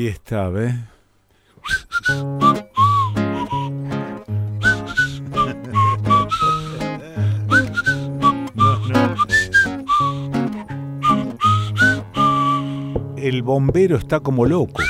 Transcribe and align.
Ahí 0.00 0.06
está, 0.06 0.48
¿ves? 0.48 0.74
El 13.18 13.42
bombero 13.42 13.98
está 13.98 14.20
como 14.20 14.46
loco. 14.46 14.80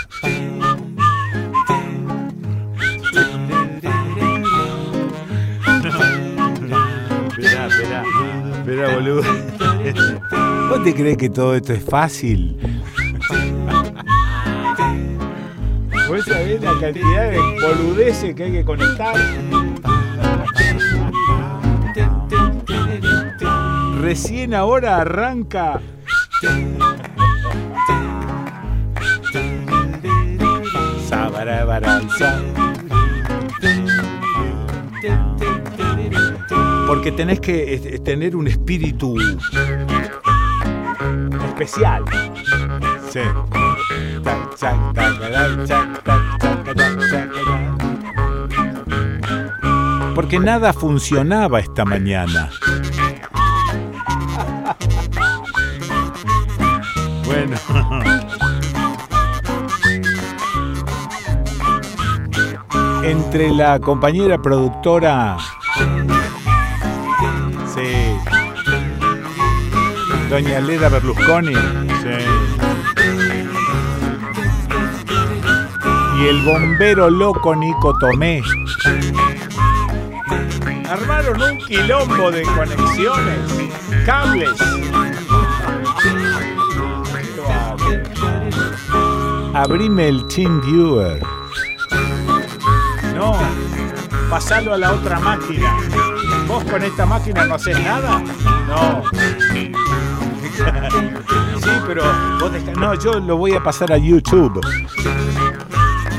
Esperá, 8.52 8.94
boludo. 8.94 9.22
¿Vos 10.68 10.84
te 10.84 10.94
crees 10.94 11.16
que 11.16 11.28
todo 11.28 11.56
esto 11.56 11.72
es 11.72 11.84
fácil? 11.84 12.59
¿Vos 16.10 16.24
sabés 16.24 16.60
la 16.60 16.76
cantidad 16.80 17.30
de 17.30 17.38
boludeces 17.38 18.34
que 18.34 18.42
hay 18.42 18.50
que 18.50 18.64
conectar? 18.64 19.14
Recién 24.00 24.52
ahora 24.52 25.02
arranca. 25.02 25.80
Porque 36.88 37.12
tenés 37.12 37.38
que 37.38 37.74
eh, 37.74 37.98
tener 38.00 38.34
un 38.34 38.48
espíritu 38.48 39.16
especial. 41.52 42.02
Sí. 43.12 43.20
Porque 50.30 50.46
nada 50.46 50.72
funcionaba 50.72 51.58
esta 51.58 51.84
mañana. 51.84 52.50
Bueno. 57.24 57.56
Entre 63.02 63.50
la 63.50 63.80
compañera 63.80 64.40
productora. 64.40 65.36
Sí. 67.74 67.90
Doña 70.30 70.60
Leda 70.60 70.90
Berlusconi. 70.90 71.54
Sí. 71.54 72.18
Y 76.20 76.28
el 76.28 76.40
bombero 76.44 77.10
loco 77.10 77.56
Nico 77.56 77.98
Tomé. 77.98 78.40
Armaron 81.30 81.52
un 81.52 81.58
quilombo 81.58 82.30
de 82.32 82.42
conexiones, 82.42 83.70
cables. 84.04 84.50
Abrime 89.54 90.08
el 90.08 90.26
Team 90.26 90.60
Viewer. 90.60 91.22
No, 93.14 93.38
pasalo 94.28 94.74
a 94.74 94.78
la 94.78 94.92
otra 94.92 95.20
máquina. 95.20 95.76
¿Vos 96.48 96.64
con 96.64 96.82
esta 96.82 97.06
máquina 97.06 97.44
no 97.46 97.54
haces 97.54 97.78
nada? 97.78 98.22
No. 98.68 99.04
Sí, 101.60 101.70
pero 101.86 102.02
vos 102.38 102.52
No, 102.76 102.94
yo 102.94 103.20
lo 103.20 103.36
voy 103.36 103.54
a 103.54 103.62
pasar 103.62 103.92
a 103.92 103.98
YouTube. 103.98 104.60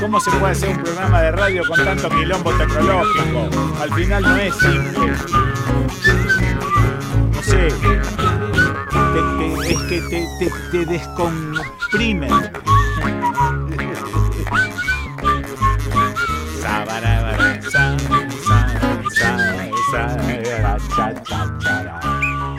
¿Cómo 0.02 0.18
se 0.18 0.32
puede 0.32 0.50
hacer 0.50 0.68
un 0.70 0.82
programa 0.82 1.22
de 1.22 1.30
radio 1.30 1.62
con 1.64 1.84
tanto 1.84 2.08
quilombo 2.10 2.50
tecnológico? 2.54 3.48
Al 3.80 3.94
final 3.94 4.22
no 4.24 4.36
es 4.36 4.54
simple. 4.56 5.12
No 7.32 7.42
sé. 7.42 7.68
Es 9.68 9.78
que 9.82 10.02
te, 10.10 10.50
te, 10.72 10.86
descomprimen. 10.86 12.32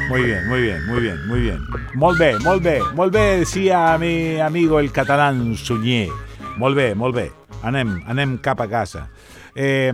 Muy 0.07 0.23
bien, 0.23 0.47
muy 0.47 0.61
bien, 0.61 0.85
muy 0.85 1.01
bien, 1.01 1.27
muy 1.27 1.39
bien. 1.41 1.67
Molt 1.93 2.17
bé, 2.17 2.79
molt 2.93 3.13
decía 3.13 3.97
mi 3.97 4.39
amigo 4.39 4.79
el 4.79 4.93
catalán 4.93 5.57
Suñé. 5.57 6.09
Molt 6.57 6.77
bé, 6.77 6.93
molt 6.95 7.15
bé. 7.15 7.29
Anem, 7.65 7.95
anem 8.07 8.37
cap 8.37 8.61
a 8.61 8.67
casa. 8.69 9.07
Eh, 9.55 9.91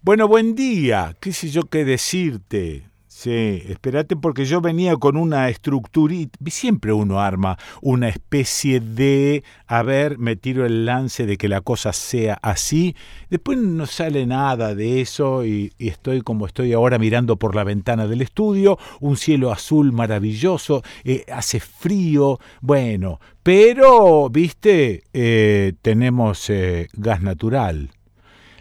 bueno, 0.00 0.28
buen 0.28 0.54
día. 0.54 1.16
¿Qué 1.20 1.32
sé 1.32 1.50
yo 1.50 1.64
qué 1.64 1.84
decirte? 1.84 2.88
Sí, 3.24 3.62
espérate 3.70 4.16
porque 4.16 4.44
yo 4.44 4.60
venía 4.60 4.96
con 4.96 5.16
una 5.16 5.48
estructurita. 5.48 6.38
Siempre 6.50 6.92
uno 6.92 7.20
arma 7.20 7.56
una 7.80 8.10
especie 8.10 8.80
de, 8.80 9.42
a 9.66 9.82
ver, 9.82 10.18
me 10.18 10.36
tiro 10.36 10.66
el 10.66 10.84
lance 10.84 11.24
de 11.24 11.38
que 11.38 11.48
la 11.48 11.62
cosa 11.62 11.94
sea 11.94 12.38
así. 12.42 12.94
Después 13.30 13.56
no 13.56 13.86
sale 13.86 14.26
nada 14.26 14.74
de 14.74 15.00
eso 15.00 15.42
y, 15.46 15.72
estoy 15.78 16.20
como 16.20 16.44
estoy 16.44 16.74
ahora 16.74 16.98
mirando 16.98 17.38
por 17.38 17.54
la 17.54 17.64
ventana 17.64 18.06
del 18.06 18.20
estudio, 18.20 18.78
un 19.00 19.16
cielo 19.16 19.52
azul 19.52 19.90
maravilloso, 19.90 20.82
eh, 21.04 21.24
hace 21.32 21.60
frío, 21.60 22.38
bueno, 22.60 23.20
pero, 23.42 24.28
viste, 24.28 25.04
eh, 25.14 25.72
tenemos 25.80 26.50
eh, 26.50 26.88
gas 26.92 27.22
natural. 27.22 27.90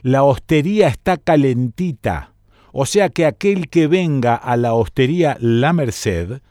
La 0.03 0.23
hostería 0.23 0.87
está 0.87 1.17
calentita. 1.17 2.32
O 2.75 2.87
sea 2.87 3.09
que 3.09 3.27
aquel 3.27 3.69
que 3.69 3.85
venga 3.85 4.33
a 4.33 4.57
la 4.57 4.73
hostería 4.73 5.37
La 5.39 5.73
Merced, 5.73 6.41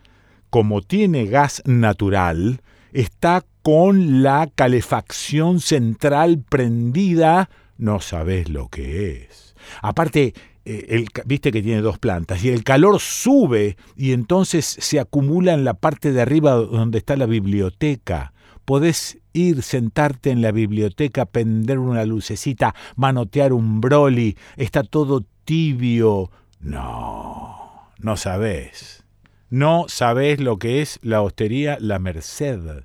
como 0.50 0.80
tiene 0.80 1.26
gas 1.26 1.62
natural, 1.66 2.60
está 2.92 3.44
con 3.62 4.22
la 4.22 4.48
calefacción 4.54 5.58
central 5.58 6.44
prendida, 6.48 7.50
no 7.76 8.00
sabes 8.00 8.48
lo 8.48 8.68
que 8.68 9.26
es. 9.26 9.56
Aparte, 9.82 10.32
eh, 10.64 10.86
el 10.90 11.08
viste 11.26 11.50
que 11.50 11.60
tiene 11.60 11.80
dos 11.80 11.98
plantas 11.98 12.44
y 12.44 12.50
el 12.50 12.62
calor 12.62 13.00
sube 13.00 13.76
y 13.96 14.12
entonces 14.12 14.64
se 14.64 15.00
acumula 15.00 15.54
en 15.54 15.64
la 15.64 15.74
parte 15.74 16.12
de 16.12 16.22
arriba 16.22 16.52
donde 16.52 16.98
está 16.98 17.16
la 17.16 17.26
biblioteca. 17.26 18.32
Podés 18.64 19.18
ir, 19.32 19.62
sentarte 19.62 20.30
en 20.30 20.40
la 20.40 20.52
biblioteca, 20.52 21.26
prender 21.26 21.80
una 21.80 22.04
lucecita, 22.04 22.76
manotear 22.94 23.52
un 23.52 23.80
broli, 23.80 24.36
está 24.56 24.84
todo 24.84 25.24
tibio. 25.44 26.30
No, 26.60 27.90
no 27.98 28.16
sabés. 28.16 29.04
No 29.50 29.84
sabés 29.88 30.40
lo 30.40 30.58
que 30.58 30.80
es 30.80 30.98
la 31.02 31.20
hostería 31.20 31.76
La 31.80 31.98
Merced. 31.98 32.84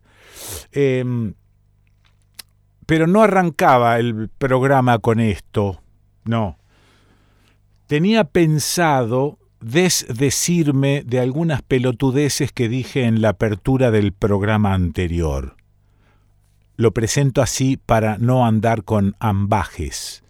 Em, 0.71 1.33
pero 2.85 3.07
no 3.07 3.21
arrancaba 3.21 3.99
el 3.99 4.29
programa 4.37 4.99
con 4.99 5.19
esto. 5.19 5.81
No. 6.25 6.57
Tenía 7.87 8.25
pensado 8.25 9.39
desdecirme 9.61 11.03
de 11.05 11.19
algunas 11.19 11.61
pelotudeces 11.61 12.51
que 12.51 12.69
dije 12.69 13.03
en 13.03 13.21
la 13.21 13.29
apertura 13.29 13.91
del 13.91 14.13
programa 14.13 14.73
anterior. 14.73 15.55
Lo 16.75 16.91
presento 16.91 17.41
así 17.41 17.77
para 17.77 18.17
no 18.17 18.45
andar 18.45 18.83
con 18.83 19.15
ambajes. 19.19 20.23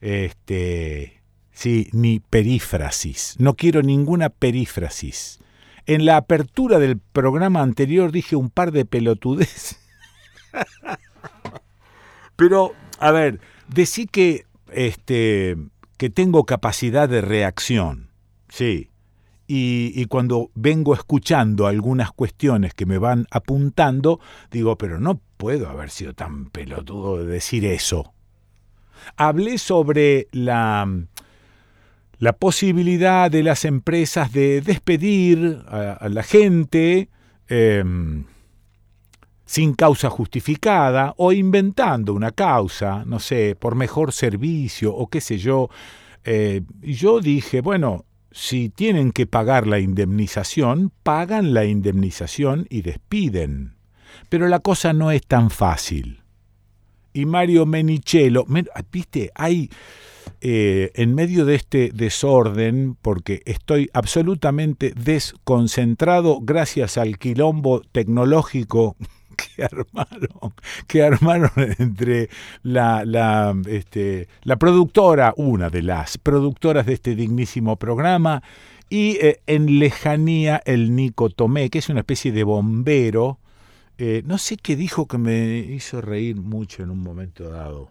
Este, 0.00 1.17
sí, 1.58 1.88
ni 1.92 2.20
perífrasis. 2.20 3.34
No 3.40 3.54
quiero 3.54 3.82
ninguna 3.82 4.28
perífrasis. 4.28 5.40
En 5.86 6.04
la 6.04 6.16
apertura 6.16 6.78
del 6.78 6.98
programa 6.98 7.62
anterior 7.62 8.12
dije 8.12 8.36
un 8.36 8.48
par 8.48 8.70
de 8.70 8.84
pelotudeces. 8.84 9.80
Pero, 12.36 12.74
a 13.00 13.10
ver, 13.10 13.40
decí 13.66 14.06
que, 14.06 14.46
este, 14.70 15.56
que 15.96 16.10
tengo 16.10 16.44
capacidad 16.44 17.08
de 17.08 17.22
reacción. 17.22 18.10
Sí. 18.48 18.90
Y 19.50 20.04
cuando 20.04 20.50
vengo 20.54 20.94
escuchando 20.94 21.66
algunas 21.66 22.12
cuestiones 22.12 22.74
que 22.74 22.84
me 22.86 22.98
van 22.98 23.26
apuntando, 23.30 24.20
digo, 24.50 24.76
pero 24.76 25.00
no 25.00 25.22
puedo 25.38 25.70
haber 25.70 25.88
sido 25.88 26.12
tan 26.12 26.50
pelotudo 26.50 27.16
de 27.16 27.24
decir 27.24 27.64
eso. 27.64 28.12
Hablé 29.16 29.56
sobre 29.56 30.28
la, 30.32 30.86
la 32.18 32.32
posibilidad 32.32 33.30
de 33.30 33.42
las 33.42 33.64
empresas 33.64 34.32
de 34.32 34.60
despedir 34.60 35.62
a, 35.68 36.08
la 36.08 36.22
gente 36.22 37.08
eh, 37.48 37.84
sin 39.44 39.74
causa 39.74 40.10
justificada 40.10 41.14
o 41.16 41.32
inventando 41.32 42.12
una 42.12 42.32
causa, 42.32 43.04
no 43.06 43.20
sé, 43.20 43.56
por 43.58 43.76
mejor 43.76 44.12
servicio 44.12 44.94
o 44.94 45.06
qué 45.06 45.20
sé 45.20 45.38
yo. 45.38 45.70
Eh, 46.24 46.62
yo 46.82 47.20
dije, 47.20 47.60
bueno, 47.60 48.04
si 48.30 48.68
tienen 48.68 49.12
que 49.12 49.26
pagar 49.26 49.66
la 49.66 49.78
indemnización, 49.78 50.92
pagan 51.02 51.54
la 51.54 51.64
indemnización 51.64 52.66
y 52.68 52.82
despiden. 52.82 53.76
Pero 54.28 54.48
la 54.48 54.58
cosa 54.58 54.92
no 54.92 55.10
es 55.10 55.26
tan 55.26 55.50
fácil. 55.50 56.22
y 57.14 57.24
Mario 57.24 57.64
Menichelo. 57.64 58.46
¿Viste? 58.92 59.30
Hay 59.34 59.70
eh, 60.40 60.92
en 60.94 61.14
medio 61.14 61.44
de 61.44 61.56
este 61.56 61.90
desorden, 61.92 62.96
porque 63.00 63.42
estoy 63.44 63.90
absolutamente 63.92 64.92
desconcentrado 64.94 66.40
gracias 66.40 66.96
al 66.96 67.18
quilombo 67.18 67.82
tecnológico 67.92 68.96
que 69.36 69.64
armaron, 69.64 70.54
que 70.86 71.02
armaron 71.02 71.50
entre 71.78 72.28
la, 72.62 73.04
la, 73.04 73.54
este, 73.66 74.28
la 74.42 74.56
productora, 74.56 75.34
una 75.36 75.70
de 75.70 75.82
las 75.82 76.18
productoras 76.18 76.86
de 76.86 76.94
este 76.94 77.14
dignísimo 77.16 77.76
programa, 77.76 78.42
y 78.90 79.18
eh, 79.20 79.40
en 79.46 79.78
lejanía 79.78 80.62
el 80.64 80.94
Nico 80.94 81.30
Tomé, 81.30 81.68
que 81.68 81.78
es 81.78 81.88
una 81.88 82.00
especie 82.00 82.32
de 82.32 82.44
bombero. 82.44 83.38
Eh, 83.98 84.22
no 84.24 84.38
sé 84.38 84.56
qué 84.56 84.76
dijo 84.76 85.06
que 85.06 85.18
me 85.18 85.58
hizo 85.58 86.00
reír 86.00 86.36
mucho 86.36 86.82
en 86.82 86.90
un 86.90 87.02
momento 87.02 87.50
dado. 87.50 87.90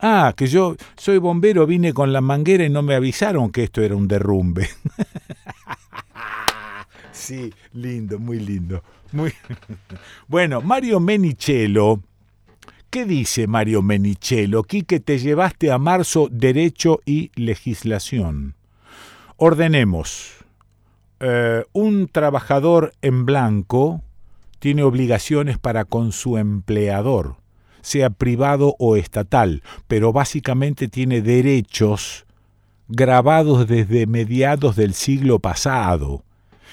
Ah, 0.00 0.32
que 0.36 0.46
yo 0.46 0.76
soy 0.96 1.18
bombero, 1.18 1.66
vine 1.66 1.92
con 1.92 2.12
la 2.12 2.20
manguera 2.20 2.64
y 2.64 2.70
no 2.70 2.82
me 2.82 2.94
avisaron 2.94 3.50
que 3.50 3.64
esto 3.64 3.82
era 3.82 3.96
un 3.96 4.06
derrumbe. 4.06 4.68
sí, 7.12 7.52
lindo, 7.72 8.18
muy 8.18 8.38
lindo. 8.38 8.82
Muy... 9.10 9.32
bueno, 10.28 10.60
Mario 10.60 11.00
Menichelo. 11.00 12.00
¿Qué 12.90 13.04
dice 13.04 13.48
Mario 13.48 13.82
Menichelo? 13.82 14.62
Quique, 14.62 15.00
te 15.00 15.18
llevaste 15.18 15.72
a 15.72 15.78
marzo 15.78 16.28
derecho 16.30 17.00
y 17.04 17.32
legislación. 17.34 18.54
Ordenemos. 19.36 20.36
Eh, 21.20 21.64
un 21.72 22.06
trabajador 22.06 22.94
en 23.02 23.26
blanco 23.26 24.00
tiene 24.60 24.84
obligaciones 24.84 25.58
para 25.58 25.84
con 25.84 26.12
su 26.12 26.38
empleador 26.38 27.36
sea 27.80 28.10
privado 28.10 28.74
o 28.78 28.96
estatal, 28.96 29.62
pero 29.86 30.12
básicamente 30.12 30.88
tiene 30.88 31.22
derechos 31.22 32.26
grabados 32.88 33.68
desde 33.68 34.06
mediados 34.06 34.76
del 34.76 34.94
siglo 34.94 35.38
pasado. 35.38 36.24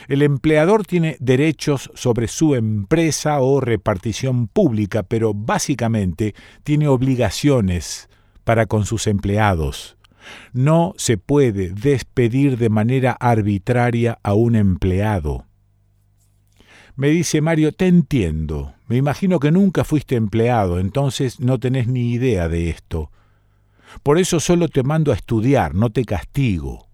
El 0.07 0.21
empleador 0.21 0.85
tiene 0.85 1.17
derechos 1.19 1.89
sobre 1.95 2.27
su 2.27 2.55
empresa 2.55 3.39
o 3.41 3.59
repartición 3.59 4.47
pública, 4.47 5.03
pero 5.03 5.33
básicamente 5.33 6.35
tiene 6.63 6.87
obligaciones 6.87 8.09
para 8.43 8.65
con 8.65 8.85
sus 8.85 9.07
empleados. 9.07 9.97
No 10.53 10.93
se 10.97 11.17
puede 11.17 11.69
despedir 11.69 12.57
de 12.57 12.69
manera 12.69 13.11
arbitraria 13.11 14.19
a 14.23 14.33
un 14.33 14.55
empleado. 14.55 15.45
Me 16.95 17.09
dice 17.09 17.41
Mario, 17.41 17.73
te 17.73 17.87
entiendo. 17.87 18.73
Me 18.87 18.95
imagino 18.95 19.39
que 19.39 19.51
nunca 19.51 19.83
fuiste 19.83 20.15
empleado, 20.15 20.79
entonces 20.79 21.41
no 21.41 21.59
tenés 21.59 21.87
ni 21.87 22.13
idea 22.13 22.47
de 22.47 22.69
esto. 22.69 23.11
Por 24.01 24.17
eso 24.17 24.39
solo 24.39 24.69
te 24.69 24.83
mando 24.83 25.11
a 25.11 25.15
estudiar, 25.15 25.75
no 25.75 25.89
te 25.89 26.05
castigo. 26.05 26.87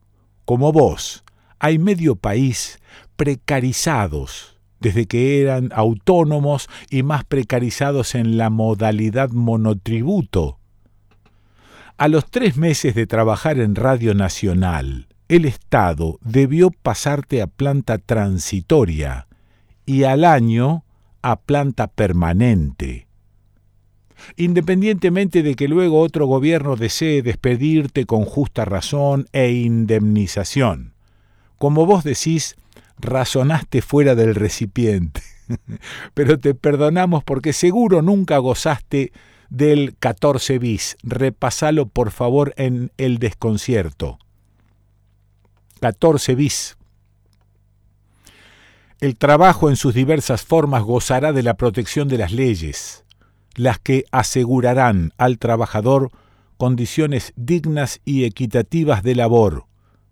Como 0.45 0.71
vos, 0.71 1.24
hay 1.59 1.77
medio 1.77 2.15
país 2.15 2.80
precarizados 3.15 4.57
desde 4.80 5.06
que 5.06 5.39
eran 5.42 5.69
autónomos 5.75 6.68
y 6.89 7.04
más 7.04 7.24
precarizados 7.24 8.15
en 8.15 8.38
la 8.38 8.50
modalidad 8.50 9.30
monotributo. 9.30 10.57
A 11.97 12.07
los 12.07 12.25
tres 12.31 12.57
meses 12.57 12.95
de 12.95 13.06
trabajar 13.06 13.59
en 13.59 13.75
Radio 13.75 14.15
Nacional, 14.15 15.07
el 15.27 15.45
Estado 15.45 16.18
debió 16.24 16.71
pasarte 16.71 17.44
a 17.44 17.47
planta 17.47 18.00
transitoria 18.00 19.27
y 19.92 20.06
al 20.06 20.24
año 20.24 20.86
a 21.22 21.36
planta 21.36 21.88
permanente. 21.88 23.08
Independientemente 24.38 25.44
de 25.44 25.56
que 25.56 25.68
luego 25.68 26.00
otro 26.00 26.28
gobierno 26.28 26.78
desee 26.78 27.22
despedirte 27.22 28.06
con 28.06 28.24
justa 28.24 28.64
razón 28.64 29.28
e 29.34 29.52
indemnización. 29.52 30.94
Como 31.58 31.86
vos 31.86 32.06
decís, 32.06 32.56
razonaste 33.00 33.82
fuera 33.82 34.16
del 34.16 34.34
recipiente. 34.34 35.22
Pero 36.14 36.40
te 36.40 36.56
perdonamos 36.56 37.26
porque 37.26 37.52
seguro 37.52 38.02
nunca 38.02 38.38
gozaste 38.38 39.12
del 39.50 39.98
14 40.00 40.58
bis. 40.58 40.96
Repasalo 41.04 41.88
por 41.90 42.12
favor 42.12 42.54
en 42.56 42.94
el 42.96 43.18
desconcierto. 43.18 44.20
14 45.82 46.36
bis. 46.36 46.78
El 49.01 49.18
trabajo 49.18 49.71
en 49.71 49.77
sus 49.77 49.95
diversas 49.95 50.44
formas 50.44 50.83
gozará 50.83 51.33
de 51.33 51.42
la 51.42 51.56
protección 51.56 52.07
de 52.07 52.19
las 52.19 52.31
leyes, 52.31 53.03
las 53.56 53.80
que 53.80 54.06
asegurarán 54.12 55.12
al 55.18 55.39
trabajador 55.39 56.12
condiciones 56.57 57.33
dignas 57.36 58.00
y 58.06 58.25
equitativas 58.25 59.01
de 59.01 59.15
labor, 59.15 59.65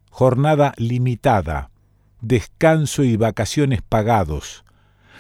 jornada 0.10 0.74
limitada, 0.78 1.70
descanso 2.22 3.04
y 3.04 3.16
vacaciones 3.16 3.84
pagados, 3.84 4.66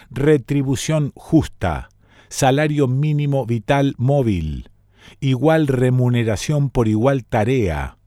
retribución 0.10 1.12
justa, 1.16 1.90
salario 2.28 2.88
mínimo 2.88 3.46
vital 3.46 3.94
móvil, 4.00 4.72
igual 5.20 5.68
remuneración 5.68 6.72
por 6.72 6.88
igual 6.88 7.24
tarea, 7.24 7.99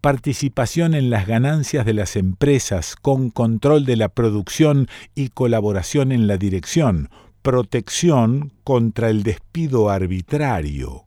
participación 0.00 0.94
en 0.94 1.10
las 1.10 1.26
ganancias 1.26 1.84
de 1.84 1.94
las 1.94 2.16
empresas 2.16 2.96
con 2.96 3.30
control 3.30 3.84
de 3.84 3.96
la 3.96 4.08
producción 4.08 4.88
y 5.14 5.28
colaboración 5.28 6.12
en 6.12 6.26
la 6.26 6.36
dirección, 6.36 7.10
protección 7.42 8.52
contra 8.64 9.10
el 9.10 9.22
despido 9.22 9.90
arbitrario, 9.90 11.04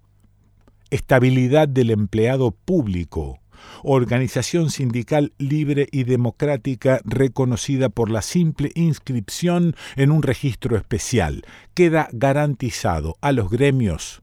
estabilidad 0.89 1.67
del 1.67 1.91
empleado 1.91 2.51
público, 2.51 3.39
organización 3.83 4.69
sindical 4.69 5.33
libre 5.37 5.87
y 5.91 6.03
democrática 6.03 7.01
reconocida 7.05 7.89
por 7.89 8.09
la 8.09 8.21
simple 8.21 8.71
inscripción 8.75 9.75
en 9.95 10.11
un 10.11 10.23
registro 10.23 10.77
especial. 10.77 11.43
Queda 11.73 12.09
garantizado 12.11 13.17
a 13.21 13.31
los 13.31 13.49
gremios 13.49 14.21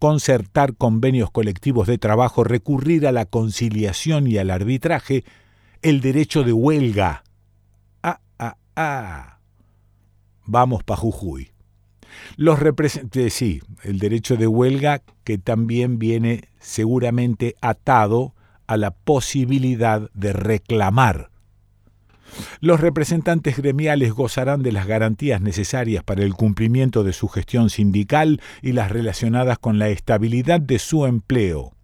concertar 0.00 0.74
convenios 0.74 1.30
colectivos 1.30 1.86
de 1.86 1.98
trabajo, 1.98 2.42
recurrir 2.42 3.06
a 3.06 3.12
la 3.12 3.26
conciliación 3.26 4.26
y 4.26 4.38
al 4.38 4.50
arbitraje, 4.50 5.24
el 5.82 6.00
derecho 6.00 6.42
de 6.42 6.54
huelga. 6.54 7.22
Ah, 8.02 8.20
ah, 8.38 8.56
ah. 8.74 9.38
Vamos 10.46 10.82
pa' 10.82 10.96
Jujuy. 10.96 11.52
Los 12.36 12.58
representantes, 12.58 13.34
sí, 13.34 13.60
el 13.84 13.98
derecho 13.98 14.36
de 14.36 14.46
huelga 14.46 15.02
que 15.22 15.36
también 15.36 15.98
viene 15.98 16.48
seguramente 16.58 17.54
atado 17.60 18.34
a 18.66 18.78
la 18.78 18.92
posibilidad 18.92 20.10
de 20.14 20.32
reclamar 20.32 21.30
los 22.60 22.80
representantes 22.80 23.56
gremiales 23.56 24.12
gozarán 24.12 24.62
de 24.62 24.72
las 24.72 24.86
garantías 24.86 25.40
necesarias 25.40 26.04
para 26.04 26.22
el 26.22 26.34
cumplimiento 26.34 27.04
de 27.04 27.12
su 27.12 27.28
gestión 27.28 27.70
sindical 27.70 28.40
y 28.62 28.72
las 28.72 28.90
relacionadas 28.90 29.58
con 29.58 29.78
la 29.78 29.88
estabilidad 29.88 30.60
de 30.60 30.78
su 30.78 31.06
empleo. 31.06 31.74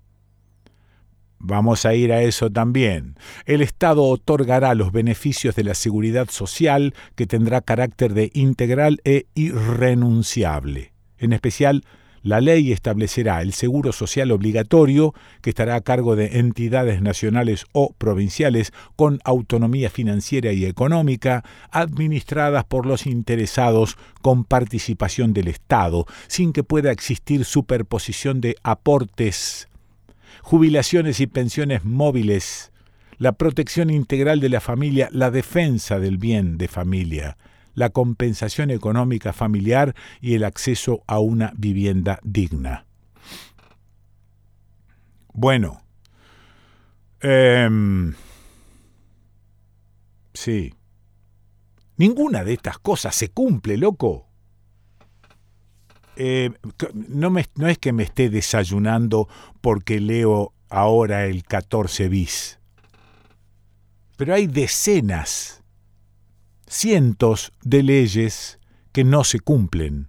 Vamos 1.39 1.85
a 1.85 1.95
ir 1.95 2.13
a 2.13 2.23
eso 2.23 2.51
también. 2.51 3.17
El 3.45 3.61
Estado 3.61 4.03
otorgará 4.05 4.75
los 4.75 4.91
beneficios 4.91 5.55
de 5.55 5.65
la 5.65 5.75
seguridad 5.75 6.29
social 6.31 6.95
que 7.15 7.27
tendrá 7.27 7.61
carácter 7.61 8.15
de 8.15 8.31
integral 8.35 9.01
e 9.05 9.27
irrenunciable, 9.35 10.93
en 11.19 11.33
especial 11.33 11.85
la 12.23 12.41
ley 12.41 12.73
establecerá 12.73 13.43
el 13.43 13.53
seguro 13.53 13.93
social 13.93 14.31
obligatorio, 14.33 15.15
que 15.43 15.51
estará 15.51 15.77
a 15.77 15.81
cargo 15.81 16.17
de 16.17 16.39
entidades 16.39 17.01
nacionales 17.03 17.67
o 17.73 17.95
provinciales 17.97 18.73
con 18.97 19.21
autonomía 19.25 19.91
financiera 19.91 20.53
y 20.53 20.65
económica, 20.65 21.45
administradas 21.71 22.65
por 22.65 22.87
los 22.87 23.07
interesados 23.07 23.97
con 24.23 24.45
participación 24.45 25.33
del 25.33 25.49
Estado, 25.49 26.07
sin 26.27 26.53
que 26.53 26.65
pueda 26.65 26.91
existir 26.91 27.45
superposición 27.45 28.41
de 28.41 28.57
aportes, 28.63 29.69
jubilaciones 30.43 31.21
y 31.21 31.27
pensiones 31.27 31.85
móviles, 31.85 32.73
la 33.19 33.33
protección 33.33 33.91
integral 33.91 34.41
de 34.41 34.49
la 34.49 34.61
familia, 34.61 35.09
la 35.11 35.31
defensa 35.31 35.99
del 35.99 36.19
bien 36.19 36.59
de 36.59 36.69
familia, 36.69 37.37
la 37.77 37.91
compensación 37.91 38.71
económica 38.71 39.33
familiar 39.33 39.95
y 40.21 40.35
el 40.35 40.45
acceso 40.45 41.05
a 41.07 41.21
una 41.21 41.53
vivienda 41.57 42.19
digna. 42.25 42.87
Bueno, 45.33 45.83
em, 47.21 48.15
sí, 50.33 50.75
ninguna 51.99 52.43
de 52.45 52.55
estas 52.55 52.79
cosas 52.79 53.15
se 53.15 53.29
cumple, 53.29 53.77
loco. 53.77 54.27
Eh, 56.17 56.51
no, 56.95 57.31
no 57.57 57.69
es 57.69 57.79
que 57.79 57.93
me 57.93 58.05
esté 58.05 58.31
desayunando 58.31 59.29
porque 59.61 60.01
leo 60.01 60.55
ahora 60.71 61.27
el 61.27 61.45
14 61.45 62.09
bis, 62.09 62.59
pero 64.17 64.33
hay 64.33 64.47
decenas 64.47 65.63
cientos 66.67 67.53
de 67.63 67.83
leyes 67.83 68.59
que 68.93 69.05
no 69.05 69.25
se 69.25 69.41
cumplen. 69.41 70.09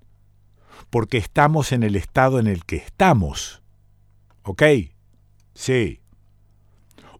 porque 0.90 1.18
estamos 1.18 1.72
en 1.72 1.84
el 1.84 1.96
estado 1.96 2.40
en 2.40 2.48
el 2.48 2.64
que 2.66 2.78
estamos. 2.78 3.62
¿Ok? 4.44 4.64
Sí. 5.54 6.00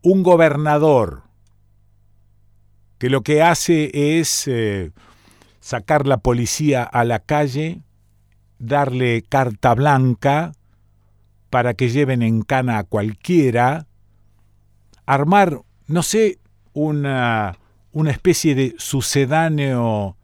Un 0.02 0.24
gobernador 0.24 1.24
que 2.98 3.10
lo 3.10 3.22
que 3.22 3.42
hace 3.42 3.92
es 4.20 4.48
eh, 4.48 4.92
sacar 5.60 6.08
la 6.08 6.18
policía 6.18 6.84
a 6.84 7.04
la 7.04 7.20
calle, 7.20 7.82
darle 8.58 9.22
carta 9.22 9.76
blanca 9.76 10.54
para 11.50 11.74
que 11.74 11.90
lleven 11.90 12.22
en 12.22 12.42
cana 12.42 12.80
a 12.80 12.84
cualquiera, 12.84 13.88
armar, 15.06 15.62
no 15.86 16.04
sé, 16.04 16.40
una, 16.74 17.58
una 17.98 18.12
especie 18.12 18.54
de 18.54 18.76
sucedáneo 18.78 20.18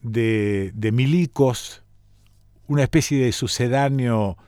de, 0.00 0.72
de 0.74 0.90
milicos, 0.90 1.82
una 2.66 2.82
especie 2.82 3.22
de 3.22 3.32
sucedáneo... 3.32 4.38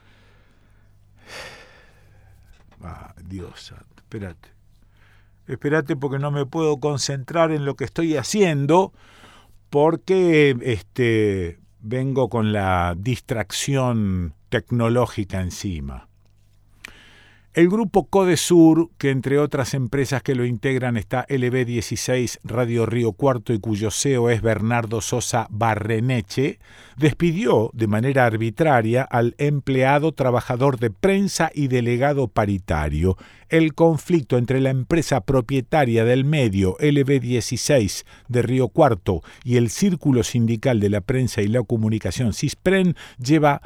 Ah, 2.81 3.15
Dios, 3.23 3.75
espérate. 3.95 4.49
Espérate 5.47 5.97
porque 5.97 6.19
no 6.19 6.31
me 6.31 6.47
puedo 6.47 6.81
concentrar 6.81 7.53
en 7.53 7.67
lo 7.67 7.77
que 7.77 7.85
estoy 7.85 8.17
haciendo 8.17 8.95
porque 9.69 10.57
este, 10.63 11.59
vengo 11.81 12.31
con 12.31 12.55
la 12.55 12.95
distracción 12.97 14.33
tecnológica 14.49 15.43
encima. 15.43 16.09
El 17.55 17.69
grupo 17.69 18.07
Codesur, 18.07 18.89
que 18.97 19.11
entre 19.11 19.39
otras 19.39 19.75
empresas 19.75 20.23
que 20.23 20.35
lo 20.35 20.47
integran 20.47 20.97
está 20.97 21.27
LB16 21.27 22.39
Radio 22.45 22.87
Río 22.87 23.13
Cuarto 23.13 23.53
y 23.53 23.59
cuyo 23.59 23.91
CEO 23.91 24.31
es 24.31 24.41
Bernardo 24.41 25.03
Sosa 25.03 25.49
Barreneche, 25.51 26.61
despidió 26.97 27.69
de 27.75 27.89
manera 27.89 28.25
arbitraria 28.25 29.03
al 29.03 29.35
empleado 29.37 30.13
trabajador 30.13 30.79
de 30.79 30.89
prensa 30.89 31.51
y 31.53 31.69
delegado 31.69 32.27
paritario. 32.27 33.19
El 33.51 33.75
conflicto 33.75 34.39
entre 34.39 34.63
la 34.63 34.71
empresa 34.71 35.21
propietaria 35.21 36.07
del 36.07 36.25
medio 36.25 36.79
LB16 36.79 38.05
de 38.29 38.41
Río 38.41 38.69
Cuarto 38.69 39.21
y 39.45 39.59
el 39.59 39.69
Círculo 39.69 40.23
Sindical 40.23 40.81
de 40.81 40.89
la 40.89 41.03
Prensa 41.03 41.43
y 41.43 41.49
la 41.49 41.63
Comunicación 41.63 42.33
CISPREN 42.33 42.97
lleva 43.23 43.61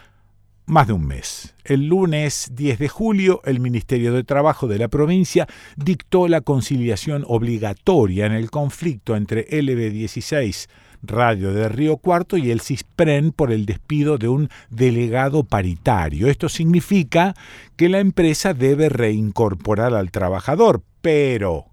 más 0.66 0.88
de 0.88 0.92
un 0.92 1.06
mes. 1.06 1.54
El 1.64 1.87
lunes 1.87 2.50
10 2.52 2.78
de 2.78 2.88
julio, 2.88 3.40
el 3.44 3.61
Ministerio 3.61 4.12
de 4.12 4.25
Trabajo 4.25 4.66
de 4.66 4.78
la 4.78 4.88
provincia 4.88 5.46
dictó 5.76 6.28
la 6.28 6.40
conciliación 6.40 7.25
obligatoria 7.26 8.26
en 8.26 8.32
el 8.32 8.50
conflicto 8.50 9.16
entre 9.16 9.49
LB16, 9.49 10.68
Radio 11.02 11.52
de 11.52 11.68
Río 11.68 11.99
Cuarto, 11.99 12.37
y 12.37 12.50
el 12.50 12.61
CISPREN 12.61 13.30
por 13.30 13.52
el 13.52 13.64
despido 13.64 14.18
de 14.18 14.28
un 14.28 14.49
delegado 14.70 15.44
paritario. 15.44 16.28
Esto 16.28 16.49
significa 16.49 17.35
que 17.76 17.88
la 17.88 18.00
empresa 18.00 18.52
debe 18.52 18.88
reincorporar 18.88 19.94
al 19.94 20.11
trabajador, 20.11 20.82
pero 21.00 21.66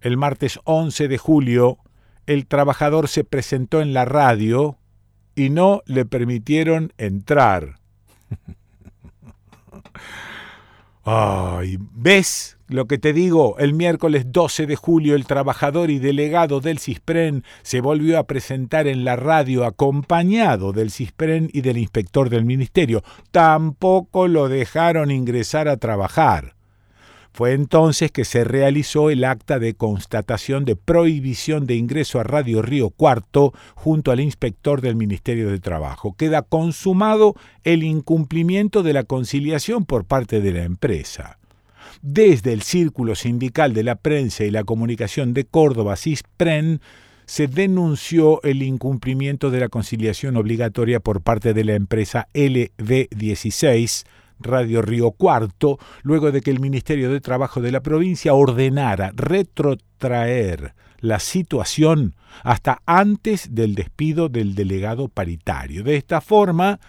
el 0.00 0.16
martes 0.16 0.58
11 0.64 1.06
de 1.08 1.18
julio, 1.18 1.78
el 2.26 2.46
trabajador 2.46 3.08
se 3.08 3.22
presentó 3.22 3.80
en 3.80 3.94
la 3.94 4.04
radio 4.04 4.76
y 5.36 5.50
no 5.50 5.82
le 5.86 6.04
permitieron 6.04 6.92
entrar. 6.98 7.77
Ay, 11.10 11.78
¿ves 11.94 12.58
lo 12.68 12.86
que 12.86 12.98
te 12.98 13.14
digo? 13.14 13.56
El 13.58 13.72
miércoles 13.72 14.26
12 14.30 14.66
de 14.66 14.76
julio 14.76 15.14
el 15.14 15.24
trabajador 15.24 15.88
y 15.88 15.98
delegado 15.98 16.60
del 16.60 16.78
CISPREN 16.78 17.44
se 17.62 17.80
volvió 17.80 18.18
a 18.18 18.26
presentar 18.26 18.86
en 18.86 19.04
la 19.04 19.16
radio 19.16 19.64
acompañado 19.64 20.72
del 20.74 20.90
CISPREN 20.90 21.48
y 21.50 21.62
del 21.62 21.78
inspector 21.78 22.28
del 22.28 22.44
ministerio. 22.44 23.02
Tampoco 23.30 24.28
lo 24.28 24.48
dejaron 24.48 25.10
ingresar 25.10 25.66
a 25.68 25.78
trabajar. 25.78 26.57
Fue 27.38 27.52
entonces 27.52 28.10
que 28.10 28.24
se 28.24 28.42
realizó 28.42 29.10
el 29.10 29.22
acta 29.22 29.60
de 29.60 29.74
constatación 29.74 30.64
de 30.64 30.74
prohibición 30.74 31.68
de 31.68 31.76
ingreso 31.76 32.18
a 32.18 32.24
Radio 32.24 32.62
Río 32.62 32.90
Cuarto 32.90 33.54
junto 33.76 34.10
al 34.10 34.18
inspector 34.18 34.80
del 34.80 34.96
Ministerio 34.96 35.48
de 35.48 35.60
Trabajo. 35.60 36.16
Queda 36.18 36.42
consumado 36.42 37.36
el 37.62 37.84
incumplimiento 37.84 38.82
de 38.82 38.92
la 38.92 39.04
conciliación 39.04 39.84
por 39.84 40.04
parte 40.04 40.40
de 40.40 40.50
la 40.50 40.64
empresa. 40.64 41.38
Desde 42.02 42.52
el 42.52 42.62
Círculo 42.62 43.14
Sindical 43.14 43.72
de 43.72 43.84
la 43.84 43.94
Prensa 43.94 44.42
y 44.42 44.50
la 44.50 44.64
Comunicación 44.64 45.32
de 45.32 45.44
Córdoba, 45.44 45.94
CISPREN, 45.94 46.80
se 47.24 47.46
denunció 47.46 48.42
el 48.42 48.64
incumplimiento 48.64 49.52
de 49.52 49.60
la 49.60 49.68
conciliación 49.68 50.36
obligatoria 50.36 50.98
por 50.98 51.20
parte 51.20 51.54
de 51.54 51.62
la 51.62 51.74
empresa 51.76 52.26
LV16 52.34 54.06
Radio 54.40 54.82
Río 54.82 55.10
Cuarto, 55.12 55.78
luego 56.02 56.32
de 56.32 56.40
que 56.40 56.50
el 56.50 56.60
Ministerio 56.60 57.10
de 57.10 57.20
Trabajo 57.20 57.60
de 57.60 57.72
la 57.72 57.80
provincia 57.80 58.34
ordenara 58.34 59.12
retrotraer 59.14 60.74
la 61.00 61.20
situación 61.20 62.14
hasta 62.42 62.82
antes 62.86 63.54
del 63.54 63.74
despido 63.74 64.28
del 64.28 64.54
delegado 64.54 65.08
paritario. 65.08 65.82
De 65.84 65.96
esta 65.96 66.20
forma, 66.20 66.80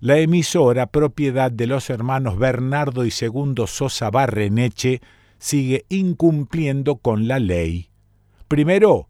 la 0.00 0.18
emisora, 0.18 0.86
propiedad 0.86 1.50
de 1.50 1.66
los 1.66 1.88
hermanos 1.90 2.38
Bernardo 2.38 3.04
y 3.04 3.10
Segundo 3.10 3.66
Sosa 3.66 4.10
Barreneche, 4.10 5.00
sigue 5.38 5.84
incumpliendo 5.88 6.96
con 6.96 7.28
la 7.28 7.38
ley. 7.38 7.90
Primero, 8.48 9.08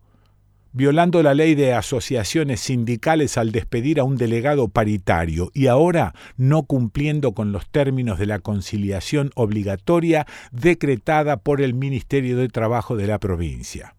violando 0.74 1.22
la 1.22 1.34
ley 1.34 1.54
de 1.54 1.72
asociaciones 1.72 2.60
sindicales 2.60 3.38
al 3.38 3.52
despedir 3.52 4.00
a 4.00 4.04
un 4.04 4.16
delegado 4.16 4.68
paritario 4.68 5.50
y 5.54 5.68
ahora 5.68 6.14
no 6.36 6.64
cumpliendo 6.64 7.32
con 7.32 7.52
los 7.52 7.66
términos 7.70 8.18
de 8.18 8.26
la 8.26 8.40
conciliación 8.40 9.30
obligatoria 9.36 10.26
decretada 10.50 11.38
por 11.38 11.62
el 11.62 11.72
Ministerio 11.74 12.36
de 12.36 12.48
Trabajo 12.48 12.96
de 12.96 13.06
la 13.06 13.18
provincia. 13.18 13.94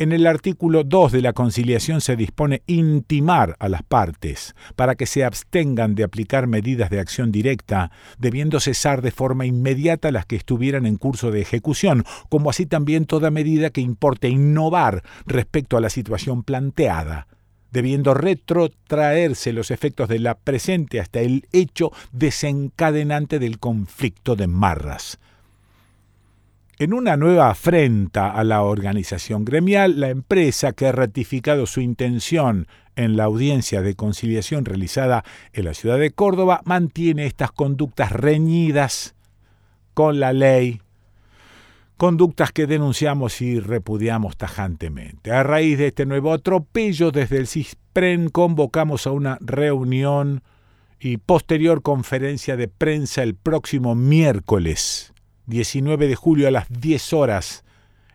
En 0.00 0.12
el 0.12 0.28
artículo 0.28 0.84
2 0.84 1.10
de 1.10 1.22
la 1.22 1.32
conciliación 1.32 2.00
se 2.00 2.14
dispone 2.14 2.62
intimar 2.68 3.56
a 3.58 3.68
las 3.68 3.82
partes 3.82 4.54
para 4.76 4.94
que 4.94 5.06
se 5.06 5.24
abstengan 5.24 5.96
de 5.96 6.04
aplicar 6.04 6.46
medidas 6.46 6.88
de 6.88 7.00
acción 7.00 7.32
directa, 7.32 7.90
debiendo 8.16 8.60
cesar 8.60 9.02
de 9.02 9.10
forma 9.10 9.44
inmediata 9.44 10.12
las 10.12 10.24
que 10.24 10.36
estuvieran 10.36 10.86
en 10.86 10.98
curso 10.98 11.32
de 11.32 11.40
ejecución, 11.40 12.04
como 12.28 12.48
así 12.48 12.64
también 12.64 13.06
toda 13.06 13.32
medida 13.32 13.70
que 13.70 13.80
importe 13.80 14.28
innovar 14.28 15.02
respecto 15.26 15.76
a 15.76 15.80
la 15.80 15.90
situación 15.90 16.44
planteada 16.44 17.26
debiendo 17.70 18.14
retrotraerse 18.14 19.52
los 19.52 19.70
efectos 19.70 20.08
de 20.08 20.20
la 20.20 20.38
presente 20.38 21.00
hasta 21.00 21.20
el 21.20 21.46
hecho 21.52 21.92
desencadenante 22.12 23.38
del 23.38 23.58
conflicto 23.58 24.36
de 24.36 24.46
Marras. 24.46 25.18
En 26.80 26.94
una 26.94 27.16
nueva 27.16 27.50
afrenta 27.50 28.30
a 28.30 28.44
la 28.44 28.62
organización 28.62 29.44
gremial, 29.44 29.98
la 29.98 30.10
empresa 30.10 30.72
que 30.72 30.86
ha 30.86 30.92
ratificado 30.92 31.66
su 31.66 31.80
intención 31.80 32.68
en 32.94 33.16
la 33.16 33.24
audiencia 33.24 33.82
de 33.82 33.96
conciliación 33.96 34.64
realizada 34.64 35.24
en 35.52 35.64
la 35.64 35.74
ciudad 35.74 35.98
de 35.98 36.12
Córdoba 36.12 36.62
mantiene 36.64 37.26
estas 37.26 37.50
conductas 37.50 38.12
reñidas 38.12 39.16
con 39.92 40.20
la 40.20 40.32
ley, 40.32 40.80
conductas 41.96 42.52
que 42.52 42.68
denunciamos 42.68 43.40
y 43.40 43.58
repudiamos 43.58 44.36
tajantemente. 44.36 45.32
A 45.32 45.42
raíz 45.42 45.78
de 45.78 45.88
este 45.88 46.06
nuevo 46.06 46.32
atropello, 46.32 47.10
desde 47.10 47.38
el 47.38 47.48
CISPREN 47.48 48.28
convocamos 48.28 49.08
a 49.08 49.10
una 49.10 49.36
reunión 49.40 50.44
y 51.00 51.16
posterior 51.16 51.82
conferencia 51.82 52.56
de 52.56 52.68
prensa 52.68 53.24
el 53.24 53.34
próximo 53.34 53.96
miércoles 53.96 55.12
19 55.48 56.08
de 56.08 56.14
julio 56.14 56.46
a 56.46 56.50
las 56.50 56.66
10 56.68 57.12
horas, 57.14 57.64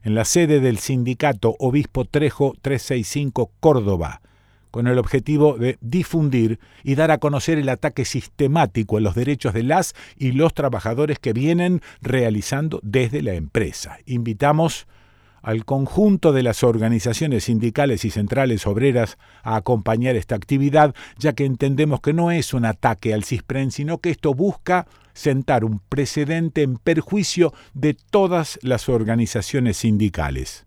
en 0.04 0.13
la 0.13 0.24
sede 0.24 0.60
del 0.60 0.78
sindicato 0.78 1.56
Obispo 1.60 2.06
Trejo 2.06 2.54
365 2.62 3.52
Córdoba, 3.60 4.22
con 4.70 4.86
el 4.88 5.00
objetivo 5.00 5.58
de 5.58 5.78
difundir 5.82 6.60
y 6.84 6.94
dar 6.94 7.10
a 7.10 7.18
conocer 7.18 7.58
el 7.58 7.70
ataque 7.70 8.06
sistemático 8.06 8.98
a 8.98 9.02
los 9.02 9.16
derechos 9.16 9.54
de 9.54 9.63
las 9.63 9.96
y 10.16 10.34
los 10.34 10.54
trabajadores 10.54 11.18
que 11.18 11.34
vienen 11.34 11.82
realizando 12.02 12.80
desde 12.84 13.24
la 13.24 13.34
empresa. 13.34 13.98
Invitamos 14.06 14.86
al 15.44 15.66
conjunto 15.66 16.32
de 16.32 16.42
las 16.42 16.64
organizaciones 16.64 17.44
sindicales 17.44 18.06
y 18.06 18.10
centrales 18.10 18.66
obreras 18.66 19.18
a 19.44 19.58
acompañar 19.58 20.16
esta 20.16 20.36
actividad, 20.36 20.96
ya 21.20 21.34
que 21.34 21.46
entendemos 21.46 22.00
que 22.00 22.14
no 22.14 22.32
es 22.32 22.54
un 22.54 22.66
ataque 22.66 23.14
al 23.14 23.26
CISPREN, 23.26 23.70
sino 23.70 24.00
que 24.00 24.10
esto 24.10 24.34
busca 24.34 24.88
sentar 25.14 25.66
un 25.66 25.80
precedente 25.90 26.64
en 26.64 26.78
perjuicio 26.78 27.54
de 27.74 27.94
todas 27.94 28.58
las 28.64 28.88
organizaciones 28.88 29.78
sindicales. 29.78 30.66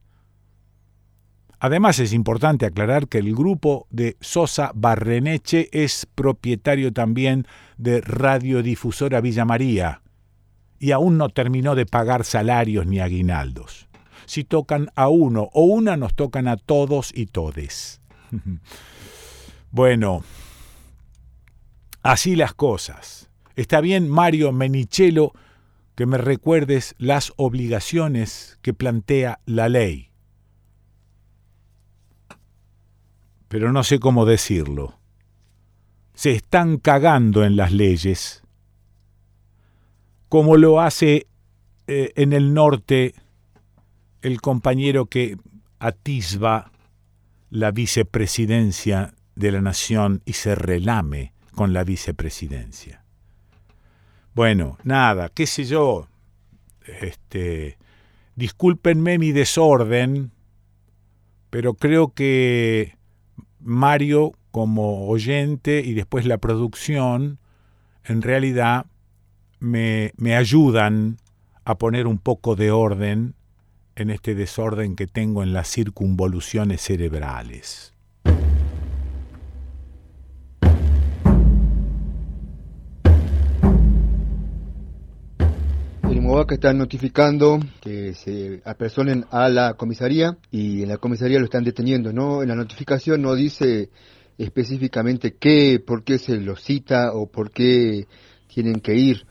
Además 1.58 1.98
es 1.98 2.12
importante 2.12 2.66
aclarar 2.66 3.08
que 3.08 3.16
el 3.16 3.34
grupo 3.34 3.86
de 3.88 4.18
Sosa 4.20 4.72
Barreneche 4.74 5.70
es 5.72 6.06
propietario 6.14 6.92
también 6.92 7.46
de 7.78 8.02
Radiodifusora 8.02 9.22
Villa 9.22 9.46
María 9.46 10.02
y 10.78 10.90
aún 10.90 11.16
no 11.16 11.30
terminó 11.30 11.74
de 11.74 11.86
pagar 11.86 12.24
salarios 12.24 12.86
ni 12.86 13.00
aguinaldos 13.00 13.85
si 14.26 14.44
tocan 14.44 14.90
a 14.94 15.08
uno 15.08 15.48
o 15.52 15.64
una, 15.64 15.96
nos 15.96 16.14
tocan 16.14 16.48
a 16.48 16.56
todos 16.56 17.12
y 17.14 17.26
todes. 17.26 18.00
bueno, 19.70 20.24
así 22.02 22.36
las 22.36 22.52
cosas. 22.52 23.30
Está 23.54 23.80
bien, 23.80 24.08
Mario 24.08 24.52
Menichelo, 24.52 25.32
que 25.94 26.04
me 26.06 26.18
recuerdes 26.18 26.94
las 26.98 27.32
obligaciones 27.36 28.58
que 28.60 28.74
plantea 28.74 29.40
la 29.46 29.68
ley. 29.68 30.10
Pero 33.48 33.72
no 33.72 33.82
sé 33.84 33.98
cómo 33.98 34.26
decirlo. 34.26 34.98
Se 36.14 36.32
están 36.32 36.78
cagando 36.78 37.44
en 37.44 37.56
las 37.56 37.72
leyes, 37.72 38.42
como 40.28 40.56
lo 40.56 40.80
hace 40.80 41.26
eh, 41.86 42.12
en 42.16 42.32
el 42.32 42.52
norte 42.52 43.14
el 44.22 44.40
compañero 44.40 45.06
que 45.06 45.36
atisba 45.78 46.70
la 47.50 47.70
vicepresidencia 47.70 49.14
de 49.34 49.52
la 49.52 49.60
nación 49.60 50.22
y 50.24 50.32
se 50.32 50.54
relame 50.54 51.32
con 51.54 51.72
la 51.72 51.84
vicepresidencia. 51.84 53.04
Bueno, 54.34 54.78
nada, 54.84 55.30
qué 55.30 55.46
sé 55.46 55.64
yo. 55.64 56.08
Este, 57.00 57.78
discúlpenme 58.34 59.18
mi 59.18 59.32
desorden, 59.32 60.32
pero 61.50 61.74
creo 61.74 62.12
que 62.12 62.96
Mario 63.60 64.32
como 64.50 65.08
oyente 65.08 65.80
y 65.84 65.94
después 65.94 66.26
la 66.26 66.38
producción 66.38 67.38
en 68.04 68.22
realidad 68.22 68.86
me, 69.58 70.12
me 70.16 70.36
ayudan 70.36 71.18
a 71.64 71.76
poner 71.76 72.06
un 72.06 72.18
poco 72.18 72.56
de 72.56 72.70
orden 72.70 73.34
en 73.96 74.10
este 74.10 74.34
desorden 74.34 74.94
que 74.94 75.06
tengo 75.06 75.42
en 75.42 75.54
las 75.54 75.68
circunvoluciones 75.68 76.82
cerebrales. 76.82 77.94
El 86.10 86.22
Movaca 86.22 86.54
está 86.54 86.72
notificando 86.74 87.58
que 87.80 88.12
se 88.12 88.60
apersonen 88.64 89.24
a 89.30 89.48
la 89.48 89.74
comisaría 89.74 90.36
y 90.50 90.82
en 90.82 90.90
la 90.90 90.98
comisaría 90.98 91.38
lo 91.38 91.46
están 91.46 91.64
deteniendo. 91.64 92.12
No, 92.12 92.42
en 92.42 92.48
la 92.48 92.54
notificación 92.54 93.22
no 93.22 93.34
dice 93.34 93.90
específicamente 94.36 95.36
qué, 95.40 95.82
por 95.84 96.04
qué 96.04 96.18
se 96.18 96.36
lo 96.36 96.56
cita 96.56 97.12
o 97.14 97.26
por 97.30 97.50
qué 97.50 98.06
tienen 98.46 98.80
que 98.80 98.94
ir 98.94 99.26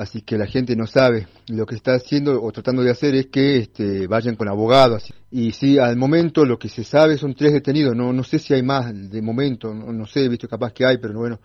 así 0.00 0.22
que 0.22 0.38
la 0.38 0.46
gente 0.46 0.74
no 0.74 0.86
sabe. 0.86 1.28
Lo 1.48 1.66
que 1.66 1.74
está 1.74 1.92
haciendo 1.92 2.42
o 2.42 2.50
tratando 2.52 2.82
de 2.82 2.90
hacer 2.90 3.14
es 3.14 3.26
que 3.26 3.58
este, 3.58 4.06
vayan 4.06 4.34
con 4.34 4.48
abogados. 4.48 5.12
Y 5.30 5.52
sí, 5.52 5.78
al 5.78 5.96
momento 5.96 6.44
lo 6.46 6.58
que 6.58 6.68
se 6.68 6.84
sabe 6.84 7.18
son 7.18 7.34
tres 7.34 7.52
detenidos, 7.52 7.94
no, 7.94 8.12
no 8.12 8.24
sé 8.24 8.38
si 8.38 8.54
hay 8.54 8.62
más 8.62 8.92
de 8.94 9.20
momento, 9.20 9.74
no, 9.74 9.92
no 9.92 10.06
sé, 10.06 10.26
visto 10.28 10.48
capaz 10.48 10.72
que 10.72 10.86
hay, 10.86 10.96
pero 10.98 11.18
bueno, 11.18 11.38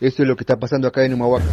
eso 0.00 0.22
es 0.22 0.28
lo 0.28 0.36
que 0.36 0.44
está 0.44 0.56
pasando 0.56 0.86
acá 0.86 1.04
en 1.04 1.14
Humahuaca. 1.14 1.46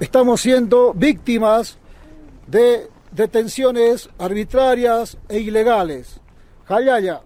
Estamos 0.00 0.40
siendo 0.40 0.94
víctimas 0.94 1.78
de 2.46 2.88
detenciones 3.12 4.08
arbitrarias 4.18 5.18
e 5.28 5.40
ilegales. 5.40 6.20
Jayaya. 6.64 7.20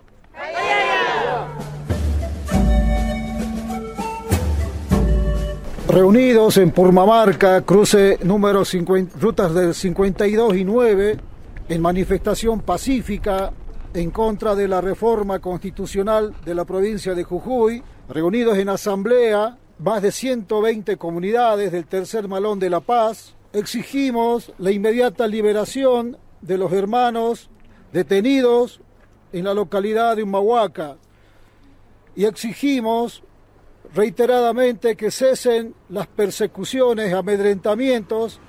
Reunidos 5.90 6.56
en 6.56 6.70
Purmamarca, 6.70 7.62
cruce 7.62 8.18
número 8.22 8.64
50, 8.64 9.18
rutas 9.18 9.54
del 9.54 9.74
52 9.74 10.56
y 10.56 10.64
9, 10.64 11.18
en 11.68 11.82
manifestación 11.82 12.60
pacífica 12.60 13.52
en 13.94 14.10
contra 14.10 14.54
de 14.54 14.68
la 14.68 14.80
reforma 14.80 15.40
constitucional 15.40 16.34
de 16.44 16.54
la 16.54 16.64
provincia 16.64 17.14
de 17.14 17.24
Jujuy, 17.24 17.82
reunidos 18.08 18.58
en 18.58 18.68
asamblea 18.68 19.58
más 19.78 20.02
de 20.02 20.12
120 20.12 20.96
comunidades 20.96 21.72
del 21.72 21.86
tercer 21.86 22.28
malón 22.28 22.58
de 22.58 22.70
La 22.70 22.80
Paz, 22.80 23.34
exigimos 23.52 24.52
la 24.58 24.70
inmediata 24.70 25.26
liberación 25.26 26.16
de 26.40 26.58
los 26.58 26.72
hermanos 26.72 27.50
detenidos 27.92 28.80
en 29.32 29.44
la 29.44 29.54
localidad 29.54 30.16
de 30.16 30.22
Humahuaca. 30.22 30.96
Y 32.14 32.26
exigimos 32.26 33.22
reiteradamente 33.94 34.96
que 34.96 35.10
cesen 35.10 35.74
las 35.88 36.06
persecuciones, 36.06 37.12
amedrentamientos 37.12 38.40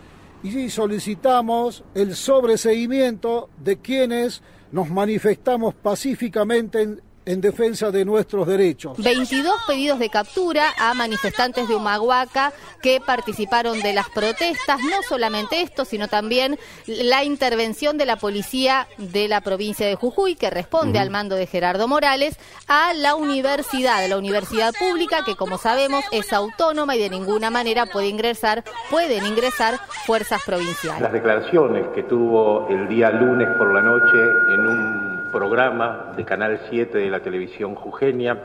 y 0.43 0.69
solicitamos 0.69 1.83
el 1.93 2.15
sobreseguimiento 2.15 3.49
de 3.63 3.77
quienes 3.77 4.41
nos 4.71 4.89
manifestamos 4.89 5.73
pacíficamente 5.75 6.81
en 6.81 7.01
en 7.25 7.41
defensa 7.41 7.91
de 7.91 8.05
nuestros 8.05 8.47
derechos. 8.47 8.97
22 8.97 9.53
pedidos 9.67 9.99
de 9.99 10.09
captura 10.09 10.73
a 10.77 10.93
manifestantes 10.93 11.67
de 11.67 11.75
Humahuaca 11.75 12.53
que 12.81 12.99
participaron 12.99 13.79
de 13.81 13.93
las 13.93 14.09
protestas, 14.09 14.79
no 14.81 15.03
solamente 15.07 15.61
esto, 15.61 15.85
sino 15.85 16.07
también 16.07 16.57
la 16.87 17.23
intervención 17.23 17.97
de 17.97 18.05
la 18.05 18.15
policía 18.15 18.87
de 18.97 19.27
la 19.27 19.41
provincia 19.41 19.85
de 19.85 19.95
Jujuy, 19.95 20.35
que 20.35 20.49
responde 20.49 20.99
al 20.99 21.09
mando 21.09 21.35
de 21.35 21.45
Gerardo 21.45 21.87
Morales, 21.87 22.37
a 22.67 22.93
la 22.93 23.15
universidad, 23.15 24.07
la 24.07 24.17
universidad 24.17 24.73
pública, 24.77 25.23
que 25.25 25.35
como 25.35 25.57
sabemos 25.57 26.03
es 26.11 26.33
autónoma 26.33 26.95
y 26.95 26.99
de 26.99 27.09
ninguna 27.09 27.49
manera 27.49 27.85
puede 27.85 28.07
ingresar, 28.07 28.63
pueden 28.89 29.25
ingresar 29.25 29.79
fuerzas 30.05 30.41
provinciales. 30.45 31.01
Las 31.01 31.13
declaraciones 31.13 31.87
que 31.93 32.03
tuvo 32.03 32.67
el 32.69 32.87
día 32.87 33.11
lunes 33.11 33.47
por 33.57 33.73
la 33.73 33.81
noche 33.81 34.53
en 34.53 34.67
un 34.67 35.20
programa 35.31 36.13
de 36.15 36.25
Canal 36.25 36.59
7 36.69 36.97
de 36.97 37.09
la 37.09 37.21
televisión 37.21 37.75
jujeña, 37.75 38.37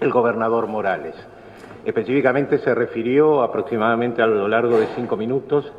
el 0.00 0.10
gobernador 0.10 0.66
Morales. 0.66 1.14
Específicamente 1.84 2.58
se 2.58 2.74
refirió 2.74 3.42
aproximadamente 3.42 4.22
a 4.22 4.26
lo 4.26 4.46
largo 4.46 4.78
de 4.78 4.86
cinco 4.94 5.16
minutos 5.16 5.72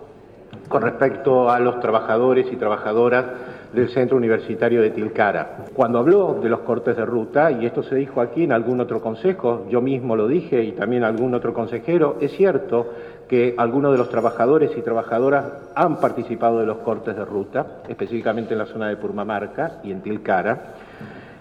con 0.67 0.81
respecto 0.81 1.49
a 1.49 1.59
los 1.59 1.79
trabajadores 1.79 2.51
y 2.51 2.55
trabajadoras 2.55 3.25
del 3.73 3.89
Centro 3.89 4.17
Universitario 4.17 4.81
de 4.81 4.89
Tilcara. 4.91 5.65
Cuando 5.73 5.99
habló 5.99 6.39
de 6.41 6.49
los 6.49 6.59
cortes 6.61 6.95
de 6.95 7.05
ruta, 7.05 7.51
y 7.51 7.65
esto 7.65 7.83
se 7.83 7.95
dijo 7.95 8.21
aquí 8.21 8.43
en 8.43 8.51
algún 8.51 8.81
otro 8.81 9.01
consejo, 9.01 9.65
yo 9.69 9.81
mismo 9.81 10.15
lo 10.15 10.27
dije 10.27 10.63
y 10.63 10.73
también 10.73 11.03
algún 11.03 11.33
otro 11.33 11.53
consejero, 11.53 12.17
es 12.19 12.31
cierto 12.31 12.89
que 13.27 13.55
algunos 13.57 13.93
de 13.93 13.97
los 13.97 14.09
trabajadores 14.09 14.71
y 14.77 14.81
trabajadoras 14.81 15.45
han 15.73 15.97
participado 16.01 16.59
de 16.59 16.65
los 16.65 16.77
cortes 16.79 17.15
de 17.15 17.23
ruta, 17.23 17.65
específicamente 17.87 18.53
en 18.53 18.59
la 18.59 18.65
zona 18.65 18.89
de 18.89 18.97
Purmamarca 18.97 19.79
y 19.83 19.91
en 19.91 20.01
Tilcara. 20.01 20.73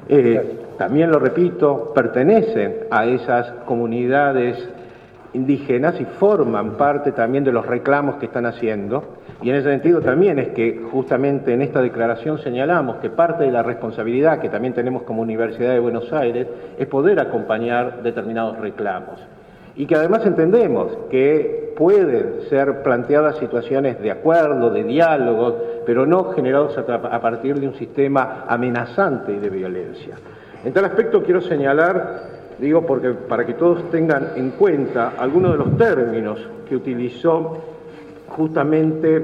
Eh, 0.09 0.59
también 0.79 1.11
lo 1.11 1.19
repito, 1.19 1.93
pertenecen 1.95 2.85
a 2.91 3.07
esas 3.07 3.51
comunidades 3.65 4.57
indígenas 5.33 6.01
y 6.01 6.05
forman 6.05 6.77
parte 6.77 7.13
también 7.13 7.45
de 7.45 7.53
los 7.53 7.67
reclamos 7.67 8.17
que 8.17 8.27
están 8.27 8.47
haciendo. 8.47 9.20
Y 9.43 9.49
en 9.49 9.57
ese 9.57 9.71
sentido 9.71 10.01
también 10.01 10.39
es 10.39 10.49
que 10.49 10.83
justamente 10.91 11.55
en 11.55 11.63
esta 11.63 11.81
declaración 11.81 12.39
señalamos 12.39 12.97
que 12.97 13.09
parte 13.09 13.45
de 13.45 13.51
la 13.51 13.63
responsabilidad 13.63 14.39
que 14.39 14.51
también 14.51 14.75
tenemos 14.75 15.03
como 15.05 15.23
Universidad 15.23 15.73
de 15.73 15.79
Buenos 15.79 16.13
Aires 16.13 16.47
es 16.79 16.87
poder 16.87 17.19
acompañar 17.21 18.03
determinados 18.03 18.59
reclamos 18.59 19.19
y 19.77 19.87
que 19.87 19.95
además 19.95 20.27
entendemos 20.27 20.93
que 21.11 21.73
pueden 21.77 22.43
ser 22.51 22.83
planteadas 22.83 23.39
situaciones 23.39 23.99
de 24.01 24.11
acuerdo, 24.11 24.71
de 24.71 24.85
diálogo, 24.85 25.57
pero 25.87 26.05
no 26.05 26.33
generados 26.33 26.77
a, 26.77 27.21
partir 27.21 27.59
de 27.59 27.67
un 27.67 27.75
sistema 27.75 28.45
amenazante 28.47 29.41
de 29.41 29.49
violencia. 29.49 30.17
En 30.65 30.75
tal 30.75 30.85
aspecto 30.85 31.23
quiero 31.23 31.41
señalar, 31.41 32.25
digo 32.59 32.85
porque 32.85 33.11
para 33.11 33.47
que 33.47 33.55
todos 33.55 33.91
tengan 33.91 34.33
en 34.37 34.51
cuenta 34.51 35.15
algunos 35.19 35.53
de 35.53 35.59
los 35.59 35.77
términos 35.79 36.47
que 36.69 36.77
utilizó 36.77 37.70
justamente 38.31 39.23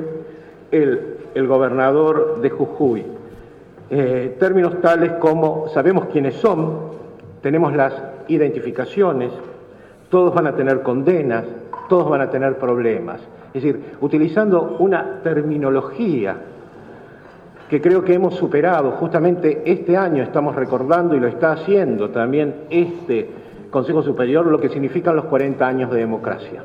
el, 0.70 1.46
gobernador 1.46 2.40
de 2.40 2.50
Jujuy. 2.50 3.04
Eh, 3.90 4.36
términos 4.38 4.80
tales 4.80 5.12
como 5.12 5.68
sabemos 5.68 6.06
quiénes 6.06 6.34
son, 6.36 6.96
tenemos 7.42 7.74
las 7.74 7.94
identificaciones, 8.28 9.30
todos 10.08 10.34
van 10.34 10.46
a 10.46 10.56
tener 10.56 10.82
condenas, 10.82 11.44
todos 11.88 12.08
van 12.08 12.20
a 12.20 12.30
tener 12.30 12.58
problemas. 12.58 13.20
Es 13.54 13.62
decir, 13.62 13.80
utilizando 14.00 14.76
una 14.80 15.20
terminología 15.22 16.36
que 17.68 17.80
creo 17.80 18.04
que 18.04 18.14
hemos 18.14 18.34
superado, 18.34 18.92
justamente 18.92 19.62
este 19.64 19.96
año 19.96 20.22
estamos 20.22 20.54
recordando 20.54 21.16
y 21.16 21.20
lo 21.20 21.26
está 21.26 21.52
haciendo 21.52 22.10
también 22.10 22.54
este 22.70 23.28
Consejo 23.70 24.02
Superior, 24.02 24.46
lo 24.46 24.60
que 24.60 24.68
significan 24.68 25.16
los 25.16 25.26
40 25.26 25.66
años 25.66 25.90
de 25.90 25.98
democracia. 25.98 26.62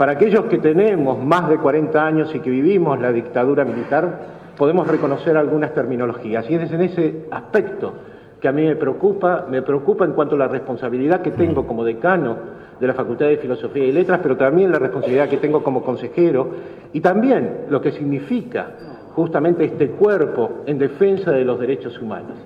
Para 0.00 0.12
aquellos 0.12 0.46
que 0.46 0.56
tenemos 0.56 1.22
más 1.22 1.46
de 1.50 1.58
40 1.58 2.06
años 2.06 2.34
y 2.34 2.38
que 2.38 2.48
vivimos 2.48 2.98
la 2.98 3.12
dictadura 3.12 3.66
militar, 3.66 4.20
podemos 4.56 4.88
reconocer 4.88 5.36
algunas 5.36 5.74
terminologías. 5.74 6.48
Y 6.48 6.54
es 6.54 6.72
en 6.72 6.80
ese 6.80 7.26
aspecto 7.30 7.92
que 8.40 8.48
a 8.48 8.52
mí 8.52 8.62
me 8.62 8.76
preocupa, 8.76 9.44
me 9.50 9.60
preocupa 9.60 10.06
en 10.06 10.12
cuanto 10.12 10.36
a 10.36 10.38
la 10.38 10.48
responsabilidad 10.48 11.20
que 11.20 11.32
tengo 11.32 11.66
como 11.66 11.84
decano 11.84 12.34
de 12.80 12.86
la 12.86 12.94
Facultad 12.94 13.26
de 13.26 13.36
Filosofía 13.36 13.84
y 13.84 13.92
Letras, 13.92 14.20
pero 14.22 14.38
también 14.38 14.72
la 14.72 14.78
responsabilidad 14.78 15.28
que 15.28 15.36
tengo 15.36 15.62
como 15.62 15.82
consejero 15.82 16.48
y 16.94 17.02
también 17.02 17.66
lo 17.68 17.82
que 17.82 17.92
significa 17.92 18.68
justamente 19.14 19.66
este 19.66 19.90
cuerpo 19.90 20.62
en 20.64 20.78
defensa 20.78 21.30
de 21.30 21.44
los 21.44 21.60
derechos 21.60 22.00
humanos. 22.00 22.38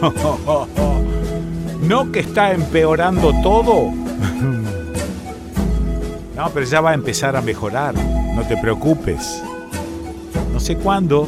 ¿No 1.82 2.12
que 2.12 2.20
está 2.20 2.52
empeorando 2.52 3.32
todo? 3.42 3.92
No, 6.36 6.50
pero 6.52 6.66
ya 6.66 6.82
va 6.82 6.90
a 6.90 6.94
empezar 6.94 7.34
a 7.34 7.40
mejorar. 7.40 7.94
No 7.94 8.42
te 8.46 8.58
preocupes. 8.58 9.42
No 10.52 10.60
sé 10.60 10.76
cuándo. 10.76 11.26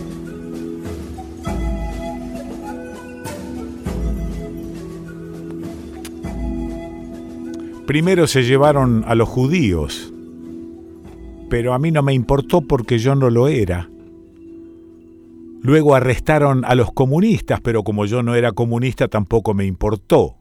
Primero 7.87 8.27
se 8.27 8.43
llevaron 8.43 9.03
a 9.09 9.15
los 9.15 9.31
judíos, 9.31 10.13
pero 11.49 11.73
a 11.73 11.79
mí 11.79 11.91
no 11.91 12.03
me 12.03 12.13
importó 12.13 12.61
porque 12.61 12.99
yo 12.99 13.15
no 13.15 13.31
lo 13.31 13.49
era. 13.49 13.89
Luego 15.61 15.95
arrestaron 15.95 16.65
a 16.65 16.75
los 16.75 16.93
comunistas, 16.93 17.61
pero 17.61 17.83
como 17.83 18.07
yo 18.07 18.23
no 18.23 18.35
era 18.35 18.53
comunista 18.53 19.09
tampoco 19.09 19.55
me 19.55 19.67
importó. 19.67 20.37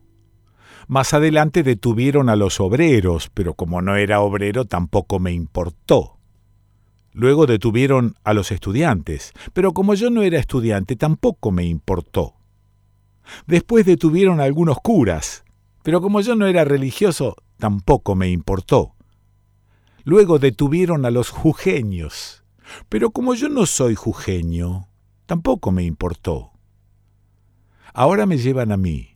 Más 0.88 1.14
adelante 1.14 1.64
detuvieron 1.64 2.30
a 2.30 2.36
los 2.36 2.60
obreros, 2.62 3.30
pero 3.34 3.56
como 3.56 3.82
no 3.82 3.96
era 3.96 4.22
obrero 4.22 4.66
tampoco 4.66 5.20
me 5.20 5.34
importó. 5.34 6.18
Luego 7.12 7.48
detuvieron 7.48 8.16
a 8.24 8.34
los 8.34 8.52
estudiantes, 8.52 9.34
pero 9.54 9.74
como 9.74 9.96
yo 9.96 10.10
no 10.10 10.22
era 10.22 10.40
estudiante 10.40 10.96
tampoco 10.96 11.52
me 11.52 11.66
importó. 11.66 12.36
Después 13.48 13.86
detuvieron 13.86 14.40
a 14.40 14.44
algunos 14.44 14.78
curas, 14.80 15.44
pero 15.84 16.00
como 16.00 16.22
yo 16.22 16.36
no 16.36 16.46
era 16.46 16.64
religioso, 16.64 17.36
tampoco 17.58 18.16
me 18.16 18.30
importó. 18.30 18.96
Luego 20.04 20.40
detuvieron 20.40 21.06
a 21.06 21.12
los 21.12 21.32
jujeños, 21.32 22.44
pero 22.88 23.12
como 23.12 23.34
yo 23.34 23.50
no 23.50 23.66
soy 23.66 23.96
jujeño, 23.96 24.87
tampoco 25.28 25.72
me 25.72 25.84
importó. 25.84 26.52
Ahora 27.94 28.26
me 28.26 28.38
llevan 28.38 28.72
a 28.72 28.78
mí, 28.78 29.16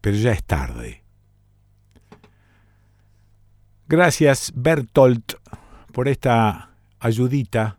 pero 0.00 0.16
ya 0.16 0.32
es 0.32 0.42
tarde. 0.42 1.04
Gracias, 3.86 4.52
Bertolt, 4.56 5.34
por 5.92 6.08
esta 6.08 6.70
ayudita. 6.98 7.78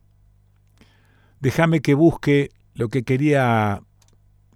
Déjame 1.40 1.82
que 1.82 1.96
busque 1.96 2.52
lo 2.76 2.90
que 2.90 3.02
quería 3.02 3.82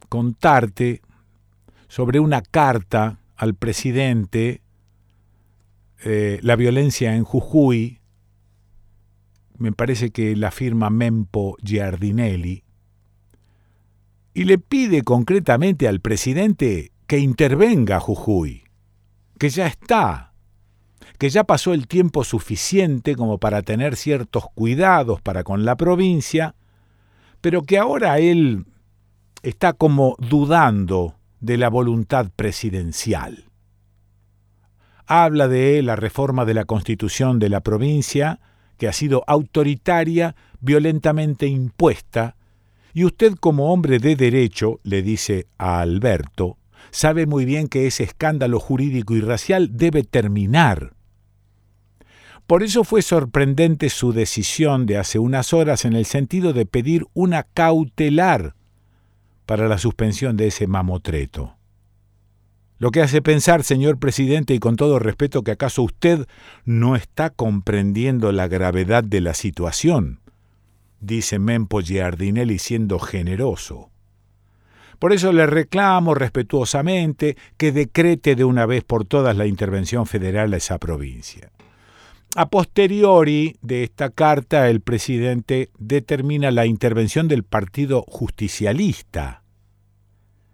contarte 0.10 1.02
sobre 1.88 2.20
una 2.20 2.44
carta 2.44 3.20
al 3.36 3.56
presidente 3.56 4.62
eh, 6.02 6.40
la 6.44 6.56
violencia 6.56 7.16
en 7.16 7.26
Jujuy, 7.26 8.00
me 9.58 9.74
parece 9.74 10.12
que 10.12 10.36
la 10.38 10.52
firma 10.52 10.90
Mempo 10.90 11.58
Giardinelli, 11.62 12.64
y 14.40 14.46
le 14.46 14.58
pide 14.58 15.04
concretamente 15.04 15.86
al 15.86 16.00
presidente 16.00 16.94
que 17.08 17.20
intervenga 17.20 18.00
Jujuy, 18.00 18.64
que 19.38 19.50
ya 19.50 19.68
está, 19.68 20.32
que 21.18 21.30
ya 21.30 21.44
pasó 21.44 21.74
el 21.74 21.90
tiempo 21.90 22.24
suficiente 22.24 23.18
como 23.18 23.38
para 23.38 23.64
tener 23.64 23.98
ciertos 23.98 24.46
cuidados 24.56 25.22
para 25.22 25.44
con 25.44 25.66
la 25.66 25.76
provincia, 25.76 26.56
pero 27.42 27.64
que 27.64 27.78
ahora 27.78 28.20
él 28.20 28.66
está 29.44 29.74
como 29.74 30.16
dudando 30.20 31.18
de 31.42 31.58
la 31.58 31.68
voluntad 31.68 32.32
presidencial. 32.34 33.44
Habla 35.06 35.50
de 35.50 35.82
la 35.82 35.98
reforma 35.98 36.46
de 36.46 36.54
la 36.54 36.64
constitución 36.64 37.40
de 37.40 37.50
la 37.50 37.60
provincia, 37.60 38.40
que 38.78 38.88
ha 38.88 38.94
sido 38.94 39.22
autoritaria, 39.28 40.38
violentamente 40.62 41.46
impuesta, 41.48 42.38
y 42.94 43.06
usted 43.06 43.36
como 43.36 43.74
hombre 43.74 44.00
de 44.00 44.16
derecho, 44.16 44.80
le 44.84 45.02
dice 45.02 45.48
a 45.58 45.80
Alberto, 45.82 46.58
sabe 46.92 47.26
muy 47.26 47.46
bien 47.46 47.68
que 47.68 47.88
ese 47.88 48.04
escándalo 48.04 48.60
jurídico 48.60 49.16
y 49.16 49.22
racial 49.22 49.78
debe 49.78 50.04
terminar. 50.04 50.94
Por 52.48 52.64
eso 52.64 52.84
fue 52.84 53.04
sorprendente 53.04 53.90
su 53.90 54.12
decisión 54.12 54.88
de 54.88 54.98
hace 54.98 55.20
unas 55.20 55.54
horas 55.54 55.86
en 55.86 55.94
el 55.94 56.06
sentido 56.06 56.52
de 56.52 56.66
pedir 56.66 57.06
una 57.14 57.44
cautelar 57.44 58.56
para 59.46 59.68
la 59.68 59.78
suspensión 59.78 60.36
de 60.36 60.48
ese 60.48 60.66
mamotreto. 60.66 61.60
Lo 62.80 62.92
que 62.92 63.02
hace 63.02 63.22
pensar, 63.22 63.64
señor 63.64 64.00
presidente, 64.00 64.54
y 64.54 64.60
con 64.60 64.78
todo 64.78 65.00
respeto, 65.00 65.44
que 65.44 65.52
acaso 65.52 65.84
usted 65.84 66.28
no 66.64 66.96
está 66.96 67.30
comprendiendo 67.30 68.32
la 68.32 68.48
gravedad 68.48 69.04
de 69.04 69.22
la 69.22 69.34
situación, 69.34 70.22
dice 71.00 71.40
Mempo 71.40 71.82
Giardinelli 71.82 72.60
siendo 72.60 73.00
generoso. 73.00 73.90
Por 75.00 75.14
eso 75.14 75.32
le 75.32 75.46
reclamo 75.46 76.14
respetuosamente 76.14 77.38
que 77.58 77.72
decrete 77.72 78.36
de 78.36 78.44
una 78.44 78.66
vez 78.66 78.84
por 78.84 79.06
todas 79.06 79.36
la 79.38 79.48
intervención 79.48 80.06
federal 80.06 80.54
a 80.54 80.58
esa 80.58 80.78
provincia. 80.78 81.52
A 82.36 82.50
posteriori 82.50 83.58
de 83.62 83.84
esta 83.84 84.10
carta, 84.10 84.70
el 84.70 84.82
presidente 84.82 85.72
determina 85.80 86.52
la 86.52 86.68
intervención 86.68 87.28
del 87.28 87.44
Partido 87.44 88.04
Justicialista, 88.08 89.42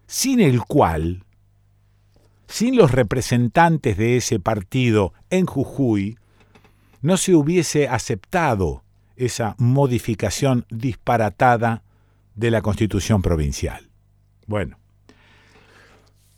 sin 0.08 0.40
el 0.40 0.62
cual, 0.62 1.26
sin 2.48 2.78
los 2.78 2.92
representantes 2.92 3.98
de 3.98 4.16
ese 4.16 4.40
partido 4.40 5.14
en 5.30 5.48
Jujuy, 5.48 6.18
no 7.02 7.18
se 7.18 7.36
hubiese 7.36 7.90
aceptado 7.90 8.85
esa 9.18 9.56
modificación 9.58 10.66
disparatada 10.70 11.84
de 12.36 12.52
la 12.52 12.62
constitución 12.62 13.22
provincial. 13.22 13.90
Bueno, 14.48 14.78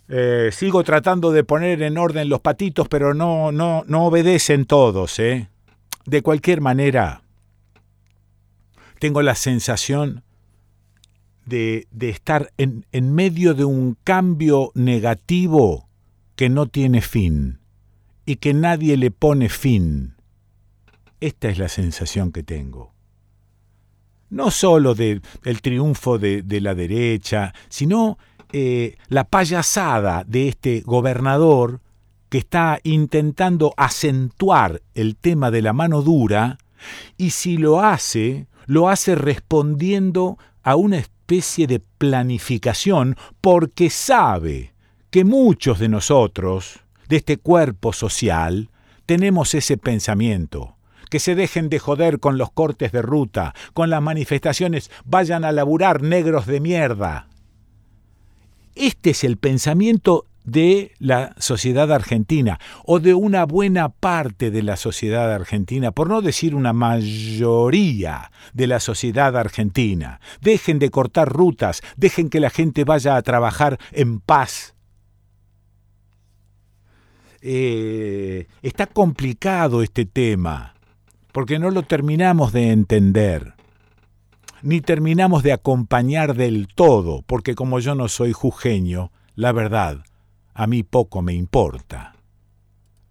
eh, 0.09 0.49
sigo 0.53 0.83
tratando 0.83 1.31
de 1.31 1.43
poner 1.43 1.81
en 1.81 1.97
orden 1.97 2.29
los 2.29 2.39
patitos, 2.39 2.87
pero 2.87 3.13
no, 3.13 3.51
no, 3.51 3.83
no 3.87 4.05
obedecen 4.05 4.65
todos. 4.65 5.19
¿eh? 5.19 5.49
De 6.05 6.21
cualquier 6.21 6.61
manera, 6.61 7.21
tengo 8.99 9.21
la 9.21 9.35
sensación 9.35 10.23
de, 11.45 11.87
de 11.91 12.09
estar 12.09 12.51
en, 12.57 12.85
en 12.91 13.13
medio 13.13 13.53
de 13.53 13.65
un 13.65 13.97
cambio 14.03 14.71
negativo 14.75 15.87
que 16.35 16.49
no 16.49 16.67
tiene 16.67 17.01
fin 17.01 17.59
y 18.25 18.37
que 18.37 18.53
nadie 18.53 18.97
le 18.97 19.11
pone 19.11 19.49
fin. 19.49 20.16
Esta 21.19 21.49
es 21.49 21.57
la 21.57 21.67
sensación 21.67 22.31
que 22.31 22.43
tengo. 22.43 22.93
No 24.29 24.51
solo 24.51 24.93
del 24.93 25.21
triunfo 25.61 26.19
de, 26.19 26.43
la 26.61 26.75
derecha, 26.75 27.53
sino 27.69 28.19
eh, 28.51 28.97
la 29.07 29.23
payasada 29.23 30.23
de 30.25 30.49
este 30.49 30.81
gobernador 30.81 31.81
que 32.29 32.37
está 32.37 32.79
intentando 32.83 33.73
acentuar 33.77 34.81
el 34.93 35.15
tema 35.15 35.49
de 35.49 35.61
la 35.61 35.73
mano 35.73 36.01
dura 36.01 36.57
y 37.17 37.31
si 37.31 37.57
lo 37.57 37.81
hace, 37.81 38.47
lo 38.65 38.89
hace 38.89 39.15
respondiendo 39.15 40.37
a 40.61 40.75
una 40.75 40.97
especie 40.97 41.65
de 41.65 41.79
planificación 41.79 43.15
porque 43.39 43.89
sabe 43.89 44.73
que 45.09 45.23
muchos 45.23 45.79
de 45.79 45.87
nosotros, 45.87 46.81
de 47.07 47.15
este 47.15 47.37
cuerpo 47.37 47.93
social, 47.93 48.69
tenemos 49.05 49.53
ese 49.53 49.77
pensamiento 49.77 50.76
que 51.09 51.19
se 51.19 51.35
dejen 51.35 51.69
de 51.69 51.79
joder 51.79 52.19
con 52.19 52.37
los 52.37 52.51
cortes 52.51 52.91
de 52.91 53.01
ruta, 53.01 53.53
con 53.73 53.89
las 53.89 54.01
manifestaciones, 54.01 54.91
vayan 55.05 55.45
a 55.45 55.51
laburar 55.51 56.01
negros 56.01 56.45
de 56.45 56.59
mierda. 56.59 57.27
Este 58.75 59.11
es 59.11 59.23
el 59.23 59.37
pensamiento 59.37 60.25
de 60.47 60.93
la 60.97 61.35
sociedad 61.39 61.91
argentina 61.91 62.57
o 62.85 62.99
de 62.99 63.13
una 63.13 63.45
buena 63.45 63.89
parte 63.89 64.49
de 64.49 64.63
la 64.63 64.77
sociedad 64.77 65.33
argentina, 65.33 65.91
por 65.91 66.07
no 66.07 66.21
decir 66.21 66.55
una 66.55 66.73
mayoría 66.73 68.31
de 68.53 68.67
la 68.67 68.79
sociedad 68.79 69.35
argentina. 69.35 70.21
Dejen 70.41 70.79
de 70.79 70.89
cortar 70.89 71.27
rutas, 71.29 71.81
dejen 71.97 72.29
que 72.29 72.39
la 72.39 72.49
gente 72.49 72.85
vaya 72.85 73.17
a 73.17 73.21
trabajar 73.23 73.77
en 73.91 74.21
paz. 74.21 74.73
Eh, 77.41 78.47
está 78.61 78.87
complicado 78.87 79.83
este 79.83 80.05
tema 80.05 80.76
porque 81.37 81.59
no 81.59 81.69
lo 81.69 81.83
terminamos 81.83 82.51
de 82.51 82.71
entender, 82.71 83.53
ni 84.63 84.81
terminamos 84.81 85.43
de 85.43 85.53
acompañar 85.53 86.33
del 86.33 86.67
todo, 86.67 87.21
porque 87.21 87.53
como 87.53 87.77
yo 87.79 87.93
no 87.93 88.07
soy 88.07 88.33
jujeño, 88.33 89.11
la 89.35 89.51
verdad, 89.51 90.03
a 90.55 90.65
mí 90.65 90.81
poco 90.81 91.21
me 91.21 91.35
importa. 91.35 92.15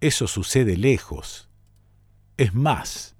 Eso 0.01 0.27
sucede 0.27 0.75
lejos. 0.75 1.47
Es 2.35 2.53
más, 2.53 3.15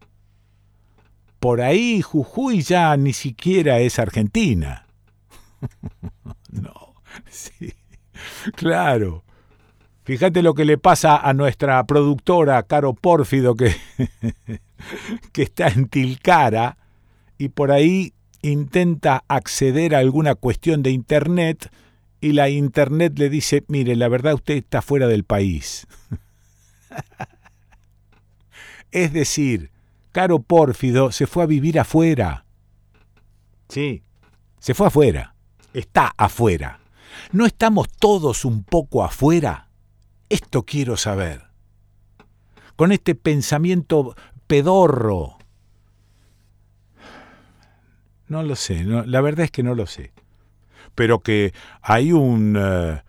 por 1.40 1.62
ahí 1.62 2.02
Jujuy 2.02 2.62
ya 2.62 2.98
ni 2.98 3.14
siquiera 3.14 3.80
es 3.80 4.00
Argentina. 4.00 4.88
no, 6.50 6.96
sí, 7.30 7.74
claro. 8.58 9.24
Fíjate 10.08 10.42
lo 10.42 10.54
que 10.54 10.64
le 10.64 10.78
pasa 10.78 11.18
a 11.18 11.34
nuestra 11.34 11.86
productora 11.86 12.64
Caro 12.64 12.94
Pórfido 12.94 13.56
que, 13.56 13.76
que 15.34 15.42
está 15.42 15.68
en 15.68 15.90
Tilcara 15.90 16.78
y 17.38 17.50
por 17.50 17.74
ahí 17.74 18.14
intenta 18.42 19.26
acceder 19.28 19.94
a 19.94 20.00
alguna 20.00 20.36
cuestión 20.36 20.82
de 20.82 20.92
internet 20.92 21.70
y 22.22 22.32
la 22.32 22.48
internet 22.48 23.20
le 23.20 23.30
dice, 23.30 23.66
mire, 23.68 23.98
la 23.98 24.08
verdad 24.08 24.36
usted 24.36 24.54
está 24.54 24.82
fuera 24.82 25.10
del 25.10 25.26
país. 25.26 25.88
es 28.92 29.12
decir, 29.12 29.72
Caro 30.14 30.40
Pórfido 30.40 31.12
se 31.12 31.28
fue 31.28 31.44
a 31.44 31.48
vivir 31.48 31.82
afuera. 31.82 32.46
Sí, 33.68 34.04
se 34.60 34.74
fue 34.74 34.88
afuera. 34.88 35.36
Está 35.74 36.14
afuera. 36.16 36.80
¿No 37.34 37.46
estamos 37.46 37.90
todos 37.90 38.46
un 38.46 38.64
poco 38.64 39.04
afuera? 39.04 39.67
Esto 40.30 40.64
quiero 40.64 40.98
saber. 40.98 41.48
Con 42.76 42.92
este 42.92 43.16
pensamiento 43.16 44.16
pedorro. 44.48 45.38
No 48.28 48.44
lo 48.44 48.56
sé, 48.56 48.84
la 48.84 49.22
verdad 49.22 49.46
es 49.46 49.52
que 49.52 49.64
no 49.64 49.74
lo 49.74 49.86
sé. 49.88 50.12
Pero 50.96 51.20
que 51.20 51.54
hay 51.82 52.12
un, 52.12 52.58
eh, 52.60 53.02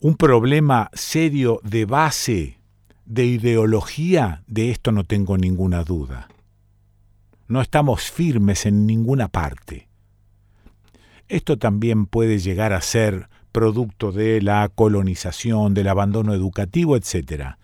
un 0.00 0.16
problema 0.16 0.90
serio 0.92 1.60
de 1.62 1.86
base, 1.86 2.58
de 3.06 3.24
ideología, 3.24 4.42
de 4.46 4.70
esto 4.70 4.92
no 4.92 5.04
tengo 5.04 5.38
ninguna 5.38 5.82
duda. 5.82 6.28
No 7.48 7.62
estamos 7.62 8.10
firmes 8.10 8.66
en 8.66 8.86
ninguna 8.86 9.28
parte. 9.28 9.88
Esto 11.28 11.58
también 11.58 12.06
puede 12.06 12.38
llegar 12.38 12.72
a 12.74 12.82
ser 12.82 13.28
producto 13.54 14.10
de 14.10 14.42
la 14.42 14.68
colonización, 14.68 15.74
del 15.74 15.86
abandono 15.86 16.34
educativo, 16.34 16.96
etc. 16.96 17.54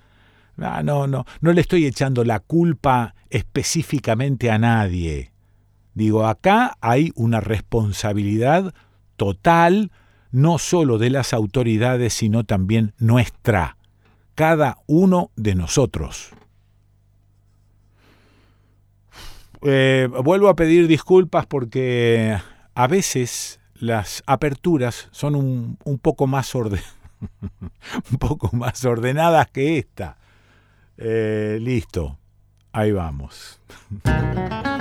Ah, 0.56 0.82
no, 0.84 1.08
no, 1.08 1.26
no 1.40 1.52
le 1.52 1.60
estoy 1.60 1.84
echando 1.84 2.22
la 2.22 2.38
culpa 2.38 3.16
específicamente 3.28 4.52
a 4.52 4.58
nadie. 4.58 5.32
Digo, 5.92 6.28
acá 6.28 6.76
hay 6.80 7.10
una 7.16 7.40
responsabilidad 7.40 8.72
total, 9.16 9.90
no 10.30 10.58
solo 10.58 10.96
de 10.96 11.10
las 11.10 11.32
autoridades, 11.34 12.14
sino 12.14 12.44
también 12.44 12.94
nuestra, 12.98 13.76
cada 14.36 14.78
uno 14.86 15.32
de 15.34 15.56
nosotros. 15.56 16.30
Eh, 19.62 20.08
vuelvo 20.22 20.48
a 20.48 20.54
pedir 20.54 20.86
disculpas 20.86 21.46
porque 21.46 22.38
a 22.76 22.86
veces 22.86 23.59
las 23.80 24.22
aperturas 24.26 25.08
son 25.10 25.34
un, 25.34 25.78
un 25.84 25.98
poco 25.98 26.26
más 26.26 26.54
un 28.12 28.18
poco 28.18 28.54
más 28.56 28.84
ordenadas 28.84 29.50
que 29.50 29.78
esta. 29.78 30.16
Eh, 30.96 31.58
listo, 31.60 32.18
ahí 32.72 32.92
vamos. 32.92 33.58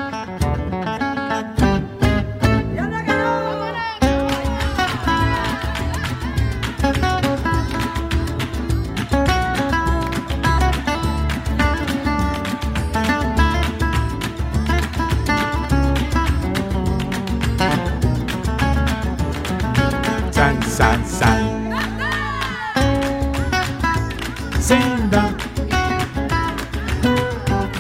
san. 21.20 21.60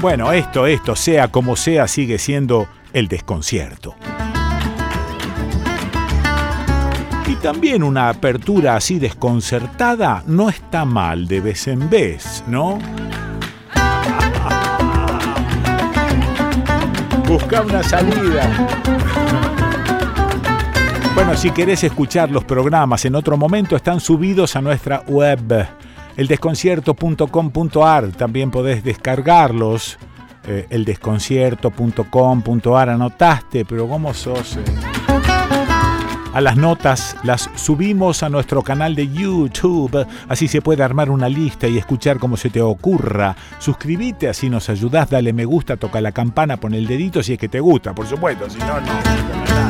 Bueno, 0.01 0.31
esto, 0.31 0.65
esto, 0.65 0.95
sea 0.95 1.27
como 1.27 1.57
sea, 1.57 1.85
sigue 1.87 2.17
siendo 2.19 2.69
el 2.93 3.09
desconcierto. 3.09 3.95
Y 7.27 7.35
también 7.35 7.83
una 7.83 8.09
apertura 8.09 8.77
así 8.77 8.97
desconcertada 8.97 10.23
no 10.25 10.49
está 10.49 10.85
mal 10.85 11.27
de 11.27 11.41
vez 11.41 11.67
en 11.67 11.89
vez, 11.89 12.45
¿no? 12.47 12.79
Busca 17.27 17.61
una 17.61 17.83
salida. 17.83 19.48
Bueno, 21.19 21.35
si 21.35 21.51
querés 21.51 21.83
escuchar 21.83 22.31
los 22.31 22.45
programas 22.45 23.03
en 23.03 23.13
otro 23.13 23.35
momento, 23.35 23.75
están 23.75 23.99
subidos 23.99 24.55
a 24.55 24.61
nuestra 24.61 25.03
web 25.05 25.67
eldesconcierto.com.ar, 26.15 28.13
también 28.13 28.49
podés 28.49 28.85
descargarlos. 28.85 29.97
Eh, 30.47 30.65
eldesconcierto.com.ar, 30.69 32.89
anotaste, 32.89 33.65
pero 33.65 33.89
¿cómo 33.89 34.13
sos? 34.13 34.55
Eh? 34.55 34.63
A 36.33 36.39
las 36.39 36.55
notas 36.55 37.17
las 37.23 37.49
subimos 37.53 38.23
a 38.23 38.29
nuestro 38.29 38.61
canal 38.61 38.95
de 38.95 39.09
YouTube, 39.09 40.07
así 40.29 40.47
se 40.47 40.61
puede 40.61 40.83
armar 40.83 41.09
una 41.09 41.27
lista 41.27 41.67
y 41.67 41.77
escuchar 41.77 42.17
como 42.17 42.37
se 42.37 42.49
te 42.49 42.61
ocurra. 42.61 43.35
Suscríbete, 43.59 44.29
así 44.29 44.49
nos 44.49 44.69
ayudás, 44.69 45.09
dale 45.09 45.33
me 45.33 45.43
gusta, 45.43 45.75
toca 45.75 45.99
la 45.99 46.13
campana, 46.13 46.55
pon 46.55 46.73
el 46.73 46.87
dedito 46.87 47.21
si 47.21 47.33
es 47.33 47.39
que 47.39 47.49
te 47.49 47.59
gusta, 47.59 47.93
por 47.93 48.07
supuesto, 48.07 48.49
si 48.49 48.59
no, 48.59 48.79
no. 48.79 49.68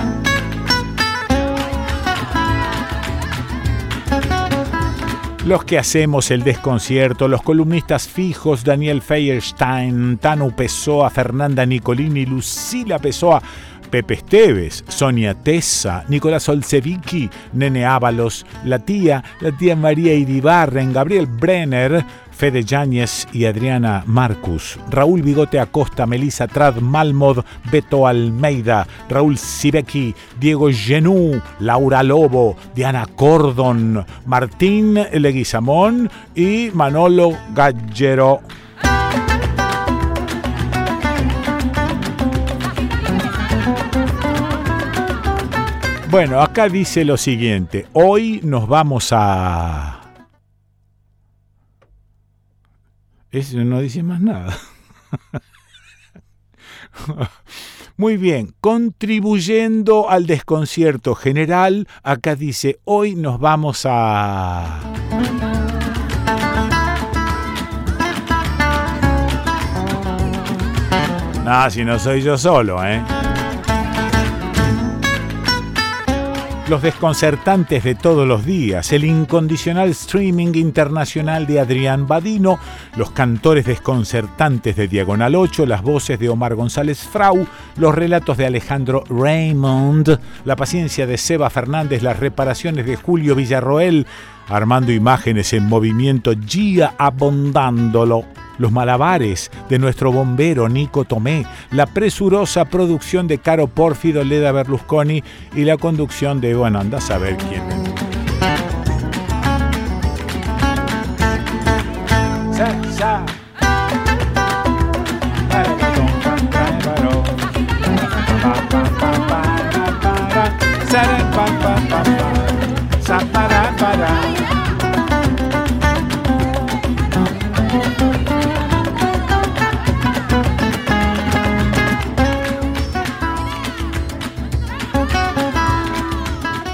Los 5.45 5.63
que 5.63 5.80
hacemos 5.80 6.32
el 6.32 6.43
desconcierto, 6.43 7.30
los 7.30 7.41
columnistas 7.41 8.10
fijos 8.10 8.65
Daniel 8.65 9.02
Feierstein, 9.02 10.17
Tano 10.17 10.54
Pessoa, 10.54 11.10
Fernanda 11.10 11.65
Nicolini, 11.65 12.25
Lucila 12.25 12.99
Pessoa, 12.99 13.41
Pepe 13.89 14.15
Esteves, 14.15 14.84
Sonia 14.88 15.34
Tessa, 15.34 16.06
Nicolás 16.08 16.47
Olsevicki, 16.49 17.30
Nene 17.54 17.86
Ábalos, 17.86 18.45
la 18.63 18.80
tía, 18.80 19.23
la 19.41 19.52
tía 19.52 19.75
María 19.75 20.13
Iribarren, 20.13 20.93
Gabriel 20.93 21.28
Brenner, 21.28 22.06
Fede 22.32 22.63
Yáñez 22.63 23.28
y 23.34 23.43
Adriana 23.45 24.04
Marcus, 24.06 24.80
Raúl 24.89 25.21
Bigote 25.23 25.60
Acosta, 25.60 26.06
Melissa 26.06 26.47
Trad 26.47 26.78
Malmod, 26.78 27.43
Beto 27.69 28.08
Almeida, 28.08 28.88
Raúl 29.10 29.38
Sibeki, 29.38 30.15
Diego 30.39 30.69
Genú, 30.71 31.41
Laura 31.60 32.02
Lobo, 32.02 32.56
Diana 32.73 33.06
Cordon, 33.15 34.06
Martín 34.25 34.97
Leguizamón 35.12 36.10
y 36.34 36.69
Manolo 36.73 37.38
Gallero. 37.54 38.39
Bueno, 46.10 46.41
acá 46.41 46.67
dice 46.69 47.06
lo 47.06 47.17
siguiente, 47.17 47.86
hoy 47.93 48.41
nos 48.43 48.67
vamos 48.67 49.10
a 49.12 50.00
Eso 53.32 53.60
no 53.60 53.80
dice 53.80 54.02
más 54.02 54.19
nada. 54.19 54.58
Muy 57.98 58.17
bien, 58.17 58.56
contribuyendo 58.60 60.10
al 60.10 60.26
desconcierto 60.26 61.13
general, 61.13 61.88
acá 62.02 62.36
dice, 62.36 62.80
hoy 62.86 63.15
nos 63.15 63.39
vamos 63.39 63.86
a... 63.88 64.80
Ah, 71.45 71.69
si 71.69 71.84
no 71.84 72.00
soy 72.00 72.22
yo 72.24 72.38
solo, 72.38 72.84
¿eh? 72.84 73.04
Los 76.69 76.82
desconcertantes 76.84 77.84
de 77.84 77.95
todos 77.95 78.27
los 78.27 78.45
días, 78.45 78.91
el 78.91 79.03
incondicional 79.03 79.89
streaming 79.89 80.53
internacional 80.53 81.47
de 81.47 81.60
Adrián 81.60 82.05
Badino, 82.05 82.60
los 82.95 83.10
cantores 83.10 83.65
desconcertantes 83.65 84.75
de 84.75 84.88
Diagonal 84.88 85.34
8, 85.34 85.65
las 85.65 85.82
voces 85.82 86.19
de 86.19 86.29
Omar 86.29 86.53
González 86.53 86.99
Frau, 86.99 87.47
los 87.75 87.95
relatos 87.95 88.38
de 88.38 88.45
Alejandro 88.45 89.03
Raymond, 89.10 90.19
la 90.45 90.55
paciencia 90.55 91.08
de 91.08 91.17
Seba 91.17 91.49
Fernández, 91.49 92.03
las 92.03 92.19
reparaciones 92.19 92.86
de 92.86 92.97
Julio 92.97 93.34
Villarroel, 93.34 94.05
armando 94.47 94.91
imágenes 94.91 95.53
en 95.53 95.65
movimiento, 95.65 96.34
Gia 96.45 96.93
abondándolo 96.99 98.25
los 98.60 98.72
malabares 98.72 99.50
de 99.69 99.80
nuestro 99.80 100.12
bombero 100.12 100.69
Nico 100.69 101.06
Tomé, 101.06 101.48
la 101.72 101.88
presurosa 101.88 102.65
producción 102.65 103.28
de 103.28 103.39
Caro 103.39 103.67
Pórfido 103.67 104.24
Leda 104.24 104.52
Berlusconi 104.52 105.24
y 105.56 105.63
la 105.63 105.78
conducción 105.78 106.39
de, 106.39 106.54
bueno, 106.54 106.80
anda 106.80 107.00
a 107.00 107.02
saber 107.02 107.36
quién. 107.38 107.88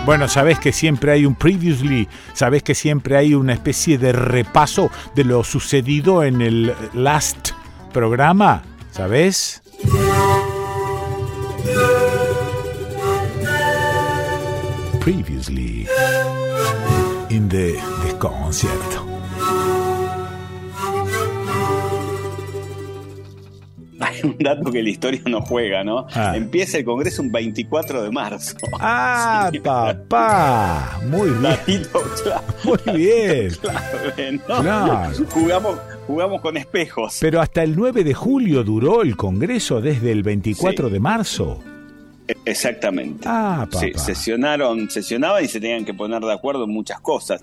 Bueno, 0.06 0.28
sabes 0.28 0.60
que 0.60 0.72
siempre 0.72 1.12
hay 1.12 1.26
un 1.26 1.34
previously, 1.34 2.08
sabes 2.34 2.62
que 2.62 2.76
siempre 2.76 3.18
hay 3.18 3.34
una 3.34 3.54
especie 3.54 3.98
de 3.98 4.12
repaso 4.12 4.92
de 5.16 5.24
lo 5.24 5.44
sucedido 5.44 6.24
en 6.24 6.42
el 6.42 6.76
last 6.94 7.50
programa, 7.92 8.62
¿sabes? 8.92 9.64
Previously 15.00 15.88
in 17.30 17.50
the. 17.50 17.80
Hay 18.04 18.14
un 24.38 24.38
dato 24.40 24.72
que 24.72 24.82
la 24.82 24.90
historia 24.90 25.22
no 25.26 25.42
juega, 25.42 25.84
¿no? 25.84 26.08
Ah. 26.14 26.36
Empieza 26.36 26.78
el 26.78 26.86
Congreso 26.86 27.22
un 27.22 27.32
24 27.32 28.04
de 28.04 28.12
marzo. 28.12 28.56
Ah, 28.80 29.52
papá. 29.64 31.00
Muy 31.08 31.30
bien. 31.30 31.88
Muy 32.64 32.98
bien. 32.98 33.52
Claro, 34.46 35.12
Jugamos, 35.30 35.80
jugamos 36.08 36.42
con 36.42 36.58
espejos. 36.58 37.18
Pero 37.20 37.42
hasta 37.42 37.64
el 37.64 37.76
9 37.76 38.04
de 38.04 38.14
julio 38.14 38.64
duró 38.64 39.02
el 39.02 39.16
Congreso 39.16 39.82
desde 39.82 40.12
el 40.12 40.24
24 40.24 40.90
de 40.90 41.00
marzo. 41.00 41.60
Exactamente. 42.46 43.24
Ah, 43.28 43.68
papá. 43.70 43.80
Sí, 43.80 43.92
sesionaron, 43.96 44.90
sesionaban 44.90 45.44
y 45.44 45.48
se 45.48 45.60
tenían 45.60 45.86
que 45.86 45.94
poner 45.94 46.22
de 46.22 46.34
acuerdo 46.34 46.64
en 46.64 46.72
muchas 46.72 47.00
cosas. 47.00 47.42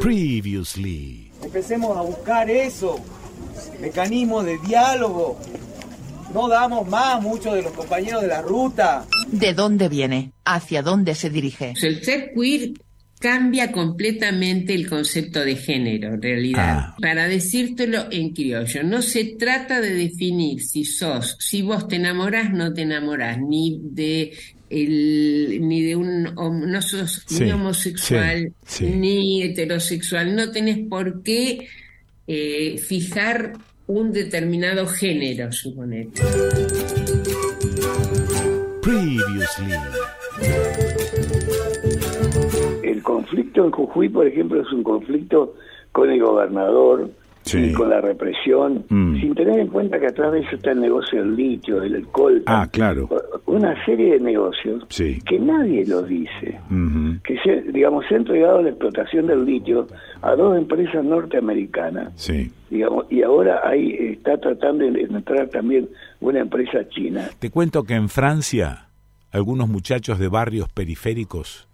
Previously. 0.00 1.30
Empecemos 1.42 1.96
a 1.96 2.02
buscar 2.02 2.50
eso 2.50 3.00
mecanismos 3.80 4.44
de 4.44 4.58
diálogo. 4.58 5.38
No 6.32 6.48
damos 6.48 6.88
más 6.88 7.20
muchos 7.20 7.54
de 7.54 7.62
los 7.62 7.72
compañeros 7.72 8.22
de 8.22 8.28
la 8.28 8.42
ruta. 8.42 9.06
¿De 9.28 9.52
dónde 9.52 9.88
viene? 9.88 10.32
¿Hacia 10.44 10.82
dónde 10.82 11.14
se 11.14 11.28
dirige? 11.28 11.74
El 11.82 12.02
ser 12.02 12.32
queer 12.34 12.72
cambia 13.22 13.70
completamente 13.70 14.74
el 14.74 14.88
concepto 14.88 15.44
de 15.44 15.54
género, 15.56 16.14
en 16.14 16.22
realidad. 16.22 16.76
Ah. 16.78 16.96
Para 17.00 17.28
decírtelo 17.28 18.06
en 18.10 18.30
criollo, 18.30 18.82
no 18.82 19.00
se 19.00 19.36
trata 19.38 19.80
de 19.80 19.94
definir 19.94 20.60
si 20.60 20.84
sos, 20.84 21.36
si 21.38 21.62
vos 21.62 21.86
te 21.86 21.96
enamorás, 21.96 22.52
no 22.52 22.74
te 22.74 22.82
enamorás, 22.82 23.38
ni 23.38 23.80
de 23.80 24.32
ni 24.70 25.82
de 25.82 25.96
un 25.96 26.22
no 26.34 26.82
sos 26.82 27.26
ni 27.30 27.52
homosexual 27.52 28.54
ni 28.80 29.42
heterosexual, 29.42 30.34
no 30.34 30.50
tenés 30.50 30.78
por 30.88 31.22
qué 31.22 31.68
eh, 32.26 32.78
fijar 32.78 33.54
un 33.86 34.12
determinado 34.12 34.86
género, 34.86 35.50
suponete. 35.52 36.22
Previously. 38.82 39.72
El 42.82 43.02
conflicto 43.02 43.64
en 43.64 43.70
Jujuy, 43.70 44.08
por 44.08 44.26
ejemplo, 44.26 44.62
es 44.62 44.72
un 44.72 44.82
conflicto 44.82 45.54
con 45.92 46.10
el 46.10 46.20
gobernador, 46.22 47.10
y 47.52 47.72
con 47.72 47.90
la 47.90 48.00
represión, 48.00 48.84
mm. 48.88 49.20
sin 49.20 49.34
tener 49.34 49.58
en 49.58 49.68
cuenta 49.68 49.98
que 49.98 50.06
atrás 50.06 50.32
de 50.32 50.40
eso 50.40 50.56
está 50.56 50.72
el 50.72 50.80
negocio 50.80 51.20
del 51.20 51.36
litio, 51.36 51.80
del 51.80 51.96
alcohol. 51.96 52.42
Ah, 52.46 52.68
claro. 52.70 53.08
Una 53.46 53.74
serie 53.84 54.14
de 54.14 54.20
negocios 54.20 54.84
que 54.88 55.38
nadie 55.38 55.84
lo 55.86 56.02
dice. 56.02 56.60
Que, 57.24 57.38
se, 57.44 57.62
digamos, 57.72 58.04
se 58.08 58.14
ha 58.14 58.18
entregado 58.18 58.62
la 58.62 58.70
explotación 58.70 59.26
del 59.26 59.44
litio 59.44 59.86
a 60.22 60.34
dos 60.34 60.56
empresas 60.56 61.04
norteamericanas. 61.04 62.12
Sí. 62.16 62.50
Digamos, 62.70 63.06
y 63.10 63.22
ahora 63.22 63.60
ahí 63.64 63.94
está 64.12 64.38
tratando 64.38 64.84
de 64.84 65.02
entrar 65.02 65.48
también 65.48 65.88
una 66.20 66.40
empresa 66.40 66.88
china. 66.88 67.28
Te 67.38 67.50
cuento 67.50 67.82
que 67.84 67.94
en 67.94 68.08
Francia, 68.08 68.86
algunos 69.30 69.68
muchachos 69.68 70.18
de 70.18 70.28
barrios 70.28 70.68
periféricos 70.68 71.68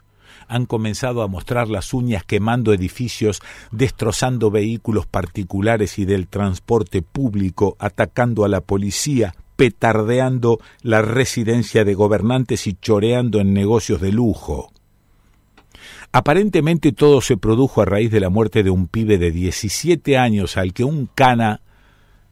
han 0.49 0.67
comenzado 0.67 1.23
a 1.23 1.29
mostrar 1.29 1.69
las 1.69 1.95
uñas 1.95 2.25
quemando 2.25 2.73
edificios, 2.73 3.41
destrozando 3.71 4.51
vehículos 4.51 5.07
particulares 5.07 5.99
y 5.99 6.05
del 6.05 6.27
transporte 6.27 7.03
público, 7.03 7.77
atacando 7.79 8.45
a 8.45 8.49
la 8.49 8.61
policía, 8.61 9.35
petardeando 9.57 10.59
la 10.83 11.03
residencia 11.03 11.85
de 11.85 11.95
gobernantes 11.95 12.67
y 12.67 12.75
choreando 12.75 13.41
en 13.41 13.53
negocios 13.53 14.01
de 14.01 14.13
lujo. 14.13 14.73
Aparentemente 16.11 16.93
todo 16.93 17.21
se 17.21 17.37
produjo 17.37 17.83
a 17.83 17.85
raíz 17.85 18.11
de 18.11 18.21
la 18.21 18.31
muerte 18.31 18.63
de 18.63 18.71
un 18.71 18.87
pibe 18.87 19.19
de 19.19 19.31
17 19.31 20.17
años 20.17 20.57
al 20.57 20.73
que 20.73 20.85
un 20.85 21.09
cana 21.15 21.61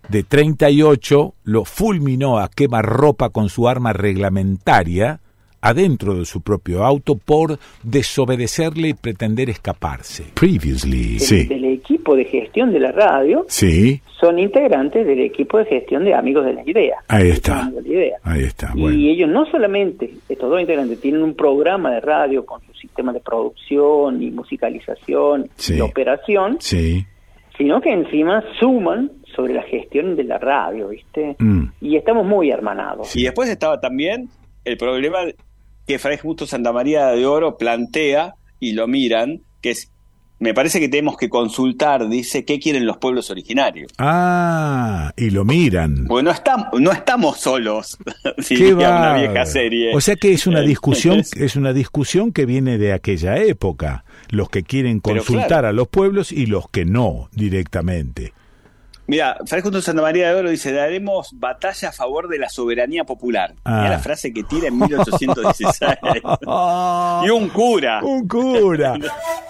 de 0.09 0.23
38 0.23 1.35
lo 1.45 1.65
fulminó 1.65 2.39
a 2.39 2.49
quemarropa 2.49 3.31
con 3.31 3.49
su 3.49 3.69
arma 3.69 3.93
reglamentaria 3.93 5.21
adentro 5.67 6.15
de 6.15 6.25
su 6.25 6.43
propio 6.43 6.85
auto 6.85 7.17
por 7.17 7.59
desobedecerle 7.83 8.89
y 8.89 8.95
pretender 8.95 9.51
escaparse. 9.51 10.25
Previously, 10.35 11.19
sí. 11.19 11.47
Del 11.47 11.65
equipo 11.65 12.15
de 12.15 12.25
gestión 12.25 12.73
de 12.73 12.79
la 12.79 12.93
radio. 12.93 13.45
Sí. 13.49 14.01
Son 14.21 14.39
integrantes 14.39 15.05
del 15.05 15.21
equipo 15.21 15.59
de 15.59 15.65
gestión 15.65 16.05
de 16.05 16.15
Amigos 16.15 16.45
de 16.45 16.55
la 16.55 16.63
Idea. 16.63 16.99
Ahí 17.09 17.31
está. 17.31 17.71
Ahí 18.23 18.45
está. 18.45 18.73
Y 18.77 19.11
ellos 19.11 19.29
no 19.29 19.45
solamente, 19.47 20.11
estos 20.29 20.49
dos 20.49 20.61
integrantes, 20.61 21.01
tienen 21.01 21.23
un 21.23 21.35
programa 21.35 21.91
de 21.91 22.01
radio 22.01 22.47
con 22.47 22.61
su 22.63 22.73
sistema 22.75 23.13
de 23.13 23.21
producción 23.21 24.23
y 24.23 24.31
musicalización 24.31 25.51
y 25.69 25.81
operación. 25.81 26.59
Sí. 26.61 27.05
Sino 27.59 27.81
que 27.81 27.91
encima 27.91 28.45
suman 28.61 29.11
sobre 29.35 29.55
la 29.55 29.63
gestión 29.63 30.15
de 30.15 30.25
la 30.25 30.39
radio, 30.39 30.89
¿viste? 30.89 31.37
Mm. 31.39 31.65
Y 31.81 31.97
estamos 31.97 32.25
muy 32.25 32.51
hermanados. 32.51 33.17
Y 33.17 33.25
después 33.25 33.49
estaba 33.49 33.81
también 33.81 34.29
el 34.65 34.77
problema 34.77 35.19
que 35.87 35.99
Fray 35.99 36.19
Justo 36.19 36.47
Santa 36.47 36.73
María 36.73 37.09
de 37.09 37.27
Oro 37.27 37.57
plantea 37.57 38.35
y 38.61 38.73
lo 38.73 38.87
miran, 38.89 39.43
que 39.61 39.71
es 39.71 39.91
me 40.39 40.53
parece 40.53 40.81
que 40.81 40.89
tenemos 40.89 41.17
que 41.17 41.31
consultar, 41.31 42.09
dice, 42.09 42.45
qué 42.45 42.59
quieren 42.59 42.85
los 42.85 42.99
pueblos 42.99 43.31
originarios. 43.31 43.91
Ah, 43.97 45.13
y 45.17 45.31
lo 45.31 45.45
miran. 45.47 46.05
Pues 46.07 46.25
no 46.25 46.31
estamos, 46.31 46.67
no 46.79 46.93
estamos 46.93 47.41
solos, 47.41 47.97
diría 48.49 48.75
una 48.75 49.17
vieja 49.17 49.47
serie. 49.47 49.97
O 49.97 50.01
sea 50.01 50.17
que 50.17 50.33
es 50.33 50.47
una 50.47 50.61
discusión, 50.63 51.23
es 51.37 51.57
una 51.57 51.73
discusión 51.73 52.33
que 52.33 52.45
viene 52.45 52.77
de 52.77 52.93
aquella 52.93 53.39
época. 53.39 54.05
Los 54.29 54.51
que 54.51 54.63
quieren 54.63 55.01
consultar 55.01 55.65
a 55.65 55.73
los 55.73 55.89
pueblos 55.89 56.33
y 56.33 56.47
los 56.47 56.69
que 56.69 56.85
no 56.85 57.29
directamente. 57.33 58.33
Mira, 59.09 59.37
Junto 59.63 59.81
Santa 59.81 60.03
María 60.03 60.29
de 60.29 60.35
Oro 60.35 60.51
dice, 60.51 60.73
daremos 60.73 61.31
batalla 61.35 61.91
a 61.91 61.93
favor 61.93 62.29
de 62.29 62.39
la 62.39 62.49
soberanía 62.49 63.05
popular. 63.05 63.55
Ah. 63.65 63.89
la 63.89 63.99
frase 63.99 64.33
que 64.33 64.43
tira 64.43 64.69
en 64.69 64.79
1816. 64.79 65.99
y 67.25 67.31
un 67.31 67.49
cura. 67.51 68.01
Un 68.03 68.27
cura. 68.27 68.95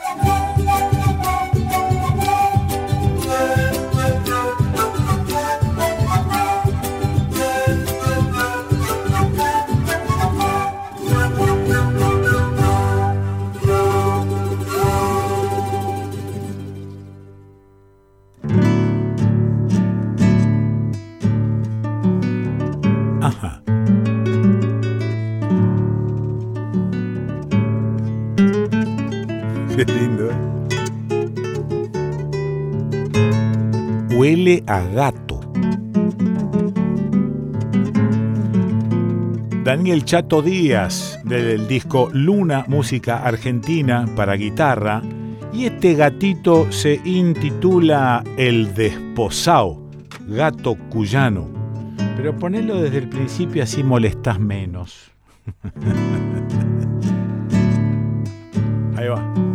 a 34.67 34.83
gato. 34.83 35.41
Daniel 39.65 40.05
Chato 40.05 40.43
Díaz, 40.43 41.19
del 41.25 41.67
disco 41.67 42.11
Luna, 42.13 42.65
música 42.69 43.25
argentina 43.25 44.05
para 44.15 44.35
guitarra, 44.35 45.03
y 45.53 45.65
este 45.65 45.95
gatito 45.95 46.71
se 46.71 47.01
intitula 47.05 48.23
El 48.37 48.75
Desposao, 48.75 49.91
gato 50.29 50.77
cuyano. 50.91 51.49
Pero 52.17 52.37
ponelo 52.37 52.81
desde 52.81 52.99
el 52.99 53.09
principio 53.09 53.63
así 53.63 53.83
molestás 53.83 54.39
menos. 54.39 55.11
Ahí 58.97 59.09
va. 59.09 59.46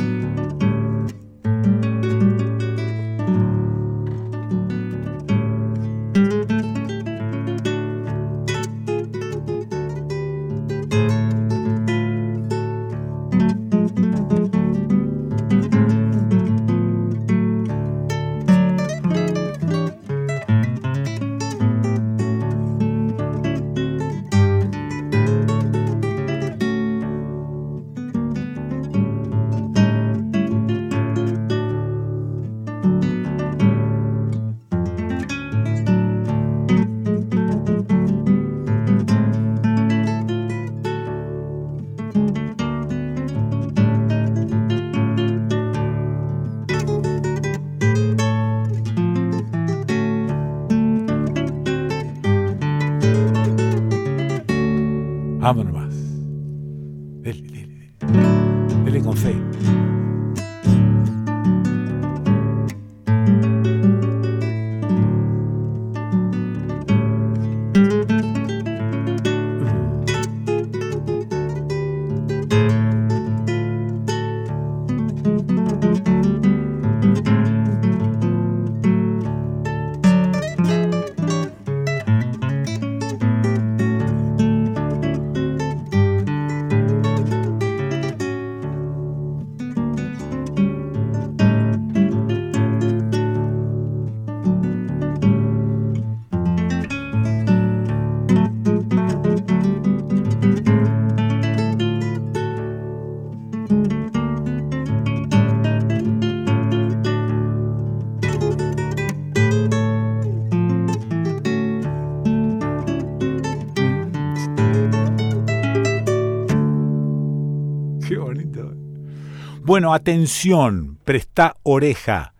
Bueno, 119.71 119.93
atención, 119.93 120.97
presta 121.05 121.55
oreja. 121.63 122.33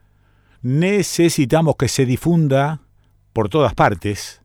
Necesitamos 0.63 1.77
que 1.77 1.88
se 1.88 2.05
difunda 2.05 2.82
por 3.32 3.47
todas 3.47 3.73
partes 3.73 4.41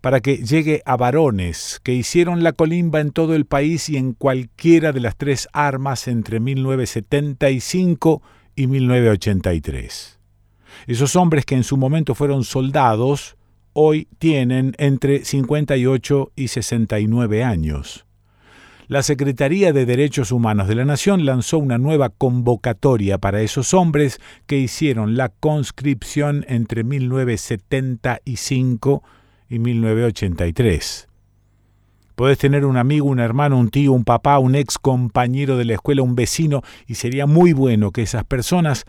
para 0.00 0.18
que 0.18 0.38
llegue 0.38 0.82
a 0.84 0.96
varones 0.96 1.80
que 1.84 1.94
hicieron 1.94 2.42
la 2.42 2.50
colimba 2.50 2.98
en 2.98 3.12
todo 3.12 3.36
el 3.36 3.44
país 3.44 3.88
y 3.88 3.98
en 3.98 4.14
cualquiera 4.14 4.90
de 4.90 4.98
las 4.98 5.14
tres 5.14 5.46
armas 5.52 6.08
entre 6.08 6.40
1975 6.40 8.20
y 8.56 8.66
1983. 8.66 10.18
Esos 10.88 11.14
hombres 11.14 11.44
que 11.44 11.54
en 11.54 11.62
su 11.62 11.76
momento 11.76 12.16
fueron 12.16 12.42
soldados, 12.42 13.36
hoy 13.74 14.08
tienen 14.18 14.74
entre 14.78 15.24
58 15.24 16.32
y 16.34 16.48
69 16.48 17.44
años 17.44 18.04
la 18.86 19.02
Secretaría 19.02 19.72
de 19.72 19.86
Derechos 19.86 20.30
Humanos 20.30 20.68
de 20.68 20.74
la 20.74 20.84
Nación 20.84 21.24
lanzó 21.24 21.56
una 21.58 21.78
nueva 21.78 22.10
convocatoria 22.10 23.16
para 23.18 23.40
esos 23.40 23.72
hombres 23.72 24.20
que 24.46 24.58
hicieron 24.58 25.16
la 25.16 25.30
conscripción 25.30 26.44
entre 26.48 26.84
1975 26.84 29.02
y 29.48 29.58
1983. 29.58 31.08
Podés 32.14 32.38
tener 32.38 32.64
un 32.64 32.76
amigo, 32.76 33.08
un 33.08 33.18
hermano, 33.18 33.58
un 33.58 33.70
tío, 33.70 33.92
un 33.92 34.04
papá, 34.04 34.38
un 34.38 34.54
ex 34.54 34.78
compañero 34.78 35.56
de 35.56 35.64
la 35.64 35.74
escuela, 35.74 36.02
un 36.02 36.14
vecino, 36.14 36.62
y 36.86 36.94
sería 36.94 37.26
muy 37.26 37.52
bueno 37.52 37.90
que 37.90 38.02
esas 38.02 38.22
personas 38.24 38.84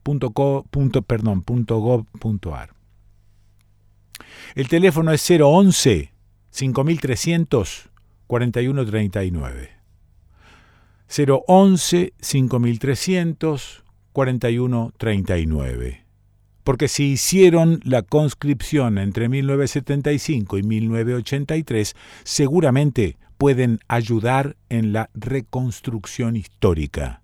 .gov.ar. 0.03 1.09
El 4.55 4.67
teléfono 4.67 5.11
es 5.11 5.29
011 5.29 6.13
5300 6.49 7.89
4139. 8.27 9.69
011 11.47 12.13
5300 12.19 13.83
4139. 14.13 16.05
Porque 16.63 16.87
si 16.87 17.11
hicieron 17.11 17.79
la 17.83 18.01
conscripción 18.01 18.97
entre 18.97 19.29
1975 19.29 20.57
y 20.57 20.63
1983, 20.63 21.95
seguramente 22.23 23.17
pueden 23.37 23.79
ayudar 23.87 24.57
en 24.69 24.93
la 24.93 25.09
reconstrucción 25.13 26.35
histórica. 26.35 27.21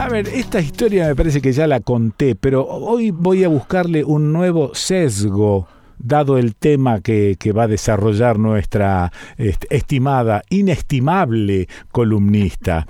A 0.00 0.08
ver, 0.08 0.28
esta 0.28 0.62
historia 0.62 1.08
me 1.08 1.14
parece 1.14 1.42
que 1.42 1.52
ya 1.52 1.66
la 1.66 1.80
conté, 1.80 2.34
pero 2.34 2.66
hoy 2.66 3.10
voy 3.10 3.44
a 3.44 3.48
buscarle 3.48 4.02
un 4.02 4.32
nuevo 4.32 4.74
sesgo 4.74 5.68
dado 5.98 6.38
el 6.38 6.56
tema 6.56 7.02
que, 7.02 7.36
va 7.54 7.64
a 7.64 7.68
desarrollar 7.68 8.38
nuestra 8.38 9.12
estimada, 9.36 10.42
inestimable 10.48 11.68
columnista. 11.92 12.86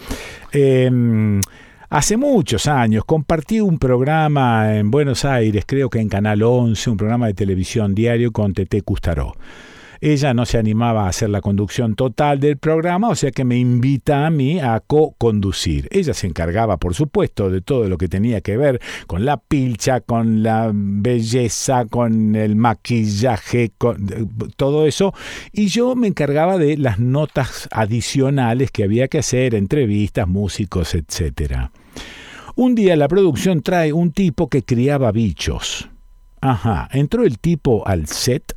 Em, 0.52 1.40
hace 1.88 2.16
muchos 2.16 2.68
años 2.68 3.04
compartí 3.04 3.61
un 3.61 3.80
programa 3.80 4.76
en 4.76 4.92
Buenos 4.92 5.24
Aires, 5.24 5.64
creo 5.66 5.90
que 5.90 5.98
en 5.98 6.08
Canal 6.08 6.44
11, 6.44 6.90
un 6.90 6.96
programa 6.96 7.26
de 7.26 7.34
televisión 7.34 7.92
diario 7.92 8.30
con 8.30 8.54
Tete 8.54 8.82
Custaró. 8.82 9.34
Ella 10.01 10.32
no 10.32 10.46
se 10.46 10.57
animaba 10.57 11.05
a 11.05 11.09
hacer 11.09 11.28
la 11.28 11.42
conducción 11.42 11.94
total 11.94 12.40
del 12.40 12.57
programa, 12.57 13.09
o 13.09 13.14
sea 13.14 13.30
que 13.32 13.44
me 13.44 13.59
invita 13.59 14.26
a 14.26 14.30
mí 14.30 14.59
a 14.59 14.80
co-conducir. 14.80 15.88
Ella 15.90 16.14
se 16.14 16.26
encargaba, 16.26 16.78
por 16.78 16.94
supuesto, 16.94 17.51
de 17.51 17.61
todo 17.61 17.88
lo 17.88 17.98
que 17.98 18.09
tenía 18.09 18.40
que 18.40 18.57
ver 18.57 18.80
con 19.07 19.26
la 19.26 19.36
pilcha, 19.36 20.01
con 20.01 20.42
la 20.42 20.70
belleza, 20.72 21.84
con 21.84 22.34
el 22.34 22.57
maquillaje, 22.57 23.72
con 23.76 24.07
todo 24.57 24.86
eso, 24.86 25.12
y 25.53 25.66
yo 25.66 25.94
me 25.94 26.09
encargaba 26.09 26.57
de 26.57 26.78
las 26.78 26.98
notas 26.98 27.68
adicionales 27.70 28.70
que 28.70 28.84
había 28.84 29.09
que 29.09 29.18
hacer, 29.18 29.55
entrevistas, 29.55 30.26
músicos, 30.26 30.94
etcétera. 30.94 31.72
Un 32.57 32.74
día 32.74 32.96
la 32.96 33.09
producción 33.09 33.62
trae 33.62 33.92
un 33.92 34.12
tipo 34.12 34.48
que 34.48 34.62
criaba 34.62 35.12
bichos. 35.12 35.88
Ajá, 36.40 36.88
entró 36.92 37.24
el 37.24 37.38
tipo 37.38 37.86
al 37.86 38.07
set 38.07 38.55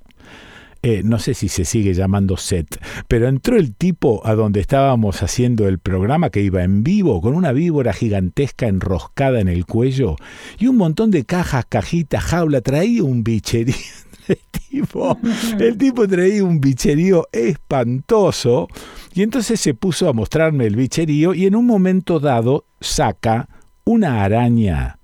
eh, 0.86 1.02
no 1.02 1.18
sé 1.18 1.34
si 1.34 1.48
se 1.48 1.64
sigue 1.64 1.94
llamando 1.94 2.36
set, 2.36 2.78
pero 3.08 3.30
entró 3.30 3.56
el 3.56 3.74
tipo 3.74 4.22
a 4.28 4.36
donde 4.36 4.60
estábamos 4.60 5.24
haciendo 5.24 5.66
el 5.70 5.80
programa 5.80 6.30
que 6.30 6.42
iba 6.42 6.62
en 6.62 6.84
vivo 6.84 7.22
con 7.22 7.36
una 7.36 7.54
víbora 7.54 7.94
gigantesca 7.94 8.68
enroscada 8.68 9.40
en 9.40 9.48
el 9.48 9.66
cuello 9.66 10.18
y 10.60 10.68
un 10.68 10.76
montón 10.76 11.10
de 11.10 11.24
cajas, 11.24 11.64
cajitas, 11.70 12.26
jaula, 12.26 12.60
traía 12.60 13.02
un 13.02 13.24
bicherío. 13.24 13.76
El 14.26 14.38
tipo, 14.70 15.18
el 15.60 15.78
tipo 15.78 16.08
traía 16.08 16.46
un 16.46 16.62
bicherío 16.62 17.28
espantoso 17.34 18.70
y 19.14 19.22
entonces 19.22 19.60
se 19.60 19.74
puso 19.74 20.08
a 20.08 20.14
mostrarme 20.14 20.66
el 20.66 20.78
bicherío 20.78 21.34
y 21.34 21.46
en 21.46 21.56
un 21.58 21.66
momento 21.66 22.22
dado 22.22 22.64
saca 22.80 23.50
una 23.84 24.24
araña 24.24 24.98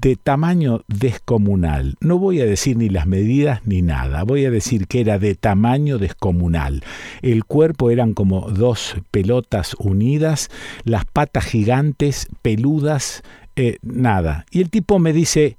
de 0.00 0.16
tamaño 0.16 0.84
descomunal. 0.86 1.96
No 2.00 2.18
voy 2.18 2.40
a 2.40 2.46
decir 2.46 2.76
ni 2.76 2.88
las 2.88 3.06
medidas 3.06 3.60
ni 3.64 3.82
nada, 3.82 4.22
voy 4.22 4.44
a 4.44 4.50
decir 4.50 4.86
que 4.86 5.00
era 5.00 5.18
de 5.18 5.34
tamaño 5.34 5.98
descomunal. 5.98 6.82
El 7.22 7.44
cuerpo 7.44 7.90
eran 7.90 8.14
como 8.14 8.50
dos 8.50 8.96
pelotas 9.10 9.74
unidas, 9.78 10.50
las 10.84 11.04
patas 11.04 11.44
gigantes, 11.46 12.28
peludas, 12.42 13.22
eh, 13.56 13.78
nada. 13.82 14.46
Y 14.50 14.60
el 14.60 14.70
tipo 14.70 14.98
me 14.98 15.12
dice, 15.12 15.56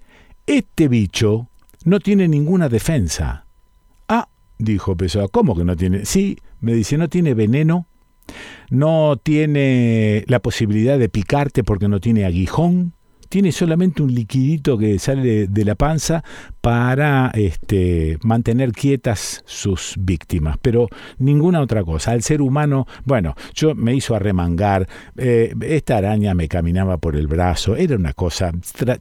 este 0.47 0.87
bicho 0.87 1.49
no 1.83 1.99
tiene 1.99 2.27
ninguna 2.27 2.69
defensa. 2.69 3.45
Ah, 4.07 4.29
dijo 4.57 4.95
Pessoa, 4.95 5.27
¿cómo 5.27 5.55
que 5.55 5.65
no 5.65 5.75
tiene? 5.75 6.05
Sí, 6.05 6.37
me 6.61 6.73
dice, 6.73 6.97
no 6.97 7.09
tiene 7.09 7.33
veneno, 7.33 7.87
no 8.69 9.17
tiene 9.21 10.23
la 10.27 10.39
posibilidad 10.39 10.97
de 10.97 11.09
picarte 11.09 11.63
porque 11.63 11.89
no 11.89 11.99
tiene 11.99 12.25
aguijón, 12.25 12.93
tiene 13.29 13.51
solamente 13.51 14.01
un 14.01 14.13
liquidito 14.13 14.77
que 14.77 14.99
sale 14.99 15.47
de 15.47 15.65
la 15.65 15.75
panza 15.75 16.23
para 16.61 17.31
este, 17.35 18.17
mantener 18.23 18.71
quietas 18.73 19.43
sus 19.45 19.95
víctimas, 19.99 20.57
pero 20.61 20.87
ninguna 21.19 21.61
otra 21.61 21.83
cosa. 21.83 22.11
Al 22.11 22.23
ser 22.23 22.41
humano, 22.41 22.87
bueno, 23.05 23.35
yo 23.53 23.75
me 23.75 23.95
hizo 23.95 24.15
arremangar, 24.15 24.87
eh, 25.15 25.53
esta 25.61 25.97
araña 25.97 26.33
me 26.33 26.47
caminaba 26.47 26.97
por 26.97 27.15
el 27.15 27.27
brazo, 27.27 27.75
era 27.75 27.95
una 27.95 28.13
cosa, 28.13 28.51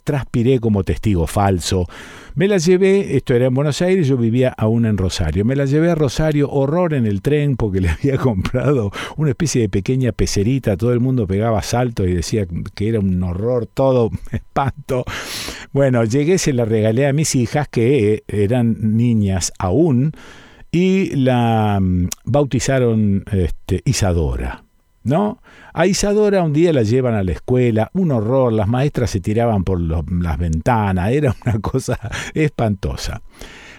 transpiré 0.05 0.61
como 0.61 0.85
testigo 0.85 1.27
falso. 1.27 1.87
Me 2.35 2.47
la 2.47 2.59
llevé, 2.59 3.17
esto 3.17 3.35
era 3.35 3.47
en 3.47 3.55
Buenos 3.55 3.83
Aires, 3.83 4.07
yo 4.07 4.17
vivía 4.17 4.55
aún 4.57 4.87
en 4.87 4.97
Rosario. 4.97 5.45
Me 5.45 5.57
la 5.57 5.65
llevé 5.65 5.91
a 5.91 5.97
Rosario, 5.97 6.49
horror 6.49 6.95
en 6.95 7.05
el 7.05 7.21
tren 7.21 7.57
porque 7.57 7.81
le 7.81 7.89
había 8.01 8.17
comprado 8.17 8.93
una 9.17 9.31
especie 9.31 9.63
de 9.63 9.69
pequeña 9.69 10.13
pecerita, 10.13 10.77
todo 10.77 10.93
el 10.93 11.01
mundo 11.01 11.27
pegaba 11.27 11.63
saltos 11.63 12.07
y 12.07 12.13
decía 12.13 12.47
que 12.75 12.89
era 12.89 13.01
un 13.01 13.21
horror, 13.25 13.67
todo 13.67 14.11
espanto. 14.33 15.05
Bueno, 15.73 16.05
llegué, 16.05 16.39
se 16.39 16.53
la 16.53 16.65
regalé 16.65 17.07
a 17.07 17.13
mis 17.13 17.35
hijas 17.35 17.69
que 17.69 18.25
eran 18.29 18.97
niñas 18.97 19.53
aún 19.59 20.13
y 20.71 21.15
la 21.17 21.79
mm, 21.81 22.09
bautizaron 22.25 23.25
este, 23.33 23.83
Isadora. 23.85 24.65
¿No? 25.05 25.41
A 25.73 25.87
Isadora 25.87 26.43
un 26.43 26.53
día 26.53 26.73
la 26.73 26.83
llevan 26.83 27.15
a 27.15 27.23
la 27.23 27.33
escuela, 27.33 27.91
un 27.95 28.11
horror, 28.11 28.53
las 28.53 28.69
maestras 28.69 29.11
se 29.11 29.21
tiraban 29.21 29.65
por 29.65 29.81
las 29.81 30.39
ventanas, 30.39 31.13
era 31.13 31.35
una 31.47 31.59
cosa 31.61 31.99
espantosa. 32.35 33.23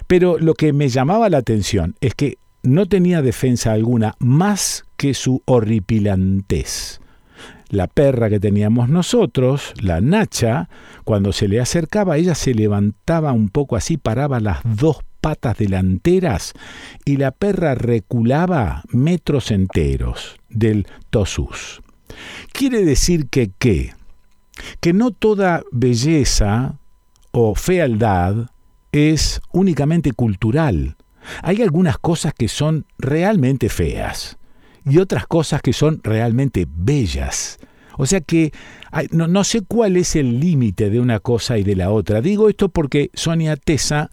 Pero 0.07 0.39
lo 0.39 0.55
que 0.55 0.73
me 0.73 0.89
llamaba 0.89 1.29
la 1.29 1.37
atención 1.37 1.95
es 2.01 2.15
que 2.15 2.37
no 2.63 2.87
tenía 2.87 3.21
defensa 3.21 3.73
alguna 3.73 4.15
más 4.17 4.85
que 4.97 5.13
su 5.13 5.43
horripilantez. 5.45 6.99
La 7.69 7.85
perra 7.85 8.29
que 8.29 8.39
teníamos 8.39 8.89
nosotros, 8.89 9.73
la 9.79 10.01
Nacha, 10.01 10.69
cuando 11.03 11.31
se 11.31 11.47
le 11.47 11.59
acercaba, 11.59 12.17
ella 12.17 12.33
se 12.33 12.55
levantaba 12.55 13.31
un 13.31 13.49
poco 13.49 13.75
así, 13.75 13.97
paraba 13.97 14.39
las 14.39 14.59
dos 14.63 15.01
patas 15.21 15.57
delanteras 15.57 16.53
y 17.05 17.17
la 17.17 17.29
perra 17.29 17.75
reculaba 17.75 18.83
metros 18.89 19.51
enteros 19.51 20.37
del 20.49 20.87
tosús. 21.11 21.81
Quiere 22.53 22.83
decir 22.83 23.27
que 23.27 23.51
qué? 23.59 23.93
Que 24.79 24.93
no 24.93 25.11
toda 25.11 25.61
belleza 25.71 26.79
o 27.31 27.53
fealdad 27.53 28.47
es 28.91 29.41
únicamente 29.51 30.11
cultural. 30.13 30.97
Hay 31.43 31.61
algunas 31.61 31.99
cosas 31.99 32.33
que 32.33 32.47
son 32.47 32.87
realmente 32.97 33.69
feas 33.69 34.38
y 34.89 34.97
otras 34.97 35.27
cosas 35.27 35.61
que 35.61 35.73
son 35.73 36.01
realmente 36.03 36.65
bellas. 36.67 37.59
O 37.97 38.05
sea 38.05 38.21
que 38.21 38.51
no, 39.11 39.27
no 39.27 39.43
sé 39.43 39.61
cuál 39.61 39.97
es 39.97 40.15
el 40.15 40.39
límite 40.39 40.89
de 40.89 40.99
una 40.99 41.19
cosa 41.19 41.57
y 41.57 41.63
de 41.63 41.75
la 41.75 41.91
otra. 41.91 42.21
Digo 42.21 42.49
esto 42.49 42.69
porque 42.69 43.11
Sonia 43.13 43.55
Tesa 43.55 44.09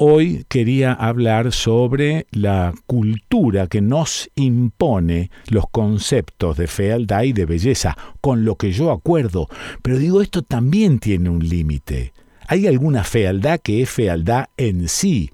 Hoy 0.00 0.44
quería 0.46 0.92
hablar 0.92 1.50
sobre 1.50 2.28
la 2.30 2.72
cultura 2.86 3.66
que 3.66 3.80
nos 3.80 4.30
impone 4.36 5.32
los 5.48 5.64
conceptos 5.72 6.56
de 6.56 6.68
fealdad 6.68 7.24
y 7.24 7.32
de 7.32 7.46
belleza, 7.46 7.98
con 8.20 8.44
lo 8.44 8.54
que 8.54 8.70
yo 8.70 8.92
acuerdo, 8.92 9.48
pero 9.82 9.98
digo 9.98 10.22
esto 10.22 10.42
también 10.42 11.00
tiene 11.00 11.30
un 11.30 11.40
límite. 11.40 12.12
Hay 12.46 12.68
alguna 12.68 13.02
fealdad 13.02 13.58
que 13.58 13.82
es 13.82 13.90
fealdad 13.90 14.44
en 14.56 14.88
sí, 14.88 15.32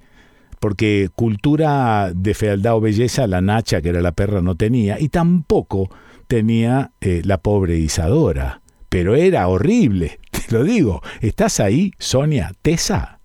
porque 0.64 1.10
cultura 1.14 2.10
de 2.14 2.32
fealdad 2.32 2.76
o 2.76 2.80
belleza 2.80 3.26
la 3.26 3.42
Nacha, 3.42 3.82
que 3.82 3.90
era 3.90 4.00
la 4.00 4.12
perra, 4.12 4.40
no 4.40 4.56
tenía, 4.56 4.98
y 4.98 5.10
tampoco 5.10 5.90
tenía 6.26 6.92
eh, 7.02 7.20
la 7.22 7.36
pobre 7.36 7.76
Isadora. 7.76 8.62
Pero 8.88 9.14
era 9.14 9.46
horrible, 9.48 10.20
te 10.30 10.54
lo 10.54 10.64
digo. 10.64 11.02
¿Estás 11.20 11.60
ahí, 11.60 11.92
Sonia 11.98 12.50
Tesa? 12.62 13.20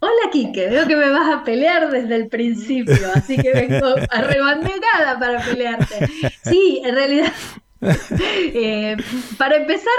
Hola 0.00 0.30
Quique, 0.30 0.68
veo 0.68 0.86
que 0.86 0.96
me 0.96 1.08
vas 1.08 1.34
a 1.34 1.44
pelear 1.44 1.90
desde 1.90 2.16
el 2.16 2.28
principio, 2.28 3.08
así 3.14 3.38
que 3.38 3.50
vengo 3.54 3.86
arrebandegada 4.10 5.18
para 5.18 5.42
pelearte. 5.42 6.10
Sí, 6.44 6.82
en 6.84 6.94
realidad, 6.94 7.32
eh, 8.54 8.96
para 9.36 9.56
empezar, 9.56 9.92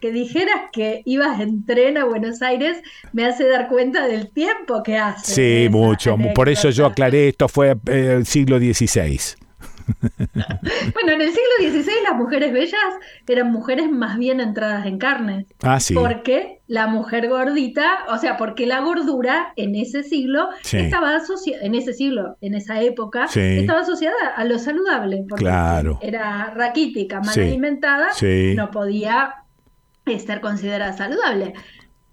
que, 0.00 0.12
dijeras 0.12 0.70
que 0.72 1.02
ibas 1.04 1.40
en 1.40 1.64
tren 1.64 1.98
a 1.98 2.04
Buenos 2.04 2.42
Aires 2.42 2.80
me 3.12 3.24
hace 3.24 3.48
dar 3.48 3.68
cuenta 3.68 4.06
del 4.06 4.30
tiempo 4.30 4.82
que 4.82 4.96
hace. 4.96 5.64
Sí, 5.64 5.68
mucho. 5.70 6.16
Por 6.34 6.48
eso 6.48 6.70
yo 6.70 6.86
aclaré, 6.86 7.28
esto 7.28 7.48
fue 7.48 7.70
el 7.86 8.22
eh, 8.22 8.24
siglo 8.24 8.58
XVI. 8.58 9.43
bueno, 10.94 11.12
en 11.12 11.20
el 11.20 11.28
siglo 11.28 11.80
XVI 11.80 11.92
las 12.02 12.16
mujeres 12.16 12.52
bellas 12.52 12.80
eran 13.26 13.50
mujeres 13.50 13.90
más 13.90 14.18
bien 14.18 14.40
entradas 14.40 14.86
en 14.86 14.98
carne. 14.98 15.46
Ah, 15.62 15.80
sí. 15.80 15.94
Porque 15.94 16.60
la 16.66 16.86
mujer 16.86 17.28
gordita, 17.28 18.04
o 18.08 18.18
sea, 18.18 18.36
porque 18.36 18.66
la 18.66 18.80
gordura 18.80 19.52
en 19.56 19.74
ese 19.74 20.02
siglo 20.02 20.48
estaba 20.72 21.16
asociada, 21.16 21.64
en 21.64 21.74
ese 21.74 21.92
siglo, 21.92 22.36
en 22.40 22.54
esa 22.54 22.80
época, 22.80 23.26
estaba 23.34 23.80
asociada 23.80 24.28
a 24.36 24.44
lo 24.44 24.58
saludable. 24.58 25.24
Porque 25.28 25.44
claro. 25.44 25.98
era 26.02 26.50
raquítica, 26.54 27.20
mal 27.20 27.38
alimentada, 27.38 28.08
no 28.54 28.70
podía 28.70 29.34
estar 30.06 30.40
considerada 30.40 30.92
saludable. 30.92 31.54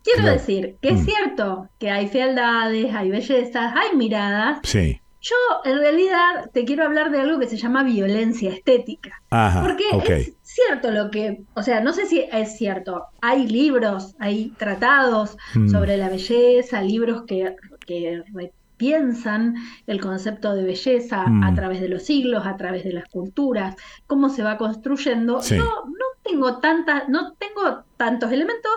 Quiero 0.04 0.32
decir 0.32 0.78
que 0.82 0.90
es 0.90 1.02
mm. 1.02 1.06
cierto 1.06 1.70
que 1.78 1.92
hay 1.92 2.08
fealdades, 2.08 2.94
hay 2.94 3.12
bellezas, 3.12 3.74
hay 3.76 3.96
miradas. 3.96 4.60
Sí. 4.64 5.00
Yo 5.22 5.36
en 5.66 5.78
realidad 5.78 6.50
te 6.52 6.66
quiero 6.66 6.84
hablar 6.84 7.12
de 7.12 7.22
algo 7.22 7.40
que 7.40 7.48
se 7.48 7.58
llama 7.58 7.84
violencia 7.84 8.52
estética. 8.52 9.22
porque 9.62 9.84
es 10.18 10.36
cierto 10.42 10.90
lo 10.90 11.12
que, 11.12 11.44
o 11.54 11.62
sea, 11.62 11.80
no 11.80 11.94
sé 11.94 12.08
si 12.08 12.26
es 12.32 12.58
cierto. 12.58 13.06
Hay 13.22 13.48
libros, 13.48 14.16
hay 14.18 14.50
tratados 14.58 15.38
mm. 15.54 15.70
sobre 15.70 15.98
la 15.98 16.10
belleza, 16.10 16.82
libros 16.82 17.24
que, 17.28 17.56
que 17.86 18.24
piensan 18.78 19.54
el 19.86 20.02
concepto 20.02 20.56
de 20.56 20.64
belleza 20.64 21.22
a 21.22 21.30
mm. 21.30 21.56
través 21.56 21.82
de 21.82 21.90
los 21.90 22.02
siglos, 22.02 22.48
a 22.48 22.58
través 22.58 22.84
de 22.84 22.94
las 22.94 23.08
culturas, 23.08 23.76
cómo 24.08 24.30
se 24.30 24.42
va 24.42 24.58
construyendo. 24.58 25.40
Yo 25.44 25.86
no 25.86 26.06
tengo 26.24 26.58
tantas, 26.58 27.08
no 27.10 27.34
tengo 27.34 27.84
tantos 27.96 28.32
elementos, 28.32 28.72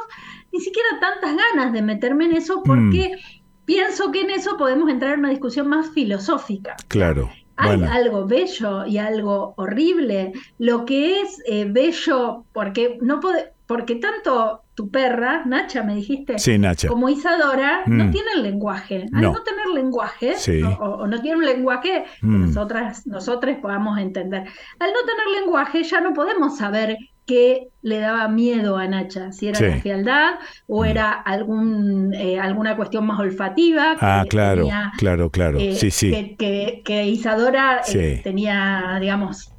ni 0.53 0.61
siquiera 0.61 0.89
tantas 1.01 1.35
ganas 1.35 1.73
de 1.73 1.81
meterme 1.81 2.27
en 2.27 2.37
eso 2.37 2.63
porque 2.63 3.17
mm 3.17 3.44
pienso 3.65 4.11
que 4.13 4.23
en 4.23 4.31
eso 4.31 4.57
podemos 4.57 4.91
entrar 4.91 5.15
en 5.15 5.21
una 5.21 5.31
discusión 5.31 5.69
más 5.69 5.91
filosófica. 5.91 6.77
Claro. 6.89 7.31
Hay 7.57 7.83
algo 7.85 8.27
bello 8.27 8.85
y 8.85 8.99
algo 8.99 9.55
horrible. 9.57 10.33
Lo 10.59 10.85
que 10.85 11.21
es 11.21 11.41
eh, 11.47 11.67
bello, 11.69 12.45
porque 12.53 12.99
no 13.01 13.21
puede, 13.21 13.53
porque 13.67 13.97
tanto 13.97 14.63
tu 14.75 14.91
perra, 14.91 15.45
Nacha, 15.47 15.83
me 15.85 15.95
dijiste, 15.95 16.39
sí, 16.39 16.59
Nacha. 16.59 16.89
como 16.89 17.09
Isadora, 17.09 17.85
no 17.87 18.05
mm. 18.05 18.11
tienen 18.11 18.43
lenguaje. 18.43 19.07
Al 19.13 19.23
no, 19.23 19.43
tener 19.43 19.69
lenguaje, 19.73 20.35
o, 20.81 21.07
no 21.07 21.21
tienen 21.21 21.39
un 21.39 21.47
lenguaje 21.47 22.05
que 22.21 22.27
mm. 22.27 22.47
nosotras, 22.47 23.07
nosotros 23.07 23.57
podamos 23.63 23.99
entender. 23.99 24.43
Al 24.79 24.91
no 24.93 25.01
tener 25.07 25.41
lenguaje, 25.41 25.85
ya 25.85 26.01
no 26.01 26.13
podemos 26.13 26.59
saber 26.59 26.99
qué 27.27 27.69
le 27.83 27.99
daba 27.99 28.29
miedo 28.29 28.79
a 28.79 28.87
Nacha, 28.87 29.31
si 29.33 29.49
era 29.49 29.61
la 29.61 29.77
fealdad 29.77 30.31
o 30.67 30.83
mm. 30.83 30.87
era 30.87 31.13
algún, 31.13 32.15
eh, 32.15 32.39
alguna 32.39 32.77
cuestión 32.77 33.07
más 33.07 33.21
olfativa. 33.21 33.97
ah, 34.01 34.25
claro, 34.29 34.67
claro, 34.97 35.31
claro, 35.31 35.59
eh, 35.59 35.75
sí, 35.75 35.91
sí. 35.91 36.35
Que, 36.39 37.07
Isadora 37.07 37.83
eh, 37.93 38.21
tenía, 38.25 38.99
digamos, 39.01 39.53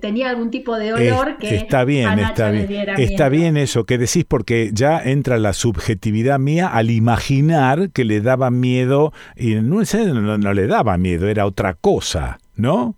tenía 0.00 0.30
algún 0.30 0.50
tipo 0.50 0.76
de 0.78 0.94
olor 0.94 1.36
que 1.36 1.56
está 1.56 1.84
bien, 1.84 2.08
a 2.08 2.16
Nacha 2.16 2.30
está 2.30 2.50
bien, 2.50 2.88
está 2.96 3.28
bien 3.28 3.56
eso 3.56 3.84
que 3.84 3.98
decís 3.98 4.24
porque 4.26 4.70
ya 4.72 4.98
entra 4.98 5.38
la 5.38 5.52
subjetividad 5.52 6.38
mía 6.38 6.68
al 6.68 6.90
imaginar 6.90 7.90
que 7.90 8.04
le 8.04 8.20
daba 8.20 8.50
miedo 8.50 9.12
y 9.36 9.54
no, 9.56 9.82
no, 9.82 10.38
no 10.38 10.54
le 10.54 10.66
daba 10.66 10.96
miedo, 10.96 11.28
era 11.28 11.44
otra 11.46 11.74
cosa, 11.74 12.38
¿no? 12.56 12.96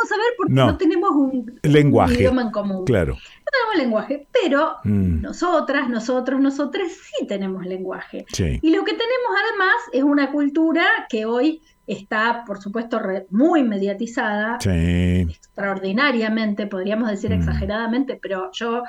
Podemos 0.00 0.08
saber 0.08 0.26
porque 0.36 0.52
no, 0.52 0.76
tenemos 0.76 1.10
un, 1.10 1.60
lenguaje. 1.62 2.14
idioma 2.14 2.42
en 2.42 2.50
común. 2.50 2.84
Claro. 2.84 3.14
No 3.14 3.50
tenemos 3.50 3.78
lenguaje, 3.78 4.26
pero 4.32 4.76
mm. 4.84 5.22
nosotras, 5.22 5.88
nosotros, 5.88 6.40
nosotros 6.40 6.92
sí 6.92 7.26
tenemos 7.26 7.66
lenguaje. 7.66 8.26
Y 8.38 8.74
lo 8.74 8.84
que 8.84 8.92
tenemos 8.92 9.30
además 9.48 9.74
es 9.92 10.02
una 10.02 10.30
cultura 10.30 10.84
que 11.08 11.26
hoy 11.26 11.60
está, 11.86 12.44
por 12.46 12.60
supuesto, 12.60 13.00
muy 13.30 13.64
mediatizada, 13.64 14.58
extraordinariamente, 14.64 16.66
podríamos 16.66 17.10
decir 17.10 17.30
mm. 17.30 17.40
exageradamente, 17.40 18.18
pero 18.20 18.50
yo 18.52 18.82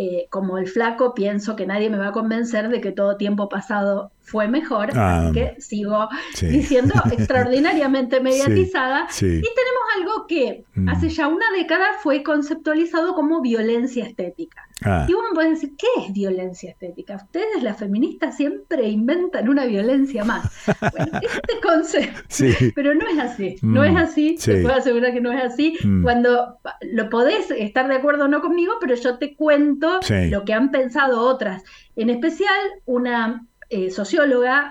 eh, 0.00 0.28
como 0.30 0.58
el 0.58 0.68
flaco, 0.68 1.12
pienso 1.12 1.56
que 1.56 1.66
nadie 1.66 1.90
me 1.90 1.98
va 1.98 2.08
a 2.08 2.12
convencer 2.12 2.68
de 2.68 2.80
que 2.80 2.92
todo 2.92 3.16
tiempo 3.16 3.48
pasado 3.48 4.12
fue 4.28 4.46
mejor, 4.46 4.90
ah, 4.94 5.30
que 5.32 5.56
sigo 5.58 6.08
diciendo 6.40 6.94
extraordinariamente 7.12 8.20
mediatizada. 8.20 9.06
Y 9.20 9.20
tenemos 9.20 9.84
algo 9.96 10.26
que 10.26 10.64
mm. 10.74 10.88
hace 10.88 11.08
ya 11.08 11.28
una 11.28 11.46
década 11.56 11.86
fue 12.02 12.22
conceptualizado 12.22 13.14
como 13.14 13.40
violencia 13.40 14.04
estética. 14.04 14.68
Ah. 14.84 15.06
Y 15.08 15.14
uno 15.14 15.28
puede 15.34 15.50
decir, 15.50 15.72
¿qué 15.76 15.86
es 16.04 16.12
violencia 16.12 16.70
estética? 16.70 17.16
Ustedes, 17.16 17.62
las 17.62 17.78
feministas, 17.78 18.36
siempre 18.36 18.88
inventan 18.88 19.48
una 19.48 19.64
violencia 19.64 20.24
más. 20.24 20.44
Bueno, 20.98 21.20
este 21.22 21.60
concepto, 21.60 22.72
pero 22.74 22.94
no 22.94 23.06
es 23.08 23.18
así, 23.18 23.56
no 23.62 23.84
es 23.84 23.92
mm. 23.92 23.96
así, 23.96 24.38
te 24.42 24.62
puedo 24.62 24.74
asegurar 24.74 25.12
que 25.12 25.20
no 25.20 25.32
es 25.32 25.42
así. 25.42 25.76
Mm. 25.82 26.02
Cuando 26.02 26.58
lo 26.82 27.10
podés 27.10 27.50
estar 27.50 27.88
de 27.88 27.96
acuerdo 27.96 28.24
o 28.24 28.28
no 28.28 28.40
conmigo, 28.40 28.74
pero 28.80 28.94
yo 28.94 29.18
te 29.18 29.34
cuento 29.34 30.00
lo 30.30 30.44
que 30.44 30.54
han 30.54 30.70
pensado 30.70 31.20
otras. 31.20 31.62
En 31.96 32.10
especial, 32.10 32.60
una 32.86 33.44
eh, 33.70 33.90
socióloga 33.90 34.70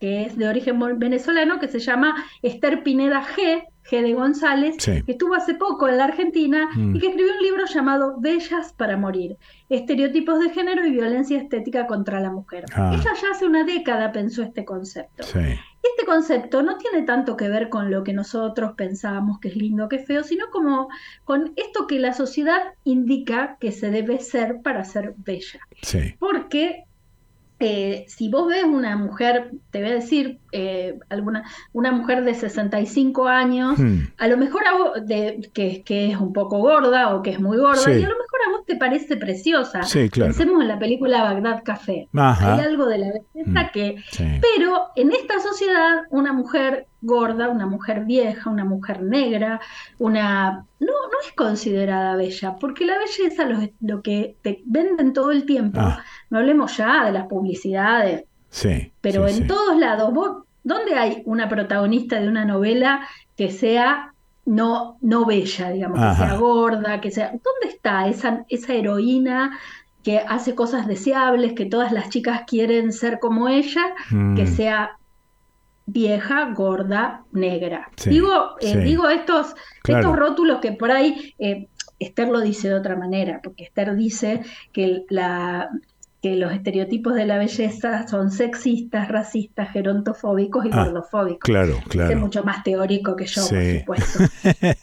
que 0.00 0.26
es 0.26 0.36
de 0.36 0.48
origen 0.48 0.78
venezolano, 0.98 1.58
que 1.58 1.68
se 1.68 1.78
llama 1.78 2.26
Esther 2.42 2.82
Pineda 2.82 3.22
G, 3.22 3.64
G 3.90 4.02
de 4.02 4.12
González, 4.12 4.76
que 4.76 5.02
estuvo 5.06 5.34
hace 5.34 5.54
poco 5.54 5.88
en 5.88 5.98
la 5.98 6.04
Argentina 6.04 6.68
y 6.76 6.98
que 6.98 7.08
escribió 7.08 7.32
un 7.32 7.42
libro 7.42 7.64
llamado 7.66 8.16
Bellas 8.18 8.74
para 8.74 8.96
Morir, 8.96 9.36
Estereotipos 9.70 10.40
de 10.40 10.50
Género 10.50 10.86
y 10.86 10.90
Violencia 10.90 11.38
Estética 11.38 11.86
contra 11.86 12.20
la 12.20 12.30
Mujer. 12.30 12.64
Ah. 12.74 12.92
Ella 12.94 13.12
ya 13.20 13.30
hace 13.30 13.46
una 13.46 13.64
década 13.64 14.12
pensó 14.12 14.42
este 14.42 14.64
concepto. 14.64 15.22
Este 15.22 16.06
concepto 16.06 16.62
no 16.62 16.78
tiene 16.78 17.02
tanto 17.02 17.36
que 17.36 17.48
ver 17.48 17.68
con 17.68 17.90
lo 17.90 18.04
que 18.04 18.14
nosotros 18.14 18.72
pensábamos 18.76 19.38
que 19.38 19.48
es 19.48 19.56
lindo, 19.56 19.88
que 19.88 19.96
es 19.96 20.06
feo, 20.06 20.22
sino 20.24 20.50
como 20.50 20.88
con 21.24 21.52
esto 21.56 21.86
que 21.86 21.98
la 21.98 22.14
sociedad 22.14 22.60
indica 22.84 23.58
que 23.60 23.70
se 23.70 23.90
debe 23.90 24.18
ser 24.18 24.60
para 24.62 24.84
ser 24.84 25.14
bella. 25.16 25.60
Porque 26.18 26.84
si 28.08 28.28
vos 28.28 28.48
ves 28.48 28.64
una 28.64 28.96
mujer, 28.96 29.50
te 29.70 29.80
voy 29.80 29.90
a 29.90 29.94
decir, 29.94 30.38
eh, 30.52 30.98
alguna, 31.08 31.44
una 31.72 31.92
mujer 31.92 32.24
de 32.24 32.34
65 32.34 33.26
años, 33.28 33.78
hmm. 33.78 33.98
a 34.18 34.28
lo 34.28 34.36
mejor 34.36 34.62
a 34.66 35.00
de, 35.00 35.50
que, 35.52 35.82
que, 35.82 36.10
es 36.10 36.16
un 36.18 36.32
poco 36.32 36.58
gorda 36.58 37.14
o 37.14 37.22
que 37.22 37.30
es 37.30 37.40
muy 37.40 37.58
gorda, 37.58 37.90
y 37.90 38.02
a 38.02 38.08
lo 38.08 38.16
mejor 38.16 38.40
a 38.46 38.50
vos 38.52 38.66
te 38.66 38.76
parece 38.76 39.16
preciosa. 39.16 39.80
Pensemos 39.80 40.62
en 40.62 40.68
la 40.68 40.78
película 40.78 41.22
Bagdad 41.22 41.62
Café. 41.64 42.08
Hay 42.14 42.60
algo 42.60 42.86
de 42.86 42.98
la 42.98 43.06
belleza 43.12 43.62
hmm. 43.62 43.70
que... 43.72 43.96
Pero 44.40 44.88
en 44.96 45.12
esta 45.12 45.40
sociedad, 45.40 46.02
una 46.10 46.32
mujer 46.32 46.86
gorda, 47.04 47.48
una 47.48 47.66
mujer 47.66 48.04
vieja, 48.04 48.50
una 48.50 48.64
mujer 48.64 49.02
negra, 49.02 49.60
una... 49.98 50.66
No, 50.80 50.92
no 51.10 51.20
es 51.24 51.32
considerada 51.34 52.16
bella, 52.16 52.56
porque 52.60 52.84
la 52.84 52.98
belleza, 52.98 53.44
lo, 53.44 53.58
lo 53.80 54.02
que 54.02 54.36
te 54.42 54.62
venden 54.64 55.12
todo 55.12 55.30
el 55.30 55.46
tiempo, 55.46 55.80
ah. 55.80 56.02
no 56.30 56.38
hablemos 56.38 56.76
ya 56.76 57.04
de 57.04 57.12
las 57.12 57.26
publicidades, 57.26 58.24
sí, 58.50 58.92
pero 59.00 59.26
en 59.28 59.46
todos 59.46 59.78
lados, 59.78 60.12
vos, 60.12 60.44
¿dónde 60.62 60.94
hay 60.94 61.22
una 61.24 61.48
protagonista 61.48 62.20
de 62.20 62.28
una 62.28 62.44
novela 62.44 63.06
que 63.36 63.50
sea 63.50 64.14
no, 64.46 64.98
no 65.00 65.24
bella, 65.24 65.70
digamos, 65.70 65.98
que 65.98 66.16
sea 66.16 66.36
gorda, 66.36 67.00
que 67.00 67.10
sea... 67.10 67.28
¿Dónde 67.28 67.74
está 67.74 68.08
esa, 68.08 68.44
esa 68.48 68.74
heroína 68.74 69.58
que 70.02 70.18
hace 70.18 70.54
cosas 70.54 70.86
deseables, 70.86 71.54
que 71.54 71.64
todas 71.64 71.90
las 71.90 72.10
chicas 72.10 72.42
quieren 72.46 72.92
ser 72.92 73.18
como 73.18 73.48
ella, 73.48 73.94
que 74.10 74.44
mm. 74.44 74.46
sea 74.46 74.98
vieja, 75.86 76.52
gorda, 76.54 77.24
negra. 77.32 77.90
digo, 78.06 78.56
eh, 78.60 78.78
digo 78.78 79.08
estos, 79.08 79.54
estos 79.86 80.16
rótulos 80.16 80.60
que 80.60 80.72
por 80.72 80.90
ahí 80.90 81.34
eh, 81.38 81.68
Esther 81.98 82.28
lo 82.28 82.40
dice 82.40 82.68
de 82.68 82.74
otra 82.74 82.96
manera, 82.96 83.40
porque 83.42 83.64
Esther 83.64 83.94
dice 83.94 84.40
que, 84.72 85.04
la, 85.08 85.70
que 86.22 86.36
los 86.36 86.52
estereotipos 86.52 87.14
de 87.14 87.26
la 87.26 87.38
belleza 87.38 88.06
son 88.08 88.30
sexistas, 88.30 89.08
racistas, 89.08 89.70
gerontofóbicos 89.70 90.66
y 90.66 90.70
ah, 90.72 90.84
gordofóbicos. 90.84 91.40
Claro, 91.40 91.78
claro. 91.88 92.10
Es 92.10 92.18
mucho 92.18 92.42
más 92.42 92.64
teórico 92.64 93.14
que 93.16 93.26
yo, 93.26 93.42
por 93.86 94.00
supuesto. 94.00 94.24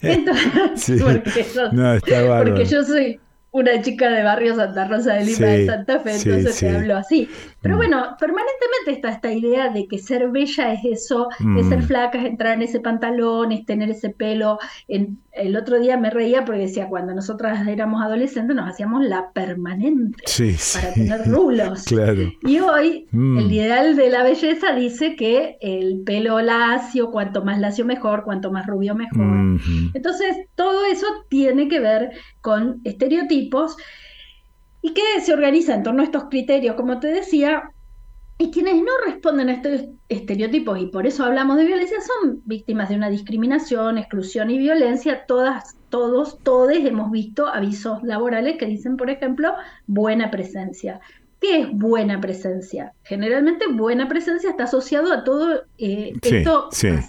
Entonces, 0.02 1.02
porque 1.02 2.64
yo 2.64 2.84
soy 2.84 3.20
una 3.52 3.80
chica 3.82 4.10
de 4.10 4.22
barrio 4.22 4.56
Santa 4.56 4.88
Rosa 4.88 5.14
de 5.14 5.24
Lima 5.26 5.46
de 5.46 5.66
Santa 5.66 6.00
Fe, 6.00 6.16
entonces 6.16 6.58
te 6.58 6.70
hablo 6.70 6.96
así. 6.96 7.28
Pero 7.62 7.76
mm. 7.76 7.78
bueno, 7.78 8.16
permanentemente 8.18 8.90
está 8.90 9.10
esta 9.10 9.32
idea 9.32 9.70
de 9.70 9.86
que 9.86 9.98
ser 9.98 10.28
bella 10.30 10.72
es 10.72 10.84
eso, 10.84 11.28
es 11.56 11.68
ser 11.68 11.78
mm. 11.78 11.82
flaca, 11.82 12.18
es 12.18 12.24
entrar 12.26 12.54
en 12.54 12.62
ese 12.62 12.80
pantalón, 12.80 13.52
es 13.52 13.64
tener 13.64 13.88
ese 13.90 14.10
pelo. 14.10 14.58
En, 14.88 15.18
el 15.32 15.56
otro 15.56 15.78
día 15.80 15.96
me 15.96 16.10
reía 16.10 16.44
porque 16.44 16.62
decía, 16.62 16.88
cuando 16.88 17.14
nosotras 17.14 17.66
éramos 17.66 18.02
adolescentes 18.02 18.54
nos 18.54 18.68
hacíamos 18.68 19.02
la 19.04 19.30
permanente 19.32 20.22
para 20.74 20.92
tener 20.92 21.26
rulos. 21.26 21.84
Y 22.42 22.58
hoy 22.58 23.06
mm. 23.12 23.38
el 23.38 23.52
ideal 23.52 23.96
de 23.96 24.10
la 24.10 24.22
belleza 24.22 24.74
dice 24.74 25.16
que 25.16 25.56
el 25.60 26.02
pelo 26.04 26.40
lacio, 26.40 27.10
cuanto 27.10 27.44
más 27.44 27.60
lacio 27.60 27.84
mejor, 27.84 28.24
cuanto 28.24 28.50
más 28.50 28.66
rubio 28.66 28.94
mejor. 28.94 29.60
Entonces, 29.94 30.36
todo 30.54 30.84
eso 30.86 31.06
tiene 31.28 31.68
que 31.68 31.80
ver 31.80 32.10
con 32.40 32.80
estereotipos 32.84 33.76
y 34.82 34.92
que 34.92 35.02
se 35.24 35.32
organiza 35.32 35.74
en 35.74 35.84
torno 35.84 36.02
a 36.02 36.04
estos 36.04 36.24
criterios, 36.24 36.74
como 36.74 36.98
te 36.98 37.06
decía, 37.06 37.70
y 38.38 38.50
quienes 38.50 38.74
no 38.76 38.90
responden 39.06 39.48
a 39.48 39.52
estos 39.52 39.88
estereotipos, 40.08 40.80
y 40.80 40.86
por 40.86 41.06
eso 41.06 41.24
hablamos 41.24 41.56
de 41.56 41.64
violencia, 41.64 41.98
son 42.00 42.42
víctimas 42.44 42.88
de 42.88 42.96
una 42.96 43.08
discriminación, 43.08 43.98
exclusión 43.98 44.50
y 44.50 44.58
violencia. 44.58 45.24
Todas, 45.26 45.76
todos, 45.90 46.38
todos 46.42 46.72
hemos 46.72 47.12
visto 47.12 47.46
avisos 47.46 48.02
laborales 48.02 48.58
que 48.58 48.66
dicen, 48.66 48.96
por 48.96 49.10
ejemplo, 49.10 49.54
buena 49.86 50.32
presencia. 50.32 51.00
¿Qué 51.40 51.60
es 51.60 51.72
buena 51.72 52.20
presencia? 52.20 52.92
Generalmente 53.04 53.66
buena 53.66 54.08
presencia 54.08 54.50
está 54.50 54.64
asociado 54.64 55.12
a 55.12 55.24
todo 55.24 55.64
eh, 55.76 56.12
esto, 56.22 56.68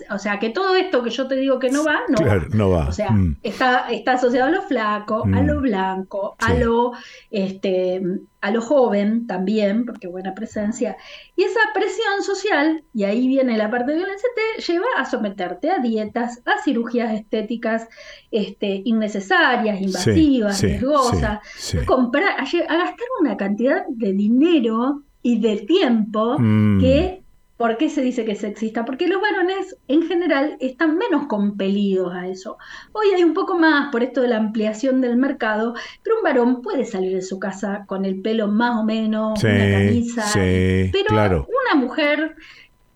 o 0.10 0.18
sea, 0.20 0.40
que 0.40 0.50
todo 0.50 0.76
esto 0.76 1.04
que 1.04 1.12
yo 1.12 1.28
te 1.28 1.36
digo 1.36 1.60
que 1.60 1.70
no 1.70 1.84
va, 1.84 2.00
no, 2.10 2.26
va. 2.26 2.46
no 2.52 2.70
va. 2.72 2.88
O 2.88 2.92
sea, 2.92 3.12
mm. 3.12 3.38
está, 3.44 3.90
está 3.92 4.14
asociado 4.14 4.48
a 4.48 4.52
lo 4.52 4.64
flaco, 4.64 5.24
a 5.24 5.42
lo 5.42 5.60
mm. 5.60 5.62
blanco, 5.62 6.36
a 6.40 6.54
lo 6.56 6.94
este, 7.30 8.02
a 8.44 8.52
lo 8.52 8.62
joven 8.62 9.26
también, 9.26 9.86
porque 9.86 10.08
buena 10.08 10.36
presencia. 10.36 10.98
Y 11.38 11.44
esa 11.44 11.62
presión 11.74 12.24
social, 12.24 12.84
y 12.94 13.06
ahí 13.06 13.26
viene 13.28 13.56
la 13.56 13.72
parte 13.72 13.92
de 13.92 14.00
violencia, 14.00 14.28
te 14.36 14.62
lleva 14.62 14.86
a 14.98 15.06
someterte 15.06 15.72
a 15.72 15.80
dietas, 15.80 16.42
a 16.46 16.62
cirugías 16.62 17.14
estéticas 17.14 17.88
este, 18.32 18.82
innecesarias, 18.84 19.80
invasivas, 19.80 20.62
riesgosas, 20.62 21.24
a, 21.24 21.86
comprar, 21.86 22.32
a, 22.32 22.44
gastar 22.44 23.08
una 23.22 23.38
cantidad 23.38 23.86
de 23.88 24.12
dinero 24.12 25.04
y 25.24 25.40
de 25.40 25.58
tiempo 25.58 26.38
mm. 26.38 26.80
que 26.80 27.24
¿Por 27.64 27.78
qué 27.78 27.88
se 27.88 28.02
dice 28.02 28.26
que 28.26 28.32
es 28.32 28.40
sexista? 28.40 28.84
Porque 28.84 29.08
los 29.08 29.22
varones 29.22 29.78
en 29.88 30.02
general 30.08 30.58
están 30.60 30.98
menos 30.98 31.28
compelidos 31.28 32.14
a 32.14 32.28
eso. 32.28 32.58
Hoy 32.94 33.08
hay 33.16 33.24
un 33.24 33.34
poco 33.34 33.58
más 33.58 33.90
por 33.92 34.04
esto 34.04 34.22
de 34.22 34.28
la 34.28 34.38
ampliación 34.38 35.02
del 35.02 35.18
mercado, 35.18 35.76
pero 36.02 36.18
un 36.18 36.24
varón 36.24 36.62
puede 36.62 36.84
salir 36.84 37.14
de 37.14 37.22
su 37.22 37.40
casa 37.40 37.86
con 37.88 38.06
el 38.06 38.22
pelo 38.22 38.48
más 38.48 38.82
o 38.82 38.84
menos, 38.84 39.42
una 39.44 39.72
camisa, 39.72 40.26
pero 40.34 41.48
una 41.48 41.80
mujer 41.80 42.36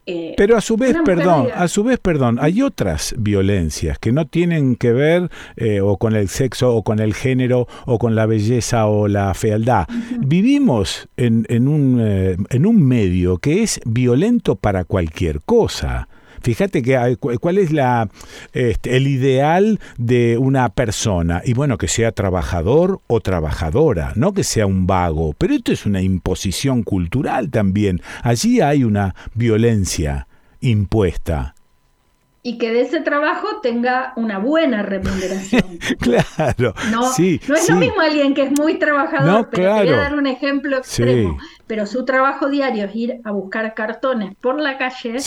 eh, 0.08 0.34
Pero 0.38 0.56
a 0.56 0.62
su 0.62 0.78
vez, 0.78 0.96
perdón, 1.04 1.50
a 1.54 1.68
su 1.68 1.84
vez, 1.84 2.00
perdón, 2.00 2.38
hay 2.42 2.62
otras 2.62 3.14
violencias 3.18 4.00
que 4.00 4.14
no 4.14 4.26
tienen 4.26 4.78
que 4.78 4.94
ver 4.94 5.30
eh, 5.58 5.82
o 5.82 5.98
con 5.98 6.16
el 6.16 6.30
sexo 6.30 6.74
o 6.74 6.84
con 6.84 7.00
el 7.00 7.14
género 7.14 7.68
o 7.86 8.00
con 8.00 8.16
la 8.16 8.26
belleza 8.26 8.88
o 8.88 9.10
la 9.10 9.34
fealdad. 9.34 9.86
Vivimos 10.20 11.10
en, 11.18 11.46
en, 11.50 11.68
un, 11.68 12.00
eh, 12.02 12.38
en 12.50 12.66
un 12.66 12.82
medio 12.82 13.38
que 13.38 13.64
es 13.64 13.82
violento 13.86 14.56
para 14.56 14.86
cualquier 14.86 15.42
cosa. 15.42 16.08
Fíjate 16.42 16.82
que 16.82 17.18
cuál 17.18 17.58
es 17.58 17.72
la 17.72 18.10
este, 18.54 18.98
el 18.98 19.08
ideal 19.08 19.80
de 19.98 20.38
una 20.38 20.70
persona 20.70 21.42
y 21.46 21.54
bueno 21.54 21.78
que 21.78 21.88
sea 21.88 22.12
trabajador 22.12 23.00
o 23.08 23.20
trabajadora, 23.20 24.14
no 24.16 24.34
que 24.34 24.44
sea 24.44 24.66
un 24.66 24.88
vago, 24.88 25.34
pero 25.38 25.54
esto 25.54 25.72
es 25.72 25.86
una 25.86 26.02
imposición 26.02 26.84
cultural 26.84 27.50
también. 27.50 28.02
Allí 28.24 28.62
hay 28.62 28.84
una 28.84 29.16
violencia 29.34 30.28
impuesta 30.62 31.56
y 32.48 32.58
que 32.58 32.72
de 32.72 32.80
ese 32.80 33.02
trabajo 33.02 33.60
tenga 33.62 34.14
una 34.16 34.40
buena 34.40 34.82
remuneración. 34.82 35.80
claro. 36.00 36.74
No, 36.92 37.12
sí, 37.12 37.42
no 37.46 37.56
es 37.56 37.70
lo 37.70 37.76
mismo 37.76 38.00
alguien 38.00 38.34
que 38.34 38.44
es 38.44 38.52
muy 38.58 38.80
trabajador, 38.80 39.50
pero 39.52 39.76
te 39.76 39.84
voy 39.84 39.90
a 39.90 39.98
dar 39.98 40.14
un 40.16 40.28
ejemplo 40.28 40.78
extremo 40.78 41.38
pero 41.68 41.86
su 41.86 42.06
trabajo 42.06 42.50
diario 42.50 42.86
es 42.86 42.96
ir 42.96 43.22
a 43.24 43.32
buscar 43.32 43.74
cartones 43.74 44.36
por 44.40 44.60
la 44.60 44.78
calle, 44.78 45.18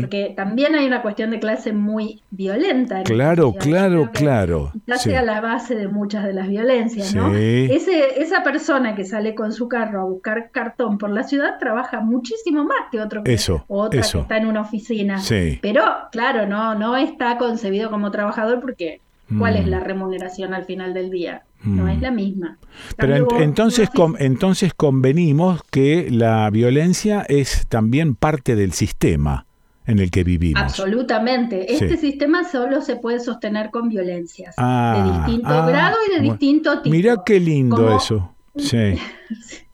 porque 0.00 0.32
también 0.34 0.74
hay 0.74 0.86
una 0.86 1.02
cuestión 1.02 1.30
de 1.30 1.38
clase 1.38 1.72
muy 1.72 2.22
violenta. 2.30 3.02
claro, 3.04 3.52
claro, 3.52 4.10
claro. 4.12 4.72
Clase 4.86 5.16
a 5.16 5.22
la 5.22 5.40
base 5.40 5.76
de 5.76 5.88
muchas 5.88 6.24
de 6.24 6.32
las 6.32 6.48
violencias, 6.48 7.14
¿no? 7.14 7.34
Ese, 7.34 8.20
esa 8.20 8.42
persona 8.42 8.94
que 8.94 9.04
sale 9.04 9.34
con 9.34 9.52
su 9.52 9.68
carro 9.68 10.00
a 10.00 10.04
buscar 10.04 10.50
cartón 10.50 10.98
por 10.98 11.10
la 11.10 11.22
ciudad 11.22 11.58
trabaja 11.58 12.00
muchísimo 12.00 12.64
más 12.64 12.90
que 12.90 13.00
otro 13.00 13.22
que, 13.22 13.34
eso, 13.34 13.64
otra 13.68 14.00
que 14.00 14.18
está 14.18 14.36
en 14.38 14.46
una 14.46 14.62
oficina. 14.62 15.20
Pero, 15.60 15.82
claro, 16.10 16.46
no, 16.46 16.74
no 16.74 16.96
está 16.96 17.36
concebido 17.38 17.90
como 17.90 18.10
trabajador 18.10 18.60
porque 18.60 19.00
¿cuál 19.38 19.56
es 19.56 19.66
mm. 19.66 19.70
la 19.70 19.80
remuneración 19.80 20.54
al 20.54 20.64
final 20.64 20.94
del 20.94 21.10
día? 21.10 21.42
No 21.62 21.88
es 21.88 21.98
mm. 21.98 22.02
la 22.02 22.10
misma. 22.10 22.58
Pero 22.96 23.40
entonces, 23.40 23.88
entonces 24.18 24.72
convenimos 24.74 25.60
que 25.70 26.08
la 26.10 26.48
violencia 26.50 27.24
es 27.28 27.66
también 27.68 28.14
parte 28.14 28.56
del 28.56 28.72
sistema. 28.72 29.46
en 29.86 29.98
el 29.98 30.10
que 30.12 30.22
vivimos. 30.22 30.62
Absolutamente. 30.62 31.72
Este 31.72 31.96
sistema 31.96 32.44
solo 32.44 32.80
se 32.80 32.94
puede 32.96 33.18
sostener 33.18 33.70
con 33.70 33.88
violencias 33.88 34.54
de 34.54 34.62
ah, 34.62 35.24
distinto 35.26 35.48
ah, 35.48 35.66
grado 35.68 35.96
y 36.06 36.14
de 36.14 36.20
distinto 36.20 36.80
tipo. 36.82 36.94
Mira 36.94 37.16
qué 37.26 37.40
lindo 37.40 37.96
eso. 37.96 38.32
Sí. 38.56 38.94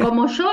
Como 0.00 0.28
yo, 0.28 0.48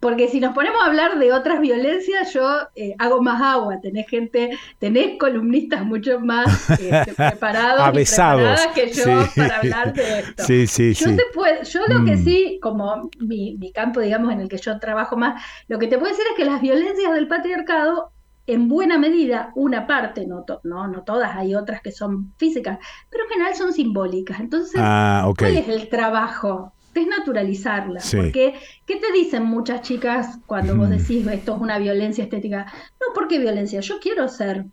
porque 0.00 0.28
si 0.28 0.40
nos 0.40 0.54
ponemos 0.54 0.82
a 0.82 0.86
hablar 0.86 1.18
de 1.18 1.32
otras 1.32 1.60
violencias, 1.60 2.32
yo 2.32 2.42
eh, 2.74 2.94
hago 2.98 3.22
más 3.22 3.40
agua. 3.40 3.80
Tenés 3.80 4.08
gente, 4.08 4.50
tenés 4.78 5.18
columnistas 5.18 5.84
mucho 5.84 6.20
más 6.20 6.70
este, 6.70 7.14
preparados 7.14 7.88
y 7.88 8.04
preparadas 8.04 8.66
que 8.68 8.92
yo 8.92 9.24
para 9.36 9.58
hablar 9.58 9.92
de 9.92 10.20
esto. 10.20 10.44
Sí, 10.44 10.66
sí, 10.66 10.94
yo, 10.94 11.10
yo 11.10 11.80
lo 11.88 12.04
que 12.04 12.16
mm. 12.16 12.24
sí, 12.24 12.58
como 12.60 13.10
mi, 13.18 13.56
mi 13.56 13.72
campo, 13.72 14.00
digamos, 14.00 14.32
en 14.32 14.40
el 14.40 14.48
que 14.48 14.58
yo 14.58 14.78
trabajo 14.78 15.16
más, 15.16 15.42
lo 15.68 15.78
que 15.78 15.86
te 15.86 15.98
puedo 15.98 16.10
decir 16.10 16.26
es 16.30 16.36
que 16.36 16.44
las 16.44 16.60
violencias 16.60 17.12
del 17.14 17.28
patriarcado 17.28 18.12
en 18.46 18.68
buena 18.68 18.98
medida, 18.98 19.52
una 19.54 19.86
parte, 19.86 20.26
no, 20.26 20.44
no, 20.64 20.88
no 20.88 21.02
todas, 21.04 21.36
hay 21.36 21.54
otras 21.54 21.82
que 21.82 21.92
son 21.92 22.34
físicas, 22.36 22.78
pero 23.08 23.24
en 23.24 23.30
general 23.30 23.54
son 23.54 23.72
simbólicas. 23.72 24.40
Entonces, 24.40 24.80
ah, 24.82 25.30
¿cuál 25.38 25.56
es 25.56 25.68
el 25.68 25.88
trabajo? 25.88 26.72
Desnaturalizarla. 26.94 28.00
Porque, 28.14 28.54
¿qué 28.86 28.96
te 28.96 29.12
dicen 29.12 29.44
muchas 29.44 29.82
chicas 29.82 30.38
cuando 30.46 30.76
vos 30.76 30.90
decís 30.90 31.26
esto 31.26 31.54
es 31.54 31.60
una 31.60 31.78
violencia 31.78 32.24
estética? 32.24 32.66
No, 33.00 33.14
¿por 33.14 33.28
qué 33.28 33.38
violencia? 33.38 33.80
Yo 33.80 34.00
quiero 34.00 34.28
ser. 34.28 34.64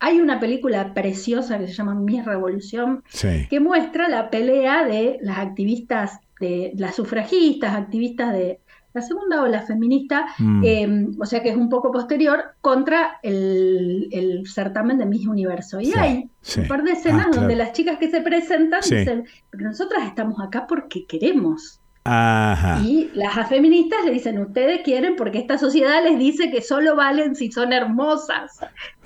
Hay 0.00 0.20
una 0.20 0.40
película 0.40 0.94
preciosa 0.94 1.58
que 1.58 1.68
se 1.68 1.74
llama 1.74 1.94
Mi 1.94 2.20
Revolución, 2.20 3.04
que 3.48 3.60
muestra 3.60 4.08
la 4.08 4.30
pelea 4.30 4.84
de 4.84 5.18
las 5.22 5.38
activistas, 5.38 6.18
de 6.40 6.72
las 6.76 6.96
sufragistas, 6.96 7.74
activistas 7.74 8.32
de 8.32 8.58
la 8.94 9.02
segunda 9.02 9.42
ola 9.42 9.62
feminista, 9.62 10.26
mm. 10.38 10.64
em, 10.64 11.16
o 11.20 11.26
sea 11.26 11.42
que 11.42 11.50
es 11.50 11.56
un 11.56 11.68
poco 11.68 11.90
posterior, 11.90 12.54
contra 12.60 13.18
el, 13.22 14.42
certamen 14.46 14.98
de 14.98 15.06
Miss 15.06 15.26
Universo. 15.26 15.80
Y 15.80 15.92
hay 15.94 16.28
un 16.56 16.68
par 16.68 16.82
de 16.82 16.90
ah, 16.90 16.94
escenas 16.94 17.34
donde 17.34 17.56
las 17.56 17.72
chicas 17.72 17.98
que 17.98 18.10
se 18.10 18.20
presentan 18.20 18.80
dicen, 18.80 19.24
pero 19.50 19.64
nosotras 19.64 20.06
estamos 20.06 20.40
acá 20.40 20.66
porque 20.66 21.06
queremos. 21.06 21.82
Y 22.84 23.10
las 23.14 23.48
feministas 23.48 24.04
le 24.04 24.10
dicen, 24.10 24.38
ustedes 24.38 24.80
quieren 24.82 25.14
porque 25.14 25.38
esta 25.38 25.56
sociedad 25.56 26.02
les 26.02 26.18
dice 26.18 26.50
que 26.50 26.60
solo 26.60 26.96
valen 26.96 27.36
si 27.36 27.52
son 27.52 27.72
hermosas. 27.72 28.58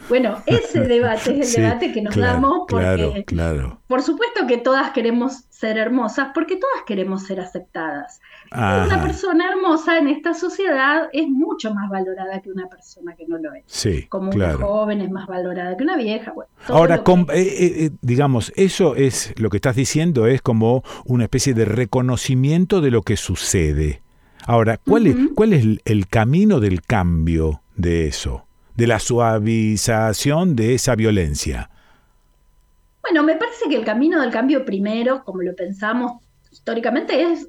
Bueno, 0.08 0.42
ese 0.46 0.80
debate 0.80 1.38
es 1.38 1.56
el 1.56 1.64
debate 1.64 1.92
que 1.92 2.00
nos 2.00 2.16
damos 2.16 2.66
porque, 2.68 3.24
claro, 3.26 3.80
por 3.86 4.02
supuesto 4.02 4.46
que 4.46 4.56
todas 4.56 4.92
queremos 4.92 5.44
ser 5.50 5.76
hermosas 5.76 6.28
porque 6.34 6.56
todas 6.56 6.84
queremos 6.86 7.24
ser 7.24 7.40
aceptadas. 7.40 8.20
Una 8.52 9.02
persona 9.02 9.50
hermosa 9.50 9.98
en 9.98 10.08
esta 10.08 10.34
sociedad 10.34 11.08
es 11.12 11.28
mucho 11.28 11.74
más 11.74 11.90
valorada 11.90 12.40
que 12.40 12.50
una 12.50 12.68
persona 12.68 13.14
que 13.14 13.26
no 13.26 13.38
lo 13.38 13.52
es. 13.54 13.64
Sí, 13.66 14.06
Como 14.08 14.30
una 14.30 14.54
joven 14.54 15.00
es 15.00 15.10
más 15.10 15.26
valorada 15.26 15.76
que 15.76 15.82
una 15.82 15.96
vieja. 15.96 16.32
Ahora, 16.68 16.96
eh, 16.96 17.22
eh, 17.34 17.84
eh, 17.84 17.90
digamos, 18.02 18.52
eso 18.56 18.94
es 18.94 19.34
lo 19.38 19.50
que 19.50 19.56
estás 19.56 19.76
diciendo, 19.76 20.26
es 20.26 20.42
como 20.42 20.82
una 21.04 21.24
especie 21.24 21.54
de 21.54 21.64
reconocimiento 21.64 22.80
de 22.80 22.90
lo 22.90 23.02
que 23.02 23.16
sucede. 23.16 24.02
Ahora, 24.46 24.78
¿cuál, 24.78 25.08
es, 25.08 25.16
cuál 25.34 25.52
es 25.52 25.64
el 25.84 26.06
camino 26.06 26.60
del 26.60 26.82
cambio 26.82 27.62
de 27.76 28.06
eso? 28.06 28.46
De 28.76 28.86
la 28.86 29.00
suavización 29.00 30.54
de 30.54 30.74
esa 30.74 30.94
violencia. 30.94 31.70
Bueno, 33.02 33.22
me 33.22 33.36
parece 33.36 33.68
que 33.68 33.76
el 33.76 33.84
camino 33.84 34.20
del 34.20 34.30
cambio 34.30 34.64
primero, 34.64 35.24
como 35.24 35.42
lo 35.42 35.54
pensamos 35.54 36.22
históricamente, 36.50 37.22
es 37.22 37.48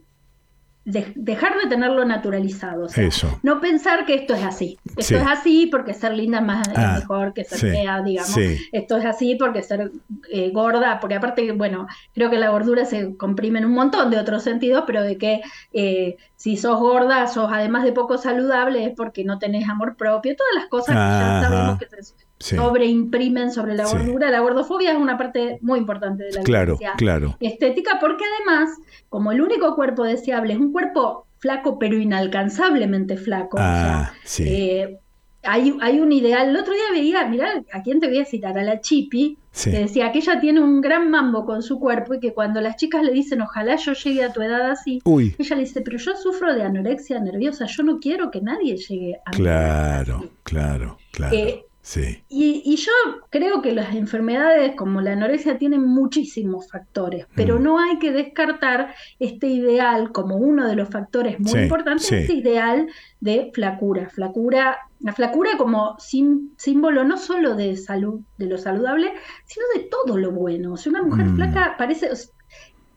dejar 0.87 1.57
de 1.57 1.67
tenerlo 1.67 2.05
naturalizado. 2.05 2.87
Eso. 2.87 3.39
No 3.43 3.59
pensar 3.59 4.05
que 4.05 4.15
esto 4.15 4.33
es 4.33 4.43
así. 4.43 4.79
Esto 4.95 5.17
es 5.17 5.27
así 5.27 5.67
porque 5.67 5.93
ser 5.93 6.13
linda 6.13 6.39
es, 6.39 6.45
más, 6.45 6.67
ah, 6.75 6.95
mejor 6.99 7.33
que 7.33 7.43
ser 7.43 7.59
fea, 7.59 8.01
digamos. 8.01 8.37
Esto 8.71 8.95
es 8.95 9.05
así 9.05 9.35
porque 9.35 9.63
ser 9.63 9.91
eh, 10.31 10.49
gorda, 10.51 11.01
porque 11.01 11.15
aparte, 11.15 11.51
bueno, 11.51 11.87
creo 12.13 12.29
que 12.29 12.37
la 12.37 12.51
gordura 12.51 12.85
se 12.85 13.17
comprime 13.17 13.59
en 13.59 13.65
un 13.65 13.73
montón 13.73 14.09
de 14.09 14.17
otros 14.17 14.43
sentidos, 14.43 14.85
pero 14.87 15.03
de 15.03 15.17
que 15.17 15.41
eh, 15.73 16.15
si 16.37 16.55
sos 16.55 16.79
gorda, 16.79 17.27
sos 17.27 17.49
además 17.51 17.83
de 17.83 17.91
poco 17.91 18.17
saludable, 18.17 18.85
es 18.85 18.93
porque 18.95 19.25
no 19.25 19.39
tenés 19.39 19.67
amor 19.67 19.97
propio. 19.97 20.37
Todas 20.37 20.55
las 20.55 20.67
cosas 20.67 20.95
que 20.95 21.01
ya 21.01 21.41
sabemos 21.41 21.79
que 21.79 21.87
se 21.87 22.26
sobreimprimen 22.39 23.51
sobre 23.51 23.75
la 23.75 23.85
gordura. 23.85 24.29
La 24.29 24.39
gordofobia 24.39 24.91
es 24.91 24.97
una 24.97 25.17
parte 25.17 25.59
muy 25.61 25.79
importante 25.79 26.23
de 26.23 26.31
la 26.31 26.43
claro, 26.43 26.77
claro. 26.97 27.37
estética, 27.39 27.97
porque 27.99 28.23
además, 28.37 28.69
como 29.09 29.31
el 29.31 29.41
único 29.41 29.75
cuerpo 29.75 30.03
deseable 30.03 30.53
es 30.53 30.59
un 30.59 30.71
cuerpo 30.71 31.25
flaco 31.39 31.77
pero 31.77 31.97
inalcanzablemente 31.97 33.15
flaco, 33.15 33.57
ah, 33.59 34.11
eh, 34.39 34.97
hay, 35.43 35.77
hay, 35.81 35.99
un 35.99 36.11
ideal. 36.11 36.49
El 36.49 36.57
otro 36.57 36.73
día 36.73 36.91
veía, 36.91 37.25
mirá, 37.27 37.63
¿a 37.71 37.81
quién 37.83 37.99
te 37.99 38.07
voy 38.07 38.19
a 38.19 38.25
citar? 38.25 38.57
A 38.57 38.63
la 38.63 38.81
Chipi, 38.81 39.37
que 39.63 39.69
decía 39.69 40.11
que 40.11 40.19
ella 40.19 40.39
tiene 40.39 40.61
un 40.61 40.81
gran 40.81 41.09
mambo 41.09 41.45
con 41.45 41.63
su 41.63 41.79
cuerpo 41.79 42.15
y 42.15 42.19
que 42.19 42.33
cuando 42.33 42.59
las 42.59 42.75
chicas 42.75 43.03
le 43.03 43.11
dicen, 43.11 43.41
ojalá 43.41 43.75
yo 43.75 43.93
llegue 43.93 44.23
a 44.23 44.33
tu 44.33 44.41
edad 44.41 44.69
así, 44.69 45.01
ella 45.05 45.55
le 45.55 45.61
dice, 45.61 45.81
pero 45.81 45.97
yo 45.97 46.15
sufro 46.15 46.53
de 46.53 46.63
anorexia 46.63 47.19
nerviosa, 47.19 47.65
yo 47.65 47.83
no 47.83 47.99
quiero 47.99 48.29
que 48.29 48.41
nadie 48.41 48.77
llegue 48.77 49.19
a 49.25 49.31
Claro, 49.31 50.29
claro, 50.43 50.97
claro. 51.11 51.35
Eh, 51.35 51.66
y, 52.29 52.75
yo 52.75 52.91
creo 53.29 53.61
que 53.61 53.73
las 53.73 53.95
enfermedades 53.95 54.75
como 54.75 55.01
la 55.01 55.13
anorexia 55.13 55.57
tienen 55.57 55.85
muchísimos 55.85 56.69
factores, 56.69 57.27
pero 57.35 57.59
mm. 57.59 57.63
no 57.63 57.79
hay 57.79 57.97
que 57.99 58.11
descartar 58.11 58.93
este 59.19 59.47
ideal 59.47 60.11
como 60.11 60.35
uno 60.35 60.67
de 60.67 60.75
los 60.75 60.89
factores 60.89 61.39
muy 61.39 61.61
importantes, 61.61 62.11
este 62.11 62.33
ideal 62.33 62.87
de 63.21 63.51
flacura. 63.53 64.09
Flacura, 64.09 64.77
la 64.99 65.13
flacura 65.13 65.51
como 65.57 65.97
símbolo 65.99 67.03
no 67.03 67.17
solo 67.17 67.55
de 67.55 67.77
salud, 67.77 68.21
de 68.37 68.47
lo 68.47 68.57
saludable, 68.57 69.13
sino 69.45 69.65
de 69.75 69.83
todo 69.83 70.17
lo 70.17 70.31
bueno. 70.31 70.75
Si 70.75 70.89
una 70.89 71.01
mujer 71.01 71.27
mm. 71.27 71.35
flaca 71.35 71.75
parece, 71.77 72.09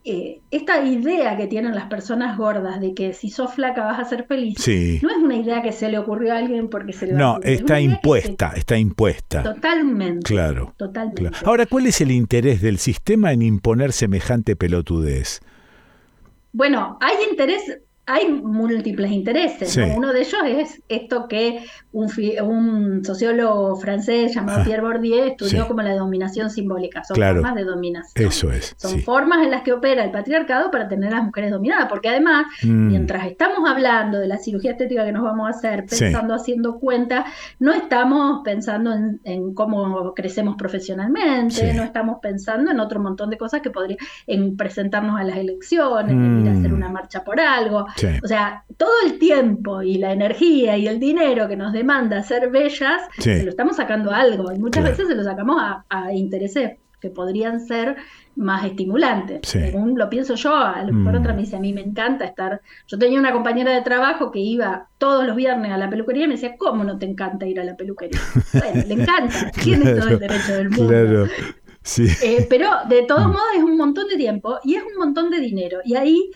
eh, 0.02 0.40
esta 0.50 0.82
idea 0.82 1.36
que 1.36 1.46
tienen 1.46 1.74
las 1.74 1.86
personas 1.86 2.38
gordas 2.38 2.80
de 2.80 2.94
que 2.94 3.12
si 3.12 3.28
sos 3.28 3.52
flaca 3.52 3.84
vas 3.84 4.00
a 4.00 4.04
ser 4.04 4.24
feliz, 4.24 4.56
no 5.02 5.10
es 5.10 5.16
una 5.18 5.36
idea 5.36 5.60
que 5.60 5.72
se 5.72 5.90
le 5.90 5.98
ocurrió 5.98 6.32
a 6.32 6.38
alguien 6.38 6.70
porque 6.70 6.94
se 6.94 7.06
le 7.06 7.12
No, 7.12 7.38
está 7.42 7.80
impuesta, 7.80 8.52
está 8.56 8.78
impuesta. 8.78 9.42
Totalmente. 9.42 10.24
Claro. 10.24 10.72
Totalmente. 10.78 11.36
Ahora, 11.44 11.66
¿cuál 11.66 11.86
es 11.86 12.00
el 12.00 12.12
interés 12.12 12.62
del 12.62 12.78
sistema 12.78 13.32
en 13.32 13.42
imponer 13.42 13.92
semejante 13.92 14.56
pelotudez? 14.56 15.40
Bueno, 16.52 16.98
hay 17.00 17.16
interés 17.30 17.80
hay 18.12 18.28
múltiples 18.28 19.10
intereses. 19.12 19.76
Uno 19.96 20.12
de 20.12 20.20
ellos 20.20 20.40
es 20.44 20.82
esto 20.88 21.28
que 21.28 21.64
un, 21.92 23.04
sociólogo 23.04 23.76
francés 23.76 24.34
llamado 24.34 24.60
ah, 24.60 24.64
Pierre 24.64 24.82
Bourdieu 24.82 25.24
estudió 25.24 25.68
como 25.68 25.82
la 25.82 25.94
dominación 25.94 26.50
simbólica. 26.50 27.04
Son 27.04 27.16
formas 27.16 27.54
de 27.54 27.64
dominación. 27.64 28.28
Eso 28.28 28.50
es. 28.50 28.74
Son 28.76 29.00
formas 29.00 29.44
en 29.44 29.50
las 29.50 29.62
que 29.62 29.72
opera 29.72 30.04
el 30.04 30.10
patriarcado 30.10 30.70
para 30.70 30.88
tener 30.88 31.12
a 31.12 31.16
las 31.16 31.24
mujeres 31.24 31.50
dominadas. 31.52 31.88
Porque 31.88 32.08
además, 32.08 32.46
mm. 32.62 32.88
mientras 32.88 33.26
estamos 33.26 33.68
hablando 33.68 34.18
de 34.18 34.26
la 34.26 34.38
cirugía 34.38 34.72
estética 34.72 35.04
que 35.04 35.12
nos 35.12 35.22
vamos 35.22 35.46
a 35.46 35.50
hacer, 35.50 35.86
pensando, 35.86 36.34
haciendo 36.34 36.78
cuenta, 36.78 37.26
no 37.58 37.72
estamos 37.72 38.40
pensando 38.44 38.92
en, 38.92 39.54
cómo 39.54 40.14
crecemos 40.14 40.56
profesionalmente, 40.56 41.74
no 41.74 41.82
estamos 41.84 42.18
pensando 42.20 42.70
en 42.70 42.80
otro 42.80 43.00
montón 43.00 43.30
de 43.30 43.38
cosas 43.38 43.60
que 43.60 43.70
podrían, 43.70 43.98
en 44.26 44.56
presentarnos 44.56 45.18
a 45.18 45.24
las 45.24 45.36
elecciones, 45.36 46.12
en 46.12 46.40
ir 46.40 46.48
a 46.48 46.52
hacer 46.58 46.70
mm. 46.70 46.74
una 46.74 46.88
marcha 46.88 47.22
por 47.22 47.40
algo. 47.40 47.86
O 48.22 48.28
sea, 48.28 48.64
todo 48.76 48.92
el 49.06 49.18
tiempo 49.18 49.82
y 49.82 49.98
la 49.98 50.12
energía 50.12 50.76
y 50.76 50.86
el 50.86 50.98
dinero 50.98 51.48
que 51.48 51.56
nos 51.56 51.72
demanda 51.72 52.22
ser 52.22 52.50
bellas, 52.50 53.02
se 53.18 53.42
lo 53.42 53.50
estamos 53.50 53.76
sacando 53.76 54.10
a 54.10 54.20
algo. 54.20 54.52
Y 54.52 54.58
muchas 54.58 54.84
veces 54.84 55.08
se 55.08 55.14
lo 55.14 55.24
sacamos 55.24 55.60
a, 55.60 56.12
intereses 56.12 56.78
que 57.00 57.08
podrían 57.08 57.60
ser 57.60 57.96
más 58.36 58.64
estimulantes. 58.64 59.40
Según 59.42 59.98
lo 59.98 60.10
pienso 60.10 60.34
yo, 60.34 60.54
a 60.54 60.82
lo 60.82 60.92
mejor 60.92 61.14
mm. 61.14 61.22
otra 61.22 61.32
me 61.32 61.40
dice, 61.40 61.56
a 61.56 61.60
mí 61.60 61.72
me 61.72 61.80
encanta 61.80 62.26
estar... 62.26 62.60
Yo 62.86 62.98
tenía 62.98 63.18
una 63.18 63.32
compañera 63.32 63.72
de 63.72 63.80
trabajo 63.80 64.30
que 64.30 64.38
iba 64.38 64.88
todos 64.98 65.26
los 65.26 65.34
viernes 65.34 65.72
a 65.72 65.78
la 65.78 65.88
peluquería 65.88 66.24
y 66.24 66.28
me 66.28 66.34
decía, 66.34 66.56
¿cómo 66.58 66.84
no 66.84 66.98
te 66.98 67.06
encanta 67.06 67.46
ir 67.46 67.58
a 67.58 67.64
la 67.64 67.74
peluquería? 67.74 68.20
bueno, 68.52 68.82
le 68.86 68.94
encanta, 68.94 69.50
tiene 69.62 69.94
todo 69.94 70.08
el 70.08 70.18
derecho 70.18 70.54
del 70.54 70.70
mundo. 70.70 70.88
Claro. 70.88 71.26
Sí. 71.82 72.06
Eh, 72.22 72.46
pero 72.50 72.68
de 72.88 73.02
todos 73.04 73.26
mm. 73.26 73.30
modos 73.30 73.48
es 73.56 73.62
un 73.62 73.76
montón 73.76 74.06
de 74.08 74.16
tiempo 74.16 74.58
y 74.64 74.74
es 74.74 74.82
un 74.82 74.98
montón 74.98 75.30
de 75.30 75.40
dinero. 75.40 75.78
Y 75.84 75.94
ahí 75.96 76.30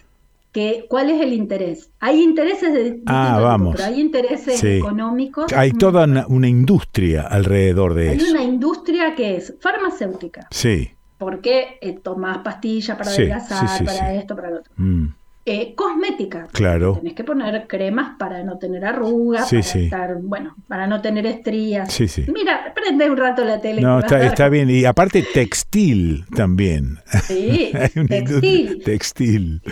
¿cuál 0.88 1.10
es 1.10 1.20
el 1.20 1.32
interés? 1.32 1.90
Hay 2.00 2.22
intereses 2.22 2.72
de 2.72 3.02
ah, 3.06 3.38
vamos. 3.42 3.74
pero 3.76 3.88
hay 3.88 4.00
intereses 4.00 4.62
económicos. 4.62 5.52
Hay 5.52 5.72
toda 5.72 6.04
una, 6.28 6.48
industria 6.48 7.22
alrededor 7.22 7.94
de 7.94 8.14
eso. 8.14 8.24
Hay 8.24 8.30
una 8.32 8.42
industria 8.42 9.14
que 9.14 9.36
es 9.36 9.54
farmacéutica. 9.60 10.46
Sí. 10.50 10.90
Porque 11.18 11.78
eh, 11.80 11.98
tomás 12.02 12.38
pastillas 12.38 12.96
para 12.96 13.10
adelgazar, 13.10 13.84
para 13.84 14.14
esto, 14.14 14.36
para 14.36 14.50
lo 14.50 14.58
otro. 14.58 14.72
Mm. 14.76 15.06
Eh, 15.46 15.74
cosmética. 15.74 16.46
Claro. 16.52 16.94
Tenés 16.94 17.14
que 17.14 17.24
poner 17.24 17.66
cremas 17.66 18.16
para 18.18 18.42
no 18.42 18.56
tener 18.56 18.82
arrugas, 18.84 19.50
para 19.50 19.60
estar, 19.60 20.16
bueno, 20.22 20.56
para 20.68 20.86
no 20.86 21.02
tener 21.02 21.26
estrías. 21.26 21.92
Sí, 21.92 22.08
sí. 22.08 22.24
Mira, 22.32 22.72
prende 22.74 23.10
un 23.10 23.16
rato 23.16 23.44
la 23.44 23.60
tele. 23.60 23.82
No, 23.82 23.98
está, 23.98 24.24
está, 24.24 24.48
bien. 24.48 24.70
Y 24.70 24.86
aparte 24.86 25.22
textil 25.34 26.24
también. 26.34 26.98
Sí, 27.24 27.72
textil. 28.08 28.82
textil. 28.84 29.62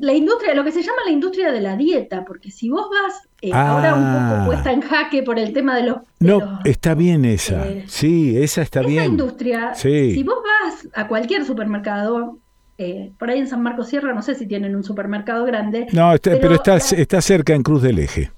La 0.00 0.12
industria, 0.12 0.54
lo 0.54 0.64
que 0.64 0.72
se 0.72 0.82
llama 0.82 0.98
la 1.04 1.10
industria 1.10 1.52
de 1.52 1.60
la 1.60 1.76
dieta, 1.76 2.24
porque 2.24 2.50
si 2.50 2.68
vos 2.68 2.88
vas 2.90 3.28
eh, 3.40 3.52
ahora 3.52 3.94
un 3.94 4.00
poco 4.02 4.42
ah. 4.42 4.42
puesta 4.46 4.72
en 4.72 4.80
jaque 4.80 5.22
por 5.22 5.38
el 5.38 5.52
tema 5.52 5.76
de 5.76 5.84
los... 5.84 5.98
no, 6.20 6.60
está 6.64 6.94
bien 6.94 7.24
esa. 7.24 7.68
Eh, 7.68 7.84
sí, 7.86 8.36
esa 8.36 8.62
está 8.62 8.80
bien. 8.80 9.02
Esa 9.02 9.10
industria, 9.10 9.74
si 9.74 10.22
vos 10.22 10.38
vas 10.42 10.88
a 10.94 11.06
cualquier 11.08 11.44
supermercado, 11.44 12.38
eh, 12.78 13.12
por 13.18 13.30
ahí 13.30 13.38
en 13.38 13.48
San 13.48 13.62
Marcos 13.62 13.88
Sierra, 13.88 14.12
no 14.14 14.22
sé 14.22 14.34
si 14.34 14.46
tienen 14.46 14.76
un 14.76 14.84
supermercado 14.84 15.44
grande. 15.44 15.86
No, 15.92 16.12
pero, 16.22 16.54
está, 16.54 16.76
está 16.76 17.20
cerca 17.20 17.54
en 17.54 17.62
Cruz 17.62 17.82
del 17.82 17.98
Eje. 17.98 18.30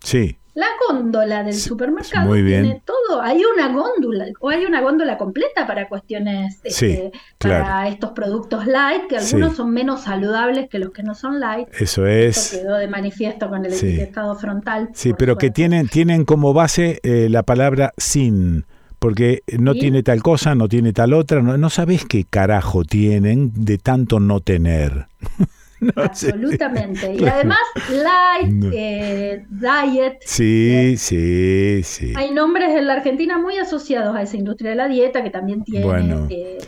Sí. 0.00 0.36
La 0.54 0.66
góndola 0.86 1.42
del 1.44 1.54
supermercado 1.54 2.34
tiene 2.34 2.82
todo. 2.84 3.22
Hay 3.22 3.40
una 3.42 3.68
góndola, 3.68 4.26
o 4.40 4.50
hay 4.50 4.66
una 4.66 4.82
góndola 4.82 5.16
completa 5.16 5.66
para 5.66 5.88
cuestiones, 5.88 6.60
este, 6.62 7.10
para 7.38 7.88
estos 7.88 8.10
productos 8.10 8.66
light, 8.66 9.06
que 9.08 9.16
algunos 9.16 9.56
son 9.56 9.72
menos 9.72 10.02
saludables 10.02 10.68
que 10.68 10.78
los 10.78 10.90
que 10.90 11.02
no 11.02 11.14
son 11.14 11.40
light. 11.40 11.68
Eso 11.78 12.06
es. 12.06 12.50
quedó 12.50 12.76
de 12.76 12.86
manifiesto 12.86 13.48
con 13.48 13.64
el 13.64 13.72
etiquetado 13.72 14.34
frontal. 14.34 14.90
Sí, 14.92 15.14
pero 15.16 15.38
que 15.38 15.50
tienen, 15.50 15.88
tienen 15.88 16.26
como 16.26 16.52
base 16.52 17.00
eh, 17.02 17.28
la 17.30 17.42
palabra 17.42 17.92
sin 17.96 18.66
porque 18.98 19.42
no 19.58 19.74
tiene 19.74 20.04
tal 20.04 20.22
cosa, 20.22 20.54
no 20.54 20.68
tiene 20.68 20.92
tal 20.92 21.12
otra, 21.12 21.42
no, 21.42 21.58
no 21.58 21.70
sabes 21.70 22.04
qué 22.04 22.22
carajo 22.22 22.84
tienen 22.84 23.50
de 23.52 23.76
tanto 23.78 24.20
no 24.20 24.38
tener. 24.38 25.08
Absolutamente. 25.96 27.14
Y 27.14 27.24
además, 27.26 27.58
light, 27.90 28.64
eh, 28.72 29.44
diet. 29.48 30.18
Sí, 30.24 30.96
sí, 30.96 31.82
sí. 31.82 32.12
Hay 32.16 32.30
nombres 32.30 32.70
en 32.70 32.86
la 32.86 32.94
Argentina 32.94 33.38
muy 33.38 33.58
asociados 33.58 34.14
a 34.14 34.22
esa 34.22 34.36
industria 34.36 34.70
de 34.70 34.76
la 34.76 34.88
dieta 34.88 35.22
que 35.22 35.30
también 35.30 35.64
tiene 35.64 36.26
eh, 36.30 36.58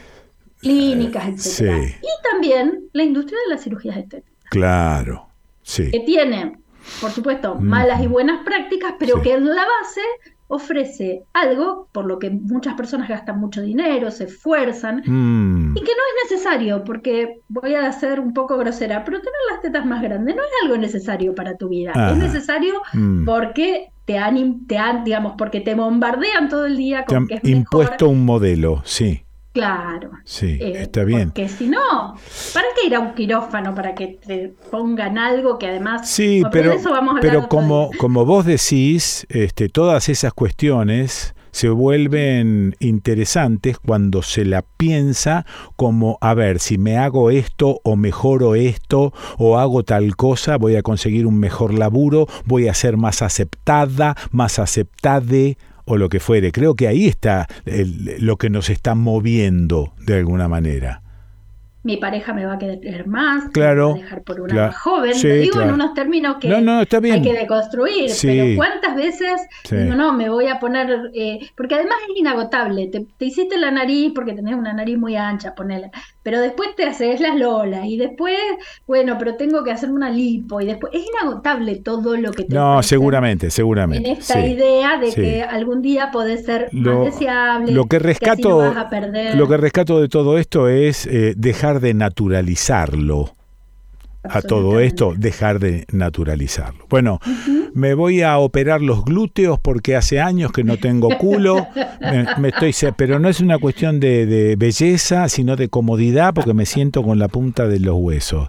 clínicas, 0.60 1.28
etc. 1.28 1.94
Y 2.02 2.28
también 2.30 2.88
la 2.92 3.02
industria 3.02 3.38
de 3.46 3.54
las 3.54 3.62
cirugías 3.62 3.96
estéticas. 3.96 4.34
Claro, 4.50 5.28
sí. 5.62 5.90
Que 5.90 6.00
tiene, 6.00 6.58
por 7.00 7.10
supuesto, 7.10 7.54
malas 7.56 8.02
y 8.02 8.06
buenas 8.06 8.44
prácticas, 8.44 8.94
pero 8.98 9.20
que 9.22 9.34
en 9.34 9.46
la 9.46 9.64
base 9.80 10.00
ofrece 10.48 11.22
algo 11.32 11.88
por 11.92 12.04
lo 12.04 12.18
que 12.18 12.30
muchas 12.30 12.74
personas 12.74 13.08
gastan 13.08 13.40
mucho 13.40 13.62
dinero, 13.62 14.10
se 14.10 14.24
esfuerzan, 14.24 15.02
mm. 15.04 15.76
y 15.76 15.80
que 15.80 15.92
no 15.92 16.02
es 16.24 16.30
necesario, 16.30 16.84
porque 16.84 17.40
voy 17.48 17.74
a 17.74 17.90
ser 17.92 18.20
un 18.20 18.34
poco 18.34 18.56
grosera, 18.58 19.04
pero 19.04 19.18
tener 19.18 19.32
las 19.50 19.62
tetas 19.62 19.86
más 19.86 20.02
grandes 20.02 20.36
no 20.36 20.42
es 20.42 20.50
algo 20.62 20.76
necesario 20.76 21.34
para 21.34 21.56
tu 21.56 21.68
vida, 21.68 21.92
es 22.10 22.16
necesario 22.16 22.74
mm. 22.92 23.24
porque 23.24 23.88
te 24.04 24.18
han, 24.18 24.66
te 24.66 24.76
han, 24.76 25.04
digamos, 25.04 25.34
porque 25.38 25.60
te 25.60 25.74
bombardean 25.74 26.48
todo 26.48 26.66
el 26.66 26.76
día 26.76 27.04
con 27.04 27.26
que 27.26 27.34
es 27.34 27.44
impuesto 27.44 28.08
un 28.08 28.24
modelo, 28.24 28.82
sí. 28.84 29.22
Claro. 29.54 30.10
Sí, 30.24 30.58
eh, 30.60 30.72
está 30.82 31.04
bien. 31.04 31.30
Porque 31.30 31.48
si 31.48 31.68
no, 31.68 32.16
¿para 32.52 32.66
qué 32.74 32.88
ir 32.88 32.94
a 32.96 32.98
un 32.98 33.14
quirófano 33.14 33.72
para 33.72 33.94
que 33.94 34.18
te 34.26 34.52
pongan 34.68 35.16
algo 35.16 35.60
que 35.60 35.68
además... 35.68 36.10
Sí, 36.10 36.42
pero, 36.50 36.74
pero 37.20 37.48
como, 37.48 37.90
como 37.96 38.26
vos 38.26 38.44
decís, 38.44 39.24
este, 39.30 39.68
todas 39.68 40.08
esas 40.08 40.34
cuestiones 40.34 41.36
se 41.52 41.68
vuelven 41.68 42.74
interesantes 42.80 43.78
cuando 43.78 44.22
se 44.22 44.44
la 44.44 44.62
piensa 44.76 45.46
como, 45.76 46.18
a 46.20 46.34
ver, 46.34 46.58
si 46.58 46.76
me 46.76 46.98
hago 46.98 47.30
esto 47.30 47.80
o 47.84 47.94
mejoro 47.94 48.56
esto 48.56 49.12
o 49.38 49.56
hago 49.56 49.84
tal 49.84 50.16
cosa, 50.16 50.56
voy 50.56 50.74
a 50.74 50.82
conseguir 50.82 51.28
un 51.28 51.38
mejor 51.38 51.72
laburo, 51.72 52.26
voy 52.44 52.66
a 52.66 52.74
ser 52.74 52.96
más 52.96 53.22
aceptada, 53.22 54.16
más 54.32 54.58
aceptade 54.58 55.56
o 55.84 55.96
lo 55.96 56.08
que 56.08 56.20
fuere. 56.20 56.52
Creo 56.52 56.74
que 56.74 56.88
ahí 56.88 57.06
está 57.06 57.46
lo 58.20 58.36
que 58.36 58.50
nos 58.50 58.70
está 58.70 58.94
moviendo 58.94 59.92
de 59.98 60.18
alguna 60.18 60.48
manera. 60.48 61.00
Mi 61.84 61.98
pareja 61.98 62.32
me 62.32 62.46
va 62.46 62.54
a 62.54 62.58
querer 62.58 63.06
más, 63.06 63.50
claro, 63.50 63.88
me 63.88 63.92
va 63.92 63.98
a 63.98 64.02
dejar 64.04 64.22
por 64.22 64.40
una 64.40 64.54
más 64.54 64.76
joven. 64.78 65.12
Te 65.20 65.36
digo 65.36 65.60
en 65.60 65.70
unos 65.70 65.92
términos 65.92 66.36
que 66.40 66.50
hay 66.50 67.20
que 67.22 67.34
deconstruir, 67.34 68.10
pero 68.22 68.56
¿cuántas 68.56 68.96
veces 68.96 69.42
digo, 69.70 69.94
no, 69.94 70.14
me 70.14 70.30
voy 70.30 70.46
a 70.46 70.58
poner, 70.58 71.10
eh, 71.12 71.40
porque 71.54 71.74
además 71.74 71.98
es 72.08 72.18
inagotable, 72.18 72.86
te, 72.86 73.06
hiciste 73.26 73.58
la 73.58 73.70
nariz 73.70 74.12
porque 74.14 74.32
tenés 74.32 74.54
una 74.54 74.72
nariz 74.72 74.96
muy 74.96 75.14
ancha, 75.14 75.54
ponela, 75.54 75.90
pero 76.24 76.40
después 76.40 76.70
te 76.74 76.84
haces 76.84 77.20
las 77.20 77.36
lolas 77.36 77.84
y 77.84 77.98
después, 77.98 78.36
bueno, 78.86 79.16
pero 79.18 79.36
tengo 79.36 79.62
que 79.62 79.70
hacer 79.70 79.90
una 79.90 80.10
lipo 80.10 80.60
y 80.60 80.66
después, 80.66 80.92
es 80.94 81.04
inagotable 81.06 81.76
todo 81.76 82.16
lo 82.16 82.32
que 82.32 82.44
te 82.44 82.54
No, 82.54 82.82
seguramente, 82.82 83.50
seguramente. 83.50 84.10
En 84.10 84.16
esta 84.16 84.44
idea 84.44 84.98
de 84.98 85.12
que 85.12 85.42
algún 85.42 85.82
día 85.82 86.10
podés 86.10 86.46
ser 86.46 86.70
más 86.72 87.04
deseable, 87.04 87.72
lo 87.72 87.84
que 87.84 87.98
rescato, 87.98 88.74
Lo 89.34 89.48
que 89.48 89.56
rescato 89.58 90.00
de 90.00 90.08
todo 90.08 90.38
esto 90.38 90.68
es 90.68 91.06
eh, 91.06 91.34
dejar 91.36 91.80
de 91.80 91.92
naturalizarlo 91.92 93.34
a 94.22 94.40
todo 94.40 94.80
esto, 94.80 95.12
dejar 95.14 95.58
de 95.58 95.84
naturalizarlo. 95.92 96.86
Bueno, 96.88 97.20
me 97.74 97.94
voy 97.94 98.22
a 98.22 98.38
operar 98.38 98.80
los 98.80 99.04
glúteos 99.04 99.58
porque 99.58 99.96
hace 99.96 100.20
años 100.20 100.52
que 100.52 100.62
no 100.62 100.76
tengo 100.76 101.08
culo, 101.18 101.66
me, 102.38 102.48
estoy, 102.48 102.72
pero 102.96 103.18
no 103.18 103.28
es 103.28 103.40
una 103.40 103.58
cuestión 103.58 103.98
de, 103.98 104.54
belleza, 104.56 105.28
sino 105.28 105.56
de 105.56 105.68
comodidad 105.68 106.32
porque 106.34 106.54
me 106.54 106.66
siento 106.66 107.02
con 107.02 107.18
la 107.18 107.26
punta 107.26 107.66
de 107.66 107.80
los 107.80 107.96
huesos. 107.96 108.48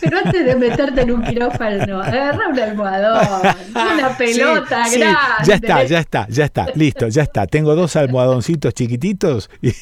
Pero 0.00 0.18
antes 0.18 0.44
de 0.44 0.56
meterte 0.56 1.00
en 1.02 1.12
un 1.12 1.22
quirófano, 1.22 2.02
agarra 2.02 2.48
un 2.48 2.60
almohadón, 2.60 3.56
una 3.70 4.16
pelota 4.16 4.88
grande. 4.90 5.16
ya 5.44 5.54
está, 5.54 5.84
ya 5.84 5.98
está, 5.98 6.26
ya 6.28 6.44
está, 6.44 6.66
listo, 6.74 7.08
ya 7.08 7.22
está. 7.22 7.46
Tengo 7.46 7.74
dos 7.74 7.96
almohadoncitos 7.96 8.74
chiquititos 8.74 9.48
y 9.62 9.72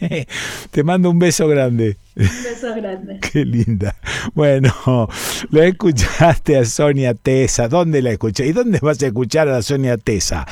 te 0.70 0.84
mando 0.84 1.10
un 1.10 1.18
beso 1.18 1.48
grande. 1.48 1.96
Un 2.16 2.24
beso 2.24 2.74
grande. 2.74 3.20
Qué 3.32 3.44
linda. 3.44 3.96
Bueno, 4.34 5.08
lo 5.50 5.62
escuchaste 5.62 6.58
a 6.58 6.64
Sonia 6.64 7.14
Tesa. 7.14 7.68
¿Dónde 7.68 7.87
la 7.90 8.10
escuché? 8.10 8.46
¿Y 8.46 8.52
dónde 8.52 8.78
vas 8.80 9.02
a 9.02 9.06
escuchar 9.06 9.48
a 9.48 9.62
Sonia 9.62 9.96
Tesa? 9.96 10.46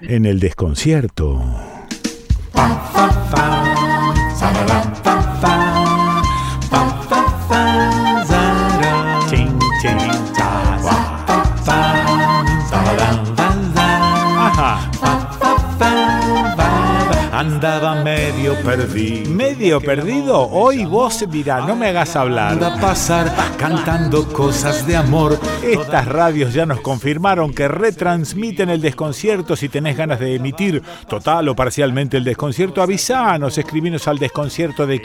En 0.00 0.26
el 0.26 0.40
desconcierto. 0.40 1.42
Andaba 17.44 18.02
medio 18.02 18.54
perdido. 18.62 19.30
¿Medio 19.30 19.78
perdido? 19.78 20.48
Hoy 20.48 20.86
vos 20.86 21.22
dirá, 21.30 21.60
no 21.60 21.76
me 21.76 21.88
hagas 21.88 22.16
hablar. 22.16 22.52
Anda 22.52 22.78
a 22.78 22.80
pasar 22.80 23.30
cantando 23.58 24.26
cosas 24.32 24.86
de 24.86 24.96
amor. 24.96 25.38
Estas 25.62 26.06
radios 26.06 26.54
ya 26.54 26.64
nos 26.64 26.80
confirmaron 26.80 27.52
que 27.52 27.68
retransmiten 27.68 28.70
el 28.70 28.80
desconcierto. 28.80 29.56
Si 29.56 29.68
tenés 29.68 29.94
ganas 29.94 30.20
de 30.20 30.36
emitir 30.36 30.82
total 31.06 31.50
o 31.50 31.54
parcialmente 31.54 32.16
el 32.16 32.24
desconcierto, 32.24 32.80
avisanos, 32.80 33.58
escribinos 33.58 34.08
al 34.08 34.18
desconcierto 34.18 34.86
de 34.86 35.02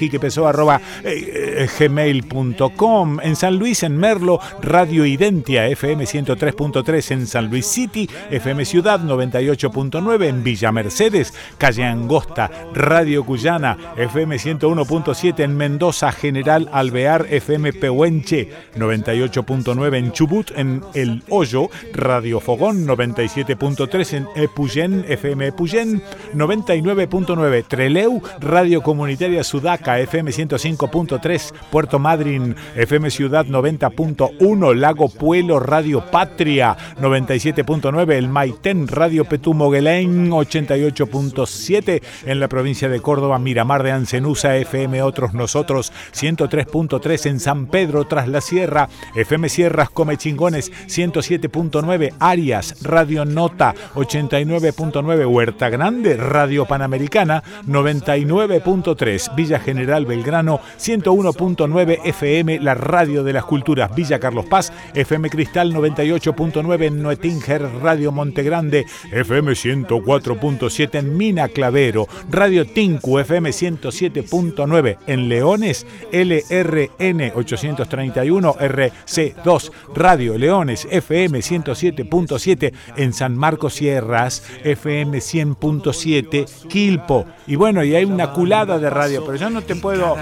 gmail.com. 1.77 3.19
En 3.21 3.35
San 3.35 3.59
Luis, 3.59 3.83
en 3.83 3.97
Merlo, 3.97 4.39
Radio 4.61 5.05
Identia, 5.05 5.67
FM 5.67 6.05
103.3 6.05 7.11
en 7.11 7.27
San 7.27 7.49
Luis 7.49 7.65
City, 7.65 8.09
FM 8.31 8.63
Ciudad 8.63 9.01
98.9 9.01 10.23
en 10.25 10.41
Villa 10.41 10.71
Mercedes, 10.71 11.33
calle 11.57 11.83
Angosta 11.83 12.28
Radio 12.73 13.23
Cuyana, 13.23 13.77
FM 13.97 14.36
101.7 14.38 15.43
en 15.43 15.57
Mendoza, 15.57 16.11
General 16.11 16.69
Alvear, 16.71 17.27
FM 17.30 17.73
Pehuenche, 17.73 18.49
98.9 18.75 19.97
en 19.97 20.11
Chubut, 20.11 20.51
en 20.55 20.82
El 20.93 21.23
Hoyo, 21.30 21.69
Radio 21.93 22.39
Fogón, 22.39 22.86
97.3 22.88 24.13
en 24.13 24.27
Epuyén, 24.36 25.05
FM 25.07 25.47
Epuyén, 25.47 26.01
99.9 26.34 27.65
Treleu, 27.67 28.21
Radio 28.39 28.82
Comunitaria 28.82 29.43
Sudaca, 29.43 29.99
FM 29.99 30.32
105.3, 30.32 31.53
Puerto 31.71 31.99
Madryn, 31.99 32.55
FM 32.75 33.09
Ciudad 33.09 33.45
90.1, 33.45 34.75
Lago 34.75 35.09
Puelo, 35.09 35.59
Radio 35.59 36.03
Patria, 36.11 36.75
97.9, 36.99 38.13
El 38.13 38.30
Maitén, 38.30 38.88
Radio 38.88 39.25
Petumoguelén, 39.25 40.32
88.7, 40.32 42.01
en 42.26 42.39
la 42.39 42.47
provincia 42.47 42.89
de 42.89 43.01
Córdoba, 43.01 43.39
Miramar 43.39 43.84
de 43.84 43.91
Ancenusa, 43.91 44.55
FM 44.57 45.01
Otros 45.01 45.34
Nosotros, 45.34 45.91
103.3 46.13 47.26
en 47.28 47.39
San 47.39 47.67
Pedro 47.67 48.05
tras 48.05 48.28
la 48.28 48.41
Sierra, 48.41 48.89
FM 49.15 49.49
Sierras 49.49 49.89
Come 49.89 50.17
Chingones, 50.17 50.72
107.9 50.88 52.13
Arias, 52.20 52.84
Radio 52.84 53.26
Nota, 53.26 53.74
89.9 53.95 55.28
Huerta 55.28 55.70
Grande, 55.70 56.17
Radio 56.17 56.65
Panamericana, 56.65 57.43
99.3 57.67 59.36
Villa 59.36 59.59
General 59.59 60.05
Belgrano, 60.05 60.59
101.9 60.78 61.99
FM, 62.03 62.59
la 62.59 62.76
radio 62.76 63.24
de 63.24 63.34
las 63.34 63.45
culturas, 63.45 63.93
Villa 63.95 64.20
Carlos 64.20 64.45
Paz, 64.45 64.74
FM 64.93 65.30
Cristal 65.30 65.74
98.9 65.74 66.86
en 66.86 67.01
Noetinger, 67.01 67.61
Radio 67.82 68.11
Montegrande, 68.11 68.86
FM 69.11 69.51
104.7 69.53 70.99
en 70.99 71.17
Mina 71.17 71.47
Clavero, 71.47 72.07
Radio 72.30 72.66
Tinku 72.66 73.20
FM 73.20 73.49
107.9 73.49 74.97
en 75.07 75.30
Leones, 75.30 75.86
LRN 76.12 77.32
831 77.36 78.55
RC2 78.55 79.72
Radio 79.95 80.38
Leones 80.38 80.88
FM 80.89 81.39
107.7 81.39 82.74
en 82.97 83.14
San 83.14 83.36
Marcos 83.36 83.76
Sierras, 83.76 84.43
FM 84.64 85.18
100.7 85.18 86.68
Quilpo. 86.68 87.26
Y 87.47 87.55
bueno, 87.55 87.84
y 87.84 87.95
hay 87.95 88.05
una 88.05 88.32
culada 88.32 88.78
de 88.78 88.89
radio, 88.89 89.24
pero 89.26 89.38
yo 89.38 89.49
no 89.49 89.62
te 89.62 89.76
puedo 89.76 90.18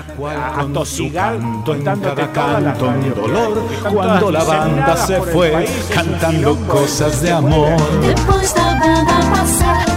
atosigar 0.55 1.37
contándote 1.65 2.23
toda 2.27 2.59
la 2.59 2.73
dolor 2.73 3.67
cuando 3.93 4.31
la 4.31 4.43
banda 4.43 4.95
se 4.97 5.21
fue 5.21 5.67
cantando 5.93 6.55
cosas 6.67 7.21
de 7.21 7.31
amor. 7.31 7.77
Después 8.01 8.55
la 8.55 8.79
banda 8.79 9.96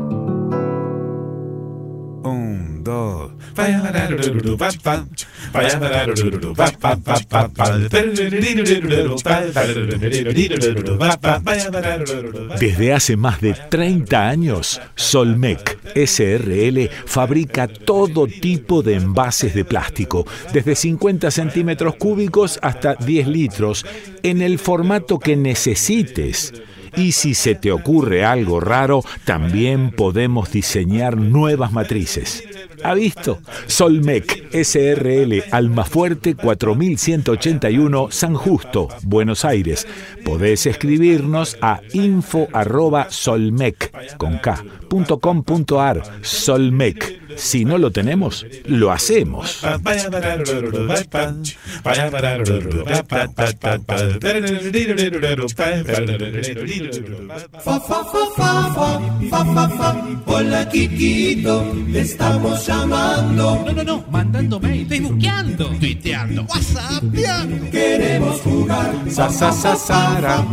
Desde 12.59 12.93
hace 12.93 13.15
más 13.17 13.41
de 13.41 13.53
30 13.53 14.27
años, 14.27 14.81
Solmec 14.95 15.79
SRL 15.95 16.89
fabrica 17.05 17.67
todo 17.67 18.27
tipo 18.27 18.81
de 18.81 18.95
envases 18.95 19.53
de 19.53 19.65
plástico, 19.65 20.25
desde 20.53 20.75
50 20.75 21.31
centímetros 21.31 21.95
cúbicos 21.95 22.59
hasta 22.61 22.95
10 22.95 23.27
litros, 23.27 23.85
en 24.23 24.41
el 24.41 24.59
formato 24.59 25.19
que 25.19 25.35
necesites. 25.35 26.53
Y 26.95 27.13
si 27.13 27.33
se 27.33 27.55
te 27.55 27.71
ocurre 27.71 28.25
algo 28.25 28.59
raro, 28.59 29.03
también 29.23 29.91
podemos 29.91 30.51
diseñar 30.51 31.15
nuevas 31.17 31.71
matrices. 31.71 32.43
¿Ha 32.83 32.93
visto? 32.93 33.39
Solmec 33.67 34.49
SRL 34.51 35.43
Almafuerte 35.51 36.35
4181 36.35 38.07
San 38.11 38.35
Justo, 38.35 38.87
Buenos 39.03 39.45
Aires. 39.45 39.87
Podés 40.23 40.65
escribirnos 40.65 41.57
a 41.61 41.81
info@solmec 41.93 42.57
con 44.17 44.39
Solmec. 46.21 47.20
Si 47.35 47.65
no 47.65 47.77
lo 47.77 47.91
tenemos, 47.91 48.45
lo 48.65 48.91
hacemos. 48.91 49.61
Hola 60.25 60.69
Kikito, 60.69 61.73
estamos 61.93 62.67
llamando. 62.67 63.63
No, 63.65 63.71
no, 63.71 63.83
no, 63.83 64.03
mandando 64.11 64.59
mail, 64.59 64.87
facebookeando, 64.87 65.67
tuiteando, 65.79 66.43
whatsappeando. 66.43 67.71
Queremos 67.71 68.41
jugar. 68.41 68.91
Sa, 69.09 69.29
sa, 69.29 69.51
sa, 69.51 69.75
sara. 69.75 70.45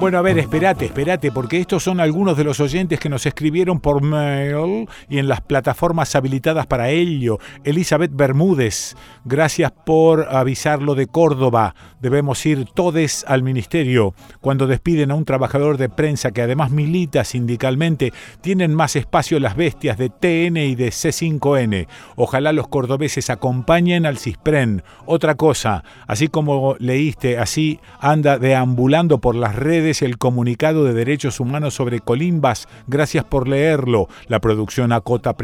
Bueno, 0.00 0.18
a 0.18 0.22
ver, 0.22 0.38
espérate, 0.38 0.86
espérate, 0.86 1.32
porque 1.32 1.58
estos 1.58 1.82
son 1.82 2.00
algunos 2.00 2.36
de 2.36 2.44
los 2.44 2.60
oyentes 2.60 3.00
que 3.00 3.08
nos 3.08 3.26
escribieron 3.26 3.80
por 3.80 4.02
mail 4.02 4.88
y 5.08 5.18
en 5.18 5.28
las 5.28 5.40
plataformas 5.40 5.65
habilitadas 6.14 6.66
para 6.66 6.90
ello. 6.90 7.38
Elizabeth 7.64 8.10
Bermúdez, 8.14 8.96
gracias 9.24 9.72
por 9.72 10.28
avisarlo 10.34 10.94
de 10.94 11.06
Córdoba. 11.06 11.74
Debemos 12.00 12.44
ir 12.46 12.66
todes 12.66 13.24
al 13.26 13.42
ministerio. 13.42 14.14
Cuando 14.40 14.66
despiden 14.66 15.10
a 15.10 15.14
un 15.14 15.24
trabajador 15.24 15.78
de 15.78 15.88
prensa 15.88 16.30
que 16.30 16.42
además 16.42 16.70
milita 16.70 17.24
sindicalmente, 17.24 18.12
tienen 18.40 18.74
más 18.74 18.96
espacio 18.96 19.40
las 19.40 19.56
bestias 19.56 19.98
de 19.98 20.10
TN 20.10 20.56
y 20.56 20.74
de 20.74 20.88
C5N. 20.88 21.88
Ojalá 22.16 22.52
los 22.52 22.68
cordobeses 22.68 23.30
acompañen 23.30 24.06
al 24.06 24.18
CISPREN. 24.18 24.82
Otra 25.06 25.34
cosa, 25.34 25.84
así 26.06 26.28
como 26.28 26.76
leíste, 26.78 27.38
así 27.38 27.80
anda 28.00 28.38
deambulando 28.38 29.18
por 29.18 29.34
las 29.34 29.56
redes 29.56 30.02
el 30.02 30.18
comunicado 30.18 30.84
de 30.84 30.94
derechos 30.94 31.40
humanos 31.40 31.74
sobre 31.74 32.00
Colimbas. 32.00 32.68
Gracias 32.86 33.24
por 33.24 33.48
leerlo. 33.48 34.08
La 34.28 34.40
producción 34.40 34.92
acota 34.92 35.36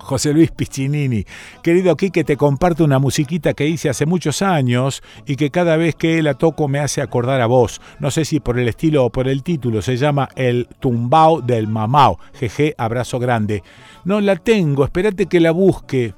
José 0.00 0.32
Luis 0.32 0.50
Piccinini. 0.50 1.24
Querido 1.62 1.96
Quique, 1.96 2.24
te 2.24 2.36
comparto 2.36 2.84
una 2.84 2.98
musiquita 2.98 3.54
que 3.54 3.66
hice 3.66 3.88
hace 3.88 4.06
muchos 4.06 4.42
años 4.42 5.02
y 5.26 5.36
que 5.36 5.50
cada 5.50 5.76
vez 5.76 5.94
que 5.94 6.22
la 6.22 6.34
toco 6.34 6.68
me 6.68 6.78
hace 6.78 7.02
acordar 7.02 7.40
a 7.40 7.46
vos. 7.46 7.80
No 7.98 8.10
sé 8.10 8.24
si 8.24 8.40
por 8.40 8.58
el 8.58 8.68
estilo 8.68 9.04
o 9.04 9.10
por 9.10 9.28
el 9.28 9.42
título. 9.42 9.82
Se 9.82 9.96
llama 9.96 10.28
El 10.36 10.68
Tumbao 10.80 11.40
del 11.40 11.68
Mamao. 11.68 12.18
Jeje, 12.34 12.74
abrazo 12.78 13.18
grande. 13.18 13.62
No 14.04 14.20
la 14.20 14.36
tengo, 14.36 14.84
espérate 14.84 15.26
que 15.26 15.40
la 15.40 15.50
busque. 15.50 16.14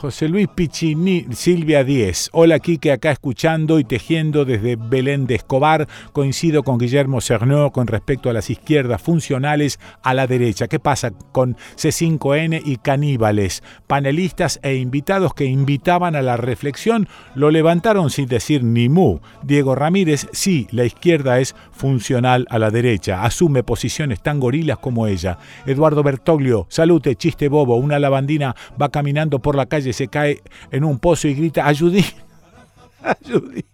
José 0.00 0.28
Luis 0.28 0.46
Pichini, 0.46 1.26
Silvia 1.32 1.82
Díez. 1.82 2.28
Hola 2.32 2.60
Quique, 2.60 2.92
acá 2.92 3.10
escuchando 3.10 3.80
y 3.80 3.84
tejiendo 3.84 4.44
desde 4.44 4.76
Belén 4.76 5.26
de 5.26 5.34
Escobar. 5.34 5.88
Coincido 6.12 6.62
con 6.62 6.78
Guillermo 6.78 7.20
Cernó 7.20 7.72
con 7.72 7.88
respecto 7.88 8.30
a 8.30 8.32
las 8.32 8.48
izquierdas 8.48 9.02
funcionales 9.02 9.80
a 10.04 10.14
la 10.14 10.28
derecha. 10.28 10.68
¿Qué 10.68 10.78
pasa 10.78 11.10
con 11.32 11.56
C5N 11.74 12.62
y 12.64 12.76
caníbales? 12.76 13.64
Panelistas 13.88 14.60
e 14.62 14.76
invitados 14.76 15.34
que 15.34 15.46
invitaban 15.46 16.14
a 16.14 16.22
la 16.22 16.36
reflexión 16.36 17.08
lo 17.34 17.50
levantaron 17.50 18.10
sin 18.10 18.28
decir 18.28 18.62
ni 18.62 18.88
mu. 18.88 19.18
Diego 19.42 19.74
Ramírez, 19.74 20.28
sí, 20.30 20.68
la 20.70 20.84
izquierda 20.84 21.40
es 21.40 21.56
funcional 21.72 22.46
a 22.50 22.60
la 22.60 22.70
derecha. 22.70 23.24
Asume 23.24 23.64
posiciones 23.64 24.22
tan 24.22 24.38
gorilas 24.38 24.78
como 24.78 25.08
ella. 25.08 25.38
Eduardo 25.66 26.04
Bertoglio, 26.04 26.68
salute, 26.68 27.16
chiste 27.16 27.48
bobo. 27.48 27.74
Una 27.74 27.98
lavandina 27.98 28.54
va 28.80 28.90
caminando 28.90 29.40
por 29.40 29.56
la 29.56 29.66
calle 29.66 29.87
se 29.92 30.08
cae 30.08 30.42
en 30.70 30.84
un 30.84 30.98
pozo 30.98 31.28
y 31.28 31.34
grita, 31.34 31.66
ayudí, 31.66 32.04
ayudí. 33.24 33.64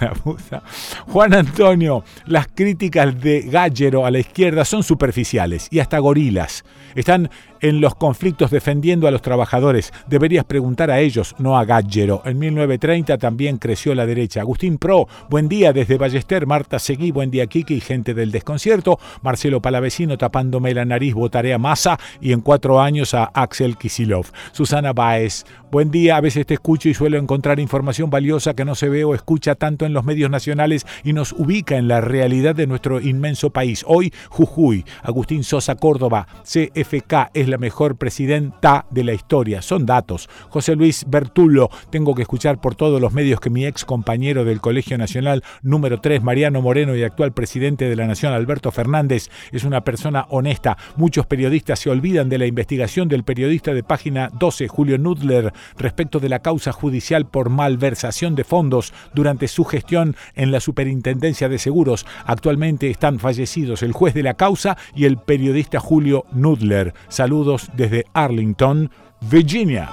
La 0.00 0.62
Juan 1.06 1.34
Antonio, 1.34 2.04
las 2.26 2.48
críticas 2.48 3.18
de 3.20 3.42
Gallero 3.42 4.04
a 4.04 4.10
la 4.10 4.18
izquierda 4.18 4.64
son 4.64 4.82
superficiales 4.82 5.68
y 5.70 5.78
hasta 5.78 5.98
gorilas. 5.98 6.64
Están 6.94 7.30
en 7.60 7.80
los 7.80 7.94
conflictos 7.94 8.50
defendiendo 8.50 9.06
a 9.06 9.10
los 9.10 9.22
trabajadores. 9.22 9.92
Deberías 10.06 10.44
preguntar 10.44 10.90
a 10.90 11.00
ellos, 11.00 11.34
no 11.38 11.58
a 11.58 11.64
Gallero. 11.64 12.22
En 12.24 12.38
1930 12.38 13.18
también 13.18 13.58
creció 13.58 13.94
la 13.94 14.06
derecha. 14.06 14.40
Agustín 14.40 14.78
Pro, 14.78 15.08
buen 15.28 15.48
día 15.48 15.72
desde 15.72 15.98
Ballester. 15.98 16.46
Marta 16.46 16.78
Seguí, 16.78 17.10
buen 17.10 17.30
día 17.30 17.46
Kiki 17.46 17.74
y 17.74 17.80
gente 17.80 18.14
del 18.14 18.30
desconcierto. 18.30 18.98
Marcelo 19.22 19.60
Palavecino, 19.60 20.18
tapándome 20.18 20.74
la 20.74 20.84
nariz, 20.84 21.14
votaré 21.14 21.54
a 21.54 21.58
Massa 21.58 21.98
y 22.20 22.32
en 22.32 22.40
cuatro 22.40 22.80
años 22.80 23.14
a 23.14 23.24
Axel 23.24 23.76
Kisilov. 23.76 24.26
Susana 24.52 24.92
Baez, 24.92 25.44
buen 25.70 25.90
día. 25.90 26.16
A 26.16 26.20
veces 26.20 26.46
te 26.46 26.54
escucho 26.54 26.88
y 26.88 26.94
suelo 26.94 27.18
encontrar 27.18 27.60
información 27.60 28.10
valiosa 28.10 28.54
que 28.54 28.64
no 28.64 28.74
se 28.74 28.88
ve 28.88 29.04
o 29.04 29.14
escucha 29.14 29.54
tanto 29.54 29.86
en 29.86 29.92
los 29.92 30.04
medios 30.04 30.30
nacionales 30.30 30.86
y 31.04 31.12
nos 31.12 31.32
ubica 31.32 31.76
en 31.76 31.88
la 31.88 32.00
realidad 32.00 32.54
de 32.54 32.66
nuestro 32.66 33.00
inmenso 33.00 33.50
país. 33.50 33.84
Hoy, 33.86 34.12
Jujuy, 34.30 34.84
Agustín 35.02 35.44
Sosa 35.44 35.76
Córdoba, 35.76 36.26
CFK 36.42 37.30
es 37.34 37.45
la 37.48 37.58
mejor 37.58 37.96
presidenta 37.96 38.86
de 38.90 39.04
la 39.04 39.12
historia. 39.12 39.62
Son 39.62 39.86
datos. 39.86 40.28
José 40.48 40.76
Luis 40.76 41.04
Bertulo, 41.08 41.70
tengo 41.90 42.14
que 42.14 42.22
escuchar 42.22 42.60
por 42.60 42.74
todos 42.74 43.00
los 43.00 43.12
medios 43.12 43.40
que 43.40 43.50
mi 43.50 43.66
ex 43.66 43.84
compañero 43.84 44.44
del 44.44 44.60
Colegio 44.60 44.98
Nacional 44.98 45.42
número 45.62 46.00
3, 46.00 46.22
Mariano 46.22 46.62
Moreno, 46.62 46.96
y 46.96 47.02
actual 47.02 47.32
presidente 47.32 47.88
de 47.88 47.96
la 47.96 48.06
Nación, 48.06 48.32
Alberto 48.32 48.70
Fernández, 48.70 49.30
es 49.52 49.64
una 49.64 49.82
persona 49.82 50.26
honesta. 50.30 50.76
Muchos 50.96 51.26
periodistas 51.26 51.78
se 51.80 51.90
olvidan 51.90 52.28
de 52.28 52.38
la 52.38 52.46
investigación 52.46 53.08
del 53.08 53.24
periodista 53.24 53.74
de 53.74 53.82
página 53.82 54.30
12, 54.38 54.68
Julio 54.68 54.98
Nudler, 54.98 55.52
respecto 55.78 56.20
de 56.20 56.28
la 56.28 56.40
causa 56.40 56.72
judicial 56.72 57.26
por 57.26 57.50
malversación 57.50 58.34
de 58.34 58.44
fondos 58.44 58.92
durante 59.14 59.48
su 59.48 59.64
gestión 59.64 60.16
en 60.34 60.52
la 60.52 60.60
Superintendencia 60.60 61.48
de 61.48 61.58
Seguros. 61.58 62.06
Actualmente 62.24 62.90
están 62.90 63.18
fallecidos 63.18 63.82
el 63.82 63.92
juez 63.92 64.14
de 64.14 64.22
la 64.22 64.34
causa 64.34 64.76
y 64.94 65.04
el 65.04 65.18
periodista 65.18 65.80
Julio 65.80 66.24
Nudler. 66.32 66.94
Saludos 67.36 67.68
desde 67.74 68.06
Arlington, 68.14 68.90
Virginia. 69.20 69.90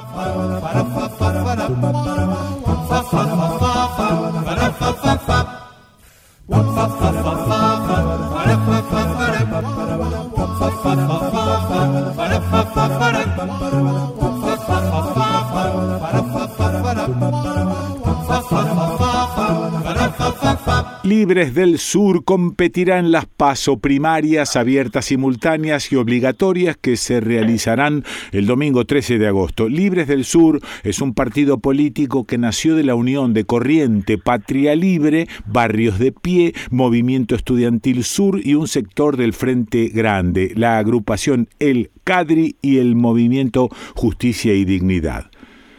Libres 21.23 21.53
del 21.53 21.79
Sur 21.79 22.25
competirán 22.25 23.13
las 23.13 23.25
paso 23.25 23.77
primarias 23.77 24.57
abiertas, 24.57 25.05
simultáneas 25.05 25.89
y 25.89 25.95
obligatorias 25.95 26.75
que 26.75 26.97
se 26.97 27.21
realizarán 27.21 28.03
el 28.33 28.45
domingo 28.45 28.83
13 28.83 29.19
de 29.19 29.27
agosto. 29.27 29.69
Libres 29.69 30.09
del 30.09 30.25
Sur 30.25 30.59
es 30.83 30.99
un 30.99 31.13
partido 31.13 31.59
político 31.59 32.25
que 32.25 32.37
nació 32.37 32.75
de 32.75 32.83
la 32.83 32.95
unión 32.95 33.33
de 33.33 33.45
Corriente, 33.45 34.17
Patria 34.17 34.75
Libre, 34.75 35.29
Barrios 35.45 35.97
de 35.97 36.11
Pie, 36.11 36.53
Movimiento 36.71 37.35
Estudiantil 37.35 38.03
Sur 38.03 38.45
y 38.45 38.55
un 38.55 38.67
sector 38.67 39.15
del 39.15 39.31
Frente 39.31 39.87
Grande, 39.93 40.51
la 40.57 40.77
agrupación 40.77 41.47
El 41.59 41.89
Cadri 42.03 42.57
y 42.61 42.79
el 42.79 42.95
Movimiento 42.95 43.69
Justicia 43.95 44.53
y 44.55 44.65
Dignidad 44.65 45.32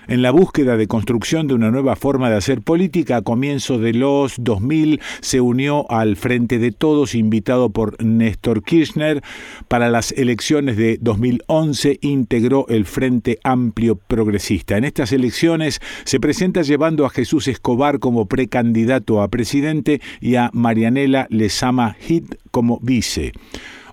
en 0.08 0.22
la 0.22 0.30
búsqueda 0.30 0.76
de 0.76 0.86
construcción 0.86 1.46
de 1.46 1.54
una 1.54 1.70
nueva 1.70 1.96
forma 1.96 2.30
de 2.30 2.36
hacer 2.36 2.62
política, 2.62 3.16
a 3.18 3.22
comienzos 3.22 3.80
de 3.80 3.94
los 3.94 4.34
2000 4.38 5.00
se 5.20 5.40
unió 5.40 5.90
al 5.90 6.16
Frente 6.16 6.58
de 6.58 6.72
Todos, 6.72 7.14
invitado 7.14 7.70
por 7.70 8.02
Néstor 8.02 8.62
Kirchner. 8.62 9.22
Para 9.68 9.88
las 9.88 10.12
elecciones 10.12 10.76
de 10.76 10.98
2011 11.00 11.98
integró 12.02 12.66
el 12.68 12.84
Frente 12.84 13.38
Amplio 13.44 13.96
Progresista. 13.96 14.76
En 14.76 14.84
estas 14.84 15.12
elecciones 15.12 15.80
se 16.04 16.20
presenta 16.20 16.62
llevando 16.62 17.06
a 17.06 17.10
Jesús 17.10 17.48
Escobar 17.48 17.98
como 17.98 18.26
precandidato 18.26 19.22
a 19.22 19.28
presidente 19.28 20.00
y 20.20 20.36
a 20.36 20.50
Marianela 20.52 21.26
Lezama 21.30 21.96
Hit 22.00 22.34
como 22.50 22.78
vice 22.80 23.32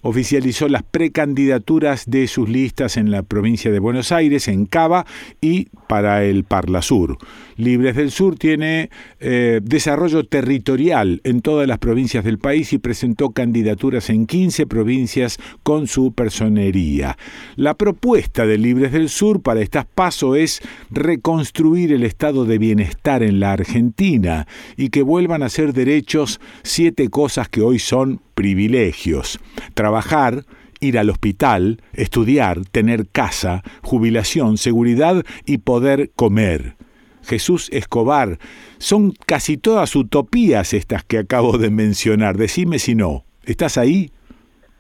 oficializó 0.02 0.68
las 0.68 0.84
precandidaturas 0.84 2.10
de 2.10 2.28
sus 2.28 2.50
listas 2.50 2.98
en 2.98 3.12
la 3.12 3.24
provincia 3.24 3.72
de 3.72 3.80
Buenos 3.80 4.12
Aires, 4.12 4.48
en 4.48 4.66
Cava 4.66 5.06
y 5.42 5.68
para 5.92 6.24
el 6.24 6.46
Parla 6.46 6.82
Sur. 6.82 7.18
Libres 7.58 7.98
del 7.98 8.12
Sur 8.12 8.38
tiene 8.38 8.90
eh, 9.20 9.60
desarrollo 9.62 10.24
territorial 10.24 11.20
en 11.26 11.42
todas 11.42 11.68
las 11.68 11.80
provincias 11.80 12.24
del 12.24 12.40
país 12.40 12.72
y 12.72 12.78
presentó 12.78 13.32
candidaturas 13.32 14.10
en 14.10 14.26
15 14.26 14.68
provincias 14.68 15.38
con 15.64 15.88
su 15.88 16.14
personería. 16.14 17.18
La 17.58 17.74
propuesta 17.74 18.46
de 18.46 18.58
Libres 18.58 18.94
del 18.94 19.10
Sur 19.10 19.42
para 19.42 19.60
estas 19.60 19.84
pasos 19.84 20.38
es 20.38 20.62
reconstruir 20.92 21.92
el 21.92 22.04
estado 22.04 22.46
de 22.46 22.58
bienestar 22.58 23.22
en 23.22 23.42
la 23.42 23.52
Argentina 23.52 24.48
y 24.78 24.92
que 24.92 25.02
vuelvan 25.02 25.44
a 25.44 25.50
ser 25.50 25.74
derechos 25.74 26.40
siete 26.64 27.10
cosas 27.10 27.50
que 27.50 27.60
hoy 27.60 27.80
son 27.80 28.22
privilegios. 28.34 29.42
Trabajar, 29.74 30.46
ir 30.82 31.00
al 31.00 31.10
hospital, 31.10 31.82
estudiar, 31.94 32.66
tener 32.66 33.08
casa, 33.08 33.64
jubilación, 33.82 34.58
seguridad 34.58 35.24
y 35.46 35.60
poder 35.60 36.12
comer. 36.16 36.76
Jesús 37.24 37.70
Escobar, 37.72 38.40
son 38.80 39.14
casi 39.26 39.58
todas 39.58 39.96
utopías 39.96 40.74
estas 40.74 41.04
que 41.04 41.20
acabo 41.20 41.58
de 41.58 41.70
mencionar. 41.70 42.36
Decime 42.36 42.80
si 42.80 42.96
no. 42.96 43.24
¿Estás 43.46 43.78
ahí? 43.78 44.12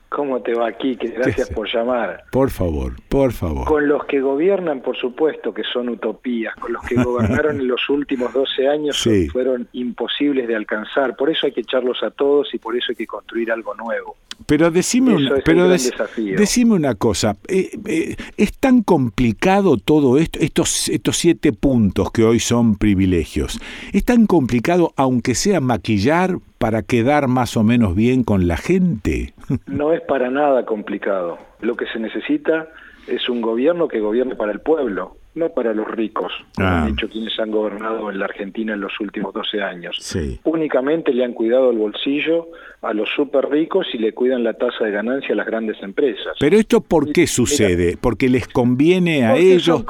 ¿Cómo 0.09 0.41
te 0.41 0.53
va 0.53 0.67
aquí? 0.67 0.95
Gracias 0.95 1.49
por 1.51 1.73
llamar. 1.73 2.25
Por 2.33 2.49
favor, 2.49 2.95
por 3.07 3.31
favor. 3.31 3.65
Con 3.65 3.87
los 3.87 4.03
que 4.03 4.19
gobiernan, 4.19 4.81
por 4.81 4.97
supuesto 4.97 5.53
que 5.53 5.63
son 5.63 5.87
utopías. 5.87 6.53
Con 6.55 6.73
los 6.73 6.83
que 6.83 6.95
gobernaron 7.01 7.55
en 7.61 7.67
los 7.69 7.89
últimos 7.89 8.33
12 8.33 8.67
años 8.67 9.07
fueron 9.31 9.69
imposibles 9.71 10.49
de 10.49 10.55
alcanzar. 10.57 11.15
Por 11.15 11.29
eso 11.29 11.45
hay 11.45 11.53
que 11.53 11.61
echarlos 11.61 12.03
a 12.03 12.11
todos 12.11 12.53
y 12.53 12.57
por 12.57 12.75
eso 12.75 12.87
hay 12.89 12.97
que 12.97 13.07
construir 13.07 13.53
algo 13.53 13.73
nuevo. 13.73 14.17
Pero 14.45 14.71
decime, 14.71 15.15
una, 15.15 15.35
pero 15.43 15.67
decime 15.69 16.73
una 16.73 16.95
cosa. 16.95 17.37
Eh, 17.47 17.71
eh, 17.85 18.15
¿Es 18.37 18.57
tan 18.57 18.83
complicado 18.83 19.77
todo 19.77 20.17
esto, 20.17 20.39
estos, 20.39 20.89
estos 20.89 21.17
siete 21.17 21.53
puntos 21.53 22.11
que 22.11 22.23
hoy 22.23 22.39
son 22.39 22.75
privilegios? 22.75 23.59
¿Es 23.93 24.05
tan 24.05 24.27
complicado, 24.27 24.93
aunque 24.95 25.35
sea 25.35 25.59
maquillar, 25.61 26.37
para 26.57 26.83
quedar 26.83 27.27
más 27.27 27.57
o 27.57 27.63
menos 27.63 27.95
bien 27.95 28.23
con 28.23 28.47
la 28.47 28.57
gente? 28.57 29.33
No 29.67 29.93
es 29.93 30.01
para 30.01 30.29
nada 30.29 30.65
complicado. 30.65 31.37
Lo 31.61 31.75
que 31.75 31.85
se 31.87 31.99
necesita 31.99 32.67
es 33.07 33.27
un 33.29 33.41
gobierno 33.41 33.87
que 33.87 33.99
gobierne 33.99 34.35
para 34.35 34.51
el 34.51 34.59
pueblo, 34.59 35.17
no 35.33 35.49
para 35.49 35.73
los 35.73 35.87
ricos, 35.87 36.31
como 36.55 36.67
han 36.67 36.83
ah. 36.83 36.87
dicho 36.87 37.07
quienes 37.07 37.39
han 37.39 37.51
gobernado 37.51 38.09
en 38.11 38.19
la 38.19 38.25
Argentina 38.25 38.73
en 38.73 38.81
los 38.81 38.99
últimos 38.99 39.33
12 39.33 39.61
años. 39.61 40.15
Únicamente 40.43 41.13
le 41.13 41.23
han 41.23 41.33
cuidado 41.33 41.71
el 41.71 41.77
bolsillo 41.77 42.47
a 42.81 42.93
los 42.93 43.09
súper 43.09 43.49
ricos 43.49 43.87
y 43.93 43.97
le 43.97 44.13
cuidan 44.13 44.43
la 44.43 44.53
tasa 44.53 44.85
de 44.85 44.91
ganancia 44.91 45.33
a 45.33 45.35
las 45.35 45.45
grandes 45.45 45.81
empresas. 45.81 46.35
Pero 46.39 46.57
esto 46.57 46.81
¿por 46.81 47.11
qué 47.13 47.27
sucede? 47.27 47.97
¿Porque 47.99 48.27
les 48.27 48.47
conviene 48.47 49.25
a 49.25 49.37
ellos? 49.37 49.85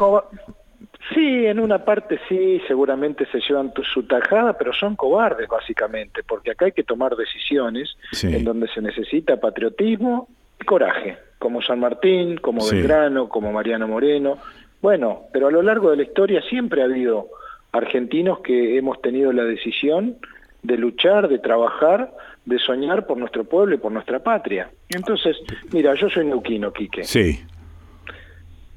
Sí, 1.13 1.45
en 1.45 1.59
una 1.59 1.83
parte 1.83 2.19
sí, 2.29 2.61
seguramente 2.67 3.25
se 3.31 3.39
llevan 3.41 3.73
su 3.91 4.03
tajada, 4.03 4.57
pero 4.57 4.71
son 4.71 4.95
cobardes 4.95 5.47
básicamente, 5.47 6.21
porque 6.23 6.51
acá 6.51 6.65
hay 6.65 6.71
que 6.71 6.83
tomar 6.83 7.15
decisiones 7.15 7.97
en 8.23 8.43
donde 8.45 8.67
se 8.69 8.81
necesita 8.81 9.37
patriotismo 9.37 10.29
y 10.59 10.65
coraje. 10.65 11.17
como 11.37 11.61
San 11.61 11.79
Martín, 11.79 12.37
como 12.37 12.63
Belgrano, 12.69 13.27
como 13.27 13.51
Mariano 13.51 13.87
Moreno. 13.87 14.37
Bueno, 14.81 15.23
pero 15.31 15.47
a 15.47 15.51
lo 15.51 15.61
largo 15.61 15.91
de 15.91 15.97
la 15.97 16.03
historia 16.03 16.41
siempre 16.41 16.81
ha 16.81 16.85
habido 16.85 17.29
argentinos 17.71 18.39
que 18.39 18.77
hemos 18.77 19.01
tenido 19.01 19.31
la 19.31 19.43
decisión 19.43 20.17
de 20.63 20.77
luchar, 20.77 21.27
de 21.27 21.39
trabajar, 21.39 22.13
de 22.45 22.59
soñar 22.59 23.05
por 23.05 23.17
nuestro 23.17 23.43
pueblo 23.43 23.75
y 23.75 23.77
por 23.77 23.91
nuestra 23.91 24.19
patria. 24.19 24.69
Entonces, 24.89 25.37
mira, 25.71 25.93
yo 25.95 26.09
soy 26.09 26.25
neuquino, 26.25 26.73
Quique. 26.73 27.03
Sí. 27.03 27.39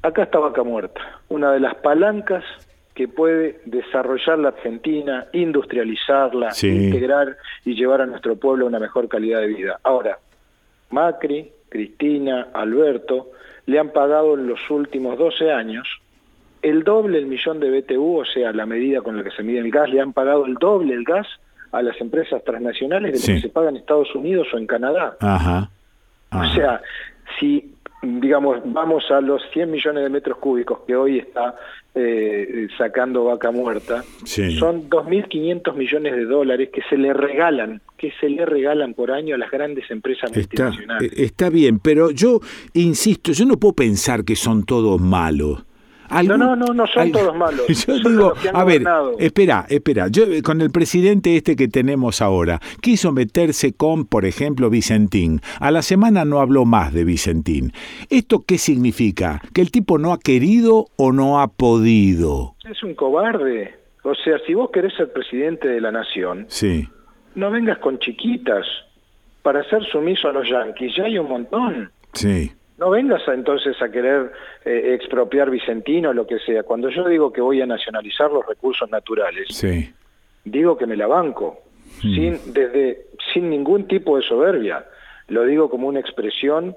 Acá 0.01 0.23
está 0.23 0.39
Vaca 0.39 0.63
Muerta, 0.63 1.01
una 1.29 1.51
de 1.51 1.59
las 1.59 1.75
palancas 1.75 2.43
que 2.93 3.07
puede 3.07 3.59
desarrollar 3.65 4.39
la 4.39 4.49
Argentina, 4.49 5.25
industrializarla, 5.33 6.51
integrar 6.61 7.35
y 7.65 7.75
llevar 7.75 8.01
a 8.01 8.05
nuestro 8.05 8.37
pueblo 8.37 8.67
una 8.67 8.79
mejor 8.79 9.09
calidad 9.09 9.41
de 9.41 9.47
vida. 9.47 9.79
Ahora, 9.83 10.19
Macri, 10.91 11.51
Cristina, 11.67 12.49
Alberto, 12.53 13.31
le 13.65 13.79
han 13.79 13.91
pagado 13.91 14.35
en 14.35 14.47
los 14.47 14.59
últimos 14.69 15.17
12 15.17 15.51
años 15.51 15.87
el 16.61 16.83
doble 16.83 17.19
el 17.19 17.27
millón 17.27 17.59
de 17.59 17.69
BTU, 17.69 18.21
o 18.21 18.25
sea, 18.25 18.51
la 18.51 18.65
medida 18.65 19.01
con 19.01 19.17
la 19.17 19.23
que 19.23 19.29
se 19.31 19.43
mide 19.43 19.59
el 19.59 19.69
gas, 19.69 19.89
le 19.89 20.01
han 20.01 20.13
pagado 20.13 20.45
el 20.45 20.55
doble 20.55 20.95
el 20.95 21.03
gas 21.03 21.27
a 21.71 21.81
las 21.83 21.99
empresas 22.01 22.43
transnacionales 22.43 23.13
de 23.13 23.19
lo 23.19 23.35
que 23.35 23.41
se 23.41 23.49
paga 23.49 23.69
en 23.69 23.77
Estados 23.77 24.13
Unidos 24.15 24.47
o 24.53 24.57
en 24.57 24.65
Canadá. 24.65 25.15
Ajá. 25.19 25.69
O 26.31 26.45
sea, 26.55 26.81
si 27.39 27.74
digamos, 28.05 28.59
vamos 28.65 29.03
a 29.11 29.21
los 29.21 29.41
100 29.53 29.71
millones 29.71 30.03
de 30.03 30.09
metros 30.09 30.37
cúbicos 30.37 30.79
que 30.85 30.95
hoy 30.95 31.19
está 31.19 31.55
eh, 31.93 32.67
sacando 32.77 33.25
vaca 33.25 33.51
muerta, 33.51 34.03
son 34.23 34.89
2.500 34.89 35.75
millones 35.75 36.15
de 36.15 36.25
dólares 36.25 36.69
que 36.71 36.81
se 36.89 36.97
le 36.97 37.13
regalan, 37.13 37.81
que 37.97 38.11
se 38.19 38.29
le 38.29 38.45
regalan 38.45 38.93
por 38.93 39.11
año 39.11 39.35
a 39.35 39.37
las 39.37 39.51
grandes 39.51 39.89
empresas 39.89 40.35
multinacionales. 40.35 41.11
Eh, 41.11 41.23
está 41.23 41.49
bien, 41.49 41.79
pero 41.79 42.11
yo 42.11 42.39
insisto, 42.73 43.31
yo 43.31 43.45
no 43.45 43.57
puedo 43.57 43.73
pensar 43.73 44.23
que 44.23 44.35
son 44.35 44.65
todos 44.65 44.99
malos 44.99 45.63
no, 46.23 46.37
no, 46.37 46.55
no, 46.55 46.73
no 46.73 46.87
son 46.87 47.11
todos 47.11 47.35
malos. 47.35 47.67
Yo 47.87 47.95
digo, 47.97 48.33
a 48.53 48.63
ver, 48.63 48.83
espera, 49.19 49.65
espera. 49.69 50.07
Yo 50.07 50.23
con 50.43 50.61
el 50.61 50.71
presidente 50.71 51.35
este 51.35 51.55
que 51.55 51.67
tenemos 51.67 52.21
ahora, 52.21 52.59
quiso 52.81 53.11
meterse 53.11 53.73
con, 53.73 54.05
por 54.05 54.25
ejemplo, 54.25 54.69
Vicentín. 54.69 55.41
A 55.59 55.71
la 55.71 55.81
semana 55.81 56.25
no 56.25 56.39
habló 56.39 56.65
más 56.65 56.93
de 56.93 57.03
Vicentín. 57.03 57.71
¿Esto 58.09 58.43
qué 58.45 58.57
significa? 58.57 59.41
¿Que 59.53 59.61
el 59.61 59.71
tipo 59.71 59.97
no 59.97 60.13
ha 60.13 60.19
querido 60.19 60.87
o 60.97 61.11
no 61.11 61.41
ha 61.41 61.47
podido? 61.47 62.55
Es 62.69 62.83
un 62.83 62.95
cobarde. 62.95 63.75
O 64.03 64.13
sea, 64.13 64.37
si 64.45 64.53
vos 64.53 64.69
querés 64.71 64.93
ser 64.95 65.11
presidente 65.11 65.67
de 65.67 65.81
la 65.81 65.91
nación, 65.91 66.45
sí. 66.47 66.87
no 67.33 67.49
vengas 67.49 67.79
con 67.79 67.97
chiquitas 67.97 68.65
para 69.41 69.63
ser 69.69 69.83
sumiso 69.85 70.27
a 70.27 70.33
los 70.33 70.47
yanquis. 70.47 70.95
Ya 70.95 71.05
hay 71.05 71.17
un 71.17 71.27
montón. 71.27 71.91
Sí. 72.13 72.51
No 72.77 72.89
vengas 72.89 73.21
entonces 73.27 73.81
a 73.81 73.89
querer 73.89 74.31
eh, 74.65 74.95
expropiar 74.99 75.49
Vicentino 75.49 76.09
o 76.09 76.13
lo 76.13 76.27
que 76.27 76.39
sea. 76.39 76.63
Cuando 76.63 76.89
yo 76.89 77.07
digo 77.07 77.31
que 77.31 77.41
voy 77.41 77.61
a 77.61 77.65
nacionalizar 77.65 78.31
los 78.31 78.45
recursos 78.45 78.89
naturales, 78.89 79.47
digo 80.43 80.77
que 80.77 80.85
me 80.85 80.97
la 80.97 81.07
banco, 81.07 81.61
mm. 81.97 82.01
sin, 82.01 82.53
desde, 82.53 83.07
sin 83.33 83.49
ningún 83.49 83.87
tipo 83.87 84.17
de 84.17 84.23
soberbia. 84.23 84.85
Lo 85.29 85.45
digo 85.45 85.69
como 85.69 85.87
una 85.87 86.01
expresión 86.01 86.75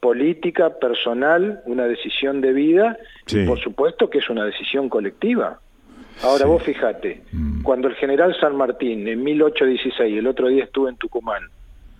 política, 0.00 0.78
personal, 0.78 1.62
una 1.64 1.86
decisión 1.86 2.40
de 2.40 2.52
vida, 2.52 2.98
y 3.26 3.46
por 3.46 3.58
supuesto 3.58 4.10
que 4.10 4.18
es 4.18 4.28
una 4.28 4.44
decisión 4.44 4.88
colectiva. 4.88 5.60
Ahora 6.22 6.46
vos 6.46 6.62
fíjate, 6.62 7.22
mm. 7.32 7.62
cuando 7.62 7.88
el 7.88 7.94
general 7.94 8.36
San 8.38 8.56
Martín 8.56 9.08
en 9.08 9.22
1816, 9.22 10.18
el 10.18 10.26
otro 10.26 10.48
día 10.48 10.64
estuve 10.64 10.90
en 10.90 10.96
Tucumán, 10.96 11.42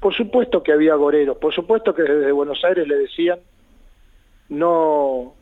por 0.01 0.15
supuesto 0.15 0.63
que 0.63 0.73
había 0.73 0.95
goreros, 0.95 1.37
por 1.39 1.55
supuesto 1.55 1.95
que 1.95 2.03
desde 2.03 2.33
Buenos 2.33 2.63
Aires 2.65 2.87
le 2.87 2.97
decían, 2.97 3.39
no, 4.49 5.35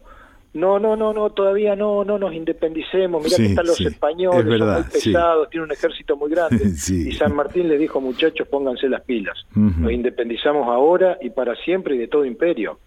no, 0.55 0.78
no, 0.78 0.97
no, 0.97 1.12
no, 1.12 1.31
todavía 1.31 1.77
no, 1.77 2.05
no 2.05 2.19
nos 2.19 2.33
independicemos, 2.33 3.23
mirá 3.23 3.37
que 3.37 3.47
están 3.47 3.66
los 3.66 3.81
españoles, 3.81 4.59
son 4.59 4.74
muy 4.74 4.83
pesados, 4.85 5.51
tienen 5.51 5.66
un 5.66 5.73
ejército 5.73 6.16
muy 6.16 6.31
grande. 6.31 6.65
y 6.89 7.12
San 7.12 7.35
Martín 7.35 7.69
le 7.69 7.77
dijo, 7.78 8.01
muchachos, 8.01 8.49
pónganse 8.49 8.89
las 8.89 9.03
pilas, 9.03 9.37
nos 9.55 9.93
independizamos 9.93 10.66
ahora 10.66 11.19
y 11.20 11.31
para 11.31 11.55
siempre 11.57 11.97
y 11.97 11.99
de 11.99 12.09
todo 12.09 12.24
imperio. 12.24 12.78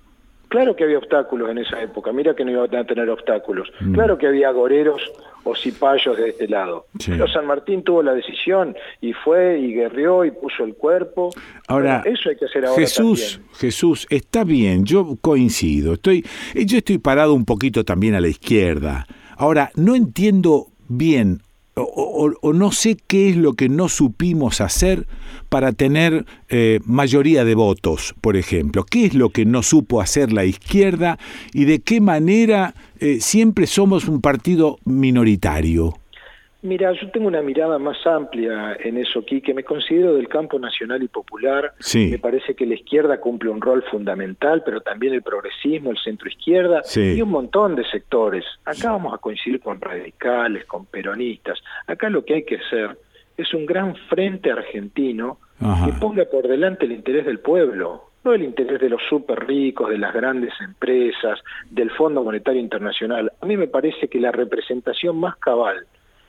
Claro 0.49 0.75
que 0.75 0.83
había 0.83 0.97
obstáculos 0.97 1.49
en 1.49 1.59
esa 1.59 1.81
época, 1.81 2.11
mira 2.11 2.35
que 2.35 2.43
no 2.43 2.51
iban 2.51 2.75
a 2.75 2.83
tener 2.83 3.09
obstáculos. 3.09 3.69
Mm. 3.79 3.93
Claro 3.93 4.17
que 4.17 4.27
había 4.27 4.51
goreros 4.51 5.01
o 5.43 5.55
cipayos 5.55 6.17
de 6.17 6.29
este 6.29 6.47
lado. 6.47 6.87
Pero 7.05 7.27
San 7.27 7.45
Martín 7.45 7.83
tuvo 7.83 8.03
la 8.03 8.13
decisión 8.13 8.75
y 8.99 9.13
fue 9.13 9.59
y 9.59 9.73
guerrió 9.73 10.25
y 10.25 10.31
puso 10.31 10.63
el 10.63 10.75
cuerpo. 10.75 11.29
Ahora, 11.67 12.01
eso 12.05 12.29
hay 12.29 12.35
que 12.35 12.45
hacer 12.45 12.65
ahora 12.65 12.81
Jesús, 12.81 13.39
Jesús, 13.53 14.07
está 14.09 14.43
bien, 14.43 14.85
yo 14.85 15.17
coincido. 15.21 15.93
Estoy, 15.93 16.25
yo 16.55 16.77
estoy 16.77 16.97
parado 16.97 17.33
un 17.33 17.45
poquito 17.45 17.85
también 17.85 18.15
a 18.15 18.21
la 18.21 18.27
izquierda. 18.27 19.05
Ahora, 19.37 19.71
no 19.75 19.95
entiendo 19.95 20.67
bien 20.87 21.41
o, 21.75 22.53
no 22.53 22.71
sé 22.71 22.97
qué 23.07 23.29
es 23.29 23.37
lo 23.37 23.53
que 23.53 23.69
no 23.69 23.89
supimos 23.89 24.61
hacer 24.61 25.07
para 25.49 25.71
tener 25.71 26.25
eh, 26.49 26.79
mayoría 26.85 27.43
de 27.43 27.55
votos, 27.55 28.15
por 28.21 28.37
ejemplo. 28.37 28.85
¿Qué 28.89 29.05
es 29.05 29.13
lo 29.15 29.29
que 29.29 29.45
no 29.45 29.63
supo 29.63 30.01
hacer 30.01 30.31
la 30.31 30.45
izquierda 30.45 31.17
y 31.53 31.65
de 31.65 31.79
qué 31.81 31.99
manera 31.99 32.73
eh, 32.99 33.19
siempre 33.19 33.67
somos 33.67 34.07
un 34.07 34.21
partido 34.21 34.77
minoritario? 34.85 35.95
Mira, 36.61 36.91
yo 36.91 37.09
tengo 37.11 37.27
una 37.27 37.41
mirada 37.41 37.79
más 37.79 38.05
amplia 38.05 38.75
en 38.83 38.97
eso, 38.97 39.23
que 39.25 39.53
Me 39.53 39.63
considero 39.63 40.15
del 40.15 40.27
campo 40.27 40.59
nacional 40.59 41.01
y 41.01 41.07
popular. 41.07 41.73
Me 41.93 42.19
parece 42.19 42.53
que 42.53 42.65
la 42.65 42.73
izquierda 42.73 43.21
cumple 43.21 43.49
un 43.49 43.61
rol 43.61 43.81
fundamental, 43.89 44.61
pero 44.65 44.81
también 44.81 45.13
el 45.13 45.21
progresismo, 45.21 45.91
el 45.91 45.97
centro 45.97 46.27
izquierda 46.27 46.81
y 46.95 47.21
un 47.21 47.29
montón 47.29 47.75
de 47.75 47.85
sectores. 47.85 48.43
Acá 48.65 48.91
vamos 48.91 49.13
a 49.13 49.19
coincidir 49.19 49.61
con 49.61 49.79
radicales, 49.79 50.65
con 50.65 50.85
peronistas. 50.85 51.59
Acá 51.87 52.09
lo 52.09 52.25
que 52.25 52.33
hay 52.33 52.43
que 52.43 52.57
hacer 52.57 52.97
es 53.41 53.53
un 53.53 53.65
gran 53.65 53.95
frente 54.09 54.51
argentino 54.51 55.37
que 55.59 55.91
ponga 55.99 56.25
por 56.25 56.47
delante 56.47 56.85
el 56.85 56.91
interés 56.91 57.25
del 57.25 57.39
pueblo, 57.39 58.05
no 58.23 58.33
el 58.33 58.43
interés 58.43 58.79
de 58.79 58.89
los 58.89 59.01
súper 59.09 59.45
ricos, 59.45 59.89
de 59.89 59.97
las 59.97 60.13
grandes 60.13 60.53
empresas, 60.61 61.39
del 61.69 61.89
Fondo 61.91 62.23
Monetario 62.23 62.61
Internacional. 62.61 63.31
A 63.41 63.45
mí 63.45 63.57
me 63.57 63.67
parece 63.67 64.07
que 64.07 64.19
la 64.19 64.31
representación 64.31 65.17
más 65.19 65.37
cabal 65.37 65.85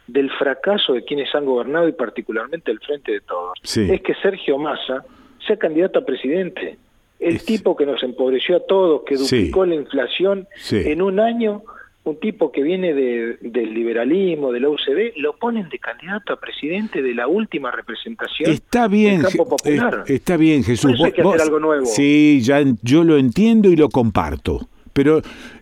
del 0.07 0.31
fracaso 0.31 0.93
de 0.93 1.05
quienes 1.05 1.33
han 1.35 1.45
gobernado 1.45 1.89
y 1.89 1.93
particularmente 1.93 2.71
el 2.71 2.81
Frente 2.81 3.13
de 3.13 3.21
Todos, 3.21 3.59
es 3.63 4.01
que 4.03 4.15
Sergio 4.15 4.59
Massa 4.59 5.05
sea 5.47 5.57
candidato 5.57 6.01
a 6.01 6.05
presidente. 6.05 6.79
El 7.19 7.45
tipo 7.45 7.77
que 7.77 7.87
nos 7.87 8.03
empobreció 8.03 8.57
a 8.57 8.61
todos, 8.61 9.03
que 9.05 9.17
duplicó 9.17 9.67
la 9.67 9.75
inflación 9.75 10.49
en 10.71 11.03
un 11.03 11.21
año, 11.21 11.63
un 12.03 12.19
tipo 12.19 12.51
que 12.51 12.63
viene 12.63 12.95
del 12.95 13.75
liberalismo, 13.75 14.53
de 14.53 14.61
la 14.61 14.71
UCB, 14.71 15.17
lo 15.17 15.37
ponen 15.37 15.69
de 15.69 15.79
candidato 15.79 16.33
a 16.33 16.41
presidente 16.41 17.03
de 17.03 17.15
la 17.15 17.27
última 17.27 17.71
representación 17.71 18.51
está 18.51 18.89
bien, 18.89 19.23
del 19.23 19.31
campo 19.31 19.49
popular. 19.49 20.05
Está 20.07 20.37
bien, 20.37 20.65
Jesús. 20.65 20.99
hay 21.03 21.13
que 21.13 21.21
hacer 21.21 21.41
algo 21.43 21.61
nuevo. 21.61 21.87
Sí, 21.87 22.41
ya 22.43 22.63
yo 22.83 23.05
lo 23.05 23.19
entiendo 23.19 23.69
y 23.69 23.77
lo 23.77 23.91
comparto. 23.91 24.67
Pero 24.93 25.21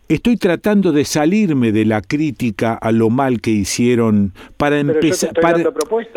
estoy 0.08 0.36
tratando 0.36 0.92
de 0.92 1.04
salirme 1.04 1.72
de 1.72 1.84
la 1.84 2.00
crítica 2.00 2.74
a 2.74 2.92
lo 2.92 3.10
mal 3.10 3.40
que 3.40 3.50
hicieron 3.50 4.32
para 4.56 4.78
empezar. 4.78 5.32
Para... 5.34 5.62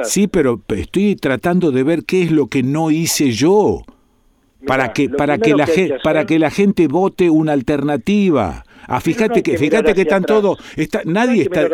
Sí, 0.04 0.28
pero 0.28 0.62
estoy 0.70 1.16
tratando 1.16 1.72
de 1.72 1.84
ver 1.84 2.06
qué 2.06 2.24
es 2.24 2.32
lo 2.32 2.48
que 2.48 2.64
no 2.64 2.92
hice 2.92 3.32
yo 3.32 3.84
para 4.66 4.94
que 4.94 5.10
para 5.10 5.40
que 5.40 5.56
la 5.56 5.66
gente 5.66 5.98
para 6.04 6.26
que 6.26 6.40
la 6.40 6.52
gente 6.52 6.88
vote 6.88 7.30
una 7.30 7.54
alternativa. 7.54 8.64
Ah, 8.88 9.00
fíjate 9.00 9.44
que, 9.44 9.58
fíjate 9.58 9.94
que 9.94 10.02
están 10.02 10.24
todos, 10.24 10.58
está, 10.76 11.02
nadie 11.06 11.44
está, 11.44 11.68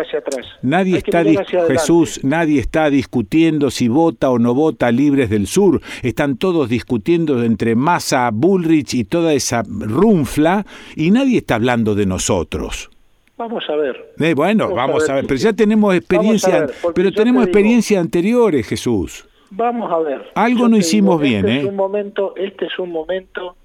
nadie 0.61 0.97
está, 0.97 1.23
Jesús, 1.67 2.19
nadie 2.23 2.59
está 2.59 2.89
discutiendo 2.89 3.71
si 3.71 3.87
vota 3.87 4.29
o 4.29 4.39
no 4.39 4.53
vota 4.53 4.91
Libres 4.91 5.29
del 5.29 5.47
Sur. 5.47 5.81
Están 6.03 6.37
todos 6.37 6.69
discutiendo 6.69 7.43
entre 7.43 7.75
Massa, 7.75 8.29
Bullrich 8.33 8.93
y 8.93 9.03
toda 9.03 9.33
esa 9.33 9.63
runfla 9.67 10.65
y 10.95 11.11
nadie 11.11 11.37
está 11.37 11.55
hablando 11.55 11.95
de 11.95 12.05
nosotros. 12.05 12.89
Vamos 13.37 13.63
a 13.69 13.75
ver. 13.75 14.13
Eh, 14.19 14.33
bueno, 14.33 14.73
vamos, 14.73 15.07
a 15.09 15.15
ver, 15.15 15.27
pero 15.27 15.39
ya 15.39 15.53
tenemos 15.53 15.95
experiencia, 15.95 16.67
pero 16.95 17.11
tenemos 17.11 17.43
experiencia 17.43 17.99
anteriores, 17.99 18.67
Jesús. 18.67 19.27
Vamos 19.51 19.91
a 19.91 19.99
ver. 19.99 20.31
Algo 20.33 20.67
no 20.67 20.75
hicimos 20.75 21.21
bien, 21.21 21.47
este 21.47 21.57
¿eh? 21.57 21.59
Es 21.61 21.65
un 21.65 21.75
momento, 21.75 22.33
este 22.35 22.65
es 22.65 22.79
un 22.79 22.91
momento 22.91 23.55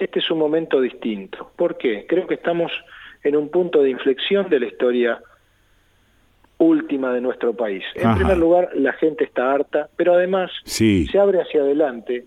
este 0.00 0.18
es 0.20 0.30
un 0.30 0.38
momento 0.38 0.80
distinto. 0.80 1.50
¿Por 1.56 1.76
qué? 1.76 2.06
Creo 2.08 2.26
que 2.26 2.34
estamos 2.34 2.72
en 3.22 3.36
un 3.36 3.48
punto 3.48 3.82
de 3.82 3.90
inflexión 3.90 4.48
de 4.48 4.60
la 4.60 4.66
historia 4.66 5.20
última 6.58 7.12
de 7.12 7.20
nuestro 7.20 7.54
país. 7.54 7.84
En 7.94 8.14
primer 8.16 8.36
lugar, 8.36 8.70
la 8.74 8.92
gente 8.94 9.24
está 9.24 9.52
harta, 9.52 9.88
pero 9.96 10.14
además 10.14 10.50
se 10.64 11.18
abre 11.18 11.40
hacia 11.40 11.60
adelante 11.60 12.24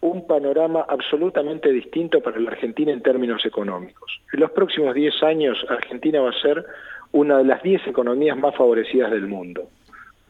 un 0.00 0.26
panorama 0.26 0.84
absolutamente 0.88 1.70
distinto 1.70 2.20
para 2.20 2.40
la 2.40 2.50
Argentina 2.50 2.92
en 2.92 3.02
términos 3.02 3.44
económicos. 3.46 4.20
En 4.32 4.40
los 4.40 4.50
próximos 4.50 4.94
10 4.94 5.22
años, 5.22 5.64
Argentina 5.68 6.20
va 6.20 6.30
a 6.30 6.40
ser 6.40 6.64
una 7.12 7.38
de 7.38 7.44
las 7.44 7.62
10 7.62 7.86
economías 7.86 8.36
más 8.36 8.56
favorecidas 8.56 9.10
del 9.12 9.28
mundo. 9.28 9.68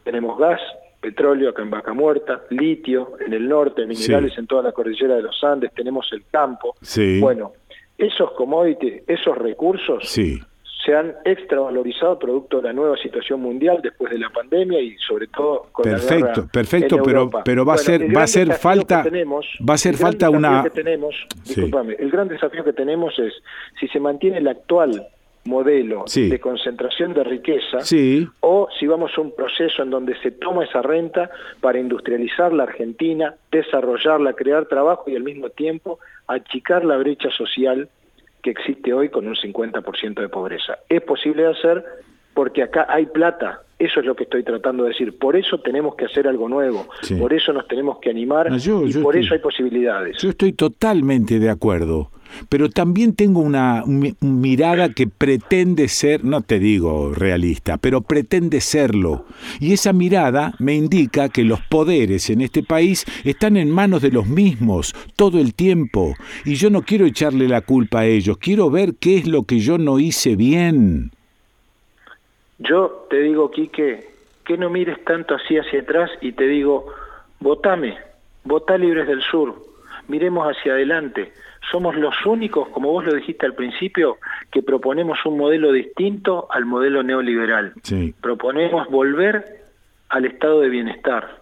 Tenemos 0.03 0.37
gas, 0.37 0.61
petróleo 1.03 1.49
acá 1.49 1.61
en 1.61 1.69
Vaca 1.69 1.93
Muerta, 1.93 2.43
litio 2.49 3.11
en 3.25 3.33
el 3.33 3.47
norte, 3.47 3.85
minerales 3.85 4.35
en 4.37 4.47
toda 4.47 4.63
la 4.63 4.71
cordillera 4.71 5.15
de 5.15 5.21
los 5.23 5.43
Andes, 5.43 5.71
tenemos 5.75 6.07
el 6.13 6.23
campo. 6.31 6.75
Bueno, 7.19 7.51
esos 7.97 8.31
commodities, 8.31 9.03
esos 9.07 9.37
recursos, 9.37 10.07
sí 10.09 10.39
se 10.85 10.93
han 10.93 11.15
extravalorizado 11.23 12.19
producto 12.19 12.57
de 12.57 12.63
la 12.63 12.73
nueva 12.73 12.97
situación 12.97 13.39
mundial 13.39 13.79
después 13.81 14.11
de 14.11 14.19
la 14.19 14.29
pandemia 14.29 14.81
y 14.81 14.97
sobre 14.97 15.27
todo 15.27 15.67
con 15.71 15.83
perfecto, 15.83 16.25
la 16.25 16.33
guerra 16.33 16.47
perfecto, 16.51 16.95
en 16.97 17.03
pero 17.05 17.29
pero 17.45 17.65
va 17.65 17.75
a 17.75 17.75
Bueno, 17.77 17.85
ser 17.85 18.17
va 18.17 18.23
a 18.23 18.27
ser 18.27 18.51
falta 18.51 19.01
tenemos- 19.03 19.47
va 19.69 19.75
a 19.75 19.77
ser 19.77 19.95
falta 19.95 20.29
una 20.29 20.61
que 20.63 20.71
tenemos, 20.71 21.15
Sí. 21.43 21.53
discúlpame, 21.61 21.93
el 21.97 22.11
gran 22.11 22.27
desafío 22.27 22.65
que 22.65 22.73
tenemos 22.73 23.17
es 23.17 23.33
si 23.79 23.87
se 23.87 23.99
mantiene 24.01 24.39
el 24.39 24.47
actual 24.49 25.07
modelo 25.45 26.03
Sí. 26.07 26.29
de 26.29 26.39
concentración 26.39 27.13
de 27.13 27.23
riqueza 27.23 27.81
Sí. 27.81 28.27
o 28.39 28.67
si 28.79 28.87
vamos 28.87 29.11
a 29.17 29.21
un 29.21 29.35
proceso 29.35 29.83
en 29.83 29.89
donde 29.89 30.15
se 30.21 30.31
toma 30.31 30.63
esa 30.63 30.81
renta 30.81 31.29
para 31.59 31.79
industrializar 31.79 32.53
la 32.53 32.63
Argentina, 32.63 33.35
desarrollarla, 33.51 34.33
crear 34.33 34.65
trabajo 34.67 35.09
y 35.09 35.15
al 35.15 35.23
mismo 35.23 35.49
tiempo 35.49 35.99
achicar 36.27 36.85
la 36.85 36.97
brecha 36.97 37.29
social 37.31 37.89
que 38.41 38.51
existe 38.51 38.93
hoy 38.93 39.09
con 39.09 39.27
un 39.27 39.35
50% 39.35 40.21
de 40.21 40.29
pobreza. 40.29 40.79
Es 40.89 41.01
posible 41.01 41.43
de 41.43 41.49
hacer 41.51 41.83
porque 42.33 42.63
acá 42.63 42.87
hay 42.89 43.05
plata, 43.05 43.61
eso 43.77 43.99
es 43.99 44.05
lo 44.05 44.15
que 44.15 44.23
estoy 44.23 44.43
tratando 44.43 44.83
de 44.83 44.89
decir. 44.89 45.17
Por 45.19 45.35
eso 45.35 45.59
tenemos 45.59 45.95
que 45.95 46.05
hacer 46.05 46.27
algo 46.27 46.49
nuevo, 46.49 46.87
Sí. 47.01 47.15
por 47.15 47.33
eso 47.33 47.53
nos 47.53 47.67
tenemos 47.67 47.99
que 47.99 48.09
animar 48.09 48.49
No, 48.49 48.57
yo- 48.57 48.85
y 48.85 48.91
yo 48.91 49.01
por 49.03 49.15
estoy- 49.15 49.25
eso 49.25 49.33
hay 49.35 49.39
posibilidades. 49.41 50.17
Yo 50.21 50.29
estoy 50.29 50.53
totalmente 50.53 51.39
de 51.39 51.49
acuerdo, 51.49 52.09
pero 52.49 52.69
también 52.69 53.15
tengo 53.15 53.39
una 53.41 53.83
mi- 53.85 54.15
mirada 54.21 54.89
que 54.93 55.07
pretende 55.07 55.87
ser, 55.87 56.23
no 56.23 56.41
te 56.41 56.59
digo 56.59 57.13
realista, 57.13 57.77
pero 57.77 58.01
pretende 58.01 58.61
serlo. 58.61 59.25
Y 59.59 59.73
esa 59.73 59.93
mirada 59.93 60.53
me 60.59 60.75
indica 60.75 61.29
que 61.29 61.43
los 61.43 61.61
poderes 61.61 62.29
en 62.29 62.41
este 62.41 62.63
país 62.63 63.05
están 63.23 63.57
en 63.57 63.69
manos 63.69 64.01
de 64.01 64.11
los 64.11 64.27
mismos 64.27 64.93
todo 65.15 65.39
el 65.39 65.53
tiempo. 65.53 66.15
Y 66.45 66.55
yo 66.55 66.69
no 66.69 66.81
quiero 66.81 67.05
echarle 67.05 67.47
la 67.47 67.61
culpa 67.61 68.01
a 68.01 68.05
ellos, 68.05 68.37
quiero 68.37 68.69
ver 68.69 68.95
qué 68.99 69.17
es 69.17 69.27
lo 69.27 69.43
que 69.43 69.59
yo 69.59 69.77
no 69.77 69.99
hice 69.99 70.35
bien. 70.35 71.11
Yo 72.59 73.07
te 73.09 73.19
digo, 73.19 73.51
Quique, 73.51 74.07
que 74.45 74.57
no 74.57 74.69
mires 74.69 75.03
tanto 75.05 75.35
así 75.35 75.57
hacia 75.57 75.81
atrás 75.81 76.09
y 76.21 76.31
te 76.31 76.47
digo, 76.47 76.87
votame, 77.39 77.97
votá 78.43 78.77
Libres 78.77 79.07
del 79.07 79.21
Sur, 79.21 79.55
miremos 80.07 80.47
hacia 80.47 80.73
adelante. 80.73 81.31
Somos 81.71 81.95
los 81.95 82.13
únicos, 82.25 82.67
como 82.69 82.91
vos 82.91 83.05
lo 83.05 83.13
dijiste 83.15 83.45
al 83.45 83.55
principio, 83.55 84.17
que 84.51 84.61
proponemos 84.61 85.25
un 85.25 85.37
modelo 85.37 85.71
distinto 85.71 86.47
al 86.51 86.65
modelo 86.65 87.01
neoliberal. 87.03 87.73
Sí. 87.83 88.13
Proponemos 88.21 88.87
volver 88.89 89.63
al 90.09 90.25
estado 90.25 90.61
de 90.61 90.69
bienestar. 90.69 91.41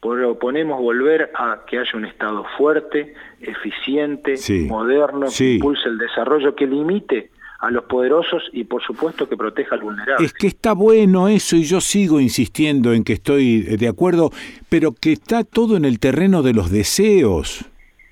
Proponemos 0.00 0.80
volver 0.80 1.30
a 1.34 1.60
que 1.66 1.78
haya 1.78 1.90
un 1.94 2.04
estado 2.04 2.44
fuerte, 2.58 3.14
eficiente, 3.40 4.36
Sí. 4.36 4.66
moderno, 4.68 5.28
Sí. 5.28 5.44
que 5.44 5.54
impulse 5.54 5.88
el 5.88 5.98
desarrollo, 5.98 6.54
que 6.54 6.66
limite 6.66 7.30
a 7.60 7.70
los 7.70 7.84
poderosos 7.84 8.42
y 8.52 8.64
por 8.64 8.82
supuesto 8.82 9.26
que 9.28 9.36
proteja 9.38 9.74
al 9.76 9.80
vulnerable. 9.80 10.26
Es 10.26 10.34
que 10.34 10.48
está 10.48 10.74
bueno 10.74 11.28
eso 11.28 11.56
y 11.56 11.62
yo 11.64 11.80
sigo 11.80 12.20
insistiendo 12.20 12.92
en 12.92 13.02
que 13.04 13.14
estoy 13.14 13.62
de 13.62 13.88
acuerdo, 13.88 14.30
pero 14.68 14.92
que 14.92 15.12
está 15.12 15.42
todo 15.44 15.76
en 15.78 15.86
el 15.86 15.98
terreno 15.98 16.42
de 16.42 16.52
los 16.52 16.70
deseos. 16.70 17.64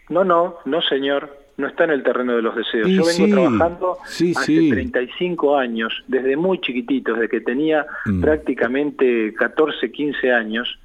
No, 0.08 0.24
no, 0.24 0.56
no 0.64 0.80
señor, 0.80 1.36
no 1.62 1.68
está 1.68 1.84
en 1.84 1.90
el 1.90 2.02
terreno 2.02 2.36
de 2.36 2.42
los 2.42 2.54
deseos. 2.54 2.88
Yo 2.88 3.04
vengo 3.04 3.26
sí, 3.26 3.30
trabajando 3.30 3.96
sí, 4.04 4.32
hace 4.36 4.46
sí. 4.46 4.70
35 4.70 5.56
años, 5.56 6.04
desde 6.08 6.36
muy 6.36 6.60
chiquitito, 6.60 7.14
desde 7.14 7.28
que 7.28 7.40
tenía 7.40 7.86
Mm. 8.04 8.20
prácticamente 8.20 9.32
14, 9.34 9.90
15 9.90 10.30
años, 10.32 10.78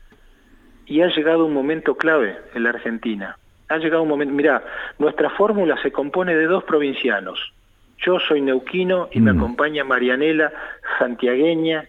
y 0.86 1.02
ha 1.02 1.08
llegado 1.08 1.46
un 1.46 1.54
momento 1.54 1.96
clave 1.98 2.38
en 2.56 2.64
la 2.64 2.70
Argentina. 2.70 3.38
Ha 3.70 3.78
llegado 3.80 4.04
un 4.04 4.08
momento, 4.10 4.34
mira, 4.34 4.64
nuestra 5.00 5.30
fórmula 5.32 5.76
se 5.84 5.92
compone 5.92 6.34
de 6.36 6.46
dos 6.46 6.64
provincianos. 6.64 7.38
Yo 8.06 8.20
soy 8.20 8.40
neuquino 8.42 9.10
y 9.12 9.20
me 9.20 9.34
Mm. 9.34 9.38
acompaña 9.40 9.84
Marianela, 9.84 10.54
santiagueña, 11.00 11.86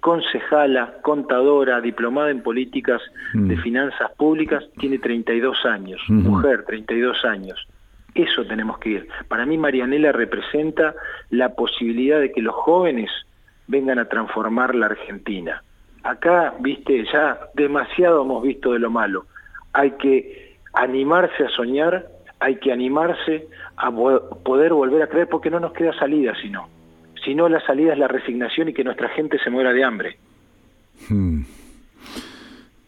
concejala, 0.00 0.94
contadora, 1.02 1.80
diplomada 1.80 2.30
en 2.30 2.40
políticas 2.42 3.02
Mm. 3.34 3.48
de 3.48 3.56
finanzas 3.58 4.10
públicas, 4.16 4.64
tiene 4.78 4.98
32 4.98 5.66
años, 5.66 6.00
mujer, 6.08 6.64
32 6.64 7.24
años. 7.24 7.66
Eso 8.18 8.44
tenemos 8.44 8.78
que 8.78 8.88
ir. 8.88 9.08
Para 9.28 9.46
mí 9.46 9.56
Marianela 9.56 10.10
representa 10.10 10.92
la 11.30 11.50
posibilidad 11.54 12.18
de 12.18 12.32
que 12.32 12.42
los 12.42 12.52
jóvenes 12.52 13.08
vengan 13.68 14.00
a 14.00 14.08
transformar 14.08 14.74
la 14.74 14.86
Argentina. 14.86 15.62
Acá, 16.02 16.52
viste, 16.58 17.04
ya 17.12 17.38
demasiado 17.54 18.22
hemos 18.22 18.42
visto 18.42 18.72
de 18.72 18.80
lo 18.80 18.90
malo. 18.90 19.26
Hay 19.72 19.92
que 19.92 20.56
animarse 20.72 21.44
a 21.44 21.48
soñar, 21.50 22.08
hay 22.40 22.56
que 22.56 22.72
animarse 22.72 23.46
a 23.76 23.92
poder 23.92 24.72
volver 24.72 25.02
a 25.02 25.06
creer, 25.06 25.28
porque 25.28 25.50
no 25.50 25.60
nos 25.60 25.72
queda 25.72 25.92
salida 25.92 26.34
si 26.42 26.50
no. 26.50 26.68
Si 27.24 27.36
no, 27.36 27.48
la 27.48 27.64
salida 27.66 27.92
es 27.92 28.00
la 28.00 28.08
resignación 28.08 28.68
y 28.68 28.74
que 28.74 28.82
nuestra 28.82 29.10
gente 29.10 29.38
se 29.38 29.50
muera 29.50 29.72
de 29.72 29.84
hambre. 29.84 30.16
Hmm. 31.08 31.42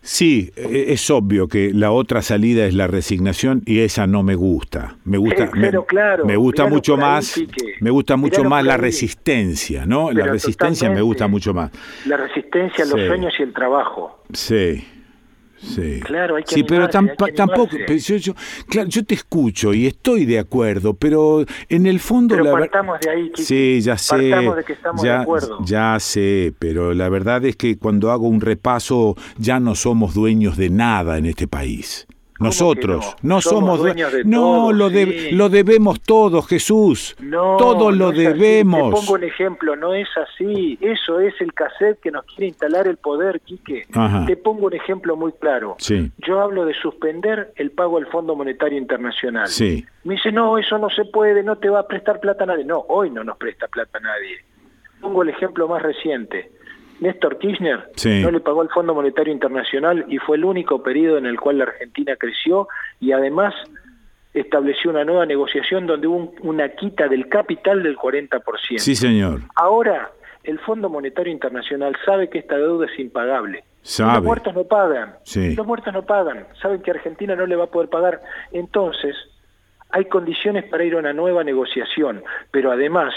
Sí, 0.03 0.51
e- 0.57 0.93
es 0.93 1.11
obvio 1.11 1.47
que 1.47 1.73
la 1.75 1.91
otra 1.93 2.23
salida 2.23 2.65
es 2.67 2.75
la 2.75 2.87
resignación 2.87 3.63
y 3.67 3.81
esa 3.81 4.07
no 4.07 4.23
me 4.23 4.35
gusta. 4.35 4.97
Me 5.05 5.19
gusta, 5.19 5.51
me, 5.55 5.71
claro, 5.87 6.25
me 6.25 6.37
gusta 6.37 6.67
mucho 6.67 6.95
ahí, 6.95 7.01
más, 7.01 7.41
me 7.81 7.91
gusta 7.91 8.17
mucho 8.17 8.43
más 8.45 8.65
la 8.65 8.77
resistencia, 8.79 9.85
¿no? 9.87 10.11
la 10.11 10.27
resistencia 10.27 10.89
me 10.91 11.03
gusta 11.03 11.27
mucho 11.29 11.53
más. 11.53 11.71
La 12.07 12.17
resistencia, 12.17 12.85
los 12.87 12.99
Sí. 13.01 13.07
sueños 13.07 13.35
y 13.39 13.43
el 13.43 13.53
trabajo. 13.53 14.23
Sí. 14.33 14.83
Sí. 15.63 16.01
Claro, 16.01 16.37
hay 16.37 16.43
que 16.45 16.55
Sí, 16.55 16.63
pero 16.63 16.85
hay 16.85 16.89
que 16.91 17.33
tampoco, 17.33 17.77
yo, 17.77 18.17
yo- 18.17 18.35
claro, 18.69 18.89
yo 18.89 19.05
te 19.05 19.15
escucho 19.15 19.75
y 19.75 19.87
estoy 19.87 20.25
de 20.25 20.39
acuerdo, 20.39 20.95
pero 20.95 21.45
en 21.69 21.87
el 21.87 22.01
fondo 22.01 22.35
Pero 22.35 22.45
la 22.45 22.51
ver- 22.53 22.61
partamos 22.71 22.99
de 23.01 23.11
ahí, 23.11 23.25
Quique. 23.31 23.43
Sí, 23.43 23.81
ya 23.83 23.99
sé. 23.99 24.31
Partamos 24.31 24.57
de 24.57 24.65
que 24.65 24.73
estamos 24.73 25.03
ya, 25.03 25.17
de 25.17 25.23
acuerdo. 25.23 25.59
ya 25.65 25.97
sé, 26.01 26.55
pero 26.59 26.95
la 26.95 27.09
verdad 27.11 27.45
es 27.45 27.57
que 27.57 27.77
cuando 27.79 28.11
hago 28.11 28.27
un 28.27 28.41
repaso 28.41 29.17
ya 29.37 29.61
no 29.61 29.75
somos 29.75 30.15
dueños 30.15 30.57
de 30.57 30.71
nada 30.71 31.19
en 31.19 31.27
este 31.27 31.47
país. 31.47 32.07
Nosotros 32.47 33.17
no? 33.23 33.37
no, 33.37 33.41
Somos 33.41 33.61
somos 33.61 33.79
due- 33.81 33.89
dueños 33.93 34.13
de 34.13 34.25
No, 34.25 34.41
todo, 34.41 34.73
lo, 34.73 34.91
de- 34.91 35.07
sí. 35.07 35.31
lo 35.33 35.49
debemos 35.49 36.01
todos, 36.01 36.47
Jesús. 36.49 37.17
No, 37.21 37.57
todo 37.57 37.91
lo 37.91 38.07
no 38.07 38.13
debemos. 38.13 38.91
Te 38.95 39.01
pongo 39.01 39.15
un 39.15 39.25
ejemplo, 39.25 39.77
no 39.77 39.95
es 39.95 40.09
así. 40.17 40.79
Eso 40.81 41.21
es 41.21 41.35
el 41.41 41.53
cassette 41.53 42.01
que 42.01 42.11
nos 42.11 42.25
quiere 42.25 42.47
instalar 42.49 42.87
el 42.89 42.97
poder, 42.97 43.41
Quique. 43.41 43.85
Ajá. 43.93 44.25
Te 44.27 44.37
pongo 44.37 44.67
un 44.67 44.75
ejemplo 44.75 45.17
muy 45.17 45.33
claro. 45.33 45.77
Sí. 45.79 46.11
Yo 46.27 46.41
hablo 46.41 46.65
de 46.65 46.75
suspender 46.75 47.53
el 47.57 47.71
pago 47.71 47.99
al 47.99 48.07
Fondo 48.07 48.35
Monetario 48.35 48.79
Internacional. 48.79 49.49
Sí. 49.49 49.85
Me 50.05 50.15
dice, 50.15 50.33
no, 50.33 50.57
eso 50.59 50.79
no 50.79 50.89
se 50.91 51.05
puede, 51.05 51.43
no 51.43 51.57
te 51.57 51.69
va 51.69 51.81
a 51.81 51.87
prestar 51.87 52.21
plata 52.21 52.45
a 52.45 52.47
nadie. 52.47 52.65
No, 52.65 52.79
hoy 52.89 53.11
no 53.11 53.23
nos 53.23 53.37
presta 53.37 53.69
plata 53.69 53.99
a 53.99 54.01
nadie. 54.01 54.39
Pongo 55.01 55.23
el 55.23 55.31
ejemplo 55.31 55.67
más 55.69 55.83
reciente. 55.83 56.51
Néstor 57.01 57.39
Kirchner 57.39 57.91
Sí. 57.97 58.21
no 58.23 58.31
le 58.31 58.41
pagó 58.41 58.61
al 58.63 58.69
Fondo 58.69 58.95
Monetario 58.95 59.33
Internacional 59.33 60.05
y 60.09 60.19
fue 60.19 60.37
el 60.37 60.45
único 60.45 60.83
periodo 60.83 61.19
en 61.19 61.27
el 61.27 61.41
cual 61.41 61.59
la 61.59 61.65
Argentina 61.65 62.15
creció 62.17 62.69
y 63.01 63.13
además 63.13 63.55
estableció 64.35 64.91
una 64.91 65.05
nueva 65.05 65.27
negociación 65.27 65.87
donde 65.87 66.07
hubo 66.07 66.17
un- 66.17 66.35
una 66.43 66.69
quita 66.71 67.09
del 67.09 67.29
capital 67.29 67.83
del 67.83 67.97
40%. 67.97 68.79
Sí, 68.83 68.95
señor. 68.95 69.41
Ahora, 69.57 70.11
el 70.45 70.59
Fondo 70.61 70.89
Monetario 70.89 71.33
Internacional 71.33 71.97
sabe 72.05 72.29
que 72.31 72.39
esta 72.39 72.57
deuda 72.57 72.87
es 72.87 72.99
impagable. 72.99 73.65
Sabe. 73.83 74.15
Los 74.17 74.25
muertos 74.25 74.55
no 74.55 74.65
pagan. 74.65 75.15
Sí. 75.25 75.55
Los 75.57 75.67
muertos 75.67 75.93
no 75.93 76.03
pagan. 76.05 76.47
Saben 76.61 76.83
que 76.83 76.91
Argentina 76.93 77.35
no 77.35 77.47
le 77.47 77.57
va 77.57 77.65
a 77.65 77.71
poder 77.71 77.89
pagar. 77.89 78.21
Entonces, 78.53 79.17
hay 79.91 80.05
condiciones 80.05 80.65
para 80.65 80.85
ir 80.85 80.95
a 80.95 80.99
una 80.99 81.13
nueva 81.13 81.43
negociación. 81.43 82.23
Pero 82.53 82.71
además, 82.71 83.13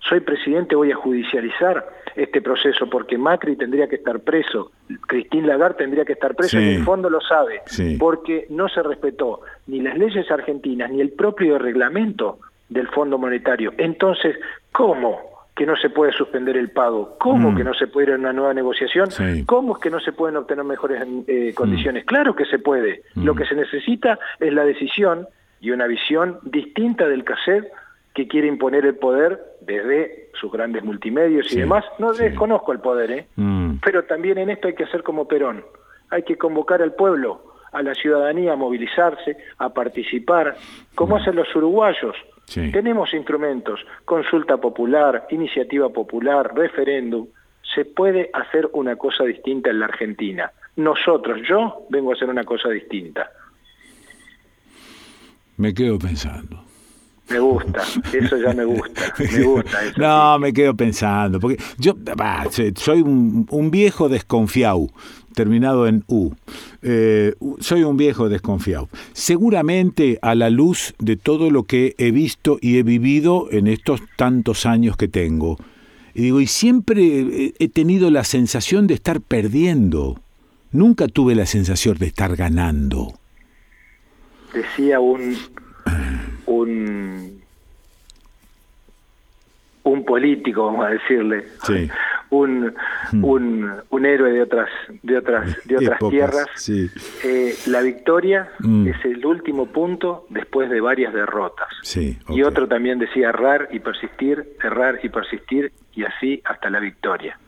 soy 0.00 0.20
presidente, 0.20 0.74
voy 0.74 0.90
a 0.92 0.96
judicializar 0.96 1.86
este 2.16 2.40
proceso 2.42 2.88
porque 2.90 3.16
Macri 3.18 3.56
tendría 3.56 3.88
que 3.88 3.96
estar 3.96 4.20
preso, 4.20 4.72
Cristín 5.06 5.46
Lagarde 5.46 5.76
tendría 5.78 6.04
que 6.04 6.14
estar 6.14 6.34
preso 6.34 6.58
Sí. 6.58 6.64
y 6.64 6.74
el 6.76 6.84
fondo 6.84 7.08
lo 7.08 7.20
sabe, 7.20 7.60
Sí. 7.66 7.96
porque 7.98 8.46
no 8.50 8.68
se 8.68 8.82
respetó 8.82 9.40
ni 9.66 9.80
las 9.80 9.96
leyes 9.96 10.30
argentinas 10.30 10.90
ni 10.90 11.00
el 11.00 11.10
propio 11.10 11.58
reglamento 11.58 12.38
del 12.68 12.88
Fondo 12.88 13.18
Monetario. 13.18 13.72
Entonces, 13.78 14.36
¿cómo 14.72 15.20
que 15.54 15.66
no 15.66 15.76
se 15.76 15.90
puede 15.90 16.12
suspender 16.12 16.56
el 16.56 16.70
pago? 16.70 17.16
¿Cómo 17.18 17.50
Mm. 17.52 17.56
que 17.56 17.64
no 17.64 17.74
se 17.74 17.86
puede 17.86 18.08
ir 18.08 18.12
a 18.14 18.16
una 18.18 18.32
nueva 18.32 18.54
negociación? 18.54 19.10
Sí. 19.10 19.44
¿Cómo 19.44 19.74
es 19.76 19.82
que 19.82 19.90
no 19.90 20.00
se 20.00 20.12
pueden 20.12 20.36
obtener 20.36 20.64
mejores 20.64 21.02
eh, 21.26 21.52
condiciones? 21.54 22.04
Claro 22.06 22.34
que 22.34 22.44
se 22.46 22.58
puede. 22.58 23.02
Mm. 23.14 23.24
Lo 23.24 23.34
que 23.34 23.44
se 23.44 23.54
necesita 23.54 24.18
es 24.38 24.52
la 24.52 24.64
decisión 24.64 25.26
y 25.60 25.70
una 25.72 25.86
visión 25.86 26.38
distinta 26.44 27.06
del 27.06 27.24
cassette 27.24 27.70
que 28.20 28.28
quiere 28.28 28.48
imponer 28.48 28.84
el 28.84 28.96
poder 28.96 29.40
desde 29.62 30.28
sus 30.38 30.52
grandes 30.52 30.84
multimedios 30.84 31.50
y 31.52 31.60
demás. 31.60 31.86
No 31.98 32.12
desconozco 32.12 32.72
el 32.72 32.80
poder, 32.80 33.10
¿eh? 33.10 33.26
Mm. 33.36 33.76
Pero 33.82 34.04
también 34.04 34.36
en 34.36 34.50
esto 34.50 34.68
hay 34.68 34.74
que 34.74 34.84
hacer 34.84 35.02
como 35.02 35.26
Perón. 35.26 35.64
Hay 36.10 36.22
que 36.24 36.36
convocar 36.36 36.82
al 36.82 36.92
pueblo, 36.92 37.54
a 37.72 37.82
la 37.82 37.94
ciudadanía 37.94 38.52
a 38.52 38.56
movilizarse, 38.56 39.38
a 39.56 39.70
participar, 39.70 40.56
como 40.94 41.16
hacen 41.16 41.34
los 41.34 41.48
uruguayos. 41.56 42.14
Sí. 42.44 42.70
Tenemos 42.72 43.14
instrumentos, 43.14 43.80
consulta 44.04 44.58
popular, 44.58 45.26
iniciativa 45.30 45.88
popular, 45.88 46.54
referéndum. 46.54 47.28
Se 47.74 47.86
puede 47.86 48.28
hacer 48.34 48.68
una 48.74 48.96
cosa 48.96 49.24
distinta 49.24 49.70
en 49.70 49.78
la 49.78 49.86
Argentina. 49.86 50.52
Nosotros, 50.76 51.40
yo, 51.48 51.86
vengo 51.88 52.10
a 52.10 52.14
hacer 52.16 52.28
una 52.28 52.44
cosa 52.44 52.68
distinta. 52.68 53.30
Me 55.56 55.72
quedo 55.72 55.98
pensando. 55.98 56.69
Me 57.30 57.38
gusta, 57.38 57.82
eso 58.12 58.36
ya 58.38 58.52
me 58.52 58.64
gusta, 58.64 59.14
me 59.18 59.42
gusta 59.44 59.84
eso. 59.84 60.00
No, 60.00 60.38
me 60.40 60.52
quedo 60.52 60.74
pensando, 60.74 61.38
porque 61.38 61.62
yo 61.78 61.94
soy 62.74 63.02
un, 63.02 63.70
viejo 63.70 64.08
desconfiado, 64.08 64.88
terminado 65.34 65.86
en 65.86 66.02
U. 66.08 66.32
Eh, 66.82 67.34
soy 67.60 67.84
un 67.84 67.96
viejo 67.96 68.28
desconfiado. 68.28 68.88
Seguramente 69.12 70.18
a 70.22 70.34
la 70.34 70.50
luz 70.50 70.94
de 70.98 71.16
todo 71.16 71.50
lo 71.50 71.62
que 71.62 71.94
he 71.98 72.10
visto 72.10 72.58
y 72.60 72.78
he 72.78 72.82
vivido 72.82 73.46
en 73.52 73.68
estos 73.68 74.00
tantos 74.16 74.66
años 74.66 74.96
que 74.96 75.06
tengo, 75.06 75.56
y 76.14 76.22
digo, 76.22 76.40
y 76.40 76.48
siempre 76.48 77.54
he 77.58 77.68
tenido 77.68 78.10
la 78.10 78.24
sensación 78.24 78.88
de 78.88 78.94
estar 78.94 79.20
perdiendo. 79.20 80.20
Nunca 80.72 81.06
tuve 81.06 81.36
la 81.36 81.46
sensación 81.46 81.96
de 81.98 82.06
estar 82.06 82.34
ganando. 82.34 83.14
Decía 84.52 84.98
un, 84.98 85.36
un, 86.46 87.40
un 89.84 90.04
político, 90.04 90.66
vamos 90.66 90.86
a 90.86 90.90
decirle, 90.90 91.46
un, 92.30 92.74
hmm. 93.12 93.24
un, 93.24 93.72
un, 93.90 94.06
héroe 94.06 94.32
de 94.32 94.42
otras, 94.42 94.68
de 95.02 95.18
otras, 95.18 95.64
de 95.66 95.76
otras 95.76 95.98
tierras. 96.10 96.46
Eh, 97.24 97.54
la 97.66 97.80
victoria 97.82 98.50
hmm. 98.60 98.88
es 98.88 99.04
el 99.04 99.24
último 99.24 99.66
punto 99.66 100.26
después 100.30 100.70
de 100.70 100.80
varias 100.80 101.12
derrotas. 101.12 101.68
Y 102.28 102.42
otro 102.42 102.68
también 102.68 102.98
decía 102.98 103.30
errar 103.30 103.68
y 103.72 103.80
persistir, 103.80 104.56
errar 104.62 105.00
y 105.02 105.08
persistir, 105.08 105.72
y 105.94 106.04
así 106.04 106.40
hasta 106.44 106.70
la 106.70 106.80
victoria 106.80 107.38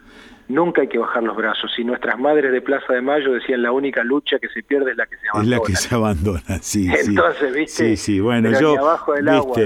nunca 0.53 0.83
hay 0.83 0.89
que 0.89 0.99
bajar 0.99 1.23
los 1.23 1.37
brazos. 1.37 1.73
Y 1.79 1.85
nuestras 1.85 2.19
madres 2.19 2.53
de 2.53 2.61
Plaza 2.61 2.93
de 2.93 3.01
Mayo 3.01 3.33
decían 3.33 3.63
la 3.63 3.73
única 3.73 4.05
lucha 4.05 4.39
que 4.39 4.49
se 4.49 4.63
pierde 4.63 4.93
es 4.93 4.97
la 4.97 5.07
que 5.07 5.17
se 5.17 5.29
abandona. 5.29 5.57
Es 5.57 5.61
la 5.61 5.67
que 5.67 5.77
se 5.77 5.95
abandona, 5.95 6.59
sí. 6.61 6.91
Entonces, 6.93 7.55
¿viste? 7.55 7.85
Sí, 7.85 7.97
sí, 7.97 8.21
bueno, 8.21 8.51
yo... 8.61 8.79
Abajo 8.79 9.15
del 9.15 9.29
agua, 9.29 9.57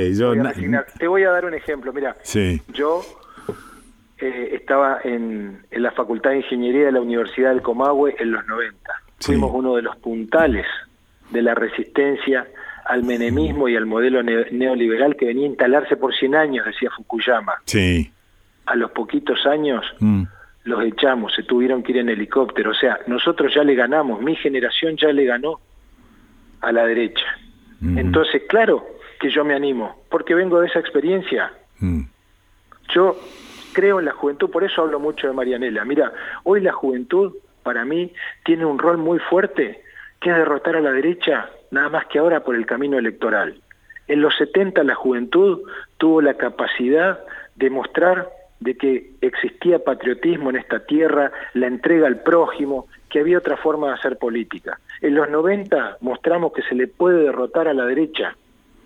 te 0.98 1.08
voy 1.08 1.24
a 1.24 1.30
dar 1.30 1.44
un 1.44 1.54
ejemplo, 1.54 1.92
mira. 1.92 2.16
Yo 2.72 3.02
eh, 4.18 4.50
estaba 4.52 5.00
en, 5.04 5.62
en, 5.70 5.82
la 5.82 5.90
Facultad 5.90 6.30
de 6.30 6.38
Ingeniería 6.38 6.86
de 6.86 6.92
la 6.92 7.00
Universidad 7.00 7.50
del 7.50 7.62
Comahue 7.62 8.14
en 8.18 8.32
los 8.32 8.46
90. 8.46 8.78
Fuimos 9.20 9.50
uno 9.52 9.76
de 9.76 9.82
los 9.82 9.96
puntales 9.96 10.66
de 11.30 11.42
la 11.42 11.54
resistencia 11.54 12.46
al 12.84 13.02
menemismo 13.02 13.68
y 13.68 13.74
al 13.74 13.86
modelo 13.86 14.22
neoliberal 14.22 15.16
que 15.16 15.26
venía 15.26 15.44
a 15.46 15.48
instalarse 15.48 15.96
por 15.96 16.14
100 16.14 16.36
años, 16.36 16.66
decía 16.66 16.88
Fukuyama. 16.94 17.54
Sí. 17.64 18.12
A 18.66 18.76
los 18.76 18.92
poquitos 18.92 19.44
años... 19.46 19.84
Mm 19.98 20.24
los 20.66 20.84
echamos, 20.84 21.32
se 21.32 21.44
tuvieron 21.44 21.82
que 21.82 21.92
ir 21.92 21.98
en 21.98 22.08
helicóptero. 22.08 22.72
O 22.72 22.74
sea, 22.74 22.98
nosotros 23.06 23.54
ya 23.54 23.62
le 23.62 23.74
ganamos, 23.74 24.20
mi 24.20 24.34
generación 24.34 24.96
ya 24.96 25.12
le 25.12 25.24
ganó 25.24 25.60
a 26.60 26.72
la 26.72 26.84
derecha. 26.84 27.24
Entonces, 27.80 28.42
claro 28.48 28.84
que 29.20 29.30
yo 29.30 29.44
me 29.44 29.54
animo, 29.54 30.02
porque 30.10 30.34
vengo 30.34 30.60
de 30.60 30.66
esa 30.66 30.80
experiencia. 30.80 31.52
Mm. 31.78 32.02
Yo 32.94 33.16
creo 33.74 34.00
en 34.00 34.06
la 34.06 34.12
juventud, 34.12 34.50
por 34.50 34.64
eso 34.64 34.82
hablo 34.82 34.98
mucho 34.98 35.28
de 35.28 35.34
Marianela. 35.34 35.84
Mira, 35.84 36.12
hoy 36.42 36.60
la 36.62 36.72
juventud 36.72 37.34
para 37.62 37.84
mí 37.84 38.12
tiene 38.44 38.64
un 38.64 38.78
rol 38.78 38.96
muy 38.96 39.18
fuerte, 39.18 39.82
que 40.20 40.30
es 40.30 40.36
derrotar 40.36 40.76
a 40.76 40.80
la 40.80 40.90
derecha, 40.90 41.50
nada 41.70 41.90
más 41.90 42.06
que 42.06 42.18
ahora 42.18 42.40
por 42.40 42.56
el 42.56 42.66
camino 42.66 42.98
electoral. 42.98 43.60
En 44.08 44.20
los 44.20 44.34
70 44.36 44.82
la 44.82 44.94
juventud 44.94 45.60
tuvo 45.98 46.22
la 46.22 46.34
capacidad 46.34 47.20
de 47.54 47.70
mostrar 47.70 48.30
de 48.60 48.76
que 48.76 49.12
existía 49.20 49.78
patriotismo 49.78 50.50
en 50.50 50.56
esta 50.56 50.80
tierra, 50.80 51.30
la 51.54 51.66
entrega 51.66 52.06
al 52.06 52.20
prójimo, 52.22 52.86
que 53.08 53.20
había 53.20 53.38
otra 53.38 53.56
forma 53.56 53.88
de 53.88 53.94
hacer 53.94 54.18
política. 54.18 54.80
En 55.00 55.14
los 55.14 55.28
90 55.28 55.98
mostramos 56.00 56.52
que 56.52 56.62
se 56.62 56.74
le 56.74 56.86
puede 56.86 57.22
derrotar 57.22 57.68
a 57.68 57.74
la 57.74 57.84
derecha, 57.84 58.36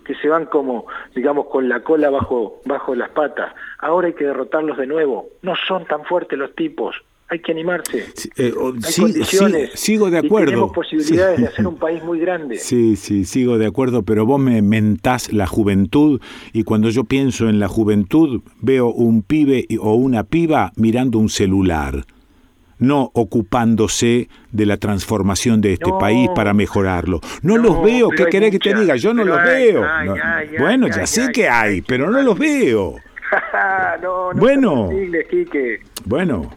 que 0.05 0.15
se 0.17 0.29
van 0.29 0.47
como, 0.47 0.87
digamos, 1.15 1.47
con 1.47 1.69
la 1.69 1.81
cola 1.81 2.11
bajo, 2.11 2.61
bajo 2.65 2.95
las 2.95 3.11
patas. 3.11 3.55
Ahora 3.79 4.09
hay 4.09 4.15
que 4.15 4.25
derrotarlos 4.25 4.77
de 4.77 4.87
nuevo. 4.87 5.29
No 5.43 5.55
son 5.57 5.85
tan 5.85 6.05
fuertes 6.05 6.39
los 6.39 6.55
tipos 6.55 6.97
hay 7.31 7.39
que 7.39 7.53
animarse. 7.53 8.07
Eh, 8.37 8.53
sigo 9.75 10.11
de 10.11 10.19
acuerdo. 10.19 10.45
Y 10.45 10.51
tenemos 10.51 10.73
posibilidades 10.73 11.41
de 11.41 11.47
hacer 11.47 11.67
un 11.67 11.77
país 11.77 12.03
muy 12.03 12.19
grande. 12.19 12.59
Sí, 12.59 12.97
sí, 12.97 13.25
sigo 13.25 13.57
de 13.57 13.67
acuerdo, 13.67 14.03
pero 14.03 14.27
vos 14.27 14.41
me 14.41 14.61
mentás 14.63 15.33
la 15.33 15.47
juventud 15.47 16.21
y 16.53 16.65
cuando 16.65 16.91
yo 16.91 17.05
pienso 17.05 17.49
en 17.49 17.61
la 17.61 17.69
juventud 17.69 18.43
veo 18.61 18.89
un 18.89 19.23
pibe 19.23 19.67
o 19.79 19.95
una 19.95 20.25
piba 20.25 20.73
mirando 20.75 21.19
un 21.19 21.29
celular 21.29 22.05
no 22.81 23.11
ocupándose 23.13 24.31
de 24.53 24.65
la 24.65 24.79
transformación 24.79 25.61
de 25.61 25.75
este 25.75 25.91
país 26.01 26.31
para 26.35 26.55
mejorarlo. 26.55 27.21
No, 27.43 27.59
los 27.59 27.83
veo, 27.85 28.09
¿qué 28.09 28.25
querés 28.25 28.53
que 28.53 28.59
te 28.59 28.75
diga? 28.75 28.97
Yo 28.97 29.13
no 29.13 29.23
los 29.23 29.37
veo. 29.45 29.85
bueno, 30.59 30.89
ya 30.89 31.07
sé 31.07 31.31
que 31.31 31.47
hay, 31.47 31.83
pero 31.83 32.11
no 32.11 32.23
los 32.23 32.39
veo. 32.39 32.97
bueno, 34.35 34.89
bueno, 36.05 36.51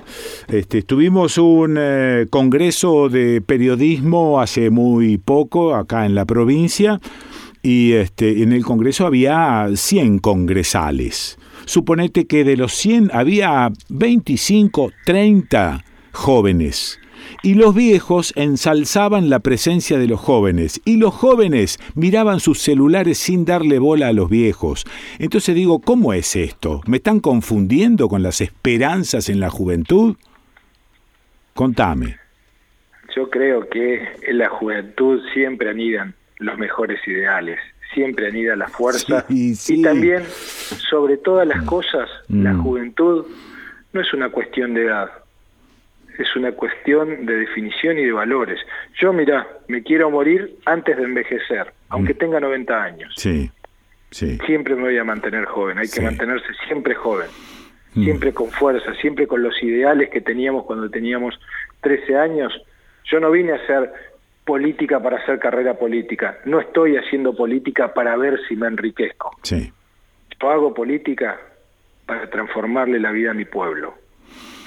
este, 0.47 0.81
tuvimos 0.81 1.37
un 1.37 1.77
eh, 1.79 2.27
congreso 2.29 3.09
de 3.09 3.41
periodismo 3.41 4.41
hace 4.41 4.69
muy 4.69 5.17
poco 5.17 5.75
acá 5.75 6.05
en 6.05 6.15
la 6.15 6.25
provincia 6.25 6.99
y 7.61 7.93
este, 7.93 8.43
en 8.43 8.51
el 8.53 8.63
congreso 8.63 9.05
había 9.05 9.67
100 9.73 10.19
congresales. 10.19 11.37
Suponete 11.65 12.25
que 12.25 12.43
de 12.43 12.57
los 12.57 12.73
100 12.73 13.11
había 13.13 13.71
25, 13.89 14.91
30 15.05 15.83
jóvenes 16.11 16.99
y 17.43 17.55
los 17.55 17.75
viejos 17.75 18.33
ensalzaban 18.37 19.29
la 19.29 19.39
presencia 19.39 19.99
de 19.99 20.07
los 20.07 20.19
jóvenes, 20.19 20.81
y 20.85 20.97
los 20.97 21.13
jóvenes 21.13 21.77
miraban 21.93 22.39
sus 22.39 22.59
celulares 22.59 23.17
sin 23.17 23.43
darle 23.43 23.79
bola 23.79 24.07
a 24.07 24.13
los 24.13 24.29
viejos. 24.29 24.85
Entonces 25.19 25.53
digo, 25.53 25.79
¿cómo 25.79 26.13
es 26.13 26.35
esto? 26.37 26.81
¿Me 26.87 26.97
están 26.97 27.19
confundiendo 27.19 28.07
con 28.07 28.23
las 28.23 28.39
esperanzas 28.39 29.27
en 29.27 29.41
la 29.41 29.49
juventud? 29.49 30.15
Contame. 31.53 32.17
Yo 33.15 33.29
creo 33.29 33.69
que 33.69 34.01
en 34.23 34.37
la 34.37 34.49
juventud 34.49 35.21
siempre 35.33 35.69
anidan 35.69 36.15
los 36.39 36.57
mejores 36.57 37.05
ideales, 37.05 37.59
siempre 37.93 38.27
anida 38.27 38.55
la 38.55 38.69
fuerza 38.69 39.25
y 39.29 39.81
también, 39.83 40.23
sobre 40.89 41.17
todas 41.17 41.45
las 41.45 41.61
cosas, 41.63 42.09
la 42.29 42.53
mm. 42.53 42.63
juventud 42.63 43.25
no 43.91 44.01
es 44.01 44.13
una 44.13 44.29
cuestión 44.29 44.73
de 44.73 44.85
edad, 44.85 45.11
es 46.18 46.35
una 46.35 46.52
cuestión 46.52 47.26
de 47.26 47.35
definición 47.35 47.98
y 47.98 48.06
de 48.06 48.11
valores. 48.11 48.60
Yo, 48.99 49.14
mira, 49.14 49.48
me 49.68 49.84
quiero 49.84 50.10
morir 50.10 50.57
antes 50.65 50.95
de 50.98 51.03
envejecer, 51.03 51.73
aunque 51.90 52.14
mm. 52.14 52.18
tenga 52.18 52.40
90 52.40 52.84
años. 52.84 53.14
Sí, 53.18 53.49
sí. 54.11 54.38
Siempre 54.45 54.76
me 54.76 54.84
voy 54.84 54.98
a 54.98 55.03
mantener 55.03 55.45
joven, 55.45 55.77
hay 55.77 55.90
que 55.90 56.02
mantenerse 56.02 56.48
siempre 56.68 56.95
joven, 56.95 57.27
mm. 57.95 58.03
siempre 58.03 58.34
con 58.34 58.49
fuerza, 58.52 58.94
siempre 58.95 59.27
con 59.27 59.41
los 59.41 59.61
ideales 59.64 60.10
que 60.10 60.22
teníamos 60.22 60.65
cuando 60.65 60.90
teníamos 60.90 61.40
13 61.81 62.18
años. 62.18 62.53
Yo 63.06 63.19
no 63.19 63.31
vine 63.31 63.53
a 63.53 63.56
hacer 63.56 63.91
política 64.45 65.02
para 65.02 65.18
hacer 65.18 65.40
carrera 65.40 65.76
política, 65.76 66.40
no 66.45 66.60
estoy 66.60 66.98
haciendo 66.98 67.35
política 67.35 67.94
para 67.94 68.15
ver 68.18 68.40
si 68.48 68.56
me 68.56 68.68
enriquezco. 68.68 69.31
Sí. 69.41 69.72
Yo 70.41 70.49
hago 70.49 70.73
política 70.73 71.40
para 72.06 72.30
transformarle 72.30 72.99
la 72.99 73.11
vida 73.11 73.31
a 73.31 73.34
mi 73.34 73.45
pueblo 73.45 74.02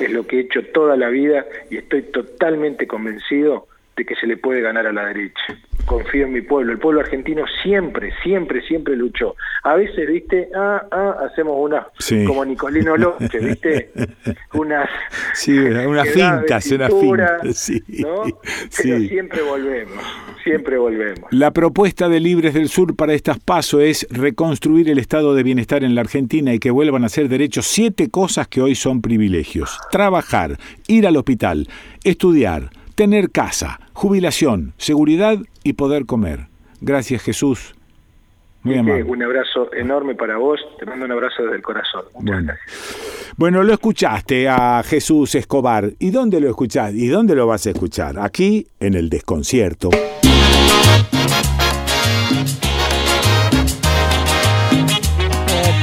es 0.05 0.11
lo 0.11 0.27
que 0.27 0.37
he 0.37 0.41
hecho 0.41 0.63
toda 0.73 0.97
la 0.97 1.09
vida 1.09 1.47
y 1.71 1.79
estoy 1.79 2.03
totalmente 2.03 2.87
convencido 2.87 3.67
de 3.97 4.05
que 4.05 4.15
se 4.15 4.27
le 4.27 4.37
puede 4.37 4.61
ganar 4.61 4.87
a 4.87 4.93
la 4.93 5.07
derecha. 5.07 5.59
Confío 5.87 6.27
en 6.27 6.33
mi 6.33 6.41
pueblo. 6.43 6.73
El 6.73 6.79
pueblo 6.79 7.01
argentino 7.01 7.45
siempre, 7.63 8.13
siempre, 8.23 8.61
siempre 8.63 8.97
luchó. 8.97 9.37
A 9.63 9.77
veces, 9.77 10.09
viste, 10.09 10.49
ah, 10.55 10.85
ah, 10.91 11.17
hacemos 11.25 11.57
una, 11.59 11.87
como 12.27 12.45
Nicolino 12.45 12.97
López, 12.97 13.43
viste, 13.43 13.91
unas... 14.55 14.89
Sí, 15.33 15.57
unas 15.57 16.09
fintas, 16.09 16.71
unas 16.73 16.93
fintas, 16.93 17.59
sí. 17.59 17.83
Pero 18.83 18.99
siempre 18.99 19.43
volvemos, 19.43 20.05
siempre 20.43 20.79
volvemos. 20.79 21.31
La 21.31 21.53
propuesta 21.53 22.09
de 22.09 22.21
Libres 22.21 22.55
del 22.55 22.69
Sur 22.69 22.97
para 22.97 23.15
estas 23.15 23.39
pasos 23.39 23.83
es 23.83 24.07
reconstruir 24.11 24.91
el 24.91 24.99
estado 24.99 25.35
de 25.35 25.43
bienestar 25.43 25.85
en 25.85 25.95
la 25.95 26.01
Argentina 26.01 26.53
y 26.53 26.59
que 26.59 26.71
vuelvan 26.71 27.05
a 27.05 27.09
ser 27.09 27.29
derechos 27.29 27.67
siete 27.67 28.11
cosas 28.11 28.49
que 28.49 28.61
hoy 28.61 28.75
son 28.75 29.01
privilegios. 29.03 29.79
Trabajar, 29.91 30.59
ir 30.89 31.07
al 31.07 31.17
hospital, 31.17 31.69
estudiar, 32.05 32.71
tener 32.97 33.31
casa, 33.31 33.79
jubilación, 33.93 34.73
seguridad 34.79 35.39
y 35.63 35.75
poder 35.75 36.07
comer. 36.07 36.49
Gracias 36.81 37.23
Jesús. 37.23 37.75
Muy 38.63 38.79
amable. 38.79 39.05
Un 39.05 39.23
abrazo 39.23 39.73
enorme 39.75 40.17
para 40.17 40.39
vos, 40.39 40.59
te 40.81 40.87
mando 40.87 41.05
un 41.05 41.13
abrazo 41.13 41.45
desde 41.45 41.57
el 41.57 41.63
corazón. 41.63 42.05
Muchas 42.15 42.25
bueno. 42.25 42.53
Bueno, 43.37 43.63
lo 43.63 43.75
escuchaste 43.75 44.49
a 44.49 44.83
Jesús 44.83 45.37
Escobar. 45.37 45.93
¿Y 46.01 46.11
dónde 46.11 46.41
lo 46.41 46.49
escuchás? 46.49 46.93
¿Y 46.95 47.07
dónde 47.07 47.37
lo 47.37 47.47
vas 47.47 47.67
a 47.67 47.71
escuchar? 47.71 48.19
Aquí, 48.19 48.67
en 48.81 48.95
el 48.95 49.09
desconcierto. 49.09 49.91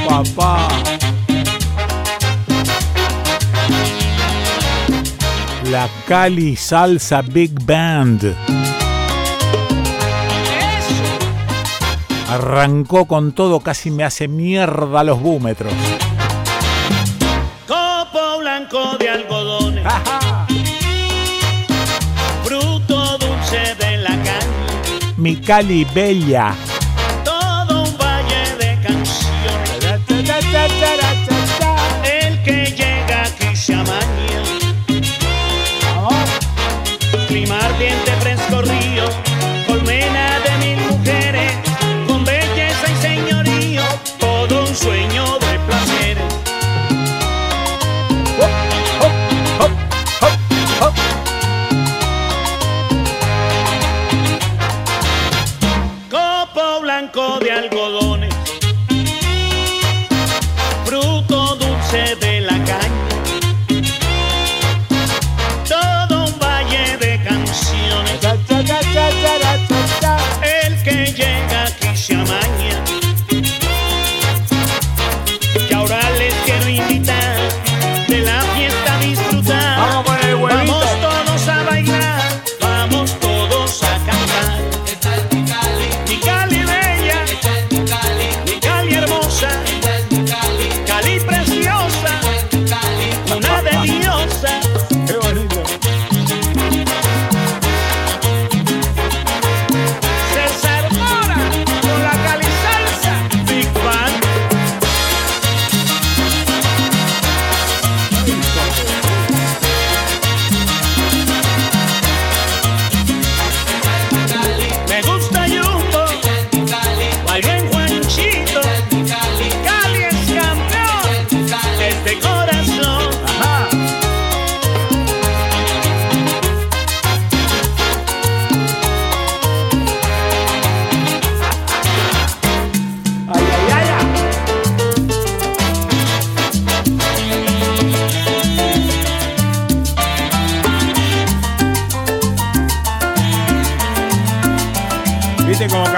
Oh, 0.05 0.23
papá. 0.35 0.92
la 5.73 5.89
Cali 6.07 6.55
Salsa 6.55 7.23
Big 7.23 7.51
Band. 7.65 8.35
Arrancó 12.29 13.05
con 13.05 13.31
todo, 13.31 13.59
casi 13.59 13.89
me 13.89 14.03
hace 14.03 14.27
mierda 14.27 15.03
los 15.03 15.19
búmetros. 15.19 15.73
Copo 17.67 18.37
blanco 18.39 18.97
de 18.99 19.09
algodones. 19.09 19.83
Ajá. 19.83 20.45
Fruto 22.43 23.17
dulce 23.17 23.73
de 23.79 23.97
la 23.97 24.09
Cali. 24.09 25.13
Mi 25.17 25.37
Cali 25.37 25.85
bella. 25.85 26.53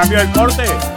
cambió 0.06 0.22
el 0.22 0.32
corte. 0.32 0.95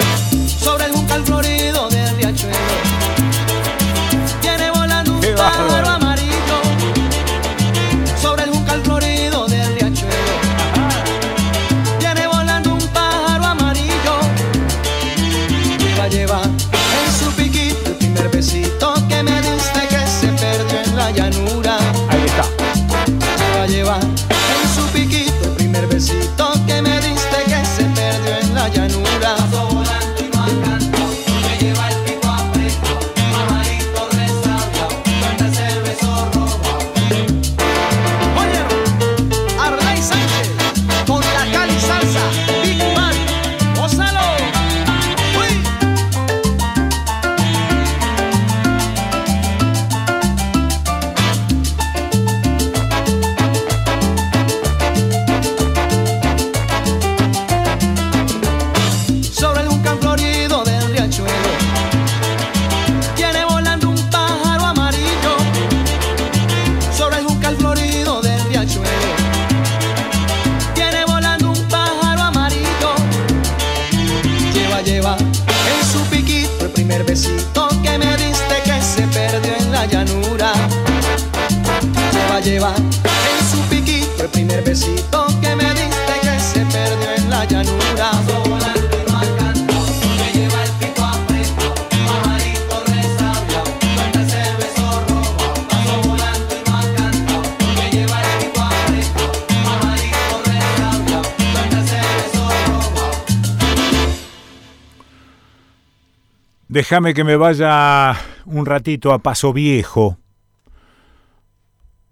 Déjame 106.78 107.12
que 107.12 107.24
me 107.24 107.34
vaya 107.34 108.16
un 108.46 108.64
ratito 108.64 109.12
a 109.12 109.18
Paso 109.18 109.52
Viejo 109.52 110.16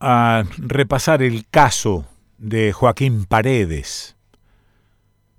a 0.01 0.43
repasar 0.59 1.23
el 1.23 1.47
caso 1.49 2.05
de 2.39 2.73
Joaquín 2.73 3.27
Paredes, 3.27 4.17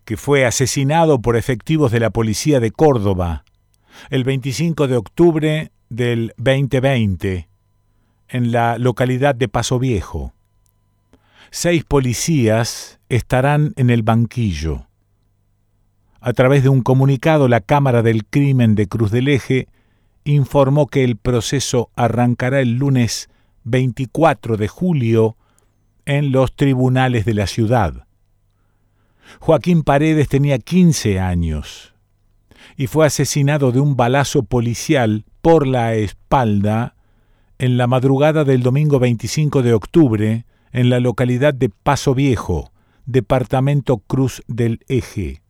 que 0.05 0.15
fue 0.15 0.45
asesinado 0.45 1.21
por 1.21 1.35
efectivos 1.35 1.91
de 1.91 1.99
la 1.99 2.09
Policía 2.09 2.61
de 2.61 2.71
Córdoba 2.71 3.43
el 4.09 4.23
25 4.23 4.87
de 4.87 4.95
octubre 4.95 5.71
del 5.89 6.33
2020 6.37 7.49
en 8.29 8.51
la 8.53 8.77
localidad 8.77 9.35
de 9.35 9.49
Paso 9.49 9.77
Viejo. 9.77 10.31
Seis 11.51 11.83
policías 11.83 13.01
estarán 13.09 13.73
en 13.75 13.89
el 13.89 14.03
banquillo. 14.03 14.87
A 16.19 16.33
través 16.33 16.63
de 16.63 16.69
un 16.69 16.81
comunicado, 16.81 17.47
la 17.47 17.61
Cámara 17.61 18.01
del 18.01 18.25
Crimen 18.25 18.75
de 18.75 18.87
Cruz 18.87 19.11
del 19.11 19.27
Eje 19.27 19.67
informó 20.23 20.87
que 20.87 21.03
el 21.03 21.15
proceso 21.15 21.89
arrancará 21.95 22.59
el 22.59 22.77
lunes 22.77 23.29
24 23.63 24.57
de 24.57 24.67
julio 24.67 25.37
en 26.05 26.31
los 26.31 26.55
tribunales 26.55 27.25
de 27.25 27.33
la 27.33 27.47
ciudad. 27.47 28.07
Joaquín 29.39 29.83
Paredes 29.83 30.27
tenía 30.29 30.57
15 30.57 31.19
años 31.19 31.93
y 32.77 32.87
fue 32.87 33.05
asesinado 33.05 33.71
de 33.71 33.79
un 33.79 33.95
balazo 33.95 34.43
policial 34.43 35.25
por 35.41 35.67
la 35.67 35.95
espalda 35.95 36.95
en 37.59 37.77
la 37.77 37.87
madrugada 37.87 38.43
del 38.43 38.63
domingo 38.63 38.99
25 38.99 39.63
de 39.63 39.73
octubre 39.73 40.45
en 40.71 40.89
la 40.89 40.99
localidad 40.99 41.53
de 41.53 41.69
Paso 41.69 42.13
Viejo, 42.13 42.71
departamento 43.05 43.97
Cruz 43.97 44.43
del 44.47 44.79
Eje. 44.87 45.41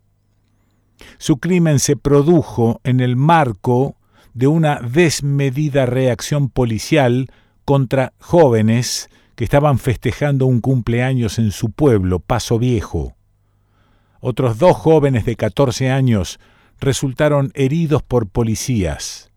Su 1.17 1.37
crimen 1.37 1.79
se 1.79 1.95
produjo 1.95 2.79
en 2.83 2.99
el 2.99 3.15
marco 3.15 3.95
de 4.33 4.47
una 4.47 4.79
desmedida 4.81 5.85
reacción 5.85 6.49
policial 6.49 7.27
contra 7.65 8.13
jóvenes 8.19 9.09
que 9.35 9.43
estaban 9.43 9.79
festejando 9.79 10.45
un 10.45 10.61
cumpleaños 10.61 11.39
en 11.39 11.51
su 11.51 11.71
pueblo, 11.71 12.19
Paso 12.19 12.59
Viejo. 12.59 13.15
Otros 14.19 14.57
dos 14.57 14.77
jóvenes 14.77 15.25
de 15.25 15.35
14 15.35 15.89
años 15.89 16.39
resultaron 16.79 17.51
heridos 17.55 18.03
por 18.03 18.27
policías. 18.27 19.31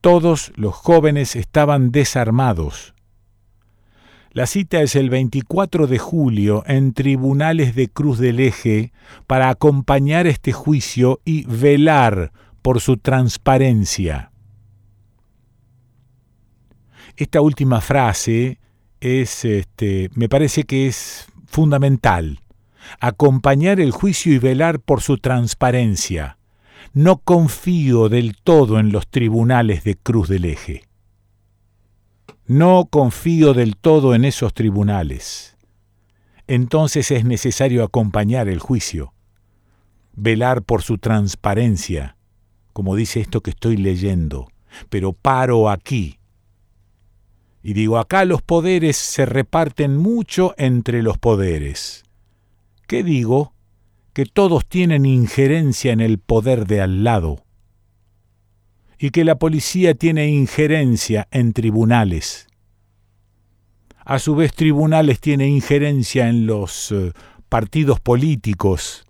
Todos 0.00 0.52
los 0.56 0.74
jóvenes 0.74 1.36
estaban 1.36 1.90
desarmados. 1.90 2.95
La 4.36 4.44
cita 4.44 4.82
es 4.82 4.96
el 4.96 5.08
24 5.08 5.86
de 5.86 5.96
julio 5.96 6.62
en 6.66 6.92
tribunales 6.92 7.74
de 7.74 7.88
Cruz 7.88 8.18
del 8.18 8.38
Eje 8.38 8.92
para 9.26 9.48
acompañar 9.48 10.26
este 10.26 10.52
juicio 10.52 11.20
y 11.24 11.46
velar 11.46 12.32
por 12.60 12.82
su 12.82 12.98
transparencia. 12.98 14.32
Esta 17.16 17.40
última 17.40 17.80
frase 17.80 18.58
es, 19.00 19.46
este, 19.46 20.10
me 20.14 20.28
parece 20.28 20.64
que 20.64 20.86
es 20.86 21.28
fundamental. 21.46 22.40
Acompañar 23.00 23.80
el 23.80 23.90
juicio 23.90 24.34
y 24.34 24.38
velar 24.38 24.80
por 24.80 25.00
su 25.00 25.16
transparencia. 25.16 26.36
No 26.92 27.16
confío 27.16 28.10
del 28.10 28.36
todo 28.36 28.80
en 28.80 28.92
los 28.92 29.08
tribunales 29.08 29.82
de 29.82 29.96
Cruz 29.96 30.28
del 30.28 30.44
Eje. 30.44 30.85
No 32.46 32.88
confío 32.90 33.54
del 33.54 33.76
todo 33.76 34.14
en 34.14 34.24
esos 34.24 34.54
tribunales. 34.54 35.56
Entonces 36.46 37.10
es 37.10 37.24
necesario 37.24 37.82
acompañar 37.82 38.48
el 38.48 38.60
juicio, 38.60 39.12
velar 40.12 40.62
por 40.62 40.82
su 40.82 40.98
transparencia, 40.98 42.16
como 42.72 42.94
dice 42.94 43.20
esto 43.20 43.40
que 43.40 43.50
estoy 43.50 43.76
leyendo, 43.76 44.48
pero 44.88 45.12
paro 45.12 45.68
aquí 45.70 46.18
y 47.66 47.72
digo, 47.72 47.98
acá 47.98 48.24
los 48.24 48.42
poderes 48.42 48.96
se 48.96 49.26
reparten 49.26 49.96
mucho 49.96 50.54
entre 50.56 51.02
los 51.02 51.18
poderes. 51.18 52.04
¿Qué 52.86 53.02
digo? 53.02 53.54
Que 54.12 54.24
todos 54.24 54.66
tienen 54.66 55.04
injerencia 55.04 55.90
en 55.90 56.00
el 56.00 56.20
poder 56.20 56.68
de 56.68 56.80
al 56.80 57.02
lado. 57.02 57.44
Y 58.98 59.10
que 59.10 59.24
la 59.24 59.38
policía 59.38 59.94
tiene 59.94 60.28
injerencia 60.28 61.28
en 61.30 61.52
tribunales. 61.52 62.46
A 64.04 64.18
su 64.18 64.36
vez, 64.36 64.54
tribunales 64.54 65.20
tiene 65.20 65.48
injerencia 65.48 66.28
en 66.28 66.46
los 66.46 66.92
eh, 66.92 67.12
partidos 67.48 68.00
políticos. 68.00 69.04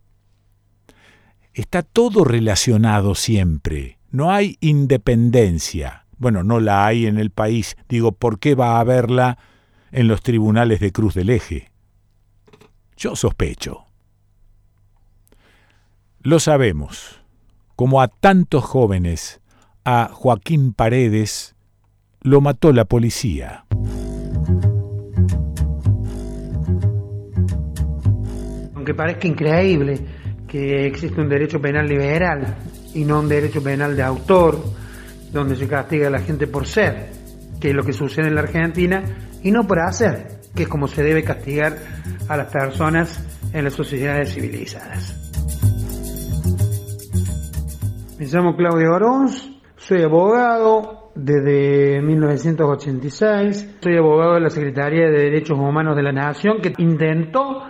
Está 1.52 1.82
todo 1.82 2.24
relacionado 2.24 3.14
siempre. 3.14 3.98
No 4.10 4.30
hay 4.30 4.56
independencia. 4.60 6.06
Bueno, 6.18 6.42
no 6.42 6.60
la 6.60 6.86
hay 6.86 7.06
en 7.06 7.18
el 7.18 7.30
país. 7.30 7.76
Digo, 7.88 8.12
¿por 8.12 8.38
qué 8.38 8.54
va 8.54 8.76
a 8.76 8.80
haberla 8.80 9.38
en 9.92 10.08
los 10.08 10.22
tribunales 10.22 10.80
de 10.80 10.92
Cruz 10.92 11.14
del 11.14 11.30
Eje? 11.30 11.70
Yo 12.96 13.14
sospecho. 13.16 13.84
Lo 16.20 16.40
sabemos. 16.40 17.20
Como 17.76 18.00
a 18.00 18.08
tantos 18.08 18.64
jóvenes, 18.64 19.40
a 19.88 20.10
Joaquín 20.12 20.72
Paredes 20.72 21.54
lo 22.20 22.40
mató 22.40 22.72
la 22.72 22.86
policía. 22.86 23.66
Aunque 28.74 28.94
parezca 28.94 29.28
increíble 29.28 30.00
que 30.48 30.88
existe 30.88 31.20
un 31.20 31.28
derecho 31.28 31.60
penal 31.60 31.86
liberal 31.86 32.56
y 32.94 33.04
no 33.04 33.20
un 33.20 33.28
derecho 33.28 33.62
penal 33.62 33.94
de 33.94 34.02
autor, 34.02 34.60
donde 35.32 35.54
se 35.54 35.68
castiga 35.68 36.08
a 36.08 36.10
la 36.10 36.20
gente 36.20 36.48
por 36.48 36.66
ser, 36.66 37.12
que 37.60 37.68
es 37.68 37.74
lo 37.74 37.84
que 37.84 37.92
sucede 37.92 38.26
en 38.26 38.34
la 38.34 38.40
Argentina, 38.40 39.04
y 39.44 39.52
no 39.52 39.68
por 39.68 39.78
hacer, 39.78 40.40
que 40.52 40.64
es 40.64 40.68
como 40.68 40.88
se 40.88 41.04
debe 41.04 41.22
castigar 41.22 41.78
a 42.28 42.36
las 42.36 42.50
personas 42.50 43.20
en 43.52 43.62
las 43.62 43.74
sociedades 43.74 44.34
civilizadas. 44.34 45.14
Me 48.18 48.26
llamo 48.26 48.56
Claudio 48.56 48.92
Arons, 48.92 49.55
soy 49.86 50.02
abogado 50.02 51.12
desde 51.14 52.02
1986, 52.02 53.76
soy 53.80 53.96
abogado 53.96 54.34
de 54.34 54.40
la 54.40 54.50
Secretaría 54.50 55.06
de 55.06 55.12
Derechos 55.12 55.56
Humanos 55.56 55.94
de 55.94 56.02
la 56.02 56.10
Nación 56.10 56.60
que 56.60 56.72
intentó 56.78 57.62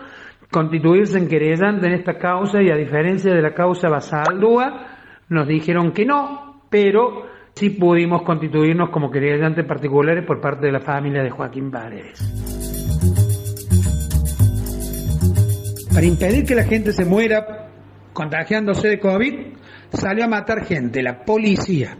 constituirse 0.51 1.18
en 1.18 1.28
querellante 1.28 1.86
en 1.86 1.93
esta 1.93 2.16
causa 2.16 2.62
y 2.62 2.70
a 2.70 2.76
diferencia 2.76 3.34
de 3.34 3.43
la 3.43 3.52
causa 3.52 3.90
Basaldúa, 3.90 4.86
nos 5.28 5.47
dijeron 5.47 5.93
que 5.93 6.06
no, 6.06 6.62
pero 6.70 7.26
sí 7.55 7.68
pudimos 7.68 8.22
constituirnos 8.22 8.88
como 8.88 9.10
querellantes 9.10 9.66
particulares 9.66 10.24
por 10.24 10.40
parte 10.40 10.64
de 10.64 10.72
la 10.72 10.80
familia 10.80 11.22
de 11.22 11.28
Joaquín 11.28 11.70
Paredes. 11.70 12.18
Para 15.93 16.06
impedir 16.06 16.47
que 16.47 16.55
la 16.55 16.64
gente 16.64 16.93
se 16.93 17.05
muera 17.05 17.68
contagiándose 18.14 18.88
de 18.88 18.98
COVID, 18.98 19.34
salió 19.92 20.24
a 20.24 20.28
matar 20.28 20.64
gente, 20.64 21.02
la 21.02 21.24
policía. 21.24 21.96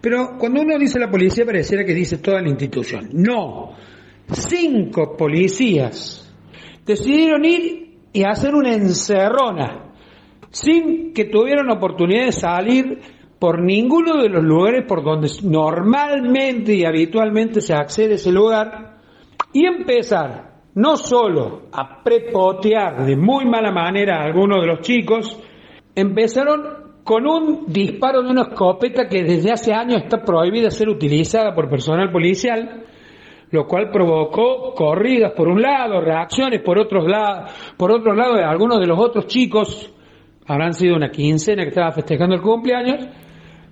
Pero 0.00 0.36
cuando 0.38 0.62
uno 0.62 0.78
dice 0.78 0.98
la 0.98 1.10
policía 1.10 1.44
pareciera 1.44 1.84
que 1.84 1.94
dice 1.94 2.18
toda 2.18 2.40
la 2.40 2.48
institución. 2.48 3.10
No, 3.12 3.72
cinco 4.32 5.16
policías 5.16 6.32
decidieron 6.84 7.44
ir 7.44 7.98
y 8.12 8.24
hacer 8.24 8.54
una 8.54 8.74
encerrona 8.74 9.92
sin 10.50 11.12
que 11.12 11.26
tuvieran 11.26 11.70
oportunidad 11.70 12.26
de 12.26 12.32
salir 12.32 12.98
por 13.38 13.62
ninguno 13.62 14.20
de 14.20 14.28
los 14.28 14.42
lugares 14.42 14.84
por 14.86 15.02
donde 15.02 15.28
normalmente 15.44 16.74
y 16.74 16.84
habitualmente 16.84 17.60
se 17.60 17.72
accede 17.72 18.12
a 18.12 18.16
ese 18.16 18.32
lugar 18.32 18.98
y 19.52 19.64
empezar 19.64 20.50
no 20.74 20.96
solo 20.96 21.62
a 21.72 22.02
prepotear 22.02 23.04
de 23.04 23.16
muy 23.16 23.44
mala 23.46 23.72
manera 23.72 24.16
a 24.18 24.24
algunos 24.24 24.60
de 24.60 24.66
los 24.66 24.80
chicos, 24.80 25.40
empezaron 25.94 26.79
con 27.10 27.26
un 27.26 27.64
disparo 27.66 28.22
de 28.22 28.30
una 28.30 28.42
escopeta 28.42 29.08
que 29.08 29.24
desde 29.24 29.50
hace 29.50 29.72
años 29.72 30.00
está 30.04 30.22
prohibida 30.22 30.70
ser 30.70 30.88
utilizada 30.88 31.52
por 31.52 31.68
personal 31.68 32.12
policial, 32.12 32.84
lo 33.50 33.66
cual 33.66 33.90
provocó 33.90 34.72
corridas 34.76 35.32
por 35.32 35.48
un 35.48 35.60
lado, 35.60 36.00
reacciones 36.00 36.62
por 36.62 36.78
otros 36.78 37.08
lados, 37.08 37.50
por 37.76 37.90
otro 37.90 38.14
lado 38.14 38.36
de 38.36 38.44
algunos 38.44 38.78
de 38.78 38.86
los 38.86 38.96
otros 38.96 39.26
chicos, 39.26 39.92
habrán 40.46 40.72
sido 40.72 40.94
una 40.94 41.10
quincena 41.10 41.64
que 41.64 41.70
estaba 41.70 41.90
festejando 41.90 42.36
el 42.36 42.42
cumpleaños, 42.42 43.08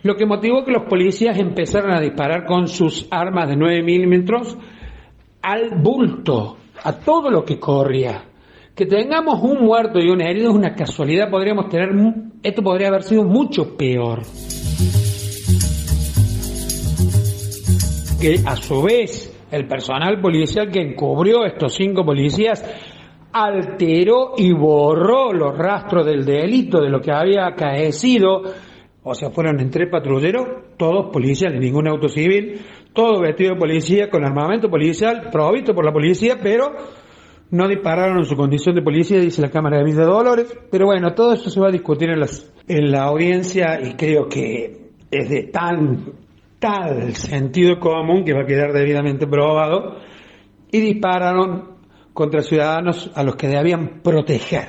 lo 0.03 0.17
que 0.17 0.27
motivó 0.27 0.65
que 0.65 0.73
los 0.73 0.89
policías 0.89 1.39
empezaran 1.39 1.93
a 1.93 2.01
disparar 2.01 2.45
con 2.45 2.67
sus 2.67 3.07
armas 3.09 3.49
de 3.49 3.55
9 3.55 3.85
milímetros 3.85 4.59
al 5.43 5.81
bulto, 5.81 6.57
a 6.83 6.93
todo 6.93 7.31
lo 7.31 7.45
que 7.45 7.61
corría. 7.61 8.28
Que 8.79 8.87
tengamos 8.87 9.43
un 9.43 9.67
muerto 9.67 9.99
y 9.99 10.09
un 10.09 10.21
herido 10.21 10.51
es 10.51 10.55
una 10.55 10.77
casualidad, 10.77 11.29
podríamos 11.29 11.69
tener, 11.69 11.89
esto 12.45 12.63
podría 12.63 12.87
haber 12.87 13.03
sido 13.03 13.25
mucho 13.25 13.77
peor. 13.77 14.21
Que 18.21 18.37
a 18.47 18.55
su 18.55 18.81
vez 18.81 19.37
el 19.51 19.67
personal 19.67 20.21
policial 20.21 20.71
que 20.71 20.81
encubrió 20.81 21.45
estos 21.45 21.75
cinco 21.75 22.05
policías 22.05 22.65
alteró 23.33 24.35
y 24.37 24.53
borró 24.53 25.33
los 25.33 25.59
rastros 25.59 26.07
del 26.07 26.25
delito, 26.25 26.81
de 26.81 26.89
lo 26.89 27.01
que 27.01 27.11
había 27.11 27.49
acaecido, 27.49 28.43
o 29.03 29.13
sea, 29.13 29.31
fueron 29.31 29.59
en 29.59 29.71
tres 29.71 29.89
patrulleros, 29.91 30.77
todos 30.77 31.11
policiales, 31.13 31.61
ningún 31.61 31.89
auto 31.89 32.09
civil, 32.09 32.61
todo 32.93 33.23
vestido 33.23 33.55
de 33.55 33.59
policía, 33.59 34.09
con 34.09 34.25
armamento 34.25 34.71
policial, 34.71 35.31
provisto 35.33 35.75
por 35.75 35.85
la 35.85 35.93
policía, 35.93 36.37
pero 36.41 36.77
no 37.51 37.69
dispararon 37.69 38.19
en 38.19 38.25
su 38.25 38.37
condición 38.37 38.75
de 38.75 38.83
policía, 38.83 39.21
dice 39.21 39.41
la 39.43 39.51
Cámara 39.51 39.79
de 39.79 39.85
Villa 39.85 40.01
de 40.01 40.07
Dolores. 40.07 40.59
Pero 40.71 40.87
bueno, 40.87 41.15
todo 41.15 41.33
eso 41.33 41.51
se 41.51 41.61
va 41.61 41.69
a 41.69 41.73
discutir 41.73 42.11
en, 42.11 42.21
las, 42.21 42.51
en 42.67 42.91
la 42.91 43.05
audiencia 43.05 43.81
y 43.83 43.95
creo 43.95 44.29
que 44.29 44.91
es 45.11 45.31
de 45.31 45.45
tal 45.45 47.15
sentido 47.15 47.79
común 47.79 48.25
que 48.25 48.35
va 48.35 48.43
a 48.43 48.47
quedar 48.47 48.73
debidamente 48.73 49.27
probado. 49.27 49.97
Y 50.71 50.81
dispararon 50.81 51.79
contra 52.13 52.43
ciudadanos 52.43 53.11
a 53.15 53.23
los 53.23 53.37
que 53.37 53.49
debían 53.49 54.01
proteger. 54.03 54.69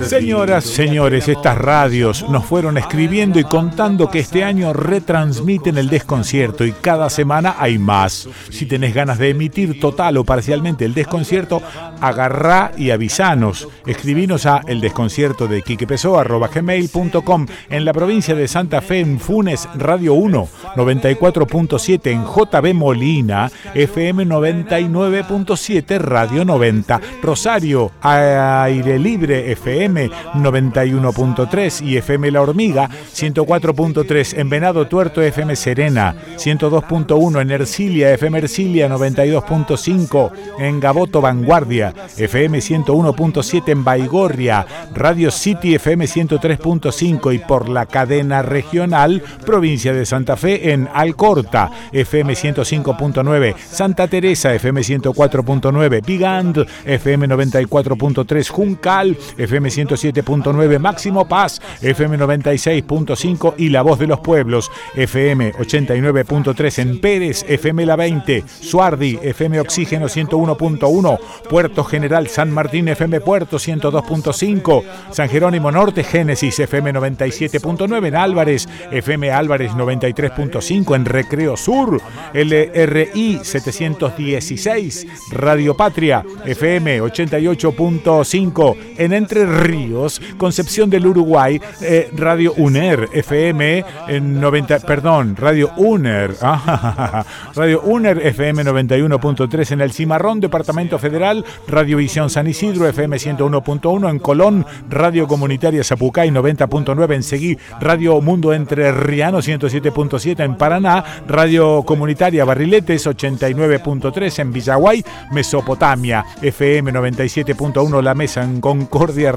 Señoras, 0.00 0.64
señores, 0.64 1.28
estas 1.28 1.58
radios 1.58 2.28
nos 2.30 2.44
fueron 2.46 2.78
escribiendo 2.78 3.38
y 3.38 3.44
contando 3.44 4.10
que 4.10 4.20
este 4.20 4.42
año 4.42 4.72
retransmiten 4.72 5.76
el 5.76 5.90
desconcierto 5.90 6.64
y 6.64 6.72
cada 6.72 7.10
semana 7.10 7.56
hay 7.58 7.78
más. 7.78 8.28
Si 8.48 8.66
tenés 8.66 8.94
ganas 8.94 9.18
de 9.18 9.30
emitir 9.30 9.78
total 9.80 10.16
o 10.16 10.24
parcialmente 10.24 10.86
el 10.86 10.94
desconcierto, 10.94 11.62
agarrá 12.00 12.72
y 12.76 12.90
avisanos. 12.90 13.68
Escribinos 13.86 14.46
a 14.46 14.62
el 14.66 14.80
desconcierto 14.80 15.46
de 15.46 15.60
gmail.com 15.60 17.46
en 17.68 17.84
la 17.84 17.92
provincia 17.92 18.34
de 18.34 18.48
Santa 18.48 18.80
Fe 18.80 19.00
en 19.00 19.20
Funes 19.20 19.68
Radio 19.74 20.14
1 20.14 20.48
94.7 20.76 22.10
en 22.10 22.24
JB 22.24 22.74
Molina 22.74 23.50
FM 23.74 24.26
99.7 24.26 25.98
Radio 25.98 26.44
90 26.44 27.00
Rosario 27.22 27.92
Aire 28.02 28.98
Libre 28.98 29.52
FM 29.52 29.81
91.3 29.88 31.86
y 31.86 31.96
FM 31.96 32.30
La 32.30 32.42
Hormiga 32.42 32.88
104.3 32.88 34.38
en 34.38 34.48
Venado 34.48 34.86
Tuerto 34.86 35.22
FM 35.22 35.56
Serena 35.56 36.14
102.1 36.36 37.40
en 37.40 37.50
Ercilia 37.50 38.12
FM 38.14 38.38
Ercilia 38.38 38.88
92.5 38.88 40.30
en 40.58 40.80
Gaboto 40.80 41.20
Vanguardia 41.20 41.92
FM 42.16 42.58
101.7 42.58 43.68
en 43.68 43.84
Baigorria 43.84 44.66
Radio 44.94 45.30
City 45.30 45.74
FM 45.74 46.04
103.5 46.04 47.34
y 47.34 47.38
por 47.38 47.68
la 47.68 47.86
cadena 47.86 48.42
regional 48.42 49.22
provincia 49.44 49.92
de 49.92 50.06
Santa 50.06 50.36
Fe 50.36 50.72
en 50.72 50.88
Alcorta 50.92 51.70
FM 51.92 52.34
105.9 52.34 53.56
Santa 53.56 54.08
Teresa 54.08 54.54
FM 54.54 54.80
104.9 54.80 56.04
Bigand 56.04 56.66
FM 56.84 57.28
94.3 57.28 58.48
Juncal 58.48 59.16
FM 59.36 59.70
107.9 59.76 60.78
Máximo 60.78 61.26
Paz 61.26 61.60
FM 61.80 62.18
96.5 62.18 63.54
y 63.56 63.68
La 63.68 63.82
Voz 63.82 63.98
de 63.98 64.06
los 64.06 64.20
Pueblos 64.20 64.70
FM 64.94 65.54
89.3 65.54 66.78
en 66.78 67.00
Pérez 67.00 67.44
FM 67.48 67.86
La 67.86 67.96
20 67.96 68.44
Suardi 68.46 69.18
FM 69.22 69.60
Oxígeno 69.60 70.06
101.1 70.06 71.18
Puerto 71.48 71.84
General 71.84 72.28
San 72.28 72.50
Martín 72.50 72.88
FM 72.88 73.20
Puerto 73.20 73.56
102.5 73.56 74.82
San 75.10 75.28
Jerónimo 75.28 75.70
Norte 75.70 76.04
Génesis 76.04 76.58
FM 76.58 76.94
97.9 76.94 78.06
en 78.06 78.16
Álvarez 78.16 78.68
FM 78.90 79.30
Álvarez 79.30 79.72
93.5 79.72 80.96
en 80.96 81.04
Recreo 81.04 81.56
Sur 81.56 82.00
LRI 82.32 83.40
716 83.42 85.06
Radio 85.30 85.76
Patria 85.76 86.24
FM 86.44 87.02
88.5 87.02 88.76
en 88.98 89.12
Entre 89.12 89.46
Ríos 89.62 90.20
Concepción 90.36 90.90
del 90.90 91.06
Uruguay 91.06 91.60
eh, 91.80 92.10
Radio 92.16 92.52
UNER 92.56 93.08
FM 93.12 93.84
en 94.08 94.40
90 94.40 94.80
perdón 94.80 95.36
Radio 95.36 95.70
UNER 95.76 96.34
Radio 97.54 97.82
UNER 97.82 98.18
FM 98.26 98.64
91.3 98.64 99.72
en 99.72 99.80
el 99.80 99.92
Cimarrón 99.92 100.40
Departamento 100.40 100.98
Federal 100.98 101.44
Radio 101.68 101.96
Visión 101.96 102.30
San 102.30 102.46
Isidro 102.46 102.88
FM 102.88 103.16
101.1 103.16 104.10
en 104.10 104.18
Colón 104.18 104.66
Radio 104.88 105.26
Comunitaria 105.26 105.84
Zapucay 105.84 106.30
90.9 106.30 107.14
en 107.14 107.22
Seguí 107.22 107.58
Radio 107.80 108.20
Mundo 108.20 108.52
Entre 108.52 108.92
Riano 108.92 109.38
107.7 109.38 110.44
en 110.44 110.56
Paraná 110.56 111.04
Radio 111.26 111.82
Comunitaria 111.84 112.44
Barriletes 112.44 113.06
89.3 113.06 114.38
en 114.40 114.52
Villaguay 114.52 115.04
Mesopotamia 115.30 116.24
FM 116.40 116.92
97.1 116.92 118.02
La 118.02 118.14
Mesa 118.14 118.42
en 118.42 118.60
Concordia 118.60 119.32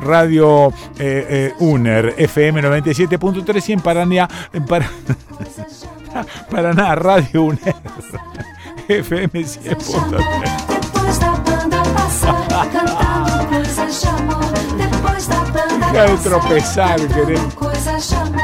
Radio 0.00 0.68
eh, 0.98 1.26
eh, 1.28 1.54
UNER 1.60 2.14
FM 2.18 2.62
97.3 2.62 3.68
y 3.68 3.72
en 3.72 3.80
Paraná, 3.80 4.28
en 4.52 4.66
Par 4.66 4.84
Paraná 6.50 6.94
Radio 6.94 7.44
UNER 7.44 7.74
FM 8.88 9.40
100.3 9.40 10.74
Deja 15.92 16.06
de 16.06 16.16
tropezar, 16.18 17.00
querido. 17.08 18.43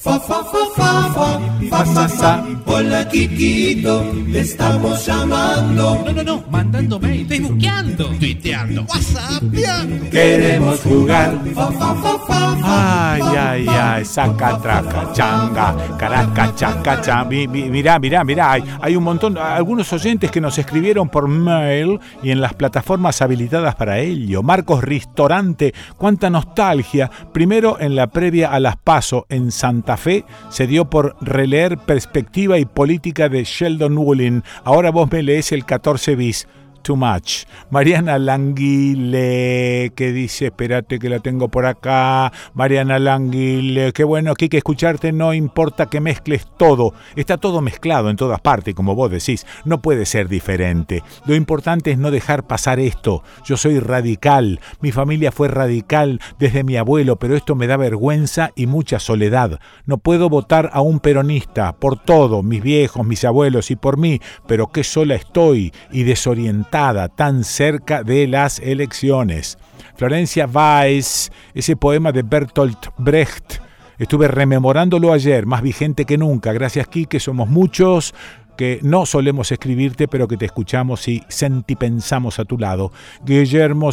Fa, 0.00 0.18
fa, 0.18 0.42
fa, 0.42 0.64
fa, 0.76 1.12
fa, 1.12 1.40
fa, 1.68 1.84
fa, 1.84 2.08
fa. 2.08 2.46
Hola, 2.64 3.06
Kikito, 3.06 4.00
te 4.32 4.40
estamos 4.40 5.04
llamando. 5.04 6.02
No, 6.06 6.12
no, 6.12 6.22
no, 6.22 6.44
mandando 6.50 6.98
mail, 6.98 7.26
facebookeando, 7.28 8.06
tuiteando, 8.18 8.86
whatsappeando. 8.88 10.08
Queremos 10.10 10.80
jugar. 10.80 11.36
Fa, 11.54 11.70
fa, 11.70 11.94
fa, 11.96 12.18
fa, 12.26 12.56
fa. 12.56 13.12
Ay, 13.12 13.22
ay, 13.36 13.66
ay, 13.68 14.04
saca, 14.06 14.58
traca, 14.58 15.12
changa, 15.12 15.76
caraca, 15.98 16.54
chaca, 16.54 17.00
changa. 17.02 17.28
Mirá, 17.28 17.98
mirá, 17.98 18.24
mirá, 18.24 18.52
hay, 18.52 18.64
hay 18.80 18.96
un 18.96 19.04
montón, 19.04 19.36
algunos 19.36 19.92
oyentes 19.92 20.30
que 20.30 20.40
nos 20.40 20.56
escribieron 20.56 21.10
por 21.10 21.28
mail 21.28 22.00
y 22.22 22.30
en 22.30 22.40
las 22.40 22.54
plataformas 22.54 23.20
habilitadas 23.20 23.74
para 23.74 23.98
ello. 23.98 24.42
Marcos 24.42 24.82
Ristorante, 24.82 25.74
cuánta 25.98 26.30
nostalgia. 26.30 27.10
Primero 27.34 27.78
en 27.78 27.94
la 27.94 28.06
previa 28.06 28.50
a 28.50 28.60
las 28.60 28.78
PASO 28.78 29.26
en 29.28 29.52
Santa 29.52 29.89
Fe 29.96 30.24
se 30.48 30.66
dio 30.66 30.86
por 30.86 31.16
releer 31.20 31.78
Perspectiva 31.78 32.58
y 32.58 32.64
Política 32.64 33.28
de 33.28 33.44
Sheldon 33.44 33.96
Woollin. 33.98 34.44
Ahora 34.64 34.90
vos 34.90 35.10
me 35.10 35.22
lees 35.22 35.52
el 35.52 35.64
14 35.64 36.16
bis. 36.16 36.48
Too 36.82 36.96
Much. 36.96 37.44
Mariana 37.70 38.18
Languile, 38.18 39.92
que 39.94 40.12
dice, 40.12 40.46
espérate 40.46 40.98
que 40.98 41.08
la 41.08 41.20
tengo 41.20 41.48
por 41.48 41.66
acá. 41.66 42.32
Mariana 42.54 42.98
Languile, 42.98 43.92
qué 43.92 44.04
bueno 44.04 44.32
aquí 44.32 44.48
que 44.48 44.56
escucharte, 44.56 45.12
no 45.12 45.34
importa 45.34 45.86
que 45.86 46.00
mezcles 46.00 46.46
todo. 46.56 46.94
Está 47.16 47.36
todo 47.36 47.60
mezclado 47.60 48.10
en 48.10 48.16
todas 48.16 48.40
partes, 48.40 48.74
como 48.74 48.94
vos 48.94 49.10
decís. 49.10 49.46
No 49.64 49.82
puede 49.82 50.06
ser 50.06 50.28
diferente. 50.28 51.02
Lo 51.26 51.34
importante 51.34 51.90
es 51.90 51.98
no 51.98 52.10
dejar 52.10 52.46
pasar 52.46 52.80
esto. 52.80 53.22
Yo 53.44 53.56
soy 53.56 53.78
radical. 53.78 54.60
Mi 54.80 54.92
familia 54.92 55.32
fue 55.32 55.48
radical 55.48 56.20
desde 56.38 56.64
mi 56.64 56.76
abuelo, 56.76 57.16
pero 57.16 57.36
esto 57.36 57.54
me 57.54 57.66
da 57.66 57.76
vergüenza 57.76 58.52
y 58.56 58.66
mucha 58.66 58.98
soledad. 58.98 59.60
No 59.84 59.98
puedo 59.98 60.28
votar 60.28 60.70
a 60.72 60.80
un 60.80 61.00
peronista 61.00 61.72
por 61.72 61.98
todo, 61.98 62.42
mis 62.42 62.62
viejos, 62.62 63.06
mis 63.06 63.24
abuelos 63.24 63.70
y 63.70 63.76
por 63.76 63.98
mí, 63.98 64.20
pero 64.46 64.68
qué 64.68 64.84
sola 64.84 65.14
estoy 65.14 65.72
y 65.92 66.04
desorientada 66.04 66.69
tan 66.70 67.44
cerca 67.44 68.02
de 68.02 68.26
las 68.28 68.60
elecciones. 68.60 69.58
Florencia 69.96 70.46
Weiss, 70.46 71.30
ese 71.52 71.76
poema 71.76 72.12
de 72.12 72.22
Bertolt 72.22 72.88
Brecht, 72.96 73.60
estuve 73.98 74.28
rememorándolo 74.28 75.12
ayer, 75.12 75.46
más 75.46 75.62
vigente 75.62 76.04
que 76.04 76.16
nunca. 76.16 76.52
Gracias, 76.52 76.86
Kike, 76.86 77.18
somos 77.18 77.48
muchos 77.48 78.14
que 78.56 78.80
no 78.82 79.06
solemos 79.06 79.52
escribirte, 79.52 80.08
pero 80.08 80.28
que 80.28 80.36
te 80.36 80.46
escuchamos 80.46 81.06
y 81.08 81.22
sentipensamos 81.28 82.38
a 82.38 82.44
tu 82.44 82.58
lado. 82.58 82.92
Guillermo 83.24 83.92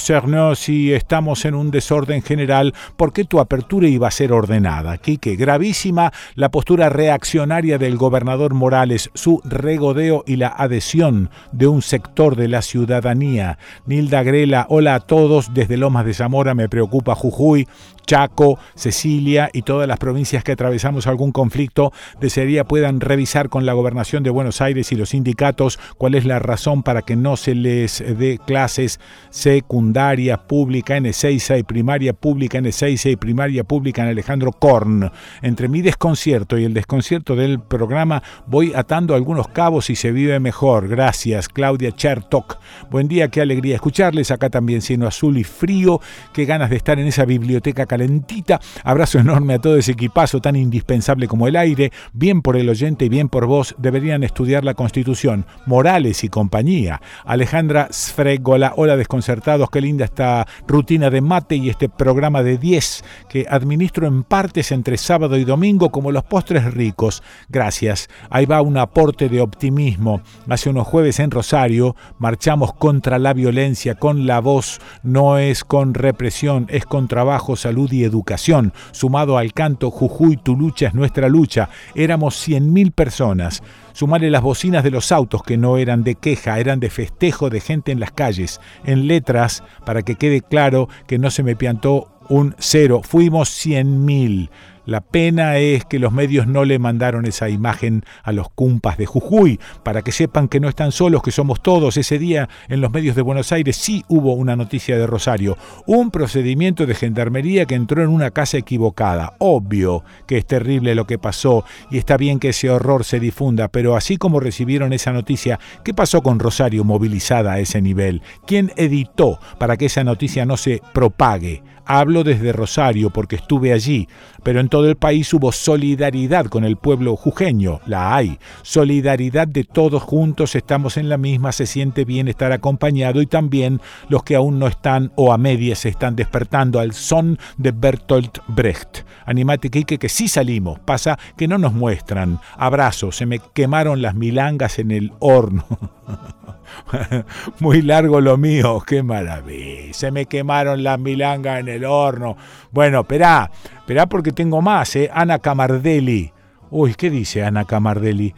si 0.56 0.94
estamos 0.94 1.46
en 1.46 1.56
un 1.56 1.72
desorden 1.72 2.22
general, 2.22 2.74
¿por 2.96 3.14
qué 3.14 3.24
tu 3.24 3.40
apertura 3.40 3.88
iba 3.88 4.08
a 4.08 4.12
ser 4.12 4.32
ordenada? 4.32 4.98
Quique, 4.98 5.36
gravísima 5.36 6.12
la 6.36 6.50
postura 6.50 6.90
reaccionaria 6.90 7.78
del 7.78 7.98
gobernador 7.98 8.54
Morales, 8.54 9.10
su 9.14 9.42
regodeo 9.44 10.24
y 10.26 10.38
la 10.38 10.48
adhesión 10.48 11.30
de 11.52 11.68
un 11.68 11.82
sector 11.82 12.36
de 12.36 12.48
la 12.48 12.62
ciudadanía. 12.62 13.58
Nilda 13.86 14.24
Grela, 14.24 14.66
hola 14.70 14.96
a 14.96 15.00
todos, 15.00 15.54
desde 15.54 15.78
Lomas 15.78 16.06
de 16.06 16.14
Zamora 16.14 16.56
me 16.56 16.70
preocupa 16.70 17.16
Jujuy, 17.16 17.68
Chaco, 18.08 18.58
Cecilia 18.76 19.50
y 19.52 19.64
todas 19.64 19.88
las 19.88 20.00
provincias 20.00 20.44
que 20.44 20.54
atravesamos 20.54 21.08
algún 21.08 21.32
conflicto, 21.32 21.92
desearía 22.20 22.64
puedan 22.64 23.02
revisar 23.02 23.50
con 23.50 23.66
la 23.66 23.74
gobernación 23.74 24.24
de 24.24 24.30
Buenos 24.30 24.57
Aires 24.62 24.92
y 24.92 24.96
los 24.96 25.10
sindicatos 25.10 25.80
cuál 25.98 26.16
es 26.16 26.26
la 26.26 26.40
razón 26.40 26.84
para 26.84 27.02
que 27.02 27.16
no 27.16 27.38
se 27.38 27.56
les 27.56 28.04
dé 28.18 28.40
clases 28.46 29.00
secundaria 29.30 30.38
pública 30.38 30.98
en 30.98 31.08
Ezeiza 31.08 31.58
y 31.58 31.64
primaria 31.64 32.14
pública 32.14 32.58
en 32.58 32.68
Ezeiza 32.68 33.10
y 33.10 33.16
primaria 33.16 33.64
pública 33.64 34.04
en 34.04 34.10
Alejandro 34.10 34.52
Korn. 34.52 35.12
Entre 35.42 35.68
mi 35.68 35.82
desconcierto 35.82 36.58
y 36.58 36.64
el 36.64 36.74
desconcierto 36.74 37.36
del 37.36 37.60
programa 37.60 38.24
voy 38.46 38.74
atando 38.76 39.16
algunos 39.16 39.48
cabos 39.48 39.90
y 39.90 39.96
se 39.96 40.12
vive 40.12 40.40
mejor. 40.40 40.88
Gracias, 40.88 41.48
Claudia 41.50 41.92
Chertok. 41.92 42.58
Buen 42.90 43.08
día, 43.08 43.30
qué 43.30 43.42
alegría 43.42 43.76
escucharles. 43.76 44.32
Acá 44.32 44.50
también 44.50 44.82
siendo 44.82 45.08
azul 45.08 45.38
y 45.38 45.44
frío. 45.44 46.00
Qué 46.34 46.46
ganas 46.46 46.70
de 46.70 46.78
estar 46.78 47.00
en 47.00 47.08
esa 47.08 47.26
biblioteca 47.26 47.86
calentita. 47.86 48.60
Abrazo 48.84 49.20
enorme 49.20 49.56
a 49.56 49.60
todo 49.60 49.78
ese 49.78 49.94
equipazo 49.94 50.42
tan 50.42 50.56
indispensable 50.56 51.28
como 51.28 51.48
el 51.48 51.56
aire. 51.56 51.92
Bien 52.14 52.42
por 52.42 52.58
el 52.58 52.70
oyente 52.70 53.06
y 53.06 53.10
bien 53.10 53.30
por 53.30 53.46
vos. 53.46 53.76
Deberían 53.78 54.24
estudiar 54.38 54.64
la 54.64 54.76
Constitución. 54.76 55.48
Morales 55.66 56.24
y 56.24 56.30
compañía. 56.30 57.02
Alejandra 57.26 57.88
Sfregola. 57.92 58.74
Hola 58.76 58.96
desconcertados. 58.96 59.72
Qué 59.72 59.82
linda 59.82 60.06
esta 60.06 60.46
rutina 60.68 61.10
de 61.10 61.22
mate 61.22 61.56
y 61.56 61.70
este 61.72 61.90
programa 61.90 62.44
de 62.44 62.60
10 62.60 63.04
que 63.30 63.48
administro 63.50 64.06
en 64.06 64.22
partes 64.22 64.72
entre 64.72 64.98
sábado 64.98 65.38
y 65.38 65.44
domingo 65.44 65.90
como 65.90 66.12
los 66.12 66.24
postres 66.24 66.72
ricos. 66.72 67.24
Gracias. 67.50 68.10
Ahí 68.30 68.46
va 68.46 68.62
un 68.62 68.78
aporte 68.78 69.28
de 69.28 69.42
optimismo. 69.42 70.22
Hace 70.48 70.70
unos 70.70 70.86
jueves 70.86 71.20
en 71.20 71.32
Rosario 71.32 71.96
marchamos 72.20 72.74
contra 72.76 73.18
la 73.18 73.34
violencia 73.34 73.96
con 73.96 74.28
la 74.28 74.40
voz. 74.40 74.80
No 75.02 75.40
es 75.40 75.64
con 75.64 75.96
represión, 75.96 76.68
es 76.70 76.86
con 76.86 77.08
trabajo, 77.08 77.56
salud 77.56 77.92
y 77.92 78.04
educación. 78.04 78.72
Sumado 78.92 79.40
al 79.40 79.54
canto 79.54 79.90
Jujuy, 79.90 80.38
tu 80.38 80.56
lucha 80.56 80.90
es 80.90 80.94
nuestra 80.94 81.28
lucha. 81.28 81.70
Éramos 81.96 82.48
100.000 82.48 82.92
personas. 82.92 83.64
Sumarle 83.98 84.30
las 84.30 84.44
bocinas 84.44 84.84
de 84.84 84.92
los 84.92 85.12
autos 85.12 85.42
que 85.42 85.58
no 85.58 85.78
eran 85.78 86.04
de 86.04 86.14
queja, 86.14 86.60
eran 86.60 86.80
de 86.80 86.92
festejo 86.92 87.50
de 87.50 87.60
gente 87.60 87.92
en 87.92 88.00
las 88.00 88.12
calles. 88.12 88.62
En 88.86 89.08
letras, 89.08 89.64
para 89.88 90.04
que 90.04 90.14
quede 90.14 90.42
claro 90.42 90.88
que 91.08 91.18
no 91.18 91.32
se 91.32 91.42
me 91.42 91.56
piantó 91.56 92.08
un 92.30 92.54
cero. 92.60 93.02
Fuimos 93.04 93.50
100.000. 93.50 94.52
La 94.88 95.02
pena 95.02 95.58
es 95.58 95.84
que 95.84 96.00
los 96.00 96.14
medios 96.14 96.48
no 96.48 96.64
le 96.64 96.80
mandaron 96.80 97.26
esa 97.26 97.50
imagen 97.50 98.06
a 98.24 98.32
los 98.32 98.50
cumpas 98.50 98.98
de 98.98 99.06
Jujuy, 99.06 99.60
para 99.84 100.02
que 100.02 100.14
sepan 100.14 100.48
que 100.48 100.62
no 100.62 100.70
están 100.70 100.94
solos, 100.94 101.22
que 101.22 101.32
somos 101.32 101.62
todos. 101.62 101.98
Ese 101.98 102.18
día 102.18 102.48
en 102.70 102.80
los 102.80 102.90
medios 102.94 103.18
de 103.18 103.22
Buenos 103.22 103.52
Aires 103.52 103.76
sí 103.76 104.06
hubo 104.08 104.34
una 104.34 104.56
noticia 104.56 104.98
de 104.98 105.06
Rosario, 105.06 105.58
un 105.88 106.10
procedimiento 106.10 106.86
de 106.86 106.96
gendarmería 106.96 107.66
que 107.66 107.76
entró 107.76 108.02
en 108.02 108.08
una 108.08 108.32
casa 108.32 108.60
equivocada. 108.60 109.34
Obvio 109.40 110.06
que 110.26 110.38
es 110.38 110.46
terrible 110.46 110.96
lo 110.96 111.06
que 111.06 111.20
pasó 111.20 111.66
y 111.92 111.98
está 111.98 112.16
bien 112.16 112.40
que 112.40 112.50
ese 112.50 112.70
horror 112.70 113.04
se 113.04 113.20
difunda, 113.20 113.68
pero 113.68 113.98
así 113.98 114.16
como 114.16 114.40
recibieron 114.40 114.94
esa 114.94 115.12
noticia, 115.12 115.60
¿qué 115.84 115.94
pasó 115.94 116.24
con 116.24 116.40
Rosario 116.40 116.86
movilizada 116.86 117.52
a 117.52 117.60
ese 117.60 117.82
nivel? 117.82 118.22
¿Quién 118.46 118.72
editó 118.78 119.38
para 119.60 119.76
que 119.76 119.88
esa 119.88 120.06
noticia 120.06 120.46
no 120.46 120.56
se 120.56 120.82
propague? 120.94 121.62
Hablo 121.88 122.26
desde 122.26 122.52
Rosario 122.52 123.10
porque 123.12 123.38
estuve 123.38 123.72
allí, 123.72 124.10
pero 124.44 124.60
en 124.60 124.68
todo 124.68 124.90
el 124.90 124.98
país 124.98 125.34
hubo 125.34 125.54
solidaridad 125.54 126.48
con 126.48 126.66
el 126.66 126.76
pueblo 126.76 127.16
jujeño, 127.16 127.80
la 127.86 128.14
hay. 128.14 128.40
Solidaridad 128.62 129.48
de 129.48 129.64
todos 129.64 130.04
juntos, 130.04 130.56
estamos 130.56 130.98
en 130.98 131.08
la 131.08 131.18
misma, 131.18 131.54
se 131.54 131.66
siente 131.66 132.04
bien 132.04 132.28
estar 132.28 132.52
acompañado 132.52 133.22
y 133.22 133.26
también 133.26 133.80
los 134.10 134.24
que 134.24 134.36
aún 134.36 134.60
no 134.60 134.68
están 134.68 135.14
o 135.16 135.32
a 135.32 135.38
medias 135.38 135.80
se 135.80 135.90
están 135.90 136.16
despertando 136.16 136.80
al 136.80 136.94
son 136.94 137.40
de 137.58 137.72
Bertolt 137.72 138.40
Brecht. 138.48 139.06
Animate 139.26 139.70
Kike 139.70 139.98
que 139.98 140.10
sí 140.10 140.28
salimos, 140.28 140.80
pasa 140.80 141.18
que 141.38 141.48
no 141.48 141.58
nos 141.58 141.74
muestran. 141.74 142.40
Abrazo, 142.58 143.12
se 143.12 143.26
me 143.26 143.40
quemaron 143.54 144.02
las 144.02 144.14
milangas 144.14 144.80
en 144.80 144.92
el 144.92 145.14
horno. 145.20 145.66
Muy 147.60 147.82
largo 147.82 148.22
lo 148.22 148.38
mío, 148.38 148.82
qué 148.86 149.04
maravilla. 149.04 149.94
Se 149.94 150.12
me 150.12 150.26
quemaron 150.26 150.84
las 150.84 151.00
milangas 151.00 151.60
en 151.60 151.68
el 151.68 151.86
horno. 151.86 152.38
Bueno, 152.72 153.02
esperá, 153.02 153.52
esperá 153.78 154.08
porque 154.08 154.32
tengo 154.32 154.62
más, 154.62 154.96
¿eh? 154.96 155.10
Ana 155.14 155.40
Camardelli. 155.40 156.32
Uy, 156.70 156.96
¿qué 156.96 157.10
dice 157.10 157.44
Ana 157.44 157.66
Camardelli? 157.66 158.34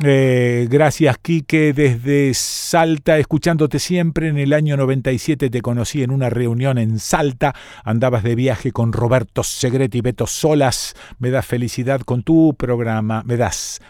Eh, 0.00 0.68
gracias, 0.70 1.18
Quique, 1.18 1.74
desde 1.74 2.32
Salta, 2.32 3.18
escuchándote 3.18 3.78
siempre. 3.78 4.28
En 4.28 4.38
el 4.38 4.54
año 4.54 4.76
97 4.76 5.50
te 5.50 5.60
conocí 5.60 6.02
en 6.02 6.10
una 6.10 6.30
reunión 6.30 6.78
en 6.78 6.98
Salta. 6.98 7.54
Andabas 7.84 8.22
de 8.22 8.34
viaje 8.34 8.72
con 8.72 8.92
Roberto 8.92 9.42
Segretti 9.42 9.98
y 9.98 10.00
Beto 10.00 10.26
Solas. 10.26 10.94
Me 11.18 11.30
das 11.30 11.44
felicidad 11.44 12.00
con 12.00 12.22
tu 12.22 12.54
programa. 12.54 13.22
Me 13.26 13.36
das 13.36 13.82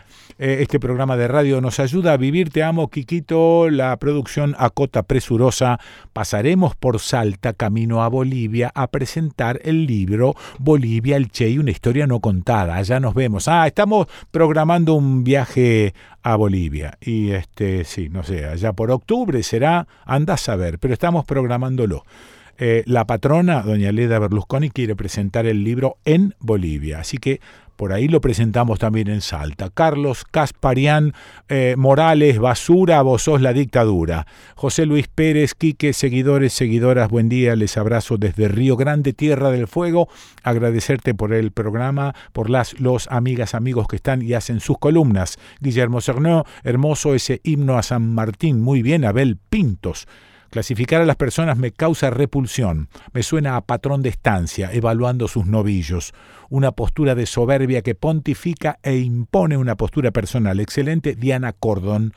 eh, 0.44 0.60
este 0.60 0.80
programa 0.80 1.16
de 1.16 1.28
radio 1.28 1.60
nos 1.60 1.78
ayuda 1.78 2.14
a 2.14 2.16
vivir. 2.16 2.50
Te 2.50 2.64
amo, 2.64 2.90
Quiquito. 2.90 3.70
La 3.70 3.96
producción 3.96 4.56
Acota 4.58 5.04
Presurosa. 5.04 5.78
Pasaremos 6.12 6.74
por 6.74 6.98
Salta, 6.98 7.52
camino 7.52 8.02
a 8.02 8.08
Bolivia, 8.08 8.72
a 8.74 8.88
presentar 8.88 9.60
el 9.62 9.86
libro 9.86 10.34
Bolivia, 10.58 11.16
el 11.16 11.30
Che 11.30 11.48
y 11.48 11.58
una 11.58 11.70
historia 11.70 12.08
no 12.08 12.18
contada. 12.18 12.74
Allá 12.74 12.98
nos 12.98 13.14
vemos. 13.14 13.46
Ah, 13.46 13.68
estamos 13.68 14.08
programando 14.32 14.94
un 14.94 15.22
viaje 15.22 15.94
a 16.24 16.34
Bolivia. 16.34 16.98
Y 17.00 17.30
este, 17.30 17.84
sí, 17.84 18.08
no 18.08 18.24
sé, 18.24 18.44
allá 18.44 18.72
por 18.72 18.90
octubre 18.90 19.40
será, 19.44 19.86
anda 20.04 20.34
a 20.34 20.38
saber, 20.38 20.80
pero 20.80 20.92
estamos 20.92 21.24
programándolo. 21.24 22.02
Eh, 22.58 22.82
la 22.86 23.06
patrona, 23.06 23.62
doña 23.62 23.92
Leda 23.92 24.18
Berlusconi, 24.18 24.70
quiere 24.70 24.96
presentar 24.96 25.46
el 25.46 25.62
libro 25.62 25.98
en 26.04 26.34
Bolivia. 26.40 26.98
Así 26.98 27.18
que 27.18 27.40
por 27.82 27.92
ahí 27.92 28.06
lo 28.06 28.20
presentamos 28.20 28.78
también 28.78 29.08
en 29.08 29.20
Salta. 29.20 29.68
Carlos 29.68 30.24
Casparián 30.30 31.14
eh, 31.48 31.74
Morales, 31.76 32.38
basura, 32.38 33.02
vos 33.02 33.24
sos 33.24 33.40
la 33.40 33.52
dictadura. 33.52 34.28
José 34.54 34.86
Luis 34.86 35.08
Pérez, 35.08 35.56
Quique, 35.56 35.92
seguidores, 35.92 36.52
seguidoras, 36.52 37.08
buen 37.10 37.28
día, 37.28 37.56
les 37.56 37.76
abrazo 37.76 38.18
desde 38.18 38.46
Río 38.46 38.76
Grande, 38.76 39.12
Tierra 39.12 39.50
del 39.50 39.66
Fuego. 39.66 40.08
Agradecerte 40.44 41.12
por 41.12 41.34
el 41.34 41.50
programa, 41.50 42.14
por 42.32 42.50
las 42.50 42.78
los 42.78 43.08
amigas, 43.10 43.52
amigos 43.52 43.88
que 43.88 43.96
están 43.96 44.22
y 44.22 44.34
hacen 44.34 44.60
sus 44.60 44.78
columnas. 44.78 45.36
Guillermo 45.58 46.00
Cernó, 46.00 46.44
hermoso 46.62 47.16
ese 47.16 47.40
himno 47.42 47.78
a 47.78 47.82
San 47.82 48.14
Martín, 48.14 48.60
muy 48.60 48.82
bien, 48.82 49.04
Abel 49.04 49.38
Pintos. 49.50 50.06
Clasificar 50.52 51.00
a 51.00 51.06
las 51.06 51.16
personas 51.16 51.56
me 51.56 51.72
causa 51.72 52.10
repulsión, 52.10 52.90
me 53.14 53.22
suena 53.22 53.56
a 53.56 53.62
patrón 53.62 54.02
de 54.02 54.10
estancia, 54.10 54.70
evaluando 54.70 55.26
sus 55.26 55.46
novillos, 55.46 56.12
una 56.50 56.72
postura 56.72 57.14
de 57.14 57.24
soberbia 57.24 57.80
que 57.80 57.94
pontifica 57.94 58.78
e 58.82 58.98
impone 58.98 59.56
una 59.56 59.76
postura 59.76 60.10
personal. 60.10 60.60
Excelente 60.60 61.14
Diana 61.14 61.54
Cordon, 61.54 62.12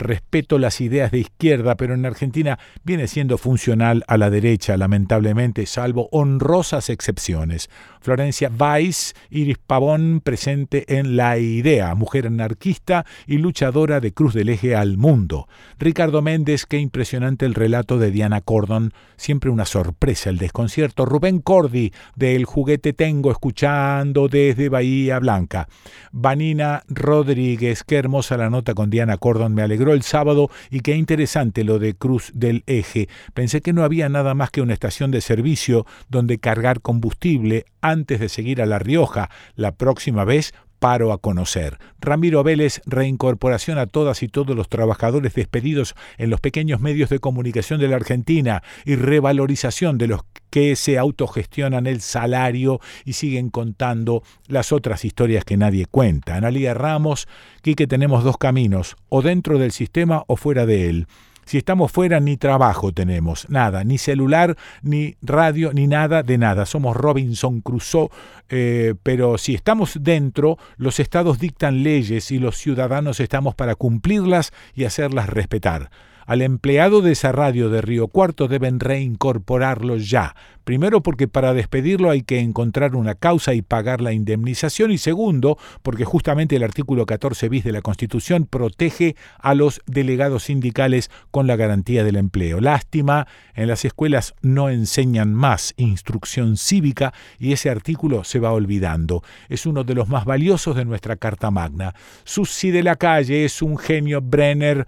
respeto 0.00 0.58
las 0.58 0.80
ideas 0.80 1.12
de 1.12 1.20
izquierda, 1.20 1.76
pero 1.76 1.94
en 1.94 2.04
Argentina 2.04 2.58
viene 2.82 3.06
siendo 3.06 3.38
funcional 3.38 4.02
a 4.08 4.16
la 4.16 4.30
derecha, 4.30 4.76
lamentablemente, 4.76 5.66
salvo 5.66 6.08
honrosas 6.10 6.90
excepciones. 6.90 7.70
Florencia 8.00 8.50
Weiss, 8.58 9.14
Iris 9.28 9.58
Pavón, 9.58 10.20
presente 10.24 10.98
en 10.98 11.16
La 11.16 11.38
Idea, 11.38 11.94
mujer 11.94 12.26
anarquista 12.26 13.04
y 13.26 13.38
luchadora 13.38 14.00
de 14.00 14.12
Cruz 14.12 14.34
del 14.34 14.48
Eje 14.48 14.74
al 14.74 14.96
mundo. 14.96 15.48
Ricardo 15.78 16.22
Méndez, 16.22 16.66
qué 16.66 16.78
impresionante 16.78 17.44
el 17.44 17.54
relato 17.54 17.98
de 17.98 18.10
Diana 18.10 18.40
Cordon, 18.40 18.92
siempre 19.16 19.50
una 19.50 19.66
sorpresa 19.66 20.30
el 20.30 20.38
desconcierto. 20.38 21.04
Rubén 21.04 21.40
Cordi, 21.40 21.92
de 22.16 22.36
El 22.36 22.46
Juguete 22.46 22.92
Tengo, 22.92 23.30
escuchando 23.30 24.28
desde 24.28 24.68
Bahía 24.68 25.18
Blanca. 25.18 25.68
Vanina 26.10 26.82
Rodríguez, 26.88 27.84
qué 27.84 27.96
hermosa 27.96 28.36
la 28.36 28.50
nota 28.50 28.74
con 28.74 28.90
Diana 28.90 29.18
Cordon, 29.18 29.54
me 29.54 29.62
alegró 29.62 29.89
el 29.92 30.02
sábado 30.02 30.50
y 30.70 30.80
qué 30.80 30.96
interesante 30.96 31.64
lo 31.64 31.78
de 31.78 31.94
Cruz 31.94 32.30
del 32.34 32.62
Eje. 32.66 33.08
Pensé 33.34 33.60
que 33.60 33.72
no 33.72 33.84
había 33.84 34.08
nada 34.08 34.34
más 34.34 34.50
que 34.50 34.62
una 34.62 34.74
estación 34.74 35.10
de 35.10 35.20
servicio 35.20 35.86
donde 36.08 36.38
cargar 36.38 36.80
combustible 36.80 37.64
antes 37.80 38.20
de 38.20 38.28
seguir 38.28 38.62
a 38.62 38.66
La 38.66 38.78
Rioja. 38.78 39.30
La 39.56 39.72
próxima 39.72 40.24
vez 40.24 40.54
paro 40.80 41.12
a 41.12 41.18
conocer. 41.18 41.78
Ramiro 42.00 42.42
Vélez, 42.42 42.80
reincorporación 42.86 43.78
a 43.78 43.86
todas 43.86 44.24
y 44.24 44.28
todos 44.28 44.56
los 44.56 44.68
trabajadores 44.68 45.34
despedidos 45.34 45.94
en 46.18 46.30
los 46.30 46.40
pequeños 46.40 46.80
medios 46.80 47.10
de 47.10 47.20
comunicación 47.20 47.78
de 47.78 47.86
la 47.86 47.96
Argentina 47.96 48.64
y 48.84 48.96
revalorización 48.96 49.98
de 49.98 50.08
los 50.08 50.22
que 50.50 50.74
se 50.74 50.98
autogestionan 50.98 51.86
el 51.86 52.00
salario 52.00 52.80
y 53.04 53.12
siguen 53.12 53.50
contando 53.50 54.24
las 54.48 54.72
otras 54.72 55.04
historias 55.04 55.44
que 55.44 55.56
nadie 55.56 55.86
cuenta. 55.86 56.34
Analía 56.34 56.74
Ramos, 56.74 57.28
que 57.62 57.86
tenemos 57.86 58.24
dos 58.24 58.36
caminos, 58.36 58.96
o 59.08 59.22
dentro 59.22 59.58
del 59.58 59.70
sistema 59.70 60.24
o 60.26 60.36
fuera 60.36 60.66
de 60.66 60.88
él. 60.88 61.06
Si 61.50 61.58
estamos 61.58 61.90
fuera, 61.90 62.20
ni 62.20 62.36
trabajo 62.36 62.92
tenemos, 62.92 63.50
nada, 63.50 63.82
ni 63.82 63.98
celular, 63.98 64.56
ni 64.82 65.16
radio, 65.20 65.72
ni 65.72 65.88
nada 65.88 66.22
de 66.22 66.38
nada. 66.38 66.64
Somos 66.64 66.96
Robinson 66.96 67.60
Crusoe, 67.60 68.08
eh, 68.50 68.94
pero 69.02 69.36
si 69.36 69.56
estamos 69.56 69.98
dentro, 70.00 70.58
los 70.76 71.00
estados 71.00 71.40
dictan 71.40 71.82
leyes 71.82 72.30
y 72.30 72.38
los 72.38 72.56
ciudadanos 72.56 73.18
estamos 73.18 73.56
para 73.56 73.74
cumplirlas 73.74 74.52
y 74.76 74.84
hacerlas 74.84 75.28
respetar. 75.28 75.90
Al 76.30 76.42
empleado 76.42 77.02
de 77.02 77.10
esa 77.10 77.32
radio 77.32 77.70
de 77.70 77.82
Río 77.82 78.06
Cuarto 78.06 78.46
deben 78.46 78.78
reincorporarlo 78.78 79.96
ya. 79.96 80.36
Primero 80.62 81.02
porque 81.02 81.26
para 81.26 81.54
despedirlo 81.54 82.08
hay 82.08 82.22
que 82.22 82.38
encontrar 82.38 82.94
una 82.94 83.16
causa 83.16 83.52
y 83.54 83.62
pagar 83.62 84.00
la 84.00 84.12
indemnización 84.12 84.92
y 84.92 84.98
segundo 84.98 85.58
porque 85.82 86.04
justamente 86.04 86.54
el 86.54 86.62
artículo 86.62 87.04
14 87.04 87.48
bis 87.48 87.64
de 87.64 87.72
la 87.72 87.82
Constitución 87.82 88.46
protege 88.46 89.16
a 89.40 89.56
los 89.56 89.80
delegados 89.86 90.44
sindicales 90.44 91.10
con 91.32 91.48
la 91.48 91.56
garantía 91.56 92.04
del 92.04 92.14
empleo. 92.14 92.60
Lástima, 92.60 93.26
en 93.56 93.66
las 93.66 93.84
escuelas 93.84 94.36
no 94.40 94.70
enseñan 94.70 95.34
más 95.34 95.74
instrucción 95.78 96.56
cívica 96.56 97.12
y 97.40 97.54
ese 97.54 97.70
artículo 97.70 98.22
se 98.22 98.38
va 98.38 98.52
olvidando. 98.52 99.24
Es 99.48 99.66
uno 99.66 99.82
de 99.82 99.96
los 99.96 100.08
más 100.08 100.26
valiosos 100.26 100.76
de 100.76 100.84
nuestra 100.84 101.16
Carta 101.16 101.50
Magna. 101.50 101.92
Susi 102.22 102.70
de 102.70 102.84
la 102.84 102.94
Calle 102.94 103.44
es 103.44 103.62
un 103.62 103.76
genio 103.78 104.20
Brenner 104.22 104.86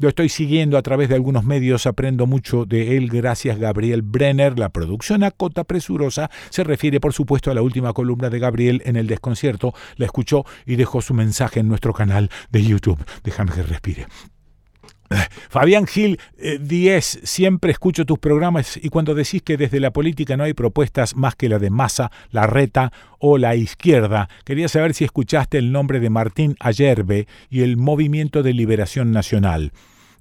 lo 0.00 0.08
estoy 0.08 0.30
siguiendo 0.30 0.78
a 0.78 0.82
través 0.82 1.10
de 1.10 1.14
algunos 1.14 1.44
medios, 1.44 1.86
aprendo 1.86 2.26
mucho 2.26 2.64
de 2.64 2.96
él 2.96 3.08
gracias 3.08 3.58
Gabriel 3.58 4.00
Brenner. 4.00 4.58
La 4.58 4.70
producción 4.70 5.22
a 5.22 5.30
cota 5.30 5.64
presurosa 5.64 6.30
se 6.48 6.64
refiere 6.64 7.00
por 7.00 7.12
supuesto 7.12 7.50
a 7.50 7.54
la 7.54 7.60
última 7.60 7.92
columna 7.92 8.30
de 8.30 8.38
Gabriel 8.38 8.80
en 8.86 8.96
el 8.96 9.06
desconcierto. 9.06 9.74
La 9.96 10.06
escuchó 10.06 10.46
y 10.64 10.76
dejó 10.76 11.02
su 11.02 11.12
mensaje 11.12 11.60
en 11.60 11.68
nuestro 11.68 11.92
canal 11.92 12.30
de 12.50 12.62
YouTube. 12.62 12.98
Déjame 13.22 13.52
que 13.52 13.62
respire. 13.62 14.06
Fabián 15.50 15.86
Gil, 15.86 16.18
10, 16.60 17.14
eh, 17.16 17.20
siempre 17.24 17.72
escucho 17.72 18.06
tus 18.06 18.18
programas 18.18 18.78
y 18.82 18.88
cuando 18.88 19.14
decís 19.14 19.42
que 19.42 19.58
desde 19.58 19.80
la 19.80 19.92
política 19.92 20.36
no 20.38 20.44
hay 20.44 20.54
propuestas 20.54 21.14
más 21.14 21.34
que 21.34 21.50
la 21.50 21.58
de 21.58 21.68
Massa, 21.68 22.10
la 22.30 22.46
Reta 22.46 22.90
o 23.18 23.36
la 23.36 23.54
izquierda, 23.54 24.30
quería 24.44 24.68
saber 24.68 24.94
si 24.94 25.04
escuchaste 25.04 25.58
el 25.58 25.72
nombre 25.72 26.00
de 26.00 26.08
Martín 26.08 26.56
Ayerbe 26.58 27.26
y 27.50 27.62
el 27.62 27.76
Movimiento 27.76 28.42
de 28.42 28.54
Liberación 28.54 29.12
Nacional 29.12 29.72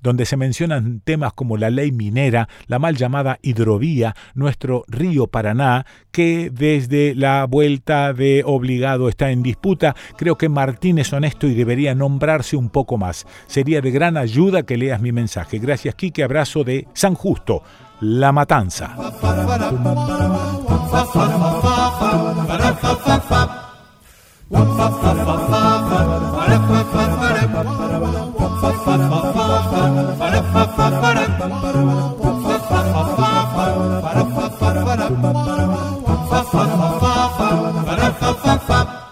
donde 0.02 0.26
se 0.26 0.38
mencionan 0.38 1.02
temas 1.02 1.34
como 1.34 1.58
la 1.58 1.70
ley 1.70 1.92
minera, 1.92 2.48
la 2.68 2.80
mal 2.80 2.96
llamada 2.96 3.40
hidrovía, 3.42 4.16
nuestro 4.34 4.84
río 4.88 5.28
Paraná, 5.28 5.86
que 6.12 6.50
desde 6.52 7.16
la 7.16 7.46
vuelta 7.46 8.14
de 8.14 8.44
obligado 8.46 9.10
está 9.10 9.32
en 9.32 9.44
disputa. 9.44 9.96
Creo 10.18 10.38
que 10.38 10.50
Martín 10.50 11.00
es 11.00 11.12
honesto 11.14 11.48
y 11.48 11.54
debería 11.54 11.96
nombrarse 11.96 12.56
un 12.56 12.70
poco 12.70 12.98
más. 12.98 13.26
Sería 13.48 13.82
de 13.82 13.92
gran 13.92 14.18
ayuda 14.18 14.64
que 14.64 14.78
leas 14.78 15.02
mi 15.02 15.12
mensaje. 15.12 15.60
Gracias, 15.60 15.96
Quique. 15.96 16.24
Abrazo 16.24 16.64
de 16.64 16.88
San 16.94 17.16
Justo, 17.16 17.64
La 18.02 18.32
Matanza. 18.32 18.96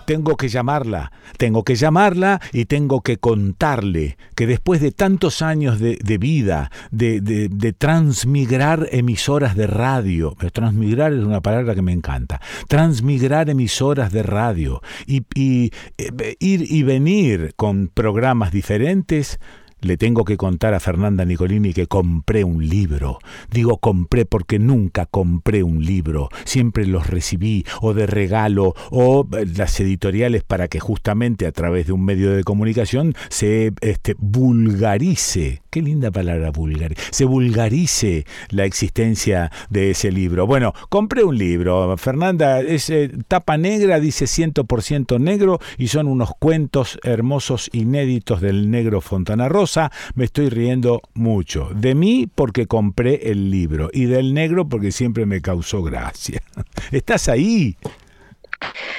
Tengo 0.08 0.38
que 0.38 0.48
llamarla, 0.48 1.12
tengo 1.38 1.66
que 1.66 1.76
llamarla 1.76 2.40
y 2.54 2.64
tengo 2.66 3.02
que 3.02 3.18
contarle 3.18 4.18
que 4.36 4.48
después 4.48 4.80
de 4.80 4.94
tantos 4.94 5.42
años 5.42 5.80
de, 5.80 6.18
vida, 6.18 6.72
de, 6.92 7.76
transmigrar 7.78 8.88
emisoras 8.92 9.58
de 9.58 9.68
radio, 9.68 10.34
transmigrar 10.54 11.12
es 11.12 11.20
una 11.20 11.42
palabra 11.42 11.76
que 11.76 11.82
me 11.82 11.92
encanta, 11.92 12.40
transmigrar 12.70 13.50
emisoras 13.50 14.14
de 14.14 14.24
radio 14.24 14.82
y, 15.06 15.26
y 15.36 15.74
eh, 15.98 16.36
ir 16.40 16.72
y 16.72 16.84
venir 16.84 17.54
con 17.58 17.90
programas 17.94 18.54
diferentes, 18.54 19.42
le 19.82 19.98
tengo 19.98 20.26
que 20.26 20.38
contar 20.38 20.74
a 20.74 20.80
Fernanda 20.80 21.26
Nicolini 21.26 21.74
que 21.74 21.88
compré 21.88 22.44
un 22.44 22.68
libro. 22.68 23.20
Digo 23.52 23.78
compré 23.78 24.26
porque 24.26 24.60
nunca 24.60 25.06
compré 25.06 25.64
un 25.64 25.86
libro. 25.86 26.30
Siempre 26.46 26.86
los 26.88 27.08
recibí 27.08 27.66
o 27.82 27.94
de 27.94 28.08
regalo 28.08 28.74
o 28.90 29.28
eh, 29.38 29.46
las 29.56 29.80
editoriales 29.80 30.44
para 30.44 30.68
que 30.68 30.80
justamente 30.80 31.46
a 31.46 31.52
través 31.52 31.88
de 31.88 31.94
un 31.94 32.04
medio 32.04 32.32
de 32.32 32.44
comunicación 32.44 33.14
se 33.30 33.74
este, 33.82 34.16
vulgarice. 34.18 35.62
Qué 35.70 35.82
linda 35.82 36.10
palabra 36.12 36.52
vulgar. 36.52 36.96
Se 37.12 37.26
vulgarice 37.26 38.26
la 38.50 38.66
existencia 38.66 39.52
de 39.70 39.92
ese 39.92 40.12
libro. 40.12 40.48
Bueno, 40.48 40.74
compré 40.90 41.24
un 41.24 41.38
libro. 41.38 41.96
Fernanda, 41.98 42.62
es 42.62 42.90
eh, 42.90 43.12
tapa 43.28 43.58
negra, 43.58 44.00
dice 44.00 44.26
100% 44.26 45.20
negro 45.20 45.60
y 45.78 45.90
son 45.90 46.08
unos 46.08 46.32
cuentos 46.40 47.00
hermosos 47.04 47.70
inéditos 47.74 48.42
del 48.42 48.72
negro 48.72 49.02
Fontana 49.02 49.48
Rosa 49.50 49.67
me 50.16 50.26
estoy 50.26 50.50
riendo 50.50 51.02
mucho. 51.14 51.70
De 51.74 51.96
mí 51.96 52.28
porque 52.34 52.68
compré 52.68 53.32
el 53.32 53.52
libro 53.52 53.90
y 53.92 54.06
del 54.06 54.34
negro 54.34 54.68
porque 54.70 54.92
siempre 54.92 55.26
me 55.26 55.42
causó 55.42 55.84
gracia. 55.84 56.42
¿Estás 56.92 57.28
ahí? 57.30 57.78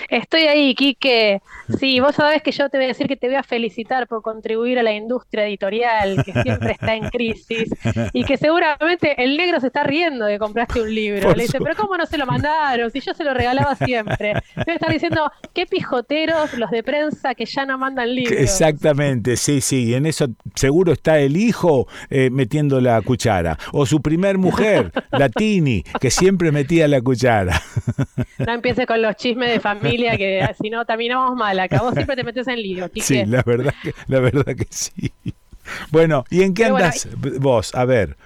Estoy 0.08 0.42
ahí, 0.42 0.74
Quique. 0.74 1.42
Sí, 1.78 2.00
vos 2.00 2.14
sabés 2.14 2.42
que 2.42 2.52
yo 2.52 2.68
te 2.68 2.78
voy 2.78 2.86
a 2.86 2.88
decir 2.88 3.06
que 3.06 3.16
te 3.16 3.26
voy 3.26 3.36
a 3.36 3.42
felicitar 3.42 4.06
por 4.06 4.22
contribuir 4.22 4.78
a 4.78 4.82
la 4.82 4.92
industria 4.92 5.46
editorial, 5.46 6.24
que 6.24 6.32
siempre 6.32 6.72
está 6.72 6.94
en 6.94 7.08
crisis, 7.10 7.68
y 8.12 8.24
que 8.24 8.36
seguramente 8.36 9.22
el 9.22 9.36
negro 9.36 9.60
se 9.60 9.68
está 9.68 9.84
riendo 9.84 10.26
de 10.26 10.34
que 10.34 10.38
compraste 10.38 10.80
un 10.80 10.94
libro. 10.94 11.34
Le 11.34 11.42
dice, 11.42 11.58
pero 11.60 11.76
¿cómo 11.76 11.96
no 11.96 12.06
se 12.06 12.18
lo 12.18 12.26
mandaron? 12.26 12.90
Si 12.90 13.00
yo 13.00 13.14
se 13.14 13.24
lo 13.24 13.34
regalaba 13.34 13.74
siempre. 13.76 14.34
Debe 14.56 14.74
estar 14.74 14.92
diciendo, 14.92 15.30
qué 15.52 15.66
pijoteros 15.66 16.54
los 16.54 16.70
de 16.70 16.82
prensa 16.82 17.34
que 17.34 17.44
ya 17.44 17.66
no 17.66 17.78
mandan 17.78 18.14
libros. 18.14 18.38
Exactamente, 18.38 19.36
sí, 19.36 19.60
sí. 19.60 19.88
Y 19.88 19.94
en 19.94 20.06
eso 20.06 20.28
seguro 20.54 20.92
está 20.92 21.18
el 21.18 21.36
hijo 21.36 21.86
eh, 22.10 22.30
metiendo 22.30 22.80
la 22.80 23.00
cuchara. 23.02 23.58
O 23.72 23.86
su 23.86 24.00
primer 24.00 24.38
mujer, 24.38 24.92
la 25.10 25.28
Tini, 25.28 25.82
que 26.00 26.10
siempre 26.10 26.52
metía 26.52 26.88
la 26.88 27.00
cuchara. 27.00 27.60
No 28.38 28.52
empiece 28.52 28.86
con 28.86 29.02
los 29.02 29.16
chismes 29.16 29.47
de 29.48 29.60
familia 29.60 30.16
que 30.16 30.46
si 30.60 30.70
no 30.70 30.84
terminamos 30.84 31.36
mal 31.36 31.58
acá. 31.58 31.80
Vos 31.80 31.94
siempre 31.94 32.16
te 32.16 32.24
metes 32.24 32.46
en 32.48 32.62
lío. 32.62 32.90
Sí, 32.96 33.24
la 33.26 33.42
verdad 33.42 33.74
que, 33.82 33.94
la 34.06 34.20
verdad 34.20 34.56
que 34.56 34.66
sí. 34.70 35.12
Bueno, 35.90 36.24
¿y 36.30 36.42
en 36.42 36.54
qué 36.54 36.66
andas 36.66 37.08
vos? 37.40 37.74
A 37.74 37.84
ver. 37.84 38.16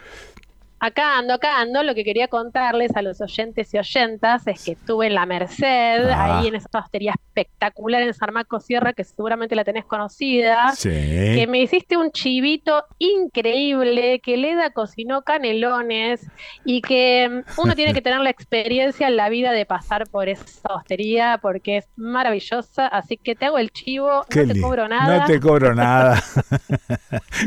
Acá 0.84 1.16
ando, 1.18 1.34
acá 1.34 1.60
ando. 1.60 1.84
Lo 1.84 1.94
que 1.94 2.02
quería 2.02 2.26
contarles 2.26 2.96
a 2.96 3.02
los 3.02 3.20
oyentes 3.20 3.72
y 3.72 3.78
oyentas 3.78 4.44
es 4.48 4.64
que 4.64 4.72
estuve 4.72 5.06
en 5.06 5.14
la 5.14 5.26
Merced, 5.26 6.08
Ah. 6.10 6.40
ahí 6.40 6.48
en 6.48 6.56
esa 6.56 6.68
hostería 6.76 7.14
espectacular 7.16 8.02
en 8.02 8.12
San 8.12 8.34
Marcos 8.34 8.64
Sierra, 8.64 8.92
que 8.92 9.04
seguramente 9.04 9.54
la 9.54 9.62
tenés 9.62 9.84
conocida. 9.84 10.72
Sí. 10.74 10.90
Que 10.90 11.46
me 11.48 11.60
hiciste 11.60 11.96
un 11.96 12.10
chivito 12.10 12.84
increíble, 12.98 14.18
que 14.18 14.36
Leda 14.36 14.70
cocinó 14.70 15.22
canelones 15.22 16.26
y 16.64 16.82
que 16.82 17.28
mm, 17.30 17.60
uno 17.60 17.76
tiene 17.76 17.94
que 17.94 18.02
tener 18.02 18.18
la 18.18 18.30
experiencia 18.30 19.06
en 19.06 19.16
la 19.16 19.28
vida 19.28 19.52
de 19.52 19.64
pasar 19.66 20.08
por 20.08 20.28
esa 20.28 20.68
hostería 20.74 21.38
porque 21.40 21.76
es 21.76 21.86
maravillosa. 21.94 22.88
Así 22.88 23.18
que 23.18 23.36
te 23.36 23.46
hago 23.46 23.58
el 23.58 23.70
chivo, 23.70 24.26
Qué 24.28 24.46
no 24.46 24.52
te 24.52 24.60
cobro 24.60 24.88
nada. 24.88 25.18
No 25.20 25.26
te 25.26 25.38
cobro 25.38 25.76
nada. 25.76 26.20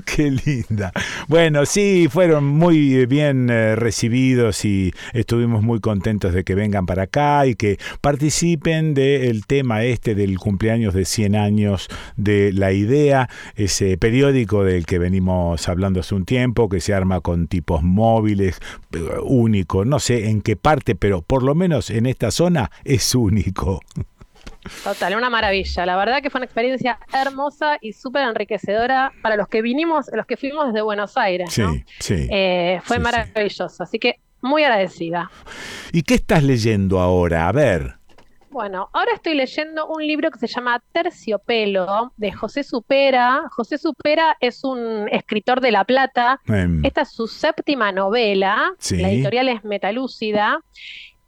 Qué 0.05 0.31
linda. 0.31 0.93
Bueno, 1.27 1.65
sí, 1.65 2.07
fueron 2.09 2.45
muy 2.45 3.05
bien 3.05 3.24
eh, 3.33 3.75
recibidos 3.75 4.65
y 4.65 4.93
estuvimos 5.13 5.63
muy 5.63 5.79
contentos 5.79 6.33
de 6.33 6.43
que 6.43 6.55
vengan 6.55 6.85
para 6.85 7.03
acá 7.03 7.45
y 7.45 7.55
que 7.55 7.77
participen 8.01 8.93
del 8.93 9.45
tema 9.45 9.83
este 9.83 10.15
del 10.15 10.37
cumpleaños 10.37 10.93
de 10.93 11.05
100 11.05 11.35
años 11.35 11.87
de 12.15 12.53
La 12.53 12.71
Idea, 12.71 13.29
ese 13.55 13.97
periódico 13.97 14.63
del 14.63 14.85
que 14.85 14.99
venimos 14.99 15.67
hablando 15.67 15.99
hace 15.99 16.15
un 16.15 16.25
tiempo, 16.25 16.69
que 16.69 16.79
se 16.79 16.93
arma 16.93 17.21
con 17.21 17.47
tipos 17.47 17.83
móviles, 17.83 18.59
eh, 18.93 18.99
único, 19.23 19.85
no 19.85 19.99
sé 19.99 20.29
en 20.29 20.41
qué 20.41 20.55
parte, 20.55 20.95
pero 20.95 21.21
por 21.21 21.43
lo 21.43 21.55
menos 21.55 21.89
en 21.89 22.05
esta 22.05 22.31
zona 22.31 22.71
es 22.83 23.15
único. 23.15 23.81
Total, 24.83 25.15
una 25.15 25.29
maravilla. 25.29 25.85
La 25.85 25.95
verdad 25.95 26.21
que 26.21 26.29
fue 26.29 26.39
una 26.39 26.45
experiencia 26.45 26.99
hermosa 27.13 27.77
y 27.81 27.93
súper 27.93 28.23
enriquecedora 28.27 29.11
para 29.21 29.35
los 29.35 29.47
que 29.47 29.61
vinimos, 29.61 30.07
los 30.13 30.25
que 30.25 30.37
fuimos 30.37 30.67
desde 30.67 30.81
Buenos 30.81 31.17
Aires. 31.17 31.51
Sí, 31.53 31.61
¿no? 31.61 31.73
sí. 31.99 32.27
Eh, 32.31 32.79
fue 32.83 32.97
Sí, 32.97 33.01
sí. 33.01 33.03
maravilloso, 33.03 33.83
así 33.83 33.99
que 33.99 34.15
muy 34.41 34.63
agradecida. 34.63 35.29
¿Y 35.91 36.03
qué 36.03 36.15
estás 36.15 36.43
leyendo 36.43 36.99
ahora? 36.99 37.47
A 37.47 37.51
ver. 37.51 37.95
Bueno, 38.49 38.89
ahora 38.93 39.11
estoy 39.13 39.33
leyendo 39.33 39.85
un 39.87 40.05
libro 40.07 40.31
que 40.31 40.39
se 40.39 40.47
llama 40.47 40.81
Terciopelo 40.93 42.13
de 42.15 42.31
José 42.31 42.63
Supera. 42.63 43.43
José 43.51 43.77
Supera 43.77 44.37
es 44.39 44.63
un 44.63 45.09
escritor 45.11 45.59
de 45.61 45.71
La 45.71 45.83
Plata. 45.83 46.39
Em. 46.47 46.83
Esta 46.85 47.01
es 47.01 47.09
su 47.11 47.27
séptima 47.27 47.91
novela. 47.91 48.71
Sí. 48.79 48.97
La 48.97 49.09
editorial 49.09 49.49
es 49.49 49.63
Metalúcida. 49.65 50.59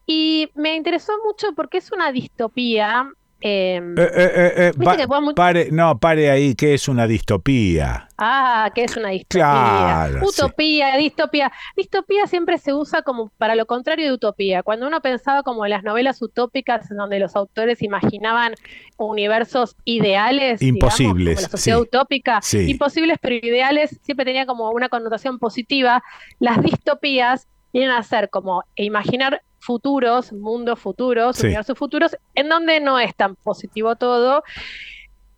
Y 0.05 0.49
me 0.55 0.76
interesó 0.76 1.11
mucho 1.26 1.47
porque 1.53 1.80
es 1.80 1.91
una 1.91 2.11
distopía. 2.14 3.09
Eh, 3.41 3.80
Eh, 3.97 4.11
eh, 4.15 4.72
eh, 4.80 5.34
pare, 5.35 5.69
no, 5.72 5.99
pare 5.99 6.30
ahí, 6.31 6.55
que 6.55 6.73
es 6.73 6.88
una 6.88 7.05
distopía. 7.07 8.07
Ah, 8.18 8.72
que 8.73 8.84
es 8.85 8.97
una 8.97 9.09
distopía. 9.09 9.43
Claro, 9.45 10.27
utopía, 10.27 10.97
distopía. 10.97 11.51
Distopía 11.76 12.26
siempre 12.26 12.57
se 12.57 12.73
usa 12.73 13.03
como 13.03 13.30
para 13.38 13.55
lo 13.55 13.65
contrario 13.68 14.05
de 14.07 14.14
utopía. 14.14 14.64
Cuando 14.64 14.88
uno 14.88 15.01
pensaba 15.01 15.43
como 15.43 15.65
en 15.65 15.72
las 15.72 15.84
novelas 15.84 16.22
utópicas 16.22 16.88
donde 16.89 17.19
los 17.19 17.35
autores 17.35 17.81
imaginaban 17.84 18.53
universos 18.97 19.76
ideales, 19.85 20.59
digamos, 20.59 20.99
Imposibles, 20.99 21.35
como 21.35 21.41
la 21.43 21.49
sociedad 21.49 21.77
sí. 21.77 21.84
utópica, 21.84 22.39
Sí. 22.41 22.69
imposibles 22.72 23.18
pero 23.22 23.35
ideales, 23.35 23.99
siempre 24.03 24.26
tenía 24.26 24.45
como 24.47 24.72
una 24.72 24.89
connotación 24.89 25.38
positiva. 25.38 26.01
Las 26.39 26.61
distopías 26.61 27.47
vienen 27.72 27.91
a 27.91 28.01
ser 28.01 28.30
como 28.30 28.64
imaginar 28.76 29.41
futuros, 29.68 30.31
mundos 30.34 30.80
futuros, 30.80 31.35
Sí. 31.35 31.48
universos 31.48 31.77
futuros, 31.77 32.15
en 32.34 32.48
donde 32.49 32.80
no 32.80 32.98
es 32.99 33.14
tan 33.15 33.35
positivo 33.35 33.95
todo. 33.98 34.41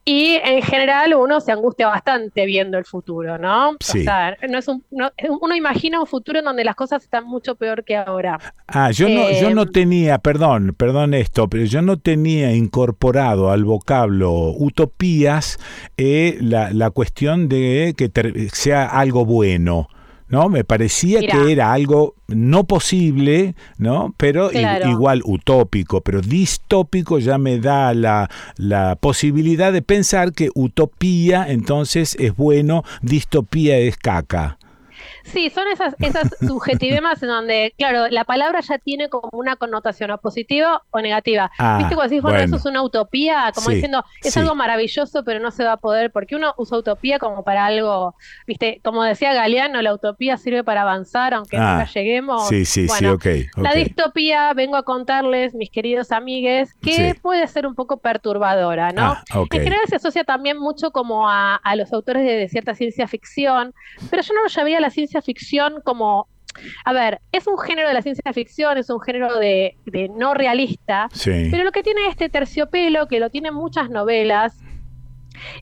Y 0.06 0.40
en 0.44 0.64
general 0.64 1.14
uno 1.14 1.40
se 1.40 1.52
angustia 1.52 1.88
bastante 1.88 2.46
viendo 2.48 2.80
el 2.80 2.86
futuro, 2.86 3.38
¿no? 3.38 3.76
Sí. 3.80 4.00
O 4.00 4.04
sea, 4.04 4.36
no 4.50 4.58
es 4.58 4.68
un, 4.68 4.84
no- 4.90 5.12
uno 5.40 5.56
imagina 5.56 6.00
un 6.00 6.08
futuro 6.08 6.40
en 6.40 6.46
donde 6.46 6.64
las 6.64 6.76
cosas 6.76 7.04
están 7.04 7.26
mucho 7.26 7.54
peor 7.56 7.84
que 7.84 7.96
ahora. 7.96 8.40
Ah, 8.68 8.90
yo 8.90 9.08
no, 9.08 9.30
yo 9.40 9.54
no 9.54 9.68
tenía, 9.68 10.18
perdón, 10.18 10.74
perdón 10.76 11.14
esto, 11.14 11.48
pero 11.48 11.66
yo 11.66 11.84
no 11.84 12.00
tenía 12.00 12.54
incorporado 12.54 13.52
al 13.52 13.66
vocablo 13.66 14.32
utopías 14.58 15.60
eh, 15.98 16.38
la, 16.42 16.72
la 16.74 16.90
cuestión 16.90 17.48
de 17.48 17.94
que 17.96 18.10
sea 18.52 18.86
algo 18.88 19.26
bueno. 19.26 19.90
¿No? 20.30 20.48
Me 20.48 20.64
parecía 20.64 21.20
Mirá. 21.22 21.34
que 21.44 21.52
era 21.52 21.74
algo 21.74 22.14
no 22.28 22.64
posible, 22.66 23.56
¿no? 23.80 24.14
Pero 24.16 24.50
Claro. 24.50 24.88
igual 24.88 25.22
utópico, 25.26 26.02
pero 26.02 26.22
distópico 26.22 27.18
ya 27.18 27.40
me 27.40 27.58
da 27.60 27.96
la, 27.96 28.30
la 28.56 28.96
posibilidad 28.96 29.74
de 29.74 29.82
pensar 29.82 30.32
que 30.34 30.50
utopía 30.54 31.46
entonces 31.50 32.16
es 32.20 32.36
bueno, 32.36 32.84
distopía 33.02 33.78
es 33.80 33.98
caca. 33.98 34.59
Sí, 35.24 35.50
son 35.50 35.68
esas, 35.68 35.96
esas 36.00 36.30
subjetivemas 36.48 37.22
en 37.24 37.30
donde, 37.30 37.74
claro, 37.78 38.08
la 38.10 38.24
palabra 38.26 38.60
ya 38.62 38.78
tiene 38.78 39.10
como 39.10 39.30
una 39.34 39.56
connotación 39.56 40.12
o 40.12 40.18
positiva 40.18 40.82
o 40.92 41.00
negativa. 41.02 41.52
Ah, 41.58 41.78
¿Viste 41.78 41.96
cuando 41.96 42.10
decís, 42.10 42.22
bueno, 42.22 42.38
bueno. 42.38 42.56
eso 42.56 42.56
es 42.58 42.66
una 42.66 42.82
utopía? 42.84 43.52
Como 43.56 43.68
Sí, 43.70 43.76
diciendo, 43.76 44.04
es 44.24 44.34
sí. 44.34 44.40
algo 44.40 44.56
maravilloso, 44.56 45.24
pero 45.24 45.40
no 45.40 45.52
se 45.52 45.64
va 45.64 45.74
a 45.74 45.78
poder, 45.78 46.12
porque 46.12 46.36
uno 46.36 46.54
usa 46.58 46.78
utopía 46.78 47.20
como 47.20 47.44
para 47.44 47.66
algo, 47.66 48.16
¿viste? 48.48 48.80
Como 48.84 49.04
decía 49.04 49.34
Galeano, 49.34 49.82
la 49.82 49.94
utopía 49.94 50.38
sirve 50.38 50.64
para 50.64 50.82
avanzar, 50.84 51.34
aunque 51.34 51.58
Ah, 51.58 51.74
nunca 51.78 51.92
lleguemos. 51.92 52.48
sí, 52.48 52.66
sí, 52.66 52.88
sí, 52.88 52.88
Bueno, 52.88 53.14
ok, 53.14 53.26
La 53.58 53.74
distopía, 53.74 54.54
vengo 54.54 54.76
a 54.78 54.84
contarles, 54.84 55.54
mis 55.56 55.70
queridos 55.70 56.12
amigues, 56.12 56.74
que 56.82 57.14
Sí. 57.14 57.20
puede 57.22 57.48
ser 57.48 57.68
un 57.68 57.76
poco 57.76 57.98
perturbadora, 57.98 58.92
¿no? 58.92 59.18
Ah, 59.30 59.40
ok. 59.40 59.54
En 59.56 59.64
general 59.64 59.86
se 59.88 59.96
asocia 59.98 60.24
también 60.24 60.58
mucho 60.58 60.92
como 60.92 61.30
a, 61.30 61.56
a 61.56 61.76
los 61.76 61.92
autores 61.94 62.24
de, 62.24 62.34
de 62.36 62.50
cierta 62.50 62.76
ciencia 62.76 63.08
ficción, 63.08 63.74
pero 64.10 64.22
yo 64.24 64.34
no 64.34 64.44
lo 64.44 64.48
llamaría 64.50 64.80
la 64.80 64.89
ciencia 64.90 65.22
ficción 65.22 65.82
como, 65.84 66.28
a 66.86 66.94
ver, 66.94 67.22
es 67.32 67.48
un 67.48 67.58
género 67.58 67.88
de 67.88 67.94
la 67.94 68.02
ciencia 68.02 68.32
ficción, 68.34 68.78
es 68.78 68.90
un 68.90 69.00
género 69.02 69.38
de, 69.40 69.76
de 69.86 70.10
no 70.10 70.34
realista, 70.34 71.08
Sí. 71.14 71.48
pero 71.52 71.64
lo 71.64 71.72
que 71.72 71.84
tiene 71.84 72.08
este 72.08 72.30
terciopelo, 72.30 73.08
que 73.08 73.20
lo 73.20 73.30
tienen 73.30 73.54
muchas 73.54 73.90
novelas, 73.90 74.58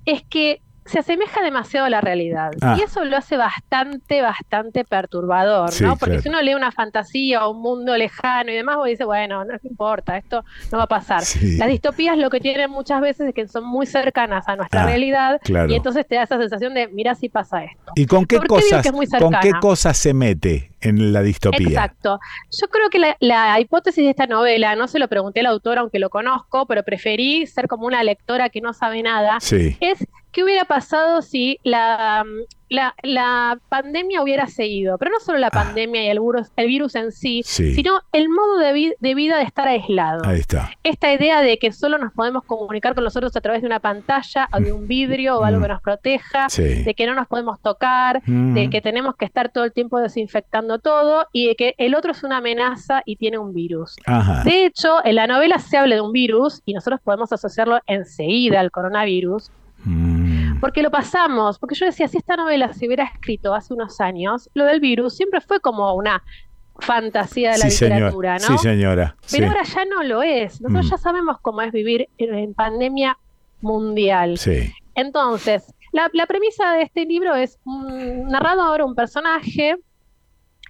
es 0.05 0.23
que 0.23 0.61
se 0.87 0.99
asemeja 0.99 1.41
demasiado 1.41 1.85
a 1.85 1.89
la 1.89 2.01
realidad. 2.01 2.51
Ah. 2.61 2.75
Y 2.77 2.81
eso 2.81 3.03
lo 3.05 3.15
hace 3.17 3.37
bastante, 3.37 4.21
bastante 4.21 4.83
perturbador, 4.85 5.71
Sí, 5.71 5.83
¿no? 5.83 5.91
Porque 5.97 6.15
claro. 6.15 6.21
si 6.23 6.29
uno 6.29 6.41
lee 6.41 6.55
una 6.55 6.71
fantasía 6.71 7.45
o 7.45 7.51
un 7.51 7.61
mundo 7.61 7.95
lejano 7.97 8.51
y 8.51 8.55
demás, 8.55 8.77
vos 8.77 8.87
dices, 8.87 9.05
bueno, 9.05 9.43
no 9.45 9.53
importa, 9.63 10.17
esto 10.17 10.43
no 10.71 10.77
va 10.77 10.85
a 10.85 10.87
pasar. 10.87 11.21
Sí. 11.23 11.57
Las 11.57 11.67
distopías 11.69 12.17
lo 12.17 12.29
que 12.29 12.39
tienen 12.39 12.69
muchas 12.71 13.01
veces 13.01 13.27
es 13.29 13.33
que 13.35 13.47
son 13.47 13.65
muy 13.65 13.85
cercanas 13.85 14.47
a 14.47 14.55
nuestra 14.55 14.83
Ah, 14.83 14.85
realidad 14.85 15.39
claro. 15.43 15.71
y 15.71 15.75
entonces 15.75 16.05
te 16.07 16.15
da 16.15 16.23
esa 16.23 16.37
sensación 16.37 16.73
de, 16.73 16.87
mira 16.87 17.15
si 17.15 17.29
pasa 17.29 17.63
esto. 17.63 17.91
¿Y 17.95 18.05
con 18.05 18.25
qué 18.25 18.37
¿Por 18.37 18.47
qué 18.47 18.65
digo 18.65 18.77
cosas, 18.77 19.19
con 19.19 19.33
qué 19.41 19.51
cosas 19.59 19.97
se 19.97 20.13
mete 20.13 20.71
en 20.81 21.13
la 21.13 21.21
distopía? 21.21 21.67
Exacto. 21.67 22.19
Yo 22.61 22.67
creo 22.67 22.89
que 22.89 22.99
la, 22.99 23.15
la 23.19 23.59
hipótesis 23.59 24.03
de 24.03 24.09
esta 24.11 24.27
novela, 24.27 24.75
no 24.75 24.87
se 24.87 24.99
lo 24.99 25.07
pregunté 25.07 25.39
al 25.41 25.47
autor, 25.47 25.77
aunque 25.79 25.99
lo 25.99 26.09
conozco, 26.09 26.65
pero 26.67 26.83
preferí 26.83 27.47
ser 27.47 27.67
como 27.67 27.87
una 27.87 28.03
lectora 28.03 28.49
que 28.49 28.61
no 28.61 28.73
sabe 28.73 29.01
nada, 29.03 29.39
Sí. 29.39 29.77
es 29.79 30.05
qué 30.31 30.43
hubiera 30.43 30.65
pasado 30.65 31.21
si 31.21 31.59
la, 31.63 32.23
la, 32.69 32.93
la 33.03 33.57
pandemia 33.69 34.21
hubiera 34.21 34.47
seguido, 34.47 34.97
pero 34.97 35.11
no 35.11 35.19
solo 35.19 35.37
la 35.37 35.49
pandemia 35.51 36.03
y 36.03 36.07
el 36.09 36.19
virus, 36.19 36.51
el 36.55 36.67
virus 36.67 36.95
en 36.95 37.11
sí, 37.11 37.41
Ah. 37.45 37.47
Sí. 37.47 37.73
sino 37.75 37.99
el 38.11 38.29
modo 38.29 38.57
de, 38.59 38.73
vi- 38.73 38.93
de 38.99 39.15
vida 39.15 39.37
de 39.37 39.43
estar 39.43 39.67
aislado. 39.67 40.25
Ahí 40.25 40.39
está. 40.39 40.71
Esta 40.83 41.13
idea 41.13 41.41
de 41.41 41.57
que 41.59 41.71
solo 41.71 41.97
nos 41.97 42.11
podemos 42.13 42.43
comunicar 42.43 42.93
con 42.95 43.03
nosotros 43.03 43.35
a 43.35 43.41
través 43.41 43.61
de 43.61 43.67
una 43.67 43.79
pantalla 43.79 44.49
o 44.53 44.59
de 44.59 44.73
un 44.73 44.87
vidrio 44.87 45.37
o 45.39 45.43
algo 45.43 45.61
que 45.61 45.67
nos 45.69 45.81
proteja, 45.81 46.45
Mm. 46.47 46.49
Sí. 46.49 46.83
de 46.83 46.93
que 46.93 47.05
no 47.05 47.15
nos 47.15 47.27
podemos 47.27 47.59
tocar, 47.61 48.21
Mm. 48.25 48.53
de 48.53 48.69
que 48.69 48.81
tenemos 48.81 49.15
que 49.15 49.25
estar 49.25 49.49
todo 49.49 49.63
el 49.63 49.71
tiempo 49.71 49.99
desinfectando 49.99 50.79
todo 50.79 51.25
y 51.31 51.47
de 51.47 51.55
que 51.55 51.75
el 51.77 51.95
otro 51.95 52.11
es 52.11 52.23
una 52.23 52.37
amenaza 52.37 53.01
y 53.05 53.15
tiene 53.15 53.37
un 53.37 53.53
virus. 53.53 53.95
Ajá. 54.05 54.43
De 54.43 54.65
hecho, 54.65 55.03
en 55.05 55.15
la 55.15 55.27
novela 55.27 55.59
se 55.59 55.77
habla 55.77 55.95
de 55.95 56.01
un 56.01 56.11
virus 56.11 56.61
y 56.65 56.73
nosotros 56.73 56.99
podemos 57.03 57.31
asociarlo 57.31 57.79
enseguida 57.87 58.59
al 58.59 58.71
coronavirus. 58.71 59.51
Mm. 59.85 60.16
Porque 60.61 60.81
lo 60.81 60.91
pasamos, 60.91 61.59
porque 61.59 61.75
yo 61.75 61.85
decía, 61.85 62.07
si 62.07 62.17
esta 62.17 62.35
novela 62.35 62.73
se 62.73 62.87
hubiera 62.87 63.03
escrito 63.05 63.53
hace 63.53 63.73
unos 63.73 63.99
años, 64.01 64.49
lo 64.53 64.65
del 64.65 64.79
virus 64.79 65.15
siempre 65.15 65.41
fue 65.41 65.59
como 65.59 65.93
una 65.93 66.23
fantasía 66.79 67.51
de 67.53 67.57
la 67.59 67.65
Sí, 67.65 67.71
señor. 67.71 67.93
literatura, 67.95 68.33
¿no? 68.37 68.39
Sí, 68.39 68.57
señora. 68.59 69.15
Pero 69.31 69.45
Sí. 69.47 69.49
ahora 69.51 69.63
ya 69.63 69.85
no 69.85 70.03
lo 70.03 70.21
es. 70.23 70.61
Nosotros 70.61 70.85
Mm. 70.85 70.89
ya 70.91 70.97
sabemos 70.97 71.37
cómo 71.41 71.61
es 71.61 71.71
vivir 71.71 72.07
en, 72.17 72.35
en 72.35 72.53
pandemia 72.53 73.17
mundial. 73.61 74.37
Sí. 74.37 74.71
Entonces, 74.95 75.73
la, 75.91 76.09
la 76.13 76.25
premisa 76.27 76.73
de 76.73 76.83
este 76.83 77.05
libro 77.05 77.35
es 77.35 77.59
un 77.65 78.27
narrador, 78.27 78.81
un 78.83 78.95
personaje 78.95 79.75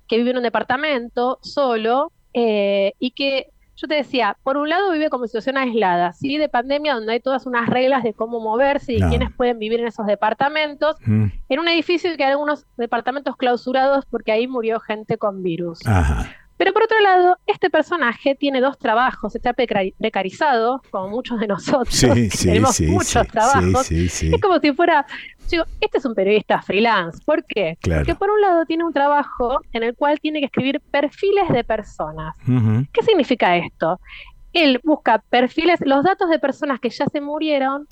que 0.07 0.18
vive 0.18 0.31
en 0.31 0.38
un 0.38 0.43
departamento 0.43 1.39
solo 1.41 2.11
eh, 2.34 2.93
y 2.99 3.11
que, 3.11 3.47
yo 3.78 3.88
te 3.88 3.95
decía, 3.95 4.36
por 4.44 4.58
un 4.58 4.68
lado 4.70 4.91
vive 4.91 5.10
como 5.10 5.28
situación 5.28 5.56
aislada, 5.58 6.12
¿sí? 6.14 6.38
De 6.38 6.49
pandemia 6.49 6.95
donde 6.95 7.14
hay 7.14 7.20
todas 7.20 7.45
unas 7.45 7.70
reglas 7.70 8.04
de 8.04 8.14
cómo 8.14 8.40
moverse 8.40 8.94
y 8.94 8.99
No. 8.99 9.10
quiénes 9.10 9.32
pueden 9.32 9.60
vivir 9.60 9.80
en 9.80 9.88
esos 9.88 10.06
departamentos, 10.08 10.95
Mm. 11.06 11.26
en 11.49 11.60
un 11.60 11.68
edificio 11.68 12.10
que 12.18 12.24
hay 12.26 12.32
algunos 12.32 12.66
departamentos 12.78 13.38
clausurados 13.38 14.06
porque 14.06 14.32
ahí 14.32 14.48
murió 14.48 14.80
gente 14.80 15.18
con 15.18 15.44
virus. 15.44 15.80
Ajá. 15.86 16.28
Pero 16.58 16.74
por 16.74 16.84
otro 16.84 17.00
lado, 17.00 17.38
este 17.46 17.70
personaje 17.70 18.36
tiene 18.36 18.62
dos 18.62 18.78
trabajos, 18.78 19.36
está 19.36 19.54
precarizado, 19.54 20.82
como 20.90 21.10
muchos 21.10 21.40
de 21.40 21.48
nosotros, 21.48 21.94
sí, 21.94 22.30
sí, 22.32 22.48
tenemos 22.48 22.76
sí, 22.76 22.88
muchos 22.88 23.28
trabajos. 23.28 23.92
Es 23.92 24.42
como 24.42 24.60
si 24.60 24.74
fuera, 24.74 25.06
digo, 25.50 25.64
este 25.80 26.00
es 26.00 26.06
un 26.06 26.16
periodista 26.16 26.62
freelance. 26.62 27.20
¿Por 27.26 27.46
qué? 27.46 27.78
Porque 27.82 28.16
por 28.16 28.30
un 28.32 28.42
lado 28.42 28.66
tiene 28.66 28.84
un 28.84 28.94
trabajo 28.94 29.62
en 29.72 29.84
el 29.84 29.96
cual 29.96 30.20
tiene 30.20 30.40
que 30.40 30.46
escribir 30.46 30.82
perfiles 30.92 31.50
de 31.50 31.64
personas. 31.64 32.36
¿Qué 32.92 33.04
significa 33.04 33.56
esto? 33.58 34.00
él 34.54 34.80
busca 34.84 35.20
perfiles, 35.30 35.80
los 35.86 36.04
datos 36.04 36.30
de 36.30 36.40
personas 36.40 36.80
que 36.80 36.90
ya 36.90 37.06
se 37.06 37.22
murieron, 37.22 37.88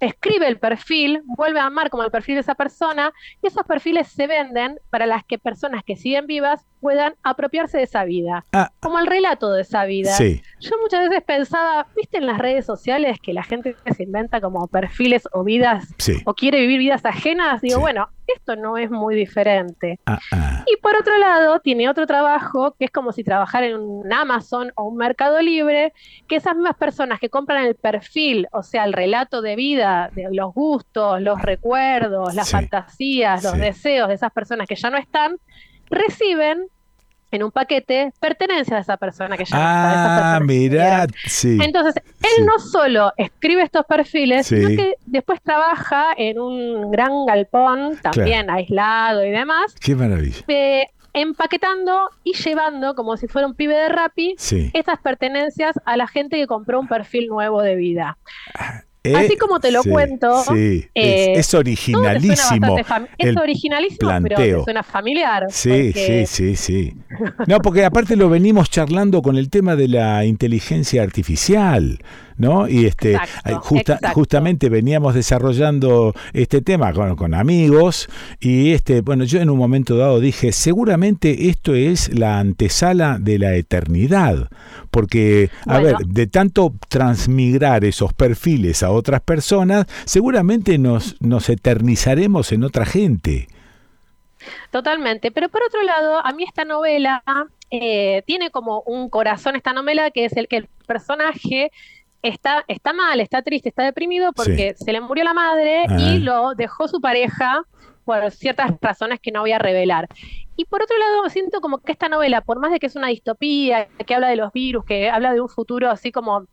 escribe 0.00 0.48
el 0.48 0.58
perfil, 0.58 1.22
vuelve 1.36 1.60
a 1.60 1.66
amar 1.66 1.90
como 1.90 2.02
el 2.02 2.10
perfil 2.10 2.36
de 2.36 2.40
esa 2.40 2.54
persona, 2.54 3.12
y 3.42 3.48
esos 3.48 3.64
perfiles 3.64 4.08
se 4.08 4.26
venden 4.26 4.78
para 4.90 5.06
las 5.06 5.24
que 5.24 5.38
personas 5.38 5.82
que 5.84 5.96
siguen 5.96 6.26
vivas 6.26 6.64
puedan 6.80 7.14
apropiarse 7.22 7.78
de 7.78 7.84
esa 7.84 8.04
vida, 8.04 8.44
ah. 8.52 8.70
como 8.80 8.98
el 8.98 9.06
relato 9.06 9.52
de 9.52 9.62
esa 9.62 9.84
vida. 9.84 10.16
Yo 10.18 10.70
muchas 10.82 11.08
veces 11.08 11.24
pensaba, 11.24 11.86
viste 11.96 12.18
en 12.18 12.26
las 12.26 12.38
redes 12.38 12.64
sociales 12.66 13.18
que 13.22 13.32
la 13.32 13.42
gente 13.42 13.76
se 13.96 14.02
inventa 14.02 14.40
como 14.40 14.66
perfiles 14.68 15.28
o 15.32 15.44
vidas 15.44 15.94
o 16.24 16.34
quiere 16.34 16.60
vivir 16.60 16.78
vidas 16.78 17.04
ajenas, 17.04 17.60
digo, 17.60 17.80
bueno, 17.80 18.08
esto 18.28 18.56
no 18.56 18.76
es 18.76 18.90
muy 18.90 19.14
diferente. 19.14 19.98
Ah, 20.06 20.18
ah. 20.32 20.64
Y 20.66 20.76
por 20.80 20.96
otro 20.96 21.16
lado, 21.18 21.60
tiene 21.60 21.88
otro 21.88 22.06
trabajo 22.06 22.74
que 22.78 22.86
es 22.86 22.90
como 22.90 23.12
si 23.12 23.24
trabajara 23.24 23.66
en 23.66 23.76
un 23.76 24.12
Amazon 24.12 24.72
o 24.76 24.84
un 24.84 24.96
Mercado 24.96 25.40
Libre, 25.40 25.92
que 26.28 26.36
esas 26.36 26.54
mismas 26.54 26.76
personas 26.76 27.20
que 27.20 27.30
compran 27.30 27.64
el 27.64 27.74
perfil, 27.74 28.46
o 28.52 28.62
sea, 28.62 28.84
el 28.84 28.92
relato 28.92 29.42
de 29.42 29.56
vida, 29.56 30.10
de 30.14 30.28
los 30.30 30.52
gustos, 30.52 31.20
los 31.22 31.40
recuerdos, 31.40 32.34
las 32.34 32.50
fantasías, 32.50 33.42
los 33.42 33.56
deseos 33.56 34.08
de 34.08 34.14
esas 34.14 34.32
personas 34.32 34.68
que 34.68 34.76
ya 34.76 34.90
no 34.90 34.98
están, 34.98 35.36
reciben 35.90 36.68
en 37.30 37.42
un 37.42 37.50
paquete 37.50 38.12
pertenencia 38.20 38.76
a 38.76 38.80
esa 38.80 38.96
persona 38.96 39.36
que 39.36 39.44
ya 39.44 39.56
ah, 40.36 40.40
mira, 40.40 41.06
sí. 41.26 41.58
Entonces, 41.62 42.02
él 42.22 42.46
no 42.46 42.58
solo 42.58 43.12
escribe 43.16 43.62
estos 43.62 43.84
perfiles, 43.86 44.46
sino 44.46 44.68
que 44.68 44.94
después 45.06 45.42
trabaja 45.42 46.06
en 46.16 46.38
un 46.40 46.90
gran 46.90 47.26
galpón, 47.26 47.98
también 48.02 48.50
aislado 48.50 49.24
y 49.24 49.30
demás. 49.30 49.74
Qué 49.80 49.94
maravilla. 49.94 50.42
empaquetando 51.12 52.10
y 52.24 52.34
llevando, 52.34 52.94
como 52.94 53.16
si 53.16 53.26
fuera 53.26 53.46
un 53.46 53.54
pibe 53.54 53.74
de 53.74 53.88
Rappi, 53.88 54.36
estas 54.72 54.98
pertenencias 55.00 55.78
a 55.84 55.96
la 55.96 56.06
gente 56.06 56.36
que 56.36 56.46
compró 56.46 56.80
un 56.80 56.88
perfil 56.88 57.28
nuevo 57.28 57.60
de 57.60 57.76
vida. 57.76 58.16
Ah, 58.54 58.82
Así 59.14 59.36
como 59.36 59.60
te 59.60 59.70
lo 59.70 59.82
cuento. 59.82 60.42
Sí, 60.44 60.88
es, 60.94 61.54
eh, 61.54 61.56
originalísimo. 61.56 62.76
Es 63.16 63.36
originalísimo, 63.36 64.10
pero 64.22 64.36
te 64.36 64.64
suena 64.64 64.82
familiar. 64.82 65.46
Sí, 65.50 65.92
sí, 65.92 66.26
sí, 66.26 66.56
sí. 66.56 66.94
No, 67.46 67.60
porque 67.60 67.84
aparte 67.84 68.16
lo 68.16 68.28
venimos 68.28 68.70
charlando 68.70 69.22
con 69.22 69.36
el 69.36 69.50
tema 69.50 69.76
de 69.76 69.88
la 69.88 70.24
inteligencia 70.24 71.02
artificial. 71.02 71.98
¿No? 72.38 72.68
Y 72.68 72.86
este, 72.86 73.18
justamente 74.14 74.68
veníamos 74.68 75.14
desarrollando 75.14 76.14
este 76.32 76.62
tema 76.62 76.92
con, 76.92 77.16
con, 77.16 77.34
amigos 77.34 78.08
y 78.40 78.72
este, 78.72 79.02
bueno, 79.02 79.24
yo 79.24 79.40
en 79.40 79.50
un 79.50 79.58
momento 79.58 79.96
dado 79.96 80.20
dije, 80.20 80.52
seguramente 80.52 81.48
esto 81.48 81.74
es 81.74 82.16
la 82.16 82.38
antesala 82.38 83.18
de 83.20 83.38
la 83.38 83.54
eternidad, 83.54 84.48
porque, 84.90 85.50
a 85.66 85.80
ver, 85.80 85.96
de 85.98 86.26
tanto 86.26 86.74
transmigrar 86.88 87.84
esos 87.84 88.14
perfiles 88.14 88.82
a 88.82 88.90
otras 88.90 89.20
personas, 89.20 89.86
seguramente 90.04 90.78
nos, 90.78 91.20
nos 91.20 91.48
eternizaremos 91.48 92.52
en 92.52 92.64
otra 92.64 92.86
gente. 92.86 93.48
Totalmente, 94.70 95.30
pero 95.30 95.48
por 95.48 95.62
otro 95.62 95.82
lado, 95.82 96.24
a 96.24 96.32
mí 96.32 96.44
esta 96.44 96.64
novela 96.64 97.22
eh, 97.70 98.22
tiene 98.26 98.50
como 98.50 98.82
un 98.82 99.10
corazón, 99.10 99.56
esta 99.56 99.72
novela, 99.72 100.10
que 100.10 100.24
es 100.24 100.36
el 100.36 100.48
que 100.48 100.56
el 100.58 100.68
personaje 100.86 101.70
está, 102.22 102.64
está 102.68 102.92
mal, 102.92 103.20
está 103.20 103.42
triste, 103.42 103.68
está 103.68 103.84
deprimido 103.84 104.32
porque 104.32 104.74
se 104.76 104.92
le 104.92 105.00
murió 105.00 105.24
la 105.24 105.34
madre 105.34 105.84
y 105.98 106.16
ah. 106.16 106.18
lo 106.20 106.54
dejó 106.54 106.88
su 106.88 107.00
pareja 107.00 107.62
por 108.04 108.30
ciertas 108.30 108.72
razones 108.80 109.20
que 109.20 109.30
no 109.30 109.40
voy 109.40 109.52
a 109.52 109.58
revelar. 109.58 110.08
Y 110.56 110.64
por 110.64 110.82
otro 110.82 110.96
lado, 110.98 111.28
siento 111.28 111.60
como 111.60 111.78
que 111.78 111.92
esta 111.92 112.08
novela, 112.08 112.40
por 112.40 112.58
más 112.58 112.72
de 112.72 112.80
que 112.80 112.86
es 112.86 112.96
una 112.96 113.08
distopía, 113.08 113.86
que 114.06 114.14
habla 114.14 114.28
de 114.28 114.36
los 114.36 114.52
virus, 114.52 114.84
que 114.84 115.10
habla 115.10 115.32
de 115.32 115.40
un 115.40 115.48
futuro 115.48 115.90
así 115.90 116.10
como 116.10 116.46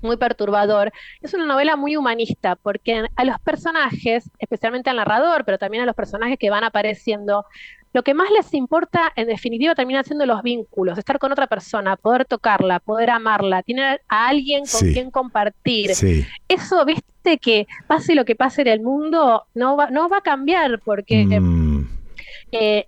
muy 0.00 0.16
perturbador, 0.16 0.92
es 1.20 1.32
una 1.34 1.44
novela 1.46 1.76
muy 1.76 1.96
humanista, 1.96 2.56
porque 2.56 3.04
a 3.14 3.24
los 3.24 3.38
personajes, 3.40 4.30
especialmente 4.38 4.90
al 4.90 4.96
narrador, 4.96 5.44
pero 5.44 5.58
también 5.58 5.84
a 5.84 5.86
los 5.86 5.94
personajes 5.94 6.38
que 6.38 6.50
van 6.50 6.64
apareciendo, 6.64 7.46
lo 7.92 8.02
que 8.02 8.14
más 8.14 8.30
les 8.30 8.52
importa, 8.54 9.12
en 9.16 9.26
definitiva, 9.26 9.74
termina 9.74 10.02
siendo 10.02 10.24
los 10.26 10.42
vínculos, 10.42 10.98
estar 10.98 11.18
con 11.18 11.32
otra 11.32 11.46
persona, 11.46 11.96
poder 11.96 12.24
tocarla, 12.24 12.80
poder 12.80 13.10
amarla, 13.10 13.62
tener 13.62 14.00
a 14.08 14.28
alguien 14.28 14.64
con 14.70 14.92
quien 14.92 15.10
compartir. 15.10 15.90
Eso, 16.48 16.84
viste, 16.84 17.38
que 17.38 17.66
pase 17.86 18.14
lo 18.14 18.24
que 18.24 18.34
pase 18.34 18.62
en 18.62 18.68
el 18.68 18.80
mundo, 18.80 19.44
no 19.54 19.76
va, 19.76 19.90
no 19.90 20.08
va 20.08 20.18
a 20.18 20.22
cambiar 20.22 20.80
porque... 20.84 21.24
Mm. 21.24 21.82
Eh, 21.82 22.01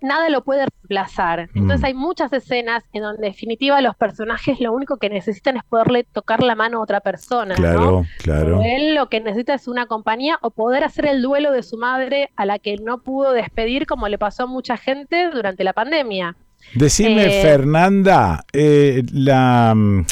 nada 0.01 0.29
lo 0.29 0.43
puede 0.43 0.65
reemplazar. 0.65 1.49
Entonces 1.53 1.81
mm. 1.81 1.85
hay 1.85 1.93
muchas 1.93 2.33
escenas 2.33 2.83
en 2.93 3.03
donde 3.03 3.25
en 3.25 3.31
definitiva 3.31 3.81
los 3.81 3.95
personajes 3.95 4.59
lo 4.59 4.73
único 4.73 4.97
que 4.97 5.09
necesitan 5.09 5.57
es 5.57 5.63
poderle 5.63 6.03
tocar 6.03 6.43
la 6.43 6.55
mano 6.55 6.79
a 6.79 6.81
otra 6.81 6.99
persona. 7.01 7.55
Claro, 7.55 8.05
claro. 8.19 8.61
él 8.63 8.95
lo 8.95 9.09
que 9.09 9.19
necesita 9.21 9.53
es 9.53 9.67
una 9.67 9.85
compañía 9.87 10.37
o 10.41 10.51
poder 10.51 10.83
hacer 10.83 11.05
el 11.07 11.21
duelo 11.21 11.51
de 11.51 11.63
su 11.63 11.77
madre 11.77 12.29
a 12.35 12.45
la 12.45 12.59
que 12.59 12.77
no 12.77 12.99
pudo 12.99 13.31
despedir 13.33 13.87
como 13.87 14.07
le 14.07 14.17
pasó 14.17 14.43
a 14.43 14.47
mucha 14.47 14.77
gente 14.77 15.29
durante 15.31 15.63
la 15.63 15.73
pandemia. 15.73 16.35
Decime, 16.73 17.25
eh, 17.25 17.41
Fernanda, 17.41 18.45
eh, 18.53 19.03
la... 19.11 19.73
Mm, 19.75 20.05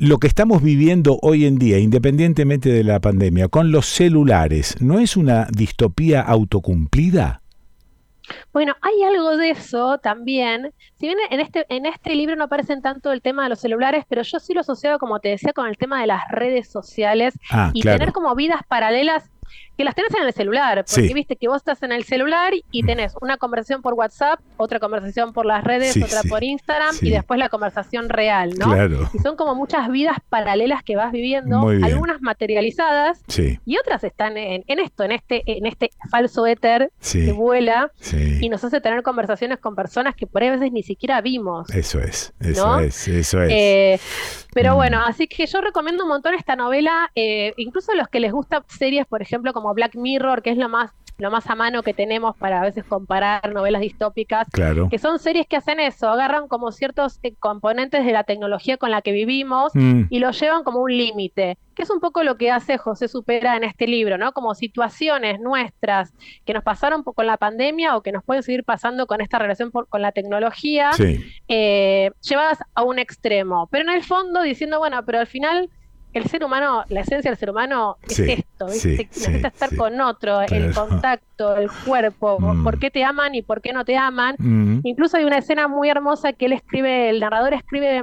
lo 0.00 0.18
que 0.18 0.26
estamos 0.26 0.60
viviendo 0.60 1.20
hoy 1.22 1.44
en 1.44 1.56
día, 1.56 1.78
independientemente 1.78 2.68
de 2.68 2.82
la 2.82 3.00
pandemia, 3.00 3.46
con 3.46 3.70
los 3.70 3.86
celulares, 3.86 4.74
¿no 4.80 4.98
es 4.98 5.16
una 5.16 5.46
distopía 5.52 6.20
autocumplida? 6.20 7.42
Bueno, 8.52 8.74
hay 8.80 9.02
algo 9.02 9.36
de 9.36 9.50
eso 9.50 9.98
también. 9.98 10.72
Si 10.98 11.06
bien 11.06 11.18
en 11.30 11.40
este, 11.40 11.66
en 11.68 11.86
este 11.86 12.14
libro 12.14 12.36
no 12.36 12.44
aparecen 12.44 12.82
tanto 12.82 13.12
el 13.12 13.22
tema 13.22 13.44
de 13.44 13.50
los 13.50 13.60
celulares, 13.60 14.04
pero 14.08 14.22
yo 14.22 14.38
sí 14.40 14.54
lo 14.54 14.60
asociado, 14.60 14.98
como 14.98 15.20
te 15.20 15.28
decía, 15.28 15.52
con 15.52 15.66
el 15.66 15.76
tema 15.76 16.00
de 16.00 16.06
las 16.06 16.22
redes 16.30 16.68
sociales 16.68 17.38
ah, 17.50 17.70
y 17.72 17.82
tener 17.82 18.12
como 18.12 18.34
vidas 18.34 18.62
paralelas 18.68 19.30
que 19.76 19.84
las 19.84 19.94
tenés 19.94 20.14
en 20.14 20.26
el 20.26 20.32
celular, 20.32 20.84
porque 20.84 21.14
viste 21.14 21.36
que 21.36 21.48
vos 21.48 21.58
estás 21.58 21.82
en 21.82 21.92
el 21.92 22.04
celular 22.04 22.52
y 22.70 22.82
tenés 22.82 23.14
una 23.20 23.36
conversación 23.36 23.82
por 23.82 23.94
WhatsApp, 23.94 24.40
otra 24.56 24.80
conversación 24.80 25.32
por 25.32 25.46
las 25.46 25.64
redes, 25.64 25.96
otra 26.02 26.22
por 26.28 26.42
Instagram 26.42 26.94
y 27.00 27.10
después 27.10 27.38
la 27.38 27.48
conversación 27.48 28.08
real, 28.08 28.54
¿no? 28.58 28.74
Y 29.12 29.18
son 29.18 29.36
como 29.36 29.54
muchas 29.54 29.88
vidas 29.90 30.16
paralelas 30.28 30.82
que 30.82 30.96
vas 30.96 31.12
viviendo, 31.12 31.68
algunas 31.68 32.20
materializadas 32.20 33.22
y 33.36 33.76
otras 33.78 34.04
están 34.04 34.36
en, 34.36 34.64
esto, 34.66 35.04
en 35.04 35.12
este, 35.12 35.42
en 35.46 35.66
este 35.66 35.90
falso 36.10 36.46
éter 36.46 36.90
que 37.12 37.32
vuela 37.32 37.92
y 38.40 38.48
nos 38.48 38.64
hace 38.64 38.80
tener 38.80 39.02
conversaciones 39.02 39.58
con 39.58 39.74
personas 39.74 40.14
que 40.14 40.26
por 40.26 40.42
ahí 40.42 40.48
a 40.48 40.52
veces 40.52 40.72
ni 40.72 40.82
siquiera 40.82 41.20
vimos. 41.20 41.70
Eso 41.70 42.00
es, 42.00 42.32
eso 42.40 42.80
es, 42.80 43.08
eso 43.08 43.42
es. 43.42 43.52
Eh, 43.52 44.00
pero 44.54 44.72
mm. 44.72 44.76
bueno, 44.76 45.02
así 45.04 45.28
que 45.28 45.46
yo 45.46 45.60
recomiendo 45.60 46.04
un 46.04 46.08
montón 46.08 46.34
esta 46.34 46.56
novela, 46.56 47.10
eh, 47.14 47.54
incluso 47.56 47.92
a 47.92 47.94
los 47.94 48.08
que 48.08 48.20
les 48.20 48.32
gustan 48.32 48.62
series, 48.66 49.06
por 49.06 49.22
ejemplo, 49.22 49.37
como 49.52 49.74
Black 49.74 49.96
Mirror, 49.96 50.42
que 50.42 50.50
es 50.50 50.56
lo 50.56 50.68
más 50.68 50.92
lo 51.18 51.32
más 51.32 51.50
a 51.50 51.56
mano 51.56 51.82
que 51.82 51.94
tenemos 51.94 52.36
para 52.36 52.60
a 52.60 52.64
veces 52.64 52.84
comparar 52.84 53.52
novelas 53.52 53.80
distópicas, 53.80 54.46
que 54.88 54.98
son 54.98 55.18
series 55.18 55.48
que 55.48 55.56
hacen 55.56 55.80
eso, 55.80 56.08
agarran 56.08 56.46
como 56.46 56.70
ciertos 56.70 57.18
eh, 57.24 57.34
componentes 57.40 58.04
de 58.04 58.12
la 58.12 58.22
tecnología 58.22 58.76
con 58.76 58.92
la 58.92 59.02
que 59.02 59.10
vivimos 59.10 59.72
mm. 59.74 60.02
y 60.10 60.20
lo 60.20 60.30
llevan 60.30 60.62
como 60.62 60.78
un 60.78 60.96
límite, 60.96 61.58
que 61.74 61.82
es 61.82 61.90
un 61.90 61.98
poco 61.98 62.22
lo 62.22 62.36
que 62.36 62.52
hace 62.52 62.78
José 62.78 63.08
Supera 63.08 63.56
en 63.56 63.64
este 63.64 63.88
libro, 63.88 64.16
¿no? 64.16 64.32
Como 64.32 64.54
situaciones 64.54 65.40
nuestras 65.40 66.14
que 66.44 66.54
nos 66.54 66.62
pasaron 66.62 67.02
con 67.02 67.26
la 67.26 67.36
pandemia 67.36 67.96
o 67.96 68.02
que 68.02 68.12
nos 68.12 68.22
pueden 68.22 68.44
seguir 68.44 68.62
pasando 68.62 69.08
con 69.08 69.20
esta 69.20 69.40
relación 69.40 69.72
con 69.72 70.02
la 70.02 70.12
tecnología, 70.12 70.92
eh, 71.48 72.12
llevadas 72.20 72.58
a 72.74 72.84
un 72.84 73.00
extremo, 73.00 73.68
pero 73.72 73.82
en 73.82 73.96
el 73.96 74.04
fondo 74.04 74.40
diciendo, 74.42 74.78
bueno, 74.78 75.04
pero 75.04 75.18
al 75.18 75.26
final 75.26 75.68
el 76.12 76.24
ser 76.24 76.44
humano, 76.44 76.84
la 76.88 77.00
esencia 77.00 77.30
del 77.30 77.38
ser 77.38 77.50
humano 77.50 77.98
es 78.08 78.18
esto, 78.18 78.66
necesita 78.66 79.48
estar 79.48 79.74
con 79.76 80.00
otro, 80.00 80.40
el 80.40 80.72
contacto, 80.72 81.56
el 81.56 81.70
cuerpo, 81.84 82.38
mm. 82.40 82.64
por 82.64 82.78
qué 82.78 82.90
te 82.90 83.04
aman 83.04 83.34
y 83.34 83.42
por 83.42 83.60
qué 83.60 83.72
no 83.72 83.84
te 83.84 83.96
aman. 83.96 84.36
Mm. 84.38 84.80
Incluso 84.84 85.16
hay 85.16 85.24
una 85.24 85.38
escena 85.38 85.68
muy 85.68 85.88
hermosa 85.88 86.32
que 86.32 86.46
él 86.46 86.52
escribe, 86.52 87.10
el 87.10 87.20
narrador 87.20 87.54
escribe 87.54 88.02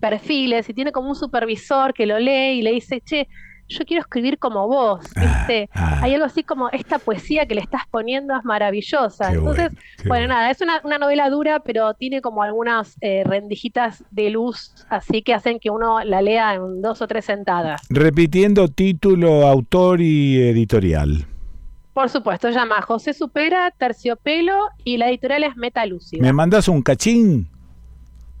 perfiles 0.00 0.68
y 0.68 0.74
tiene 0.74 0.92
como 0.92 1.08
un 1.08 1.16
supervisor 1.16 1.94
que 1.94 2.06
lo 2.06 2.18
lee 2.18 2.58
y 2.58 2.62
le 2.62 2.72
dice, 2.72 3.00
che, 3.00 3.28
yo 3.78 3.84
quiero 3.84 4.00
escribir 4.02 4.38
como 4.38 4.68
vos, 4.68 5.04
ah, 5.16 5.46
ah. 5.74 5.98
Hay 6.02 6.14
algo 6.14 6.26
así 6.26 6.42
como 6.42 6.70
esta 6.70 6.98
poesía 6.98 7.46
que 7.46 7.54
le 7.54 7.60
estás 7.60 7.82
poniendo 7.90 8.36
es 8.36 8.44
maravillosa. 8.44 9.32
Entonces, 9.32 9.70
bueno, 10.06 10.28
nada, 10.28 10.50
es 10.50 10.60
una, 10.60 10.80
novela 10.98 11.28
dura, 11.30 11.60
pero 11.60 11.94
tiene 11.94 12.20
como 12.20 12.42
algunas 12.42 12.96
eh, 13.00 13.22
rendijitas 13.24 14.04
de 14.10 14.30
luz, 14.30 14.74
así 14.88 15.22
que 15.22 15.34
hacen 15.34 15.58
que 15.58 15.70
uno 15.70 16.02
la 16.04 16.22
lea 16.22 16.54
en 16.54 16.82
dos 16.82 17.02
o 17.02 17.06
tres 17.06 17.24
sentadas. 17.24 17.82
Repitiendo 17.90 18.68
título, 18.68 19.46
autor 19.46 20.00
y 20.00 20.40
editorial. 20.40 21.26
Por 21.92 22.08
supuesto, 22.10 22.50
llama 22.50 22.82
José 22.82 23.14
Supera, 23.14 23.70
Terciopelo 23.70 24.58
y 24.82 24.96
la 24.96 25.08
editorial 25.08 25.44
es 25.44 25.56
Metalúcida. 25.56 26.22
¿Me 26.22 26.32
mandas 26.32 26.66
un 26.66 26.82
cachín? 26.82 27.48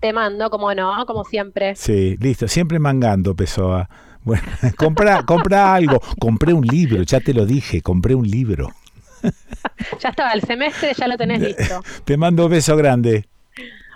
Te 0.00 0.12
mando, 0.12 0.50
como 0.50 0.74
no, 0.74 1.06
como 1.06 1.24
siempre. 1.24 1.76
Sí, 1.76 2.16
listo, 2.20 2.48
siempre 2.48 2.78
mangando, 2.78 3.34
Pessoa. 3.34 3.88
Bueno, 4.24 4.42
compra, 4.76 5.22
compra 5.24 5.74
algo. 5.74 6.00
Compré 6.18 6.52
un 6.52 6.66
libro, 6.66 7.02
ya 7.02 7.20
te 7.20 7.32
lo 7.32 7.46
dije, 7.46 7.82
compré 7.82 8.14
un 8.14 8.28
libro. 8.28 8.70
ya 10.00 10.08
estaba, 10.08 10.32
el 10.32 10.42
semestre 10.42 10.92
ya 10.96 11.06
lo 11.06 11.16
tenés 11.16 11.40
listo. 11.40 11.82
Te 12.04 12.16
mando 12.16 12.46
un 12.46 12.50
beso 12.50 12.76
grande. 12.76 13.26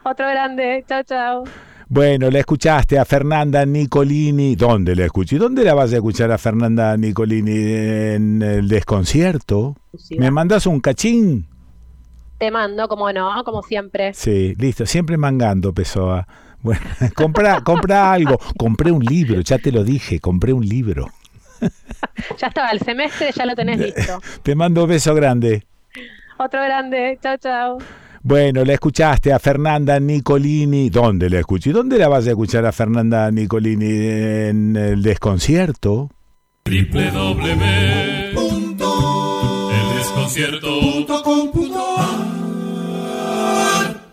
Otro 0.04 0.26
grande, 0.28 0.84
chao, 0.88 1.02
chao. 1.02 1.44
Bueno, 1.90 2.30
la 2.30 2.40
escuchaste 2.40 2.98
a 2.98 3.04
Fernanda 3.06 3.64
Nicolini. 3.64 4.56
¿Dónde 4.56 4.94
la 4.94 5.06
escuché? 5.06 5.38
¿Dónde 5.38 5.64
la 5.64 5.72
vas 5.72 5.92
a 5.92 5.96
escuchar 5.96 6.30
a 6.30 6.36
Fernanda 6.36 6.94
Nicolini? 6.98 7.52
¿En 7.52 8.42
el 8.42 8.68
desconcierto? 8.68 9.74
¿Me 10.18 10.30
mandas 10.30 10.66
un 10.66 10.80
cachín? 10.80 11.46
Te 12.38 12.50
mando, 12.50 12.88
como 12.88 13.10
no, 13.10 13.42
como 13.42 13.62
siempre. 13.62 14.12
Sí, 14.12 14.54
listo, 14.58 14.84
siempre 14.84 15.16
mangando, 15.16 15.72
Pessoa. 15.72 16.28
Bueno, 16.68 16.82
compra, 17.14 17.62
compra 17.62 18.12
algo. 18.12 18.38
Compré 18.58 18.92
un 18.92 19.02
libro, 19.02 19.40
ya 19.40 19.56
te 19.56 19.72
lo 19.72 19.84
dije, 19.84 20.20
compré 20.20 20.52
un 20.52 20.68
libro. 20.68 21.08
ya 22.38 22.48
estaba, 22.48 22.68
el 22.72 22.80
semestre 22.80 23.30
ya 23.34 23.46
lo 23.46 23.54
tenés 23.54 23.78
listo. 23.78 24.20
Te 24.42 24.54
mando 24.54 24.84
un 24.84 24.90
beso 24.90 25.14
grande. 25.14 25.64
Otro 26.36 26.62
grande, 26.62 27.18
chao, 27.22 27.38
chao. 27.38 27.78
Bueno, 28.22 28.66
la 28.66 28.74
escuchaste 28.74 29.32
a 29.32 29.38
Fernanda 29.38 29.98
Nicolini. 29.98 30.90
¿Dónde 30.90 31.30
la 31.30 31.38
escuché? 31.38 31.72
¿Dónde 31.72 31.96
la 31.96 32.08
vas 32.08 32.26
a 32.26 32.30
escuchar 32.30 32.66
a 32.66 32.72
Fernanda 32.72 33.30
Nicolini? 33.30 33.86
¿En 33.86 34.76
el 34.76 35.02
desconcierto? 35.02 36.10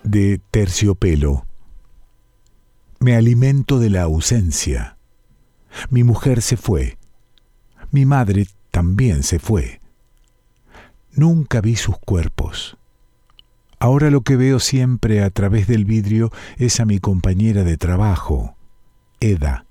De 0.03 0.39
terciopelo. 0.51 1.45
Me 2.99 3.15
alimento 3.15 3.79
de 3.79 3.89
la 3.89 4.03
ausencia. 4.03 4.97
Mi 5.89 6.03
mujer 6.03 6.41
se 6.41 6.57
fue. 6.57 6.97
Mi 7.91 8.05
madre 8.05 8.47
también 8.71 9.23
se 9.23 9.39
fue. 9.39 9.81
Nunca 11.11 11.61
vi 11.61 11.75
sus 11.75 11.97
cuerpos. 11.97 12.77
Ahora 13.79 14.09
lo 14.09 14.21
que 14.21 14.35
veo 14.35 14.59
siempre 14.59 15.23
a 15.23 15.29
través 15.29 15.67
del 15.67 15.85
vidrio 15.85 16.31
es 16.57 16.79
a 16.79 16.85
mi 16.85 16.99
compañera 16.99 17.63
de 17.63 17.77
trabajo, 17.77 18.55
Eda. 19.19 19.65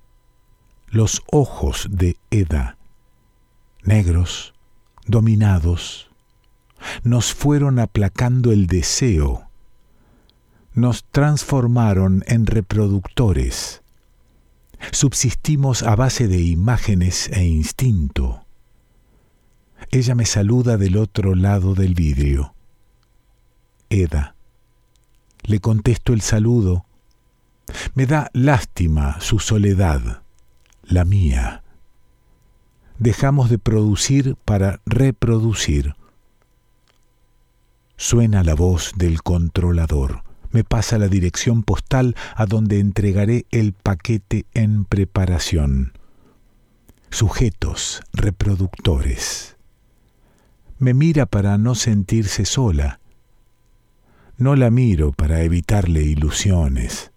Los 0.89 1.23
ojos 1.33 1.89
de 1.91 2.17
Eda, 2.31 2.79
negros, 3.83 4.55
dominados, 5.07 6.11
nos 7.03 7.35
fueron 7.35 7.79
aplacando 7.79 8.53
el 8.53 8.67
deseo, 8.67 9.51
nos 10.75 11.05
transformaron 11.05 12.25
en 12.27 12.47
reproductores. 12.47 13.83
Subsistimos 14.91 15.83
a 15.83 15.95
base 15.95 16.29
de 16.29 16.43
imágenes 16.43 17.29
e 17.33 17.45
instinto. 17.45 18.45
Ella 19.91 20.15
me 20.15 20.27
saluda 20.27 20.77
del 20.77 20.97
otro 20.97 21.35
lado 21.35 21.75
del 21.75 21.95
vidrio. 21.95 22.55
Eda. 23.89 24.35
Le 25.43 25.61
contesto 25.61 26.13
el 26.13 26.21
saludo. 26.21 26.87
Me 27.95 28.07
da 28.07 28.31
lástima 28.33 29.21
su 29.21 29.39
soledad, 29.39 30.23
la 30.83 31.05
mía. 31.05 31.63
Dejamos 32.99 33.49
de 33.49 33.59
producir 33.59 34.37
para 34.45 34.81
reproducir. 34.87 35.95
Suena 37.97 38.43
la 38.43 38.55
voz 38.55 38.93
del 38.97 39.23
controlador. 39.23 40.24
Me 40.55 40.65
pasa 40.65 40.97
la 40.97 41.09
dirección 41.09 41.63
postal 41.63 42.17
a 42.35 42.47
donde 42.47 42.81
entregaré 42.81 43.45
el 43.51 43.75
paquete 43.75 44.47
en 44.55 44.87
preparación. 44.87 45.93
Sujetos 47.11 48.01
reproductores. 48.15 49.59
Me 50.79 50.95
mira 50.95 51.27
para 51.27 51.59
no 51.59 51.75
sentirse 51.75 52.47
sola 52.47 53.01
no 54.37 54.57
la 54.57 54.71
miro 54.71 55.13
para 55.13 55.43
evitarle 55.43 56.03
ilusiones. 56.03 57.13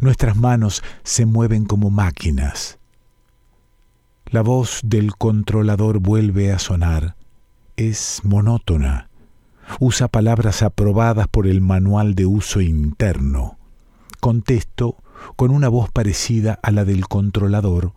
Nuestras 0.00 0.36
manos 0.36 0.82
se 1.04 1.26
mueven 1.26 1.64
como 1.64 1.90
máquinas. 1.90 2.78
La 4.26 4.42
voz 4.42 4.80
del 4.82 5.14
controlador 5.14 6.00
vuelve 6.00 6.52
a 6.52 6.58
sonar. 6.58 7.14
Es 7.76 8.20
monótona. 8.24 9.08
Usa 9.80 10.08
palabras 10.08 10.62
aprobadas 10.62 11.28
por 11.28 11.46
el 11.46 11.60
manual 11.60 12.14
de 12.14 12.26
uso 12.26 12.60
interno. 12.60 13.58
Contesto 14.20 14.96
con 15.36 15.50
una 15.50 15.68
voz 15.68 15.90
parecida 15.90 16.58
a 16.62 16.70
la 16.70 16.84
del 16.84 17.08
controlador. 17.08 17.92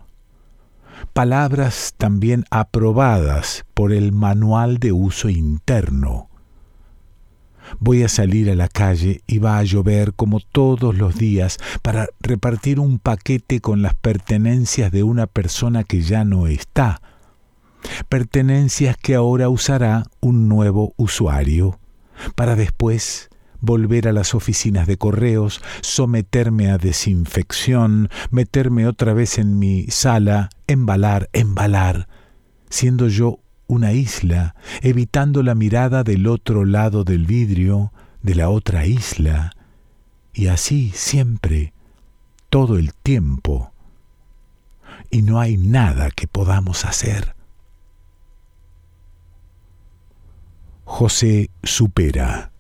Palabras 1.14 1.94
también 1.98 2.46
aprobadas 2.50 3.66
por 3.74 3.94
el 3.94 4.12
manual 4.12 4.80
de 4.80 4.92
uso 4.92 5.30
interno. 5.30 6.30
Voy 7.80 8.04
a 8.04 8.10
salir 8.10 8.50
a 8.50 8.56
la 8.56 8.68
calle 8.68 9.22
y 9.28 9.38
va 9.38 9.60
a 9.60 9.64
llover 9.64 10.14
como 10.14 10.40
todos 10.40 10.98
los 10.98 11.16
días 11.16 11.60
para 11.82 12.08
repartir 12.20 12.80
un 12.80 13.00
paquete 13.00 13.62
con 13.62 13.82
las 13.82 13.94
pertenencias 13.94 14.92
de 14.92 15.04
una 15.04 15.28
persona 15.28 15.84
que 15.84 16.02
ya 16.02 16.24
no 16.24 16.48
está. 16.48 17.02
Pertenencias 18.08 18.98
que 18.98 19.16
ahora 19.16 19.50
usará 19.50 20.06
un 20.20 20.48
nuevo 20.48 20.94
usuario, 20.98 21.80
para 22.36 22.56
después 22.56 23.30
volver 23.62 24.08
a 24.08 24.14
las 24.14 24.36
oficinas 24.36 24.88
de 24.88 24.98
correos, 24.98 25.62
someterme 25.82 26.70
a 26.70 26.78
desinfección, 26.78 28.10
meterme 28.32 28.88
otra 28.88 29.14
vez 29.14 29.38
en 29.38 29.60
mi 29.60 29.88
sala, 29.88 30.50
embalar, 30.68 31.30
embalar, 31.34 32.08
siendo 32.70 33.08
yo 33.08 33.40
una 33.68 33.94
isla, 33.94 34.56
evitando 34.82 35.44
la 35.44 35.56
mirada 35.56 36.04
del 36.04 36.28
otro 36.28 36.66
lado 36.66 37.04
del 37.04 37.26
vidrio, 37.26 37.92
de 38.22 38.36
la 38.36 38.50
otra 38.50 38.86
isla, 38.86 39.56
y 40.34 40.48
así 40.48 40.92
siempre, 40.94 41.74
todo 42.50 42.78
el 42.78 42.94
tiempo. 42.94 43.72
Y 45.12 45.22
no 45.22 45.40
hay 45.40 45.58
nada 45.58 46.12
que 46.12 46.28
podamos 46.28 46.86
hacer. 46.86 47.36
José 50.92 51.52
supera. 51.64 52.52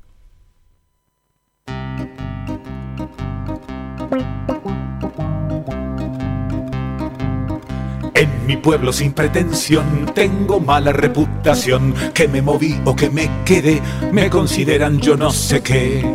En 8.13 8.45
mi 8.45 8.55
pueblo 8.55 8.93
sin 8.93 9.13
pretensión 9.13 10.11
tengo 10.13 10.59
mala 10.59 10.93
reputación, 10.93 11.95
que 12.13 12.27
me 12.27 12.43
moví 12.43 12.79
o 12.85 12.95
que 12.95 13.09
me 13.09 13.29
quedé, 13.43 13.81
me 14.13 14.29
consideran 14.29 14.99
yo 14.99 15.17
no 15.17 15.31
sé 15.31 15.61
qué. 15.61 16.05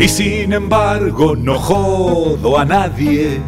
Y 0.00 0.08
sin 0.08 0.54
embargo 0.54 1.36
no 1.36 1.58
jodo 1.58 2.58
a 2.58 2.64
nadie, 2.64 3.42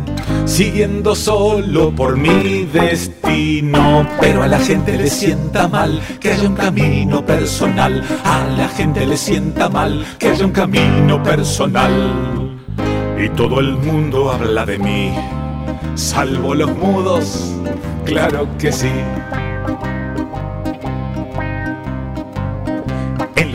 siguiendo 0.44 1.14
solo 1.14 1.94
por 1.94 2.16
mi 2.16 2.64
destino. 2.64 4.06
Pero 4.20 4.42
a 4.42 4.46
la 4.46 4.58
gente 4.58 4.96
le 4.96 5.08
sienta 5.08 5.68
mal 5.68 6.00
que 6.20 6.32
haya 6.32 6.48
un 6.48 6.56
camino 6.56 7.24
personal, 7.24 8.02
a 8.24 8.46
la 8.56 8.68
gente 8.68 9.06
le 9.06 9.16
sienta 9.16 9.68
mal 9.68 10.04
que 10.18 10.28
haya 10.28 10.44
un 10.44 10.52
camino 10.52 11.22
personal. 11.22 12.58
Y 13.22 13.28
todo 13.30 13.60
el 13.60 13.76
mundo 13.76 14.30
habla 14.30 14.64
de 14.64 14.78
mí 14.78 15.12
salvo 15.94 16.54
los 16.54 16.74
mudos, 16.76 17.54
claro 18.04 18.48
que 18.58 18.72
sí. 18.72 18.90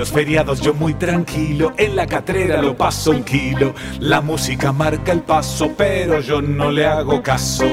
Los 0.06 0.11
feriados 0.11 0.61
yo 0.61 0.76
muy 0.76 0.94
tranquilo, 0.94 1.73
en 1.77 1.95
la 1.95 2.06
catrera 2.06 2.61
lo 2.61 2.77
paso 2.77 3.10
un 3.10 3.23
kilo. 3.23 3.73
La 3.99 4.22
música 4.22 4.72
marca 4.72 5.11
el 5.11 5.22
paso, 5.22 5.72
pero 5.76 6.19
yo 6.19 6.44
no 6.44 6.69
le 6.69 6.86
hago 6.86 7.23
caso. 7.23 7.65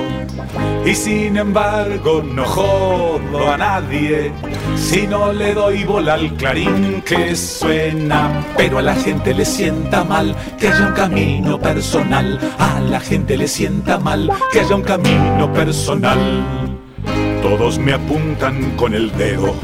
Y 0.87 0.95
sin 0.95 1.37
embargo 1.37 2.23
no 2.23 2.45
jodo 2.47 3.53
a 3.53 3.59
nadie 3.59 4.33
si 4.77 5.07
no 5.07 5.31
le 5.31 5.53
doy 5.53 5.85
bola 5.85 6.15
al 6.15 6.35
clarín 6.37 7.03
que 7.03 7.37
suena. 7.37 8.43
Pero 8.57 8.79
a 8.79 8.83
la 8.83 8.95
gente 8.95 9.35
le 9.35 9.45
sienta 9.45 10.03
mal 10.03 10.35
que 10.59 10.69
haya 10.69 10.87
un 10.87 10.95
camino 10.95 11.61
personal. 11.61 12.41
A 12.59 12.81
la 12.81 13.01
gente 13.01 13.37
le 13.37 13.47
sienta 13.47 13.99
mal 13.99 14.31
que 14.51 14.61
haya 14.61 14.75
un 14.75 14.83
camino 14.83 15.53
personal. 15.53 16.81
Todos 17.43 17.79
me 17.79 17.93
apuntan 17.93 18.75
con 18.77 18.95
el 18.95 19.13
dedo 19.19 19.55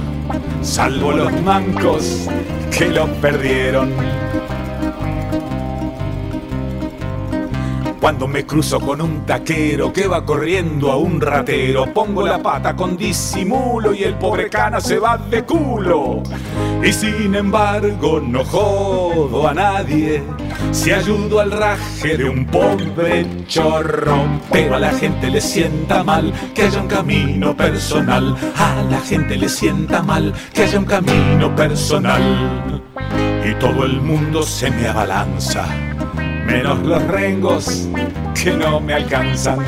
salvo 0.62 1.12
los 1.12 1.32
mancos 1.42 2.28
que 2.76 2.88
lo 2.88 3.06
perdieron. 3.20 4.17
Cuando 8.00 8.28
me 8.28 8.46
cruzo 8.46 8.78
con 8.78 9.00
un 9.00 9.26
taquero 9.26 9.92
que 9.92 10.06
va 10.06 10.24
corriendo 10.24 10.92
a 10.92 10.96
un 10.96 11.20
ratero, 11.20 11.92
pongo 11.92 12.24
la 12.24 12.40
pata 12.40 12.76
con 12.76 12.96
disimulo 12.96 13.92
y 13.92 14.04
el 14.04 14.14
pobre 14.14 14.48
cana 14.48 14.80
se 14.80 15.00
va 15.00 15.18
de 15.18 15.42
culo. 15.42 16.22
Y 16.82 16.92
sin 16.92 17.34
embargo 17.34 18.20
no 18.20 18.44
jodo 18.44 19.48
a 19.48 19.52
nadie 19.52 20.22
si 20.70 20.92
ayudo 20.92 21.40
al 21.40 21.50
raje 21.50 22.16
de 22.16 22.28
un 22.28 22.46
pobre 22.46 23.26
chorro. 23.46 24.22
Pero 24.52 24.76
a 24.76 24.78
la 24.78 24.92
gente 24.92 25.28
le 25.28 25.40
sienta 25.40 26.04
mal 26.04 26.32
que 26.54 26.62
haya 26.62 26.80
un 26.80 26.88
camino 26.88 27.56
personal. 27.56 28.36
A 28.56 28.82
la 28.88 29.00
gente 29.00 29.36
le 29.36 29.48
sienta 29.48 30.02
mal 30.02 30.32
que 30.54 30.62
haya 30.62 30.78
un 30.78 30.84
camino 30.84 31.54
personal. 31.56 32.80
Y 33.44 33.54
todo 33.54 33.84
el 33.84 34.00
mundo 34.00 34.44
se 34.44 34.70
me 34.70 34.86
abalanza 34.86 35.66
menos 36.48 36.78
los 36.80 37.02
rengos 37.06 37.88
que 38.34 38.52
no 38.52 38.80
me 38.80 38.94
alcanzan. 38.94 39.58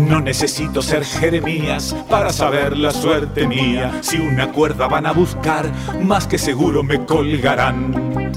No 0.00 0.20
necesito 0.20 0.80
ser 0.80 1.04
Jeremías 1.04 1.94
para 2.08 2.30
saber 2.30 2.78
la 2.78 2.90
suerte 2.90 3.46
mía. 3.46 3.98
Si 4.00 4.16
una 4.18 4.50
cuerda 4.52 4.88
van 4.88 5.06
a 5.06 5.12
buscar, 5.12 5.70
más 6.02 6.26
que 6.26 6.38
seguro 6.38 6.82
me 6.82 7.04
colgarán. 7.04 8.32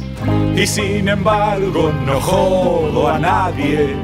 Y 0.56 0.68
sin 0.68 1.07
embargo 1.07 1.94
no 2.06 2.19
jodo 2.19 3.07
a 3.07 3.18
nadie 3.19 3.95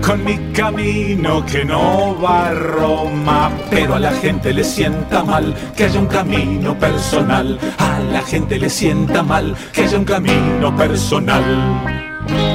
con 0.00 0.24
mi 0.24 0.36
camino 0.52 1.44
que 1.46 1.64
no 1.64 2.18
va 2.20 2.48
a 2.48 2.54
Roma. 2.54 3.50
Pero 3.70 3.94
a 3.94 3.98
la 3.98 4.12
gente 4.12 4.52
le 4.52 4.64
sienta 4.64 5.22
mal 5.24 5.54
que 5.76 5.84
haya 5.84 6.00
un 6.00 6.06
camino 6.06 6.78
personal. 6.78 7.58
A 7.78 7.98
la 7.98 8.22
gente 8.22 8.58
le 8.58 8.70
sienta 8.70 9.22
mal 9.22 9.54
que 9.72 9.82
haya 9.82 9.98
un 9.98 10.04
camino 10.04 10.74
personal. 10.76 11.44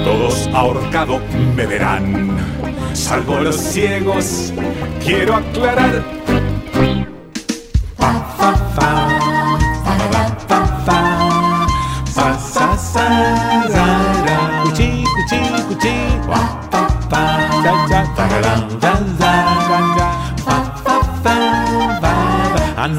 Todos 0.03 0.47
ahorcado 0.53 1.19
me 1.55 1.65
verán, 1.65 2.38
salvo 2.93 3.39
los 3.39 3.57
ciegos. 3.57 4.53
Quiero 5.03 5.35
aclarar. 5.35 6.24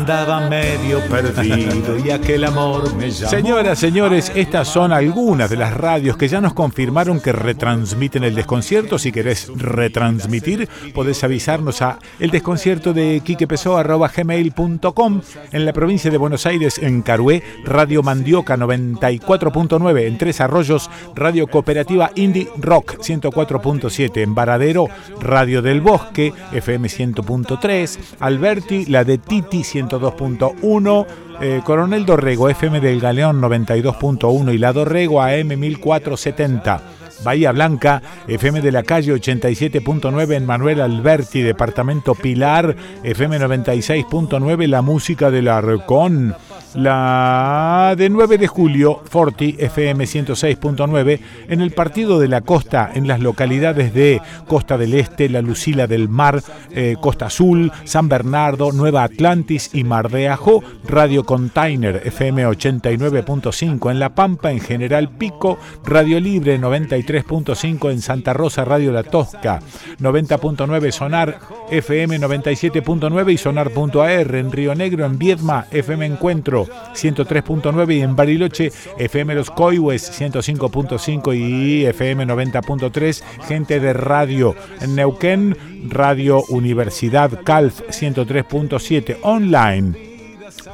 Andaba 0.06 0.48
medio 0.48 1.00
perdido 1.08 1.98
y 1.98 2.12
aquel 2.12 2.44
amor 2.44 2.94
me 2.94 3.10
llamó. 3.10 3.28
Señoras, 3.28 3.76
señores, 3.76 4.30
estas 4.36 4.68
son 4.68 4.92
algunas 4.92 5.50
de 5.50 5.56
las 5.56 5.74
radios 5.74 6.16
que 6.16 6.28
ya 6.28 6.40
nos 6.40 6.54
confirmaron 6.54 7.18
que 7.18 7.32
retransmiten 7.32 8.22
el 8.22 8.36
desconcierto. 8.36 9.00
Si 9.00 9.10
querés 9.10 9.50
retransmitir, 9.56 10.68
podés 10.94 11.24
avisarnos 11.24 11.82
a 11.82 11.98
el 12.20 12.30
desconcierto 12.30 12.92
de 12.92 13.20
quiquepeso.gmail.com 13.24 15.20
en 15.50 15.64
la 15.64 15.72
provincia 15.72 16.08
de 16.08 16.18
Buenos 16.18 16.46
Aires, 16.46 16.78
en 16.78 17.02
Carué, 17.02 17.42
Radio 17.64 18.04
Mandioca 18.04 18.56
94.9, 18.56 20.06
en 20.06 20.18
Tres 20.18 20.40
Arroyos, 20.40 20.88
Radio 21.16 21.48
Cooperativa 21.48 22.12
Indie 22.14 22.48
Rock 22.58 22.98
104.7, 23.00 24.22
en 24.22 24.36
Varadero, 24.36 24.86
Radio 25.20 25.62
del 25.62 25.80
Bosque, 25.80 26.32
FM 26.52 26.86
100.3, 26.86 27.98
Alberti, 28.20 28.86
la 28.86 29.02
de 29.02 29.18
Titi 29.18 29.64
102.1, 30.00 31.06
eh, 31.40 31.60
Coronel 31.64 32.06
Dorrego, 32.06 32.48
FM 32.48 32.80
del 32.80 33.00
Galeón 33.00 33.40
92.1 33.40 34.54
y 34.54 34.58
la 34.58 34.72
Dorrego 34.72 35.22
AM 35.22 35.58
1470. 35.58 36.82
Bahía 37.24 37.52
Blanca, 37.52 38.02
FM 38.28 38.60
de 38.60 38.72
la 38.72 38.82
calle 38.82 39.14
87.9 39.14 40.34
en 40.34 40.46
Manuel 40.46 40.80
Alberti, 40.80 41.42
Departamento 41.42 42.14
Pilar, 42.14 42.76
FM 43.02 43.40
96.9, 43.40 44.66
la 44.66 44.82
música 44.82 45.30
del 45.30 45.48
Arcón. 45.48 46.34
La 46.76 47.94
de 47.96 48.10
9 48.10 48.36
de 48.36 48.48
julio, 48.48 49.00
Forti, 49.08 49.56
FM 49.58 50.04
106.9, 50.04 51.20
en 51.48 51.62
el 51.62 51.70
Partido 51.70 52.20
de 52.20 52.28
la 52.28 52.42
Costa, 52.42 52.90
en 52.94 53.08
las 53.08 53.20
localidades 53.20 53.94
de 53.94 54.20
Costa 54.46 54.76
del 54.76 54.92
Este, 54.92 55.30
La 55.30 55.40
Lucila 55.40 55.86
del 55.86 56.10
Mar, 56.10 56.42
eh, 56.72 56.96
Costa 57.00 57.26
Azul, 57.26 57.72
San 57.84 58.10
Bernardo, 58.10 58.72
Nueva 58.72 59.04
Atlantis 59.04 59.70
y 59.72 59.84
Mar 59.84 60.10
de 60.10 60.28
Ajo, 60.28 60.62
Radio 60.86 61.24
Container, 61.24 62.02
FM 62.04 62.46
89.5 62.46 63.90
en 63.90 63.98
La 63.98 64.14
Pampa, 64.14 64.52
en 64.52 64.60
General 64.60 65.08
Pico, 65.08 65.58
Radio 65.82 66.20
Libre 66.20 66.58
93.5 67.06 67.90
en 67.90 68.02
Santa 68.02 68.32
Rosa, 68.32 68.64
Radio 68.64 68.92
La 68.92 69.02
Tosca, 69.02 69.60
90.9 70.00 70.90
Sonar, 70.90 71.38
FM 71.70 72.18
97.9 72.20 73.32
y 73.32 73.38
Sonar.ar, 73.38 74.34
en 74.34 74.52
Río 74.52 74.74
Negro, 74.74 75.04
en 75.04 75.18
Viedma, 75.18 75.66
FM 75.70 76.06
Encuentro, 76.06 76.66
103.9 76.66 77.94
y 77.94 78.00
en 78.00 78.16
Bariloche 78.16 78.72
FM 78.98 79.34
Los 79.34 79.50
Coihues 79.50 80.20
105.5 80.20 81.36
y 81.36 81.86
FM 81.86 82.26
90.3 82.26 83.22
gente 83.46 83.80
de 83.80 83.92
radio 83.92 84.54
Neuquén 84.88 85.56
Radio 85.88 86.42
Universidad 86.48 87.42
Calf 87.44 87.82
103.7 87.88 89.18
online 89.22 90.05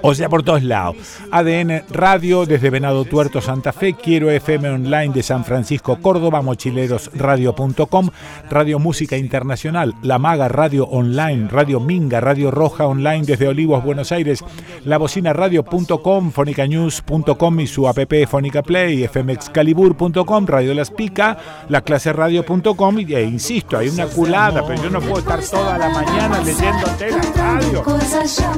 o 0.02 0.14
sea, 0.14 0.28
por 0.28 0.42
todos 0.42 0.62
lados. 0.62 0.96
ADN 1.30 1.84
Radio 1.90 2.44
desde 2.46 2.70
Venado 2.70 3.04
Tuerto, 3.04 3.40
Santa 3.40 3.72
Fe, 3.72 3.94
Quiero 3.94 4.30
FM 4.30 4.68
Online 4.68 5.12
de 5.14 5.22
San 5.22 5.44
Francisco, 5.44 5.98
Córdoba, 6.00 6.42
mochilerosradio.com, 6.42 8.10
Radio 8.50 8.78
Música 8.78 9.16
Internacional, 9.16 9.94
La 10.02 10.18
Maga 10.18 10.48
Radio 10.48 10.84
Online, 10.86 11.48
Radio 11.48 11.80
Minga, 11.80 12.20
Radio 12.20 12.50
Roja 12.50 12.86
Online 12.86 13.24
desde 13.24 13.48
Olivos, 13.48 13.84
Buenos 13.84 14.12
Aires, 14.12 14.44
La 14.84 14.98
Bocina 14.98 15.32
Radio.com, 15.32 16.32
FonicaNews.com 16.32 17.60
y 17.60 17.66
su 17.66 17.88
app 17.88 18.00
Fónica 18.28 18.62
Play, 18.62 19.06
FMExcalibur.com, 19.06 20.46
Radio 20.46 20.74
Las 20.74 20.90
Pica, 20.90 21.38
La 21.68 21.82
Clase 21.82 22.12
Radio.com 22.12 22.98
e 22.98 23.22
insisto, 23.22 23.78
hay 23.78 23.88
una 23.88 24.06
culada, 24.06 24.66
pero 24.66 24.82
yo 24.82 24.90
no 24.90 25.00
puedo 25.00 25.18
estar 25.18 25.40
toda 25.42 25.78
la 25.78 25.88
mañana 25.90 26.40
leyéndote 26.40 27.10
la 27.10 27.22
radio. 27.36 27.84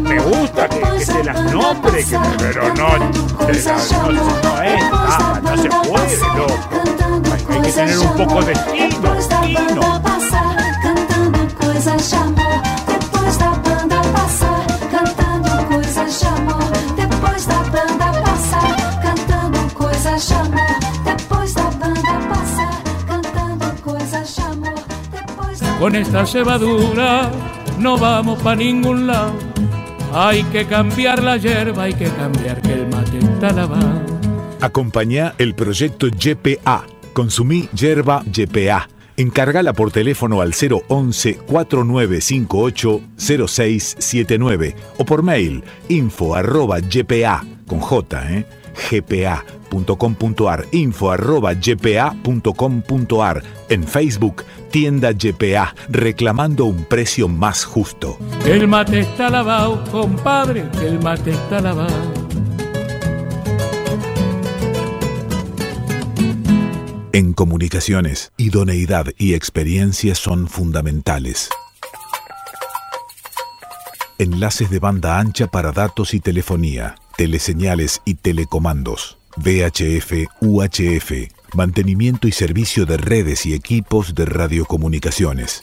Me 0.01 0.19
gusta 0.19 0.69
que, 0.69 0.81
que 0.81 1.05
se 1.05 1.34
las 1.35 1.53
nombre, 1.53 2.05
que, 2.05 2.19
pero 2.39 2.75
no, 2.75 2.99
no, 2.99 3.11
ah, 4.93 5.41
no 5.43 5.57
se 5.57 5.69
puede, 5.69 6.19
loco. 6.37 6.59
Hay, 7.33 7.57
hay 7.57 7.63
que 7.63 7.73
tener 7.73 7.99
un 7.99 8.17
poco 8.17 8.43
de 8.43 8.53
estilo, 8.53 9.15
estilo. 9.15 10.05
Con 25.85 25.97
esta 25.97 26.25
cebadura 26.25 27.31
no 27.79 27.99
vamos 27.99 28.41
para 28.41 28.57
ningún 28.57 29.07
lado. 29.07 29.35
Hay 30.17 30.45
que 30.45 30.65
cambiar 30.65 31.25
la 31.25 31.37
hierba, 31.39 31.83
hay 31.83 31.95
que 31.95 32.05
cambiar 32.05 32.63
que 32.63 32.73
el 32.73 32.87
mate 32.87 33.19
está 33.19 33.53
lavado. 33.53 34.01
Acompañá 34.61 35.35
el 35.39 35.57
proyecto 35.57 36.07
YPA. 36.07 36.87
Consumí 37.13 37.69
yerba 37.75 38.23
YPA. 38.33 38.89
Encárgala 39.17 39.73
por 39.73 39.91
teléfono 39.91 40.41
al 40.41 40.53
011 40.53 41.41
4958 41.49 43.01
0679 43.19 44.77
o 44.99 45.05
por 45.05 45.25
mail 45.25 45.65
info 45.89 46.37
arroba 46.37 46.79
ypa 46.79 47.45
con 47.67 47.81
j 47.81 48.31
eh, 48.31 48.47
gpa.com.ar 48.75 50.67
info 50.73 51.11
arroba 51.11 51.53
ypa.com.ar 51.53 53.43
en 53.69 53.85
Facebook 53.85 54.45
tienda 54.71 55.13
YPA 55.13 55.75
reclamando 55.89 56.65
un 56.65 56.85
precio 56.85 57.29
más 57.29 57.65
justo. 57.65 58.19
El 58.45 58.67
mate 58.67 59.01
está 59.01 59.31
lavado, 59.31 59.85
compadre, 59.91 60.65
el 60.83 60.99
mate 61.01 61.31
está 61.31 61.61
lavado. 61.61 62.25
En 67.13 67.33
comunicaciones, 67.33 68.33
idoneidad 68.37 69.07
y 69.17 69.35
experiencia 69.35 70.17
son 70.17 70.49
fundamentales. 70.49 71.49
Enlaces 74.19 74.69
de 74.71 74.81
banda 74.81 75.21
ancha 75.21 75.47
para 75.47 75.71
datos 75.71 76.15
y 76.15 76.19
telefonía, 76.19 76.97
teleseñales 77.17 78.03
y 78.05 78.15
telecomandos, 78.15 79.19
VHF, 79.37 80.29
UHF, 80.41 81.13
mantenimiento 81.55 82.29
y 82.29 82.33
servicio 82.33 82.87
de 82.87 82.97
redes 82.97 83.47
y 83.47 83.55
equipos 83.55 84.15
de 84.15 84.25
radiocomunicaciones. 84.25 85.63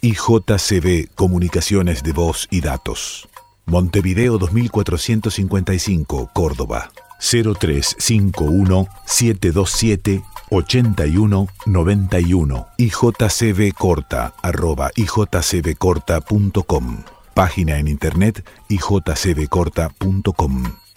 IJCB 0.00 1.08
Comunicaciones 1.14 2.02
de 2.02 2.12
Voz 2.12 2.48
y 2.50 2.60
Datos. 2.60 3.28
Montevideo 3.66 4.38
2455, 4.38 6.30
Córdoba. 6.32 6.90
0351 7.20 8.88
727 9.04 10.22
8191 10.50 12.66
y 12.76 12.90
jcbcorta 12.90 14.34
arroba 14.42 14.90
ijcbcorta.com. 14.94 17.17
Página 17.38 17.78
en 17.78 17.86
internet 17.86 18.44
ijcbcorta.com. 18.68 20.87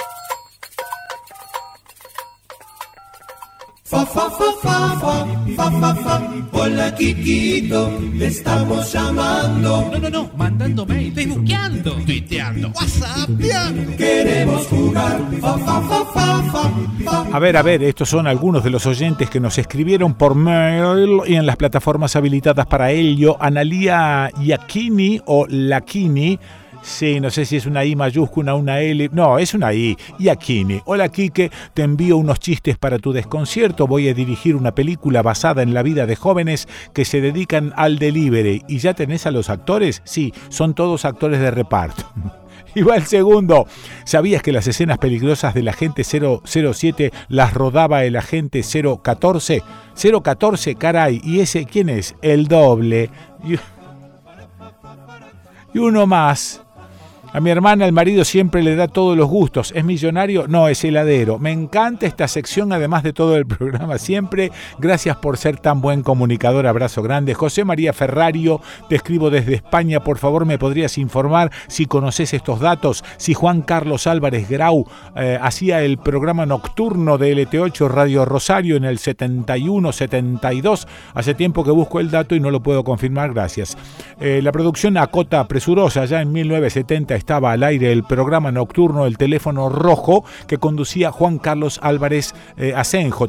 Fa, 3.91 4.05
fa, 4.05 4.29
fa, 4.29 4.53
fa, 4.63 4.75
fa, 5.01 5.15
fa, 5.57 5.71
fa, 5.81 5.95
fa. 5.95 6.21
Hola, 6.53 6.95
Kikito, 6.95 7.89
te 8.17 8.27
estamos 8.27 8.89
llamando. 8.93 9.89
No, 9.91 9.99
no, 9.99 10.09
no, 10.09 10.31
mandando 10.37 10.85
mail, 10.85 11.13
facebookeando, 11.13 11.95
tuiteando, 12.05 12.69
whatsappeando. 12.69 13.97
Queremos 13.97 14.65
jugar. 14.67 15.19
Fa, 15.41 15.57
fa, 15.57 15.81
fa, 15.81 16.05
fa, 16.05 16.71
fa. 17.03 17.27
A 17.33 17.39
ver, 17.39 17.57
a 17.57 17.61
ver, 17.63 17.83
estos 17.83 18.07
son 18.07 18.27
algunos 18.27 18.63
de 18.63 18.69
los 18.69 18.85
oyentes 18.85 19.29
que 19.29 19.41
nos 19.41 19.57
escribieron 19.57 20.13
por 20.13 20.35
mail 20.35 21.19
y 21.27 21.35
en 21.35 21.45
las 21.45 21.57
plataformas 21.57 22.15
habilitadas 22.15 22.67
para 22.67 22.91
ello. 22.91 23.35
Analía 23.41 24.29
Yakini 24.41 25.19
o 25.25 25.45
Lakini 25.49 26.39
Sí, 26.81 27.19
no 27.19 27.29
sé 27.29 27.45
si 27.45 27.57
es 27.57 27.65
una 27.65 27.85
I 27.85 27.95
mayúscula, 27.95 28.55
una 28.55 28.79
L. 28.79 29.09
No, 29.13 29.37
es 29.37 29.53
una 29.53 29.73
I. 29.73 29.97
Y. 30.17 30.81
Hola, 30.85 31.09
Quique. 31.09 31.51
Te 31.73 31.83
envío 31.83 32.17
unos 32.17 32.39
chistes 32.39 32.77
para 32.77 32.97
tu 32.97 33.13
desconcierto. 33.13 33.87
Voy 33.87 34.09
a 34.09 34.13
dirigir 34.13 34.55
una 34.55 34.73
película 34.73 35.21
basada 35.21 35.61
en 35.61 35.73
la 35.73 35.83
vida 35.83 36.05
de 36.05 36.15
jóvenes 36.15 36.67
que 36.93 37.05
se 37.05 37.21
dedican 37.21 37.73
al 37.75 37.99
delivery. 37.99 38.63
¿Y 38.67 38.79
ya 38.79 38.93
tenés 38.93 39.25
a 39.25 39.31
los 39.31 39.49
actores? 39.49 40.01
Sí, 40.05 40.33
son 40.49 40.73
todos 40.73 41.05
actores 41.05 41.39
de 41.39 41.51
reparto. 41.51 42.03
Y 42.73 42.83
va 42.83 42.95
el 42.95 43.05
segundo. 43.05 43.67
¿Sabías 44.05 44.41
que 44.41 44.51
las 44.51 44.65
escenas 44.65 44.97
peligrosas 44.97 45.53
del 45.53 45.67
agente 45.67 46.03
007 46.03 47.11
las 47.27 47.53
rodaba 47.53 48.05
el 48.05 48.15
agente 48.15 48.61
014? 48.63 49.61
014, 50.23 50.75
caray. 50.75 51.21
¿Y 51.23 51.41
ese 51.41 51.65
quién 51.65 51.89
es? 51.89 52.15
El 52.21 52.47
doble. 52.47 53.09
Y 55.73 55.79
uno 55.79 56.07
más. 56.07 56.61
A 57.33 57.39
mi 57.39 57.49
hermana 57.49 57.85
el 57.85 57.93
marido 57.93 58.25
siempre 58.25 58.61
le 58.61 58.75
da 58.75 58.89
todos 58.89 59.15
los 59.15 59.29
gustos. 59.29 59.71
¿Es 59.73 59.85
millonario? 59.85 60.49
No, 60.49 60.67
es 60.67 60.83
heladero. 60.83 61.39
Me 61.39 61.53
encanta 61.53 62.05
esta 62.05 62.27
sección, 62.27 62.73
además 62.73 63.03
de 63.03 63.13
todo 63.13 63.37
el 63.37 63.45
programa 63.47 63.97
siempre. 63.99 64.51
Gracias 64.79 65.15
por 65.15 65.37
ser 65.37 65.55
tan 65.55 65.79
buen 65.79 66.03
comunicador. 66.03 66.67
Abrazo 66.67 67.01
grande. 67.01 67.33
José 67.33 67.63
María 67.63 67.93
Ferrario, 67.93 68.59
te 68.89 68.97
escribo 68.97 69.29
desde 69.29 69.55
España. 69.55 70.01
Por 70.01 70.17
favor, 70.17 70.45
¿me 70.45 70.57
podrías 70.57 70.97
informar 70.97 71.51
si 71.67 71.85
conoces 71.85 72.33
estos 72.33 72.59
datos? 72.59 73.01
Si 73.15 73.33
Juan 73.33 73.61
Carlos 73.61 74.07
Álvarez 74.07 74.49
Grau 74.49 74.85
eh, 75.15 75.39
hacía 75.41 75.83
el 75.83 75.99
programa 75.99 76.45
nocturno 76.45 77.17
de 77.17 77.33
LT8 77.33 77.87
Radio 77.87 78.25
Rosario 78.25 78.75
en 78.75 78.83
el 78.83 78.99
71-72. 78.99 80.85
Hace 81.13 81.33
tiempo 81.33 81.63
que 81.63 81.71
busco 81.71 82.01
el 82.01 82.11
dato 82.11 82.35
y 82.35 82.41
no 82.41 82.51
lo 82.51 82.61
puedo 82.61 82.83
confirmar. 82.83 83.33
Gracias. 83.33 83.77
Eh, 84.19 84.41
la 84.43 84.51
producción 84.51 84.97
Acota 84.97 85.47
Presurosa, 85.47 86.03
ya 86.03 86.21
en 86.21 86.33
1970 86.33 87.20
estaba 87.21 87.51
al 87.51 87.61
aire 87.61 87.91
el 87.91 88.03
programa 88.03 88.51
nocturno 88.51 89.05
El 89.05 89.17
Teléfono 89.17 89.69
Rojo 89.69 90.25
que 90.47 90.57
conducía 90.57 91.11
Juan 91.11 91.37
Carlos 91.37 91.79
Álvarez 91.83 92.33
eh, 92.57 92.73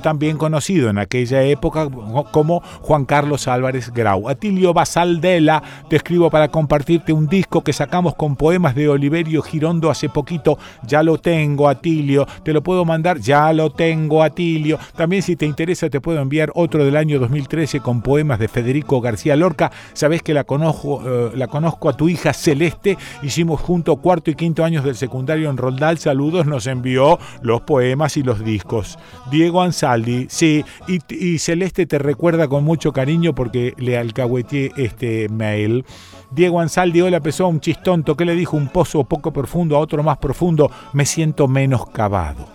también 0.02 0.38
conocido 0.38 0.88
en 0.88 0.98
aquella 0.98 1.42
época 1.42 1.88
como 2.30 2.62
Juan 2.80 3.04
Carlos 3.04 3.48
Álvarez 3.48 3.92
Grau. 3.92 4.28
Atilio 4.28 4.72
Basaldela, 4.72 5.62
te 5.88 5.96
escribo 5.96 6.30
para 6.30 6.48
compartirte 6.48 7.12
un 7.12 7.26
disco 7.28 7.62
que 7.62 7.72
sacamos 7.72 8.14
con 8.14 8.34
poemas 8.36 8.74
de 8.74 8.88
Oliverio 8.88 9.42
Girondo 9.42 9.90
hace 9.90 10.08
poquito. 10.08 10.58
Ya 10.86 11.02
lo 11.02 11.18
tengo, 11.18 11.68
Atilio. 11.68 12.26
Te 12.42 12.52
lo 12.52 12.62
puedo 12.62 12.84
mandar. 12.84 13.18
Ya 13.18 13.52
lo 13.52 13.70
tengo, 13.70 14.22
Atilio. 14.22 14.78
También 14.96 15.22
si 15.22 15.36
te 15.36 15.46
interesa 15.46 15.90
te 15.90 16.00
puedo 16.00 16.20
enviar 16.20 16.50
otro 16.54 16.84
del 16.84 16.96
año 16.96 17.18
2013 17.18 17.80
con 17.80 18.00
poemas 18.00 18.38
de 18.38 18.48
Federico 18.48 19.00
García 19.00 19.36
Lorca. 19.36 19.70
Sabes 19.92 20.22
que 20.22 20.34
la 20.34 20.44
conozco, 20.44 21.02
eh, 21.04 21.32
la 21.34 21.46
conozco 21.46 21.88
a 21.88 21.96
tu 21.96 22.08
hija 22.08 22.32
Celeste. 22.32 22.96
Hicimos 23.22 23.60
juntos 23.60 23.81
cuarto 23.82 24.30
y 24.30 24.34
quinto 24.34 24.64
años 24.64 24.84
del 24.84 24.96
secundario 24.96 25.50
en 25.50 25.56
Roldal, 25.56 25.98
saludos, 25.98 26.46
nos 26.46 26.66
envió 26.66 27.18
los 27.42 27.62
poemas 27.62 28.16
y 28.16 28.22
los 28.22 28.44
discos. 28.44 28.98
Diego 29.30 29.62
Ansaldi, 29.62 30.26
sí, 30.28 30.64
y, 30.86 31.38
Celeste 31.38 31.86
te 31.86 31.98
recuerda 31.98 32.48
con 32.48 32.64
mucho 32.64 32.92
cariño 32.92 33.34
porque 33.34 33.74
le 33.78 33.98
alcahueteé 33.98 34.72
este 34.76 35.28
mail. 35.28 35.84
Diego 36.30 36.60
Ansaldi, 36.60 37.00
hola 37.00 37.20
pesó, 37.20 37.48
un 37.48 37.60
chistonto, 37.60 38.16
¿qué 38.16 38.24
le 38.24 38.34
dijo? 38.34 38.56
Un 38.56 38.68
pozo 38.68 39.04
poco 39.04 39.32
profundo 39.32 39.76
a 39.76 39.80
otro 39.80 40.02
más 40.02 40.18
profundo, 40.18 40.70
me 40.92 41.04
siento 41.04 41.48
menos 41.48 41.86
cavado. 41.90 42.46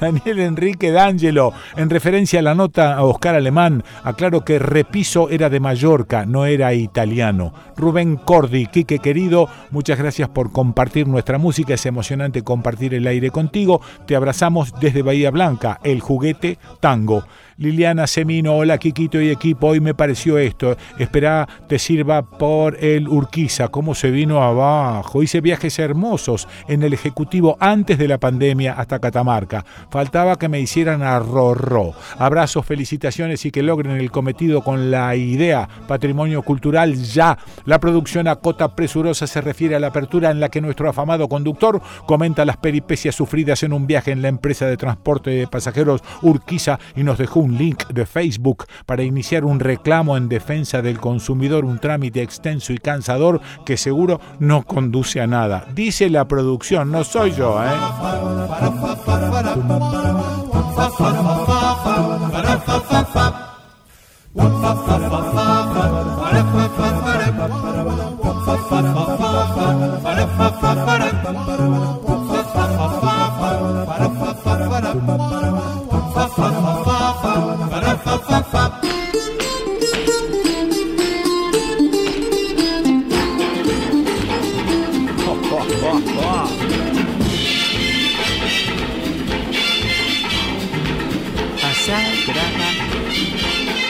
Daniel 0.00 0.40
Enrique 0.40 0.90
D'Angelo, 0.90 1.52
en 1.76 1.90
referencia 1.90 2.40
a 2.40 2.42
la 2.42 2.54
nota 2.54 2.94
a 2.94 3.04
Oscar 3.04 3.34
Alemán, 3.34 3.82
aclaro 4.04 4.44
que 4.44 4.58
Repiso 4.58 5.30
era 5.30 5.48
de 5.48 5.60
Mallorca, 5.60 6.26
no 6.26 6.46
era 6.46 6.74
italiano. 6.74 7.52
Rubén 7.76 8.16
Cordi, 8.16 8.66
Quique 8.66 8.98
querido, 8.98 9.48
muchas 9.70 9.98
gracias 9.98 10.28
por 10.28 10.52
compartir 10.52 11.08
nuestra 11.08 11.38
música, 11.38 11.74
es 11.74 11.86
emocionante 11.86 12.42
compartir 12.42 12.94
el 12.94 13.06
aire 13.06 13.30
contigo. 13.30 13.80
Te 14.06 14.16
abrazamos 14.16 14.72
desde 14.80 15.02
Bahía 15.02 15.30
Blanca, 15.30 15.80
el 15.82 16.00
juguete 16.00 16.58
tango. 16.80 17.24
Liliana 17.58 18.06
Semino, 18.06 18.54
hola 18.54 18.76
Kikito 18.76 19.18
y 19.18 19.30
equipo, 19.30 19.68
hoy 19.68 19.80
me 19.80 19.94
pareció 19.94 20.36
esto, 20.36 20.76
espera 20.98 21.48
te 21.66 21.78
sirva 21.78 22.20
por 22.20 22.76
el 22.84 23.08
Urquiza, 23.08 23.68
cómo 23.68 23.94
se 23.94 24.10
vino 24.10 24.42
abajo, 24.42 25.22
hice 25.22 25.40
viajes 25.40 25.78
hermosos 25.78 26.48
en 26.68 26.82
el 26.82 26.92
Ejecutivo 26.92 27.56
antes 27.58 27.96
de 27.96 28.08
la 28.08 28.18
pandemia 28.18 28.74
hasta 28.74 28.98
Catamarca, 28.98 29.64
faltaba 29.88 30.36
que 30.36 30.50
me 30.50 30.60
hicieran 30.60 31.02
arrorró, 31.02 31.94
abrazos, 32.18 32.66
felicitaciones 32.66 33.46
y 33.46 33.50
que 33.50 33.62
logren 33.62 33.92
el 33.92 34.10
cometido 34.10 34.60
con 34.60 34.90
la 34.90 35.16
idea. 35.16 35.66
Patrimonio 35.88 36.42
cultural 36.42 36.94
ya, 36.94 37.38
la 37.64 37.80
producción 37.80 38.28
a 38.28 38.36
cota 38.36 38.76
presurosa 38.76 39.26
se 39.26 39.40
refiere 39.40 39.76
a 39.76 39.80
la 39.80 39.86
apertura 39.86 40.30
en 40.30 40.40
la 40.40 40.50
que 40.50 40.60
nuestro 40.60 40.90
afamado 40.90 41.26
conductor 41.26 41.80
comenta 42.04 42.44
las 42.44 42.58
peripecias 42.58 43.14
sufridas 43.14 43.62
en 43.62 43.72
un 43.72 43.86
viaje 43.86 44.10
en 44.10 44.20
la 44.20 44.28
empresa 44.28 44.66
de 44.66 44.76
transporte 44.76 45.30
de 45.30 45.46
pasajeros 45.46 46.02
Urquiza 46.20 46.78
y 46.94 47.02
nos 47.02 47.16
dejó 47.16 47.45
un 47.46 47.56
link 47.56 47.86
de 47.88 48.06
Facebook 48.06 48.66
para 48.86 49.04
iniciar 49.04 49.44
un 49.44 49.60
reclamo 49.60 50.16
en 50.16 50.28
defensa 50.28 50.82
del 50.82 50.98
consumidor, 50.98 51.64
un 51.64 51.78
trámite 51.78 52.20
extenso 52.22 52.72
y 52.72 52.78
cansador 52.78 53.40
que 53.64 53.76
seguro 53.76 54.20
no 54.40 54.64
conduce 54.64 55.20
a 55.20 55.26
nada. 55.26 55.66
Dice 55.74 56.10
la 56.10 56.26
producción, 56.26 56.90
no 56.90 57.04
soy 57.04 57.32
yo, 57.32 57.62
¿eh? 57.62 57.68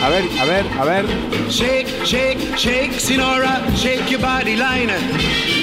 A 0.06 0.08
ver, 0.08 0.22
a 0.40 0.46
ver, 0.46 0.64
a 0.80 0.84
ver. 0.84 1.50
Shake, 1.50 1.88
shake, 2.06 2.38
shake, 2.56 2.92
Sinora, 2.92 3.76
shake 3.76 4.08
your 4.08 4.20
body 4.20 4.54
line. 4.54 4.90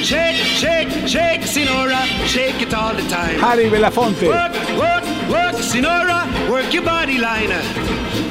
Shake, 0.03 0.35
shake, 0.35 0.89
shake, 1.07 1.43
Sinora, 1.43 2.01
shake 2.27 2.61
it 2.61 2.73
all 2.73 2.93
the 2.93 3.03
time. 3.03 3.39
Harry 3.39 3.69
Belafonte. 3.69 4.27
Work, 4.27 4.53
work, 4.77 5.05
work, 5.29 5.55
Sinora, 5.63 6.49
work 6.49 6.73
your 6.73 6.83
body 6.83 7.19
line. 7.19 7.51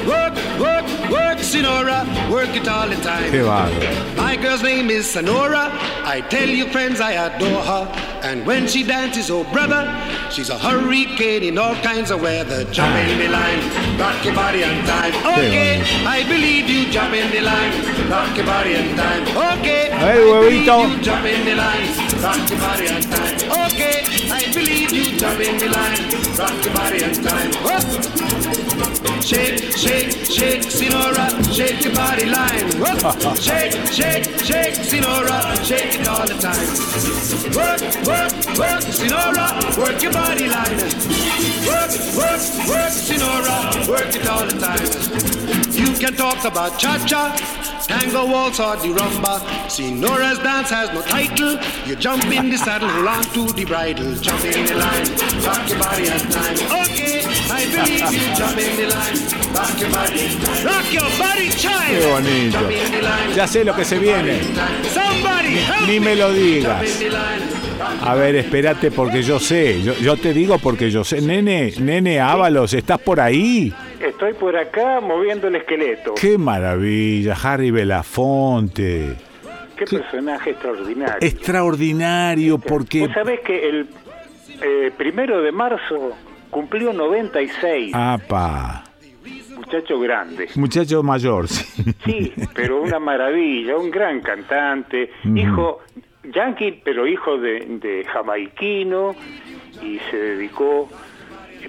Work, 0.07 0.35
work, 0.59 0.85
work, 1.09 1.39
Sinora, 1.39 2.05
work 2.29 2.55
it 2.55 2.67
all 2.67 2.87
the 2.87 2.95
time. 2.97 3.31
Qué 3.31 3.41
bárbaro. 3.41 4.15
My 4.15 4.35
girl's 4.35 4.61
name 4.61 4.91
is 4.91 5.09
Sonora. 5.09 5.71
I 6.05 6.21
tell 6.29 6.47
you, 6.47 6.67
friends, 6.67 7.01
I 7.01 7.13
adore 7.13 7.63
her. 7.63 8.13
And 8.23 8.45
when 8.45 8.67
she 8.67 8.83
dances, 8.83 9.29
oh 9.29 9.43
brother, 9.51 9.83
she's 10.31 10.49
a 10.49 10.57
hurricane 10.57 11.43
in 11.43 11.57
all 11.57 11.75
kinds 11.75 12.09
of 12.09 12.21
weather. 12.21 12.63
Jump 12.71 12.95
in 12.95 13.19
the 13.19 13.27
line, 13.27 13.59
rock 13.99 14.23
your 14.23 14.33
body 14.33 14.63
on 14.63 14.83
time. 14.85 15.13
Okay, 15.33 15.83
I 16.05 16.23
believe 16.27 16.69
you. 16.69 16.91
Jump 16.91 17.13
in 17.13 17.31
the 17.31 17.41
line, 17.41 17.73
rock 18.09 18.35
your 18.37 18.45
body 18.45 18.73
and 18.75 18.97
time. 18.97 19.23
Okay, 19.59 19.89
A 19.91 19.99
ver, 19.99 20.25
huevito. 20.27 20.89
you. 20.89 21.01
Jump 21.01 21.25
in 21.25 21.45
the 21.45 21.55
line, 21.55 21.87
rock 22.21 22.49
your 22.49 22.59
body 22.59 22.87
and 22.87 23.03
time. 23.03 23.35
Okay, 23.65 24.03
I 24.29 24.43
believe 24.53 24.91
you. 24.93 25.17
Jump 25.17 25.39
in 25.39 25.57
the 25.57 25.69
line, 25.69 26.03
rock 26.37 26.57
your 26.63 26.73
body 26.73 27.03
and 27.03 27.15
time. 27.23 27.51
Work. 27.63 27.87
Shake, 29.23 29.61
shake, 29.77 30.11
shake, 30.29 30.61
Sinora, 30.67 31.27
shake 31.55 31.83
your 31.85 31.95
body 31.95 32.25
line. 32.25 32.67
Work. 32.79 32.99
shake, 33.39 33.71
shake, 33.87 34.25
shake, 34.43 34.75
Sinora, 34.75 35.39
shake 35.65 35.99
it 35.99 36.07
all 36.07 36.27
the 36.27 36.35
time. 36.37 36.67
Work, 37.55 37.81
work, 38.05 38.31
work, 38.59 38.83
Sinora, 38.91 39.47
work 39.77 40.01
your 40.03 40.11
body 40.11 40.49
line. 40.49 40.77
Work, 41.65 41.91
work, 42.19 42.43
work, 42.67 42.91
Sinora, 42.91 43.87
work 43.87 44.13
it 44.13 44.27
all 44.27 44.45
the 44.45 44.59
time. 44.59 45.62
You 45.73 45.91
can 45.97 46.13
talk 46.13 46.45
about 46.45 46.77
cha-cha, 46.77 47.33
tango 47.87 48.27
waltz 48.27 48.59
or 48.59 48.75
the 48.77 48.89
rumba. 48.89 49.39
Sinora's 49.65 50.37
dance 50.37 50.69
has 50.69 50.93
no 50.93 51.01
title. 51.01 51.57
You 51.87 51.95
jump 51.95 52.25
in 52.25 52.51
the 52.51 52.57
saddle, 52.57 52.89
hold 52.89 53.07
on 53.07 53.23
to 53.33 53.51
the 53.53 53.65
bridle, 53.65 54.13
jump 54.21 54.45
in 54.45 54.67
the 54.67 54.75
line, 54.75 55.09
rock 55.41 55.67
your 55.67 55.79
body 55.79 56.07
and 56.13 56.31
time. 56.31 56.57
Okay, 56.85 57.25
I 57.49 57.65
believe 57.73 58.05
you, 58.13 58.35
jump 58.37 58.57
in 58.61 58.77
the 58.77 58.85
line, 58.93 59.17
rock 59.57 59.73
your 59.81 59.89
body, 59.89 60.25
rock 60.61 60.93
your 60.93 61.09
body, 61.17 61.49
child. 61.49 61.89
Qué 61.89 62.05
bonito. 62.05 63.35
Ya 63.35 63.47
sé 63.47 63.63
lo 63.63 63.73
que 63.75 63.83
se 63.83 63.97
viene. 63.97 64.41
Somebody 64.93 65.57
help 65.57 65.87
Ni 65.87 65.99
me 65.99 66.15
lo 66.15 66.31
digas. 66.31 66.83
A 68.01 68.13
ver, 68.13 68.35
espérate 68.35 68.91
porque 68.91 69.23
yo 69.23 69.39
sé. 69.39 69.81
Yo, 69.81 69.93
yo 69.95 70.17
te 70.17 70.33
digo 70.33 70.59
porque 70.59 70.91
yo 70.91 71.03
sé. 71.03 71.21
Nene, 71.21 71.73
nene 71.79 72.19
Ábalos, 72.19 72.73
¿estás 72.73 72.99
por 72.99 73.19
ahí? 73.19 73.73
Estoy 74.03 74.33
por 74.33 74.55
acá 74.57 74.99
moviendo 74.99 75.47
el 75.47 75.55
esqueleto. 75.55 76.15
Qué 76.15 76.37
maravilla, 76.37 77.35
Harry 77.41 77.71
Belafonte. 77.71 79.15
Qué 79.77 79.85
personaje 79.85 80.51
extraordinario. 80.51 81.17
Extraordinario 81.21 82.57
porque... 82.57 83.01
Vos 83.01 83.13
sabés 83.13 83.39
que 83.41 83.69
el 83.69 83.87
eh, 84.61 84.91
primero 84.97 85.41
de 85.41 85.51
marzo 85.51 86.11
cumplió 86.49 86.93
96, 86.93 87.91
Apa, 87.95 88.83
muchacho 89.55 89.99
grande. 89.99 90.49
muchacho 90.55 91.01
mayor. 91.01 91.47
sí. 91.47 91.63
Sí, 92.05 92.33
pero 92.53 92.81
una 92.81 92.99
maravilla, 92.99 93.77
un 93.77 93.89
gran 93.89 94.19
cantante, 94.21 95.11
hijo 95.33 95.79
yankee, 96.23 96.81
pero 96.83 97.07
hijo 97.07 97.37
de, 97.37 97.65
de 97.81 98.05
jamaiquino 98.05 99.15
y 99.81 99.99
se 100.11 100.17
dedicó 100.17 100.89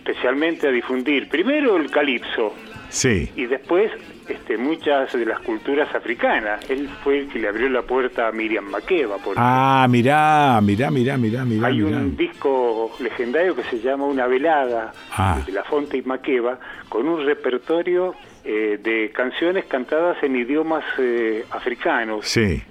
especialmente 0.09 0.69
a 0.69 0.71
difundir 0.71 1.29
primero 1.31 1.77
el 1.77 1.91
calipso 1.91 2.53
Sí. 2.91 3.31
y 3.35 3.47
después 3.47 3.91
este, 4.29 4.57
muchas 4.57 5.13
de 5.13 5.25
las 5.27 5.41
culturas 5.41 5.93
africanas. 5.95 6.69
Él 6.71 6.89
fue 7.03 7.21
el 7.21 7.29
que 7.29 7.39
le 7.39 7.49
abrió 7.49 7.69
la 7.71 7.83
puerta 7.83 8.29
a 8.29 8.33
Miriam 8.33 8.65
Makeba, 8.71 9.17
por 9.19 9.35
Ah, 9.39 9.87
mirá, 9.91 10.61
mirá, 10.63 10.91
mirá, 10.91 11.17
mirá, 11.17 11.45
mirá. 11.45 11.67
Hay 11.69 11.79
mirá. 11.81 11.97
un 11.99 12.17
disco 12.17 12.95
legendario 13.01 13.57
que 13.57 13.65
se 13.65 13.81
llama 13.81 14.05
Una 14.05 14.27
velada 14.27 14.93
Ah. 15.17 15.41
de 15.45 15.53
La 15.53 15.65
Fonte 15.65 15.97
y 15.99 16.03
Maqueva 16.03 16.59
con 16.89 17.09
un 17.09 17.25
repertorio 17.25 18.15
eh, 18.45 18.79
de 18.83 19.11
canciones 19.11 19.65
cantadas 19.65 20.23
en 20.23 20.37
idiomas 20.37 20.85
eh, 20.99 21.45
africanos, 21.51 22.27
Sí, 22.29 22.63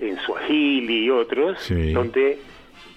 en 0.00 0.18
Swahili 0.18 1.06
y 1.06 1.10
otros, 1.10 1.58
Sí. 1.62 1.92
donde 1.92 2.38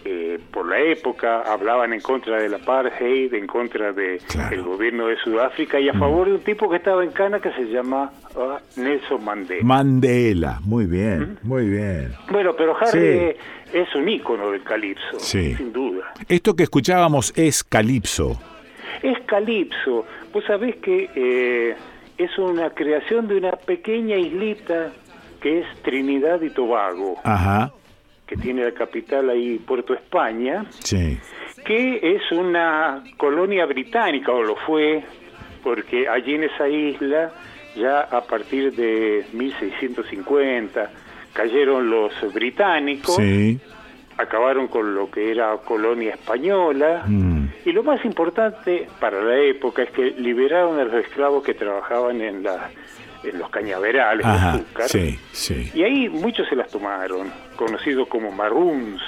eh, 0.06 0.40
por 0.52 0.68
la 0.69 0.80
época 0.80 1.41
hablaban 1.41 1.91
en 1.94 1.99
contra 2.02 2.41
del 2.41 2.53
apartheid, 2.53 3.34
en 3.34 3.48
contra 3.48 3.91
del 3.91 4.19
gobierno 4.64 5.07
de 5.07 5.18
Sudáfrica 5.18 5.80
Mm. 5.80 5.82
y 5.84 5.90
a 5.90 5.94
favor 5.94 6.28
de 6.28 6.34
un 6.36 6.40
tipo 6.41 6.69
que 6.69 6.78
estaba 6.78 7.03
en 7.03 7.11
Cana 7.11 7.40
que 7.40 7.52
se 7.53 7.64
llama 7.65 8.11
ah, 8.38 8.60
Nelson 8.78 9.24
Mandela. 9.24 9.64
Mandela. 9.64 10.60
Muy 10.64 10.86
bien, 10.86 11.38
muy 11.44 11.68
bien. 11.69 12.14
bueno, 12.32 12.53
pero 12.57 12.76
Harry 12.78 13.34
Sí. 13.34 13.78
es 13.78 13.95
un 13.95 14.07
ícono 14.07 14.52
del 14.52 14.64
calipso, 14.64 15.19
Sí. 15.19 15.56
sin 15.56 15.74
duda. 15.74 16.14
Esto 16.30 16.56
que 16.56 16.64
escuchábamos 16.64 17.34
es 17.38 17.64
Calipso. 17.64 18.40
Es 19.03 19.19
calipso. 19.26 20.06
Vos 20.34 20.44
sabés 20.45 20.76
que 20.78 21.10
eh, 21.15 21.76
es 22.18 22.38
una 22.38 22.69
creación 22.72 23.28
de 23.28 23.38
una 23.38 23.52
pequeña 23.52 24.15
islita 24.15 24.91
que 25.41 25.60
es 25.60 25.65
Trinidad 25.84 26.41
y 26.41 26.49
Tobago, 26.49 27.15
Ajá, 27.24 27.72
que 28.27 28.35
tiene 28.35 28.63
la 28.65 28.71
capital 28.73 29.29
ahí, 29.29 29.57
Puerto 29.57 29.93
España, 29.93 30.65
sí. 30.79 31.17
que 31.65 31.99
es 32.15 32.31
una 32.31 33.03
colonia 33.17 33.65
británica, 33.65 34.31
o 34.33 34.43
lo 34.43 34.56
fue, 34.57 35.03
porque 35.64 36.07
allí 36.07 36.35
en 36.35 36.43
esa 36.43 36.67
isla, 36.67 37.31
ya 37.75 38.01
a 38.01 38.22
partir 38.22 38.73
de 38.75 39.25
1650, 39.33 40.91
cayeron 41.33 41.89
los 41.89 42.11
británicos, 42.33 43.15
Sí. 43.15 43.59
acabaron 44.17 44.67
con 44.67 44.95
lo 44.95 45.09
que 45.11 45.31
era 45.31 45.56
colonia 45.57 46.11
española, 46.11 47.03
Mm. 47.07 47.47
y 47.65 47.72
lo 47.72 47.83
más 47.83 48.03
importante 48.06 48.88
para 48.99 49.22
la 49.22 49.38
época 49.39 49.83
es 49.83 49.91
que 49.91 50.11
liberaron 50.11 50.80
a 50.80 50.85
los 50.85 51.06
esclavos 51.06 51.43
que 51.43 51.53
trabajaban 51.53 52.22
en, 52.22 52.43
la, 52.43 52.72
en 53.23 53.39
los 53.39 53.49
cañaverales 53.49 54.25
de 54.25 54.31
Ajá, 54.31 54.51
azúcar. 54.53 54.87
sí, 54.89 55.19
sí. 55.31 55.71
Y 55.73 55.83
ahí 55.83 56.09
muchos 56.09 56.47
se 56.47 56.55
las 56.55 56.69
tomaron, 56.69 57.31
conocidos 57.55 58.07
como 58.07 58.31
maroons. 58.31 59.01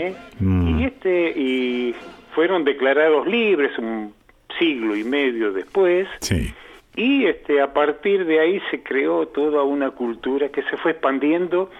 ¿eh? 0.00 0.14
Mm. 0.40 0.78
Y 0.80 0.84
este 0.84 1.32
y 1.36 1.94
fueron 2.34 2.64
declarados 2.64 3.26
libres 3.26 3.76
un 3.78 4.14
siglo 4.58 4.96
y 4.96 5.04
medio 5.04 5.52
después. 5.52 6.08
Sí. 6.20 6.52
Y 6.96 7.26
este 7.26 7.60
a 7.60 7.72
partir 7.72 8.24
de 8.26 8.40
ahí 8.40 8.60
se 8.70 8.82
creó 8.82 9.28
toda 9.28 9.62
una 9.62 9.90
cultura 9.90 10.48
que 10.48 10.62
se 10.62 10.76
fue 10.76 10.92
expandiendo 10.92 11.70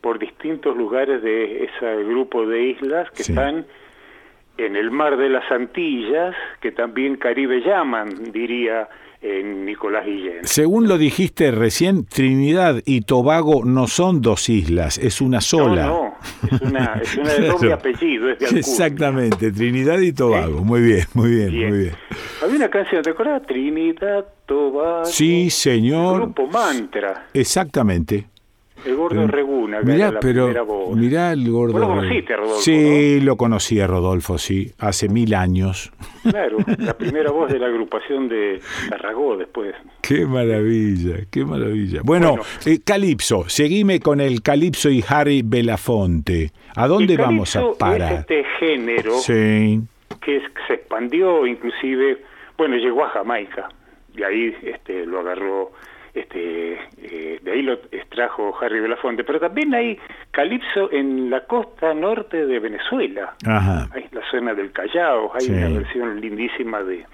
por 0.00 0.18
distintos 0.18 0.76
lugares 0.76 1.22
de 1.22 1.64
ese 1.64 2.04
grupo 2.04 2.46
de 2.46 2.62
islas 2.70 3.10
que 3.12 3.22
Sí. 3.24 3.32
están 3.32 3.64
en 4.58 4.74
el 4.76 4.90
mar 4.90 5.16
de 5.18 5.28
las 5.28 5.50
Antillas, 5.52 6.34
que 6.60 6.72
también 6.72 7.16
Caribe 7.16 7.60
llaman, 7.60 8.32
diría 8.32 8.88
Nicolás 9.44 10.04
Guillén. 10.06 10.38
Según 10.42 10.88
lo 10.88 10.98
dijiste 10.98 11.50
recién, 11.50 12.04
Trinidad 12.06 12.82
y 12.84 13.02
Tobago 13.02 13.64
no 13.64 13.86
son 13.86 14.20
dos 14.22 14.48
islas, 14.48 14.98
es 14.98 15.20
una 15.20 15.40
sola. 15.40 15.86
No, 15.86 16.14
no, 16.50 16.56
es 16.56 16.60
una, 16.62 17.00
es 17.02 17.16
una 17.16 17.32
de 17.34 17.46
doble 17.48 17.72
apellido, 17.72 18.30
es 18.30 18.38
de 18.38 18.46
Alcurnia. 18.46 18.60
Exactamente, 18.60 19.52
Trinidad 19.52 19.98
y 20.00 20.12
Tobago. 20.12 20.62
Muy 20.64 20.80
bien, 20.82 21.04
muy 21.14 21.30
bien, 21.30 21.50
Bien. 21.50 21.68
muy 21.68 21.78
bien. 21.78 21.94
Había 22.42 22.56
una 22.56 22.70
canción, 22.70 23.02
¿te 23.02 23.10
acuerdas? 23.10 23.42
Trinidad, 23.46 24.24
Tobago. 24.46 25.04
Sí, 25.04 25.50
señor. 25.50 26.20
Grupo 26.22 26.46
Mantra. 26.46 27.26
Exactamente. 27.34 28.26
El 28.86 28.96
gordo 28.96 29.22
Eh, 29.22 29.26
Reguna, 29.26 29.80
que 29.80 29.86
Mirá, 29.86 29.96
era 29.96 30.10
la 30.12 30.20
pero 30.20 30.44
primera 30.44 30.62
voz. 30.62 30.96
mirá 30.96 31.32
el 31.32 31.50
gordo. 31.50 31.72
Vos 31.72 31.80
lo 31.80 31.88
conociste, 31.88 32.32
a 32.32 32.36
Rodolfo, 32.36 32.60
Sí, 32.60 33.20
lo 33.20 33.36
conocí 33.36 33.80
a 33.80 33.86
Rodolfo, 33.86 34.38
sí, 34.38 34.70
hace 34.78 35.08
mil 35.08 35.34
años. 35.34 35.92
Claro, 36.22 36.58
la 36.78 36.94
primera 36.98 37.30
voz 37.32 37.50
de 37.52 37.58
la 37.58 37.66
agrupación 37.66 38.28
de 38.28 38.60
Tarragó 38.88 39.36
después. 39.36 39.74
Qué 40.02 40.24
maravilla, 40.24 41.16
qué 41.30 41.44
maravilla. 41.44 42.00
Bueno, 42.04 42.36
eh, 42.64 42.78
Calipso, 42.84 43.48
seguime 43.48 43.98
con 44.00 44.20
el 44.20 44.40
Calipso 44.42 44.88
y 44.88 45.04
Harry 45.08 45.42
Belafonte. 45.44 46.52
¿A 46.76 46.86
dónde 46.86 47.14
El 47.14 47.18
vamos 47.20 47.56
a 47.56 47.62
Es 47.62 47.76
parar? 47.78 48.12
este 48.20 48.44
género 48.60 49.12
Sí, 49.18 49.80
que 50.22 50.36
es- 50.36 50.42
se 50.68 50.74
expandió, 50.74 51.46
inclusive, 51.46 52.18
bueno, 52.56 52.76
llegó 52.76 53.04
a 53.04 53.08
Jamaica, 53.10 53.68
y 54.16 54.22
ahí 54.22 54.54
este, 54.62 55.04
lo 55.06 55.20
agarró, 55.20 55.72
este, 56.20 56.72
eh, 57.02 57.38
de 57.42 57.50
ahí 57.52 57.62
lo 57.62 57.74
extrajo 57.92 58.54
Harry 58.60 58.80
Belafonte, 58.80 59.22
pero 59.24 59.38
también 59.38 59.74
hay 59.74 59.98
calipso 60.30 60.90
en 60.92 61.30
la 61.30 61.44
costa 61.46 61.94
norte 61.94 62.46
de 62.46 62.58
Venezuela, 62.58 63.34
ajá. 63.46 63.88
hay 63.94 64.06
la 64.12 64.22
zona 64.30 64.54
del 64.54 64.72
Callao, 64.72 65.30
hay 65.34 65.42
Sí. 65.46 65.52
una 65.52 65.68
versión 65.68 66.20
lindísima 66.20 66.82
de, 66.82 67.04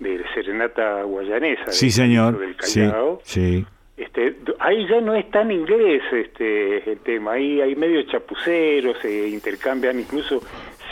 de 0.00 0.22
Serenata 0.34 1.02
Guayanesa. 1.02 1.72
Sí, 1.72 1.86
del 1.86 1.92
señor. 1.92 2.38
Del 2.38 2.56
Callao. 2.56 3.20
sí. 3.24 3.64
Este, 3.94 4.34
ahí 4.58 4.86
ya 4.88 5.00
no 5.02 5.14
es 5.14 5.30
tan 5.30 5.50
inglés 5.52 6.02
este 6.12 6.90
el 6.90 6.98
tema, 7.00 7.32
ahí 7.32 7.60
hay 7.60 7.76
medio 7.76 8.02
chapuceros, 8.04 8.96
se 9.00 9.28
intercambian, 9.28 10.00
incluso 10.00 10.40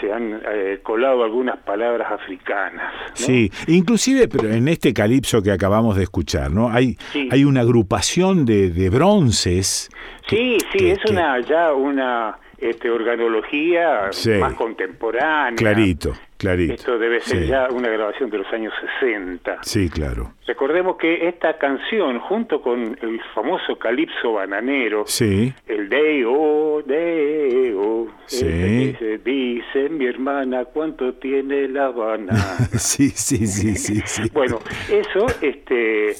se 0.00 0.12
han 0.12 0.40
eh, 0.50 0.80
colado 0.82 1.22
algunas 1.24 1.58
palabras 1.58 2.10
africanas. 2.12 2.92
¿no? 3.10 3.16
Sí, 3.16 3.50
inclusive, 3.68 4.28
pero 4.28 4.48
en 4.50 4.68
este 4.68 4.92
calipso 4.94 5.42
que 5.42 5.50
acabamos 5.52 5.96
de 5.96 6.04
escuchar, 6.04 6.50
¿no? 6.50 6.70
Hay, 6.70 6.96
Sí. 7.12 7.28
hay 7.30 7.44
una 7.44 7.60
agrupación 7.60 8.44
de, 8.44 8.70
de 8.70 8.90
bronces. 8.90 9.88
Sí, 10.28 10.56
sí, 10.76 10.90
es 10.90 10.98
una 11.10 11.40
ya 11.40 11.72
una 11.72 12.36
este, 12.58 12.90
organología 12.90 14.08
Sí. 14.12 14.30
más 14.40 14.54
contemporánea. 14.54 15.56
Clarito, 15.56 16.12
clarito. 16.40 16.72
Esto 16.74 16.98
debe 16.98 17.20
ser 17.20 17.42
Sí. 17.42 17.46
ya 17.48 17.68
una 17.70 17.88
grabación 17.88 18.30
de 18.30 18.38
los 18.38 18.52
años 18.52 18.72
60. 18.98 19.58
Sí, 19.62 19.88
claro. 19.90 20.32
Recordemos 20.46 20.96
que 20.96 21.28
esta 21.28 21.58
canción, 21.58 22.18
junto 22.20 22.60
con 22.62 22.80
el 23.00 23.20
famoso 23.34 23.78
calipso 23.78 24.32
bananero, 24.32 25.04
Sí, 25.06 25.52
el 25.68 25.88
Deo, 25.88 26.82
Deo, 26.82 28.08
Sí. 28.26 28.46
dice, 28.46 29.18
dice 29.18 29.88
mi 29.90 30.06
hermana 30.06 30.64
cuánto 30.64 31.14
tiene 31.14 31.68
la 31.68 31.90
banana. 31.90 32.32
sí, 32.78 33.10
sí, 33.10 33.46
sí, 33.46 33.76
sí, 33.76 34.00
sí. 34.04 34.22
bueno, 34.32 34.58
eso, 34.90 35.26
este, 35.42 36.12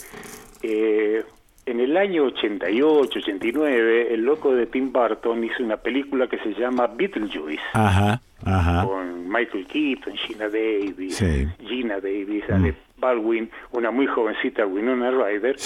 eh, 0.62 1.24
en 1.70 1.80
el 1.80 1.96
año 1.96 2.24
88, 2.24 3.18
89, 3.20 4.14
el 4.14 4.22
loco 4.22 4.54
de 4.54 4.66
Tim 4.66 4.92
Burton 4.92 5.44
hizo 5.44 5.62
una 5.62 5.76
película 5.76 6.26
que 6.26 6.38
se 6.38 6.52
llama 6.54 6.88
Beetlejuice, 6.88 7.62
Ajá, 7.72 8.20
ajá. 8.44 8.84
con 8.84 9.28
Michael 9.28 9.66
Keaton, 9.66 10.14
Gina 10.14 10.48
Davis, 10.48 11.24
Gina 11.66 12.00
Davis, 12.00 12.44
mm. 12.48 13.00
Baldwin, 13.00 13.50
una 13.72 13.90
muy 13.90 14.06
jovencita 14.06 14.66
Winona 14.66 15.10
Ryder, 15.10 15.56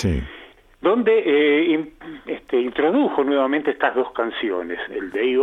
donde 0.80 1.22
eh, 1.24 1.92
este, 2.26 2.60
introdujo 2.60 3.24
nuevamente 3.24 3.70
estas 3.70 3.94
dos 3.94 4.12
canciones, 4.12 4.78
el 4.90 5.10
Day 5.10 5.36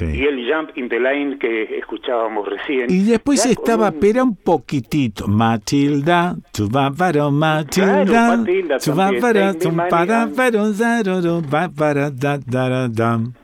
Y 0.00 0.24
el 0.24 0.52
Jump 0.52 0.76
in 0.76 0.88
the 0.88 1.00
Line 1.00 1.38
que 1.38 1.78
escuchábamos 1.78 2.46
recién. 2.48 2.90
Y 2.90 3.04
después 3.04 3.44
estaba, 3.46 3.90
pero 3.92 4.24
un 4.24 4.36
poquitito, 4.36 5.26
Matilda, 5.26 6.36
tu 6.52 6.68
bávaro, 6.68 7.30
Matilda, 7.30 8.04
claro, 8.04 8.38
Matilda 8.38 8.78
tu 8.78 8.94
bávaro, 8.94 9.54
tu 9.54 9.74
para, 9.88 10.28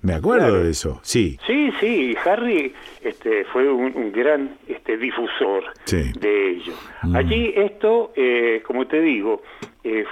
Me 0.03 0.15
acuerdo 0.15 0.63
de 0.63 0.71
eso, 0.71 1.01
sí. 1.03 1.39
Sí, 1.47 1.71
sí, 1.81 2.15
Harry 2.25 2.73
este, 3.03 3.45
fue 3.47 3.71
un, 3.71 4.13
gran 4.13 4.57
este, 4.69 4.97
difusor 4.97 5.65
de 5.87 6.51
ello. 6.51 6.73
Mm. 7.03 7.17
Allí 7.17 7.53
esto, 7.57 8.13
eh, 8.17 8.63
como 8.67 8.87
te 8.87 9.01
digo, 9.01 9.43
eh, 9.83 10.05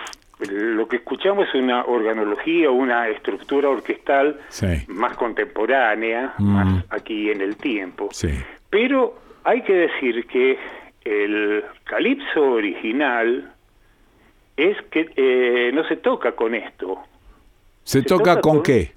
lo 0.51 0.89
que 0.89 0.97
escuchamos 0.97 1.49
es 1.49 1.55
una 1.55 1.85
organología, 1.85 2.71
una 2.71 3.09
estructura 3.09 3.69
orquestal 3.69 4.41
más 4.89 5.17
contemporánea, 5.17 6.35
mm. 6.39 6.45
más 6.45 6.85
aquí 6.91 7.31
en 7.31 7.41
el 7.41 7.57
tiempo. 7.57 8.09
Pero 8.71 9.19
hay 9.45 9.63
que 9.63 9.73
decir 9.73 10.27
que 10.27 10.59
el 11.05 11.65
calipso 11.85 12.41
original 12.43 13.53
es 14.57 14.77
que 14.91 15.11
eh, 15.17 15.71
no 15.73 15.87
se 15.89 15.97
toca 15.97 16.33
con 16.33 16.55
esto. 16.55 16.99
¿Se, 17.85 18.03
toca, 18.03 18.41
con, 18.41 18.63
qué? 18.63 18.93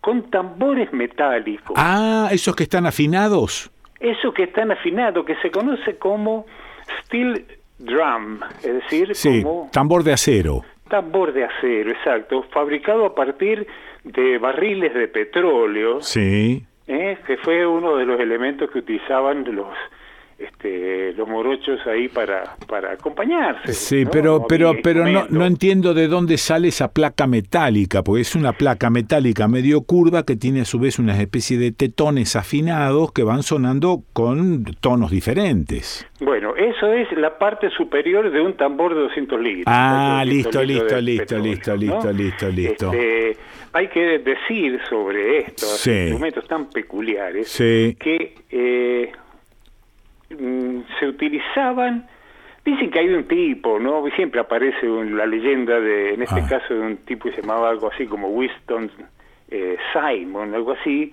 Con 0.00 0.30
tambores 0.30 0.92
metálicos. 0.92 1.74
Ah, 1.76 2.28
esos 2.30 2.54
que 2.54 2.62
están 2.64 2.86
afinados. 2.86 3.70
Esos 3.98 4.32
que 4.32 4.44
están 4.44 4.70
afinados, 4.70 5.24
que 5.24 5.34
se 5.36 5.50
conoce 5.50 5.96
como 5.98 6.46
steel 7.04 7.44
drum, 7.78 8.40
es 8.62 8.74
decir, 8.74 9.14
sí, 9.14 9.42
como 9.42 9.68
tambor 9.72 10.04
de 10.04 10.12
acero. 10.12 10.64
Tambor 10.88 11.32
de 11.32 11.44
acero, 11.44 11.90
exacto, 11.90 12.44
fabricado 12.50 13.04
a 13.06 13.14
partir 13.14 13.66
de 14.04 14.38
barriles 14.38 14.94
de 14.94 15.08
petróleo. 15.08 16.00
Sí. 16.00 16.64
¿eh? 16.86 17.18
Que 17.26 17.36
fue 17.36 17.66
uno 17.66 17.96
de 17.96 18.06
los 18.06 18.18
elementos 18.18 18.70
que 18.70 18.78
utilizaban 18.78 19.44
los 19.54 19.68
este, 20.38 21.12
los 21.14 21.28
morochos 21.28 21.84
ahí 21.86 22.08
para, 22.08 22.56
para 22.68 22.92
acompañarse. 22.92 23.72
Sí, 23.72 24.04
pero, 24.10 24.46
pero, 24.48 24.72
pero 24.82 25.06
no, 25.06 25.26
no 25.28 25.44
entiendo 25.44 25.94
de 25.94 26.06
dónde 26.06 26.38
sale 26.38 26.68
esa 26.68 26.92
placa 26.92 27.26
metálica, 27.26 28.04
porque 28.04 28.20
es 28.20 28.36
una 28.36 28.52
placa 28.52 28.88
metálica 28.88 29.48
medio 29.48 29.82
curva 29.82 30.24
que 30.24 30.36
tiene 30.36 30.60
a 30.60 30.64
su 30.64 30.78
vez 30.78 31.00
una 31.00 31.20
especie 31.20 31.58
de 31.58 31.72
tetones 31.72 32.36
afinados 32.36 33.12
que 33.12 33.24
van 33.24 33.42
sonando 33.42 34.02
con 34.12 34.64
tonos 34.80 35.10
diferentes. 35.10 36.06
Bueno, 36.20 36.54
eso 36.56 36.92
es 36.92 37.10
la 37.18 37.36
parte 37.36 37.70
superior 37.70 38.30
de 38.30 38.40
un 38.40 38.56
tambor 38.56 38.94
de 38.94 39.00
200 39.02 39.40
litros. 39.40 39.64
Ah, 39.66 40.22
listo, 40.24 40.62
listo, 40.62 41.00
listo, 41.00 41.38
listo, 41.38 41.76
listo, 41.76 42.12
listo, 42.12 42.48
listo, 42.48 42.92
este, 42.92 43.36
hay 43.72 43.88
que 43.88 44.18
decir 44.18 44.80
sobre 44.88 45.40
estos 45.40 45.84
instrumentos 45.86 46.46
tan 46.46 46.70
peculiares 46.70 47.56
que... 47.56 48.34
Eh, 48.50 49.12
Mm, 50.30 50.80
se 50.98 51.06
utilizaban 51.06 52.06
Dicen 52.68 52.90
que 52.90 52.98
hay 52.98 53.08
un 53.08 53.24
tipo, 53.24 53.78
¿no? 53.78 54.04
Siempre 54.14 54.40
aparece 54.40 54.86
la 54.86 55.24
leyenda 55.24 55.80
de, 55.80 56.12
en 56.12 56.22
este 56.22 56.40
ah. 56.40 56.46
caso, 56.46 56.74
de 56.74 56.80
un 56.80 56.96
tipo 56.98 57.24
que 57.24 57.34
se 57.34 57.40
llamaba 57.40 57.70
algo 57.70 57.90
así 57.90 58.04
como 58.06 58.28
Winston 58.28 58.90
eh, 59.50 59.78
Simon, 59.92 60.54
algo 60.54 60.72
así, 60.72 61.10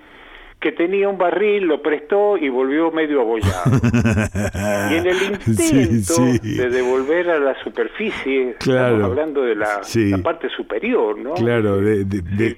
que 0.66 0.72
tenía 0.72 1.08
un 1.08 1.20
barril, 1.20 1.66
lo 1.66 1.80
prestó 1.80 2.38
y 2.38 2.50
volvió 2.50 2.90
medio 2.90 3.22
abollado. 3.22 3.70
y 4.90 4.96
en 4.96 5.06
el 5.06 5.22
intento 5.22 6.24
de 6.42 6.70
devolver 6.72 7.30
a 7.30 7.38
la 7.38 7.64
superficie, 7.64 8.56
claro, 8.58 9.06
hablando 9.06 9.44
de 9.44 9.54
la, 9.54 9.82
parte 10.24 10.50
superior, 10.50 11.20
¿no? 11.20 11.36
Claro, 11.36 11.78
de, 11.78 12.04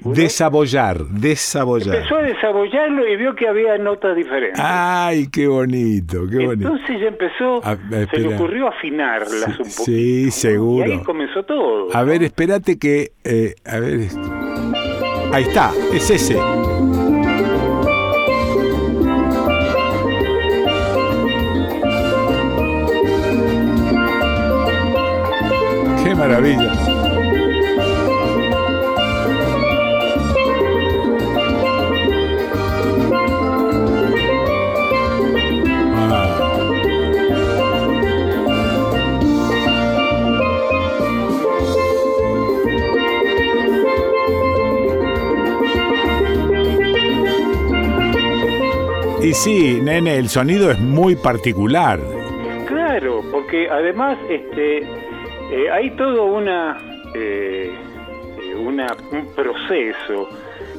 desabollar, 0.05 0.99
desabollar. 0.99 1.95
Empezó 1.97 2.15
a 2.15 2.21
desabollarlo 2.21 3.05
y 3.05 3.17
vio 3.17 3.35
que 3.35 3.45
había 3.45 3.77
notas 3.77 4.15
diferentes. 4.15 4.63
¡Ay, 4.63 5.27
qué 5.29 5.45
bonito, 5.47 6.29
qué 6.29 6.45
bonito! 6.45 6.69
Entonces 6.69 7.01
ya 7.01 7.07
empezó, 7.07 7.61
se 8.09 8.19
le 8.21 8.35
ocurrió 8.35 8.69
afinarlas 8.69 9.49
un 9.49 9.65
poquito. 9.65 9.83
Sí, 9.83 10.31
seguro. 10.31 10.87
Y 10.87 10.91
ahí 10.93 11.03
comenzó 11.03 11.43
todo. 11.43 11.93
A 11.93 12.05
ver, 12.05 12.23
espérate 12.23 12.79
que... 12.79 13.11
Eh, 13.25 13.53
a 13.65 13.79
ver... 13.79 13.99
Ahí 15.33 15.43
está, 15.43 15.71
es 15.93 16.09
ese. 16.09 16.37
Maravilla. 26.17 26.73
Y 49.21 49.33
sí, 49.33 49.81
nene, 49.81 50.15
el 50.15 50.29
sonido 50.29 50.71
es 50.71 50.79
muy 50.79 51.17
particular. 51.17 51.99
Claro, 52.65 53.21
porque 53.29 53.67
además 53.69 54.17
este 54.29 55.06
eh, 55.51 55.69
hay 55.71 55.91
todo 55.91 56.25
una, 56.25 56.77
eh, 57.13 57.71
eh, 58.41 58.55
una, 58.55 58.87
un 59.11 59.33
proceso 59.33 60.29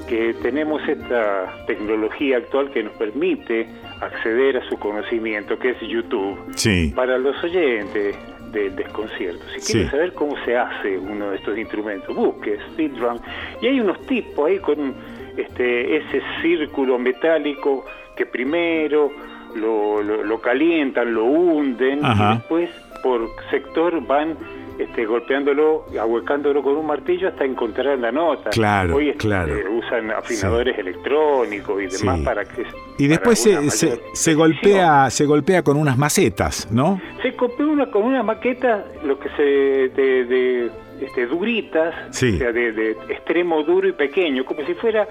que 0.08 0.34
tenemos 0.42 0.86
esta 0.88 1.64
tecnología 1.66 2.38
actual 2.38 2.70
que 2.70 2.82
nos 2.82 2.92
permite 2.94 3.66
acceder 4.00 4.56
a 4.56 4.68
su 4.68 4.78
conocimiento, 4.78 5.58
que 5.58 5.70
es 5.70 5.80
YouTube. 5.80 6.38
Sí. 6.54 6.92
Para 6.94 7.18
los 7.18 7.42
oyentes 7.44 8.16
del 8.52 8.74
desconcierto, 8.74 9.44
si 9.56 9.72
quieren 9.72 9.90
saber 9.90 10.12
cómo 10.14 10.34
se 10.44 10.56
hace 10.56 10.96
uno 10.96 11.30
de 11.30 11.36
estos 11.36 11.58
instrumentos, 11.58 12.14
busque 12.16 12.54
Speed 12.70 12.92
Drum. 12.92 13.18
Y 13.60 13.66
hay 13.66 13.80
unos 13.80 14.00
tipos 14.06 14.48
ahí 14.48 14.58
con 14.58 14.94
este, 15.36 15.96
ese 15.98 16.22
círculo 16.40 16.98
metálico 16.98 17.84
que 18.16 18.24
primero 18.24 19.12
lo, 19.54 20.02
lo, 20.02 20.40
calientan, 20.40 21.14
lo 21.14 21.24
hunden 21.24 22.00
y 22.02 22.34
después 22.34 22.70
por 23.02 23.28
sector 23.50 24.04
van 24.06 24.36
este, 24.78 25.04
golpeándolo, 25.06 25.86
ahuecándolo 26.00 26.62
con 26.62 26.76
un 26.76 26.86
martillo 26.86 27.28
hasta 27.28 27.44
encontrar 27.44 27.98
la 27.98 28.12
nota. 28.12 28.50
Claro, 28.50 28.96
Hoy 28.96 29.12
claro. 29.14 29.54
usan 29.76 30.10
afinadores 30.10 30.78
electrónicos 30.78 31.82
y 31.82 31.86
demás 31.86 32.20
para 32.20 32.44
que... 32.44 32.64
Y 32.98 33.08
después 33.08 33.40
se, 33.40 33.70
se, 33.70 34.34
golpea 34.34 35.10
se 35.10 35.24
golpea 35.24 35.62
con 35.62 35.76
unas 35.76 35.98
macetas, 35.98 36.70
¿no? 36.70 37.00
Se 37.22 37.30
golpea 37.32 37.66
una, 37.66 37.90
con 37.90 38.04
una 38.04 38.22
maqueta, 38.22 38.84
lo 39.04 39.18
que 39.18 39.28
se... 39.30 39.42
de, 39.42 40.70
este, 41.00 41.26
duritas, 41.26 41.94
o 42.10 42.12
sea, 42.12 42.52
de, 42.52 42.90
extremo 43.08 43.62
duro 43.62 43.88
y 43.88 43.92
pequeño, 43.92 44.44
como 44.44 44.64
si 44.64 44.74
fuera 44.74 45.06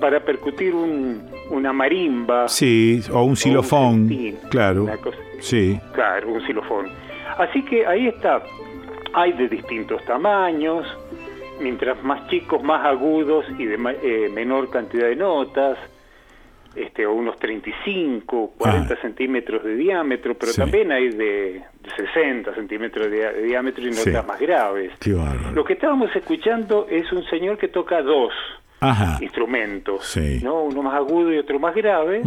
para 0.00 0.20
percutir 0.20 0.74
un, 0.74 1.22
una 1.50 1.72
marimba. 1.72 2.48
Sí, 2.48 3.00
o 3.12 3.22
un 3.22 3.36
xilofón. 3.36 4.10
claro. 4.50 4.86
sí. 5.40 5.78
Claro, 5.92 6.32
un 6.32 6.44
xilofón. 6.46 6.86
Así 7.38 7.62
que 7.64 7.86
ahí 7.86 8.08
está. 8.08 8.42
Hay 9.14 9.32
de 9.32 9.48
distintos 9.48 10.04
tamaños, 10.04 10.86
mientras 11.60 12.02
más 12.02 12.28
chicos, 12.28 12.62
más 12.62 12.84
agudos 12.84 13.44
y 13.58 13.66
de 13.66 13.74
eh, 14.02 14.28
menor 14.32 14.70
cantidad 14.70 15.06
de 15.06 15.16
notas, 15.16 15.78
este, 16.74 17.06
unos 17.06 17.38
35, 17.38 18.54
40 18.56 18.94
ah. 18.94 18.98
centímetros 19.02 19.62
de 19.62 19.74
diámetro, 19.74 20.34
pero 20.34 20.54
también 20.54 20.90
hay 20.90 21.10
de, 21.10 21.62
60 21.96 22.54
centímetros 22.54 23.10
de, 23.10 23.42
diámetro 23.42 23.86
y 23.86 23.90
notas 23.90 24.26
más 24.26 24.40
graves. 24.40 24.92
Lo 25.54 25.64
que 25.64 25.74
estábamos 25.74 26.14
escuchando 26.16 26.86
es 26.88 27.12
un 27.12 27.24
señor 27.24 27.58
que 27.58 27.68
toca 27.68 28.00
dos 28.02 28.32
instrumentos, 29.20 30.16
¿no? 30.42 30.62
uno 30.64 30.82
más 30.82 30.94
agudo 30.94 31.32
y 31.32 31.38
otro 31.38 31.58
más 31.58 31.74
grave 31.74 32.22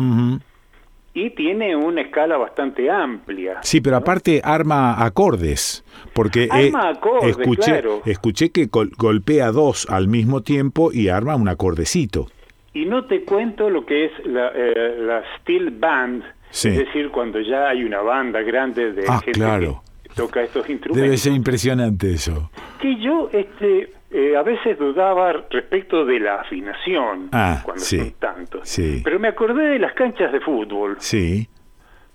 y 1.15 1.29
tiene 1.29 1.77
una 1.77 2.01
escala 2.01 2.37
bastante 2.37 2.91
amplia. 2.91 3.59
Sí, 3.63 3.79
pero 3.79 3.95
aparte 3.95 4.41
arma 4.43 5.03
acordes, 5.03 5.83
porque 6.13 6.49
arma 6.51 6.89
acordes, 6.89 7.37
escuché, 7.37 7.81
escuché 8.05 8.51
que 8.51 8.67
golpea 8.67 9.51
dos 9.51 9.89
al 9.89 10.09
mismo 10.09 10.43
tiempo 10.43 10.91
y 10.91 11.07
arma 11.07 11.37
un 11.37 11.47
acordecito. 11.47 12.27
Y 12.73 12.85
no 12.85 13.05
te 13.05 13.23
cuento 13.23 13.69
lo 13.69 13.85
que 13.85 14.05
es 14.05 14.11
la, 14.25 14.51
eh, 14.53 15.21
steel 15.39 15.71
band, 15.71 16.21
es 16.51 16.63
decir, 16.63 17.09
cuando 17.11 17.39
ya 17.39 17.69
hay 17.69 17.85
una 17.85 18.01
banda 18.01 18.41
grande 18.41 18.91
de 18.91 19.05
ah, 19.07 19.19
gente 19.23 19.39
claro. 19.39 19.83
que 20.03 20.09
toca 20.15 20.43
estos 20.43 20.69
instrumentos. 20.69 21.01
Debe 21.01 21.15
ser 21.15 21.31
impresionante 21.31 22.11
eso. 22.11 22.51
Que 22.81 22.99
yo 22.99 23.29
este 23.31 23.94
eh, 24.11 24.35
a 24.35 24.43
veces 24.43 24.77
dudaba 24.77 25.33
respecto 25.49 26.05
de 26.05 26.19
la 26.19 26.41
afinación 26.41 27.29
ah, 27.31 27.61
cuando 27.63 27.83
sí, 27.83 27.97
son 27.97 28.11
tantos. 28.13 28.67
Sí. 28.67 29.01
Pero 29.03 29.19
me 29.19 29.27
acordé 29.27 29.69
de 29.69 29.79
las 29.79 29.93
canchas 29.93 30.31
de 30.31 30.39
fútbol. 30.39 30.97
Sí. 30.99 31.47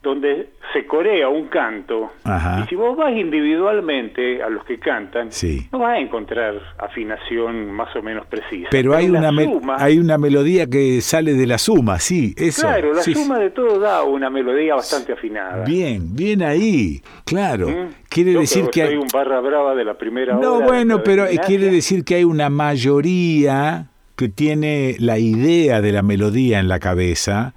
Donde 0.03 0.49
se 0.73 0.87
corea 0.87 1.29
un 1.29 1.49
canto. 1.49 2.13
Y 2.25 2.69
si 2.69 2.75
vos 2.75 2.97
vas 2.97 3.13
individualmente 3.13 4.43
a 4.43 4.49
los 4.49 4.65
que 4.65 4.79
cantan 4.79 5.29
no 5.73 5.79
vas 5.79 5.97
a 5.97 5.99
encontrar 5.99 6.55
afinación 6.79 7.71
más 7.73 7.95
o 7.97 8.03
menos 8.03 8.27
precisa. 8.27 8.69
Pero 8.71 8.95
hay 8.95 9.09
una 9.11 9.31
hay 9.79 9.99
una 9.99 10.17
melodía 10.17 10.67
que 10.67 11.01
sale 11.01 11.35
de 11.35 11.47
la 11.47 11.59
suma 11.59 11.99
sí 11.99 12.35
eso. 12.37 12.63
Claro 12.63 12.95
la 12.95 13.03
suma 13.03 13.39
de 13.39 13.51
todo 13.51 13.79
da 13.79 14.03
una 14.03 14.31
melodía 14.31 14.75
bastante 14.75 15.13
afinada. 15.13 15.65
Bien 15.65 16.15
bien 16.15 16.43
ahí 16.43 17.03
claro. 17.25 17.69
¿Mm? 17.69 17.89
quiere 18.09 18.33
decir 18.33 18.69
que, 18.71 18.83
hay 18.83 18.97
un 18.97 19.09
barra 19.13 19.41
brava 19.41 19.75
de 19.75 19.85
la 19.85 19.95
primera 19.95 20.35
no 20.35 20.61
bueno 20.63 21.03
pero 21.03 21.27
quiere 21.47 21.71
decir 21.71 22.05
que 22.05 22.17
hay 22.17 22.25
una 22.25 22.49
mayoría 22.49 23.89
que 24.17 24.29
tiene 24.29 24.97
la 24.99 25.19
idea 25.19 25.81
de 25.81 25.93
la 25.93 26.03
melodía 26.03 26.59
en 26.59 26.69
la 26.69 26.79
cabeza 26.79 27.55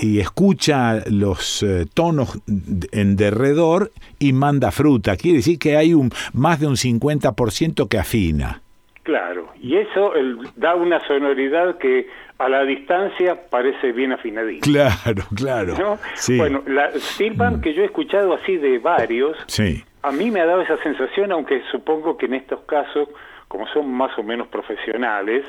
y, 0.00 0.20
escucha 0.20 1.00
los 1.10 1.62
eh, 1.62 1.86
tonos 1.92 2.40
en 2.46 3.16
derredor 3.16 3.90
y 4.18 4.32
manda 4.32 4.70
fruta. 4.70 5.16
Quiere 5.16 5.38
decir 5.38 5.58
que 5.58 5.76
hay 5.76 5.94
un 5.94 6.10
más 6.32 6.60
de 6.60 6.66
un 6.66 6.74
50% 6.74 7.88
que 7.88 7.98
afina. 7.98 8.60
Claro, 9.02 9.48
y 9.60 9.76
eso 9.76 10.12
da 10.56 10.76
una 10.76 11.00
sonoridad 11.06 11.76
que 11.78 12.06
a 12.38 12.48
la 12.48 12.64
distancia 12.64 13.48
parece 13.50 13.92
bien 13.92 14.12
afinadita. 14.12 14.64
Claro, 14.64 15.22
claro. 15.34 15.98
Bueno, 16.36 16.62
la 16.66 16.92
Silvan 16.92 17.56
mm. 17.56 17.60
que 17.62 17.74
yo 17.74 17.82
he 17.82 17.86
escuchado 17.86 18.34
así 18.34 18.56
de 18.56 18.78
varios, 18.78 19.36
sí. 19.46 19.82
a 20.02 20.12
mí 20.12 20.30
me 20.30 20.40
ha 20.40 20.46
dado 20.46 20.62
esa 20.62 20.76
sensación, 20.82 21.32
aunque 21.32 21.62
supongo 21.70 22.16
que 22.16 22.26
en 22.26 22.34
estos 22.34 22.60
casos 22.60 23.08
como 23.52 23.68
son 23.68 23.92
más 23.92 24.18
o 24.18 24.22
menos 24.22 24.48
profesionales, 24.48 25.44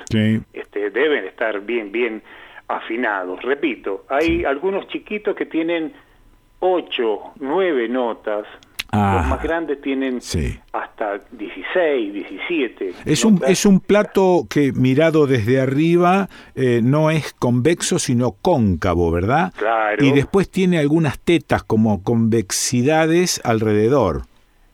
este, 0.51 0.89
deben 0.89 1.23
estar 1.23 1.61
bien, 1.61 1.89
bien 1.89 2.21
afinados. 2.73 3.41
Repito, 3.41 4.05
hay 4.09 4.43
algunos 4.45 4.87
chiquitos 4.87 5.35
que 5.35 5.45
tienen 5.45 5.93
ocho, 6.59 7.33
nueve 7.39 7.87
notas. 7.87 8.45
Los 8.91 9.25
más 9.25 9.41
grandes 9.41 9.81
tienen 9.81 10.19
hasta 10.71 11.17
16, 11.31 12.13
17. 12.13 12.93
Es 13.05 13.25
un, 13.25 13.41
es 13.47 13.65
un 13.65 13.79
plato 13.79 14.45
que 14.47 14.71
mirado 14.71 15.25
desde 15.25 15.59
arriba 15.59 16.29
eh, 16.53 16.79
no 16.83 17.09
es 17.09 17.33
convexo 17.33 17.97
sino 17.97 18.35
cóncavo, 18.39 19.09
¿verdad? 19.09 19.51
Claro. 19.57 20.05
Y 20.05 20.11
después 20.11 20.47
tiene 20.51 20.77
algunas 20.77 21.19
tetas 21.19 21.63
como 21.63 22.03
convexidades 22.03 23.41
alrededor. 23.43 24.25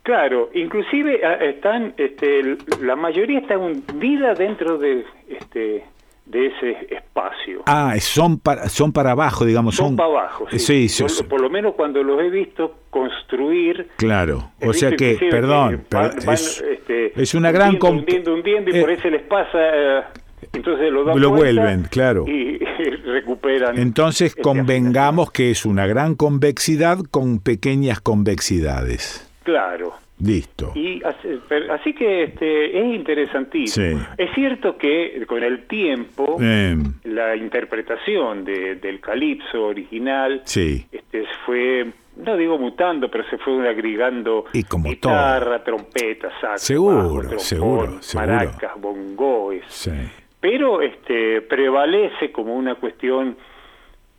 Claro, 0.03 0.49
inclusive 0.53 1.21
ah, 1.23 1.35
están, 1.35 1.93
este, 1.95 2.57
la 2.81 2.95
mayoría 2.95 3.39
está 3.39 3.57
hundida 3.57 4.33
dentro 4.33 4.77
de, 4.77 5.05
este, 5.29 5.85
de 6.29 6.45
ese 6.45 6.95
espacio. 6.95 7.63
Ah, 7.65 7.95
son 7.99 8.39
para, 8.39 8.69
son 8.69 8.93
para 8.93 9.11
abajo, 9.11 9.45
digamos. 9.45 9.75
Son, 9.75 9.95
para 9.95 10.09
abajo, 10.09 10.45
sí. 10.51 10.87
por 11.27 11.41
lo 11.41 11.49
menos 11.49 11.73
cuando 11.75 12.03
los 12.03 12.21
he 12.21 12.29
visto 12.29 12.75
construir. 12.91 13.89
Claro, 13.97 14.51
o 14.61 14.71
sea 14.73 14.91
que, 14.91 15.17
perdón, 15.29 15.85
es, 16.31 16.61
este, 16.61 17.19
es, 17.19 17.33
una 17.33 17.51
gran... 17.51 17.77
Hundiendo, 17.81 18.33
hundiendo, 18.33 18.69
y 18.69 18.79
por 18.79 18.91
eh, 18.91 18.93
eso 18.93 19.09
les 19.09 19.23
pasa... 19.23 19.57
Eh, 19.57 20.03
entonces 20.53 20.91
lo, 20.91 21.03
dan 21.03 21.19
lo 21.19 21.31
vuelven, 21.31 21.83
claro. 21.89 22.25
Y, 22.27 22.57
recuperan. 23.05 23.77
Entonces 23.77 24.35
convengamos 24.35 25.31
que 25.31 25.51
es 25.51 25.65
una 25.65 25.85
gran 25.87 26.15
convexidad 26.15 26.99
con 27.09 27.39
pequeñas 27.39 28.01
convexidades. 28.01 29.27
Claro. 29.43 29.93
Listo. 30.19 30.73
Y 30.75 31.01
así, 31.03 31.93
que 31.93 32.23
este, 32.23 32.77
es 32.77 32.95
interesantísimo. 32.95 34.05
Es 34.17 34.33
cierto 34.35 34.77
que 34.77 35.23
con 35.27 35.43
el 35.43 35.65
tiempo 35.65 36.37
la 36.39 37.35
interpretación 37.35 38.43
del 38.43 38.99
calipso 38.99 39.67
original 39.67 40.41
este, 40.45 41.25
fue, 41.45 41.87
no 42.17 42.35
digo 42.35 42.57
mutando, 42.57 43.09
pero 43.09 43.23
se 43.29 43.37
fue 43.37 43.67
agregando 43.67 44.45
y 44.53 44.63
como 44.63 44.89
guitarra, 44.89 45.63
trompeta, 45.63 46.29
sax, 46.41 46.63
seguro, 46.63 47.39
seguro, 47.39 47.99
maracas, 48.13 48.79
bongoes. 48.79 49.89
Pero 50.41 50.81
este, 50.81 51.41
prevalece 51.41 52.31
como 52.31 52.55
una 52.55 52.75
cuestión 52.75 53.37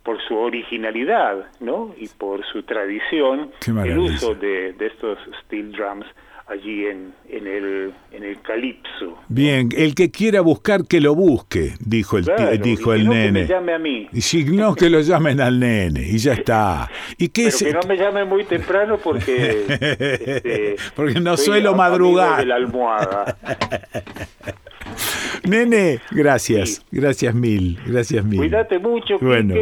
por 0.03 0.21
su 0.27 0.35
originalidad, 0.35 1.47
¿no? 1.59 1.93
Y 1.97 2.07
por 2.07 2.43
su 2.45 2.63
tradición, 2.63 3.51
el 3.67 3.97
uso 3.97 4.33
de, 4.35 4.75
estos 4.79 5.19
steel 5.43 5.71
drums 5.71 6.05
allí 6.47 6.85
en, 6.85 7.13
en, 7.29 7.47
el, 7.47 7.93
en 8.11 8.23
el 8.23 8.41
calipso. 8.41 9.17
Bien, 9.29 9.69
el 9.75 9.95
que 9.95 10.11
quiera 10.11 10.41
buscar 10.41 10.85
que 10.85 10.99
lo 10.99 11.15
busque, 11.15 11.75
dijo 11.79 12.17
el, 12.17 12.25
dijo 12.61 12.93
el 12.93 13.07
nene. 13.07 13.25
Que 13.25 13.31
me 13.31 13.47
llame 13.47 13.73
a 13.73 13.79
mí. 13.79 14.09
Y 14.11 14.21
si 14.21 14.43
no, 14.43 14.75
que 14.75 14.89
lo 14.89 14.99
llamen 14.99 15.39
al 15.39 15.59
nene, 15.59 16.01
y 16.01 16.17
ya 16.17 16.33
está. 16.33 16.89
¿Y 17.17 17.29
qué 17.29 17.49
Pero 17.57 17.79
que 17.81 17.87
no 17.87 17.93
me 17.93 17.97
llamen 17.97 18.27
muy 18.27 18.43
temprano 18.43 18.97
porque... 18.97 19.65
este, 19.69 20.75
porque 20.95 21.19
no 21.21 21.37
suelo 21.37 21.73
madrugar. 21.73 22.39
De 22.39 22.45
la 22.45 22.55
almohada. 22.55 23.37
Nene, 25.47 25.99
gracias, 26.11 26.85
gracias 26.91 27.33
mil, 27.33 27.79
gracias 27.85 28.23
mil. 28.23 28.39
Cuídate 28.39 28.79
mucho, 28.79 29.17
bueno. 29.19 29.55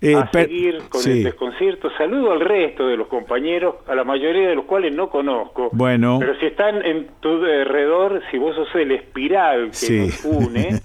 Eh, 0.00 0.14
a 0.14 0.30
seguir 0.30 0.78
con 0.88 1.00
el 1.10 1.24
desconcierto. 1.24 1.90
Saludo 1.98 2.32
al 2.32 2.40
resto 2.40 2.86
de 2.86 2.96
los 2.96 3.08
compañeros, 3.08 3.76
a 3.88 3.96
la 3.96 4.04
mayoría 4.04 4.48
de 4.48 4.54
los 4.54 4.64
cuales 4.64 4.92
no 4.94 5.10
conozco. 5.10 5.70
Bueno. 5.72 6.18
Pero 6.20 6.38
si 6.38 6.46
están 6.46 6.84
en 6.84 7.08
tu 7.20 7.30
alrededor, 7.44 8.22
si 8.30 8.38
vos 8.38 8.54
sos 8.54 8.68
el 8.76 8.92
espiral 8.92 9.72
que 9.72 10.06
nos 10.06 10.24
une. 10.24 10.68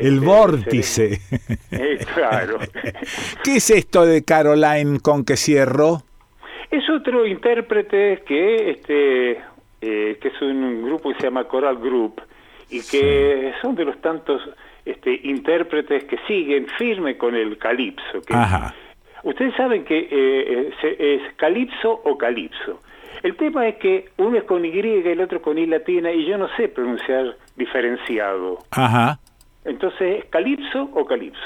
el 0.00 0.14
este, 0.14 0.26
vórtice. 0.26 1.20
Eh, 1.70 1.98
claro. 2.14 2.58
¿Qué 3.44 3.56
es 3.56 3.70
esto 3.70 4.04
de 4.04 4.24
Caroline 4.24 5.00
con 5.00 5.24
que 5.24 5.36
cierro? 5.36 6.02
Es 6.70 6.88
otro 6.90 7.26
intérprete 7.26 8.22
que, 8.26 8.70
este, 8.70 9.30
eh, 9.80 10.18
que 10.20 10.28
es 10.28 10.42
un 10.42 10.82
grupo 10.82 11.10
que 11.10 11.16
se 11.16 11.24
llama 11.24 11.44
Coral 11.44 11.78
Group 11.78 12.20
y 12.70 12.82
que 12.82 13.52
son 13.62 13.74
de 13.74 13.84
los 13.84 14.00
tantos 14.00 14.42
este, 14.84 15.20
intérpretes 15.24 16.04
que 16.04 16.18
siguen 16.26 16.66
firme 16.78 17.16
con 17.16 17.34
el 17.34 17.58
calipso. 17.58 18.22
Ustedes 19.24 19.54
saben 19.56 19.84
que 19.84 20.08
eh, 20.10 20.72
es 20.82 21.34
calipso 21.36 22.00
o 22.04 22.16
calipso. 22.16 22.80
El 23.22 23.36
tema 23.36 23.66
es 23.66 23.76
que 23.76 24.10
uno 24.18 24.36
es 24.36 24.44
con 24.44 24.64
Y 24.64 24.68
y 24.68 25.08
el 25.08 25.20
otro 25.20 25.42
con 25.42 25.58
I 25.58 25.66
latina 25.66 26.12
y 26.12 26.26
yo 26.26 26.38
no 26.38 26.48
sé 26.56 26.68
pronunciar 26.68 27.36
diferenciado. 27.56 28.58
Ajá. 28.70 29.18
Entonces, 29.64 30.24
¿calipso 30.30 30.88
o 30.94 31.04
calipso? 31.04 31.40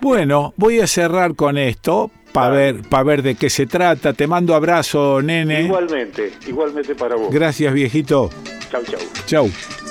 Bueno, 0.00 0.52
voy 0.56 0.80
a 0.80 0.86
cerrar 0.86 1.34
con 1.34 1.56
esto 1.56 2.10
para 2.32 2.50
ver, 2.50 2.82
para 2.88 3.04
ver 3.04 3.22
de 3.22 3.36
qué 3.36 3.48
se 3.48 3.66
trata. 3.66 4.12
Te 4.12 4.26
mando 4.26 4.54
abrazo, 4.54 5.22
nene. 5.22 5.62
Igualmente, 5.62 6.32
igualmente 6.46 6.94
para 6.94 7.16
vos. 7.16 7.32
Gracias, 7.32 7.72
viejito. 7.72 8.28
Chau, 8.70 8.82
chau. 8.84 9.00
Chau. 9.26 9.83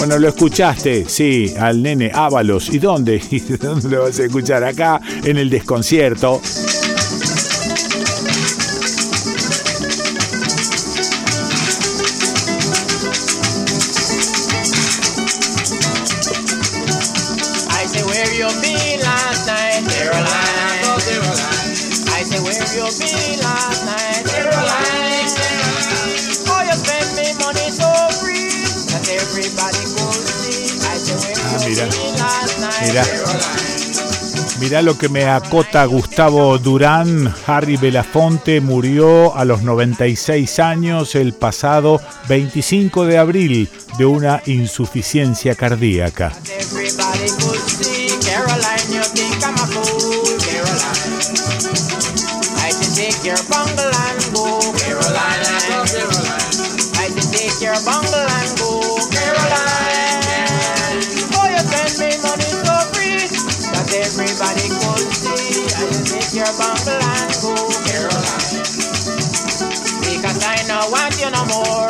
Bueno, 0.00 0.18
lo 0.18 0.28
escuchaste, 0.28 1.04
sí, 1.06 1.52
al 1.58 1.82
nene 1.82 2.10
Ábalos. 2.12 2.70
¿Y 2.70 2.78
dónde? 2.78 3.20
¿Y 3.30 3.38
dónde 3.38 3.90
lo 3.90 4.04
vas 4.04 4.18
a 4.18 4.24
escuchar? 4.24 4.64
Acá, 4.64 4.98
en 5.24 5.36
el 5.36 5.50
desconcierto. 5.50 6.40
Mira 34.60 34.82
lo 34.82 34.98
que 34.98 35.08
me 35.08 35.24
acota 35.24 35.84
Gustavo 35.84 36.58
Durán. 36.58 37.32
Harry 37.46 37.76
Belafonte 37.76 38.60
murió 38.60 39.34
a 39.36 39.44
los 39.44 39.62
96 39.62 40.58
años 40.58 41.14
el 41.14 41.32
pasado 41.32 42.00
25 42.28 43.06
de 43.06 43.18
abril 43.18 43.70
de 43.96 44.04
una 44.04 44.42
insuficiencia 44.46 45.54
cardíaca. 45.54 46.32
I 71.52 71.89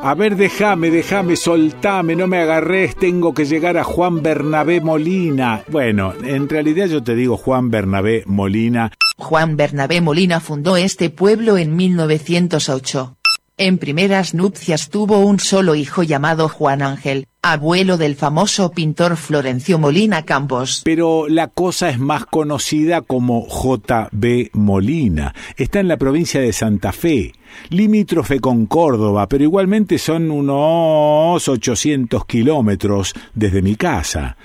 A 0.00 0.14
ver, 0.14 0.36
déjame, 0.36 0.90
déjame, 0.90 1.36
soltame, 1.36 2.14
no 2.14 2.26
me 2.26 2.38
agarres, 2.38 2.96
tengo 2.96 3.34
que 3.34 3.44
llegar 3.44 3.76
a 3.76 3.84
Juan 3.84 4.22
Bernabé 4.22 4.80
Molina. 4.80 5.64
Bueno, 5.68 6.14
en 6.22 6.48
realidad 6.48 6.86
yo 6.86 7.02
te 7.02 7.14
digo 7.14 7.36
Juan 7.36 7.70
Bernabé 7.70 8.22
Molina. 8.26 8.92
Juan 9.16 9.56
Bernabé 9.56 10.00
Molina 10.00 10.40
fundó 10.40 10.76
este 10.76 11.10
pueblo 11.10 11.58
en 11.58 11.74
1908. 11.74 13.16
En 13.56 13.78
primeras 13.78 14.34
nupcias 14.34 14.88
tuvo 14.88 15.18
un 15.18 15.40
solo 15.40 15.74
hijo 15.74 16.04
llamado 16.04 16.48
Juan 16.48 16.80
Ángel, 16.80 17.26
abuelo 17.42 17.96
del 17.96 18.16
famoso 18.16 18.70
pintor 18.72 19.16
Florencio 19.16 19.78
Molina 19.78 20.24
Campos. 20.24 20.82
Pero 20.84 21.28
la 21.28 21.48
cosa 21.48 21.88
es 21.88 21.98
más 21.98 22.26
conocida 22.26 23.02
como 23.02 23.42
J.B. 23.42 24.50
Molina. 24.54 25.34
Está 25.56 25.80
en 25.80 25.88
la 25.88 25.96
provincia 25.96 26.40
de 26.40 26.52
Santa 26.52 26.92
Fe, 26.92 27.32
limítrofe 27.70 28.40
con 28.40 28.66
Córdoba, 28.66 29.28
pero 29.28 29.44
igualmente 29.44 29.98
son 29.98 30.30
unos 30.30 31.48
800 31.48 32.24
kilómetros 32.26 33.14
desde 33.34 33.62
mi 33.62 33.76
casa. 33.76 34.36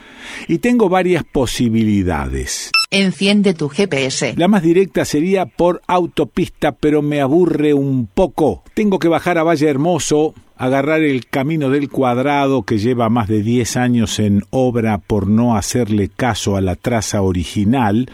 Y 0.47 0.59
tengo 0.59 0.89
varias 0.89 1.23
posibilidades. 1.23 2.71
Enciende 2.95 3.55
tu 3.55 3.69
GPS. 3.69 4.35
La 4.37 4.47
más 4.47 4.61
directa 4.61 5.03
sería 5.03 5.47
por 5.47 5.81
autopista, 5.87 6.73
pero 6.73 7.01
me 7.01 7.21
aburre 7.21 7.73
un 7.73 8.05
poco. 8.05 8.61
Tengo 8.75 8.99
que 8.99 9.07
bajar 9.07 9.39
a 9.39 9.43
Valle 9.43 9.67
Hermoso, 9.67 10.35
agarrar 10.57 11.01
el 11.01 11.25
camino 11.25 11.71
del 11.71 11.89
cuadrado 11.89 12.61
que 12.61 12.77
lleva 12.77 13.09
más 13.09 13.27
de 13.27 13.41
10 13.41 13.77
años 13.77 14.19
en 14.19 14.43
obra 14.51 14.99
por 14.99 15.27
no 15.27 15.55
hacerle 15.57 16.07
caso 16.07 16.55
a 16.55 16.61
la 16.61 16.75
traza 16.75 17.23
original. 17.23 18.11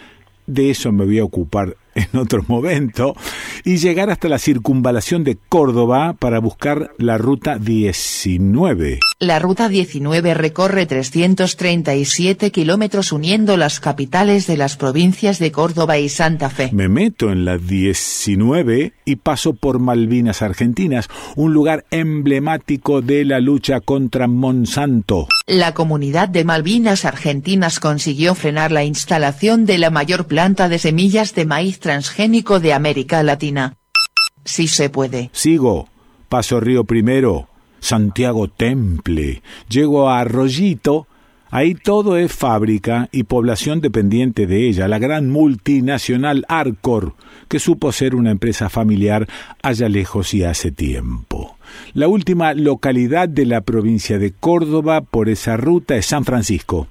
De 0.48 0.70
eso 0.70 0.94
me 0.94 1.04
voy 1.04 1.20
a 1.20 1.26
ocupar 1.26 1.76
en 1.96 2.20
otro 2.20 2.44
momento, 2.48 3.16
y 3.64 3.78
llegar 3.78 4.10
hasta 4.10 4.30
la 4.30 4.40
circunvalación 4.40 5.24
de 5.24 5.38
Córdoba 5.50 6.16
para 6.18 6.40
buscar 6.40 6.92
la 6.98 7.18
ruta 7.18 7.58
19. 7.58 9.00
La 9.20 9.40
ruta 9.40 9.68
19 9.70 10.34
recorre 10.34 10.86
337 10.86 12.52
kilómetros 12.52 13.12
uniendo 13.12 13.58
las 13.58 13.80
capitales 13.80 14.48
de 14.48 14.58
las 14.58 14.78
provincias 14.78 15.40
de 15.40 15.52
Córdoba 15.52 15.98
y 15.98 16.10
Santa 16.10 16.50
Fe. 16.50 16.70
Me 16.72 16.88
meto 16.88 17.32
en 17.32 17.46
la 17.46 17.58
19 17.58 18.94
y 19.06 19.16
paso 19.18 19.54
por 19.54 19.80
Malvinas 19.80 20.42
Argentinas, 20.42 21.10
un 21.36 21.54
lugar 21.54 21.86
emblemático 21.92 23.02
de 23.02 23.26
la 23.26 23.40
lucha 23.40 23.82
contra 23.82 24.28
Monsanto. 24.28 25.28
La 25.48 25.74
comunidad 25.74 26.30
de 26.30 26.44
Malvinas 26.44 27.06
Argentinas 27.06 27.80
consiguió 27.80 28.36
frenar 28.36 28.72
la 28.72 28.84
instalación 28.84 29.66
de 29.66 29.78
la 29.78 29.90
mayor 29.90 30.28
planta 30.28 30.70
de 30.70 30.80
semillas 30.80 31.34
de 31.34 31.46
maíz 31.46 31.79
transgénico 31.80 32.60
de 32.60 32.74
América 32.74 33.24
Latina. 33.24 33.78
Sí 34.46 34.68
se 34.68 34.90
puede. 34.90 35.30
Sigo. 35.34 35.90
Paso 36.30 36.60
Río 36.60 36.84
Primero, 36.84 37.50
Santiago 37.80 38.48
Temple. 38.50 39.42
Llego 39.68 40.10
a 40.10 40.20
Arroyito. 40.20 41.08
Ahí 41.50 41.74
todo 41.74 42.18
es 42.18 42.32
fábrica 42.32 43.10
y 43.12 43.24
población 43.24 43.82
dependiente 43.82 44.46
de 44.46 44.68
ella, 44.68 44.88
la 44.88 45.00
gran 45.00 45.32
multinacional 45.32 46.46
Arcor, 46.48 47.16
que 47.48 47.58
supo 47.58 47.92
ser 47.92 48.14
una 48.14 48.30
empresa 48.30 48.70
familiar 48.70 49.28
allá 49.64 49.90
lejos 49.90 50.36
y 50.36 50.44
hace 50.44 50.72
tiempo. 50.72 51.58
La 51.94 52.08
última 52.08 52.54
localidad 52.54 53.28
de 53.28 53.48
la 53.48 53.62
provincia 53.62 54.20
de 54.20 54.32
Córdoba 54.32 55.02
por 55.02 55.28
esa 55.28 55.58
ruta 55.58 55.96
es 55.96 56.06
San 56.06 56.24
Francisco. 56.24 56.88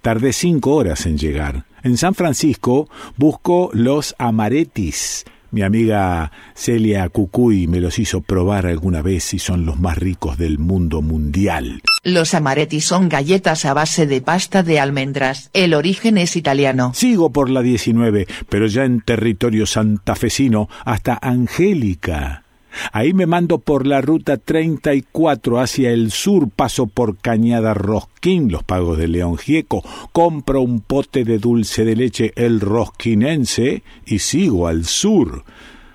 Tardé 0.00 0.32
cinco 0.32 0.76
horas 0.76 1.04
en 1.06 1.18
llegar. 1.18 1.64
En 1.82 1.96
San 1.96 2.14
Francisco 2.14 2.88
busco 3.16 3.70
los 3.72 4.14
amaretis. 4.18 5.24
Mi 5.50 5.62
amiga 5.62 6.30
Celia 6.54 7.08
Cucuy 7.08 7.66
me 7.68 7.80
los 7.80 7.98
hizo 7.98 8.20
probar 8.20 8.66
alguna 8.66 9.00
vez 9.00 9.32
y 9.32 9.38
son 9.38 9.64
los 9.64 9.80
más 9.80 9.96
ricos 9.96 10.36
del 10.36 10.58
mundo 10.58 11.00
mundial. 11.00 11.80
Los 12.04 12.34
amaretis 12.34 12.84
son 12.84 13.08
galletas 13.08 13.64
a 13.64 13.72
base 13.72 14.06
de 14.06 14.20
pasta 14.20 14.62
de 14.62 14.78
almendras. 14.78 15.48
El 15.54 15.72
origen 15.72 16.18
es 16.18 16.36
italiano. 16.36 16.92
Sigo 16.94 17.32
por 17.32 17.48
la 17.48 17.62
19, 17.62 18.26
pero 18.50 18.66
ya 18.66 18.84
en 18.84 19.00
territorio 19.00 19.64
santafesino, 19.64 20.68
hasta 20.84 21.18
Angélica. 21.20 22.44
Ahí 22.92 23.12
me 23.12 23.26
mando 23.26 23.58
por 23.58 23.86
la 23.86 24.00
ruta 24.00 24.36
34 24.36 25.60
hacia 25.60 25.90
el 25.90 26.10
sur, 26.10 26.50
paso 26.50 26.86
por 26.86 27.16
Cañada 27.18 27.74
Rosquín, 27.74 28.50
los 28.50 28.62
pagos 28.62 28.98
de 28.98 29.08
León 29.08 29.36
Gieco, 29.36 29.82
compro 30.12 30.60
un 30.60 30.80
pote 30.80 31.24
de 31.24 31.38
dulce 31.38 31.84
de 31.84 31.96
leche 31.96 32.32
el 32.36 32.60
rosquinense 32.60 33.82
y 34.06 34.18
sigo 34.20 34.66
al 34.66 34.84
sur. 34.84 35.44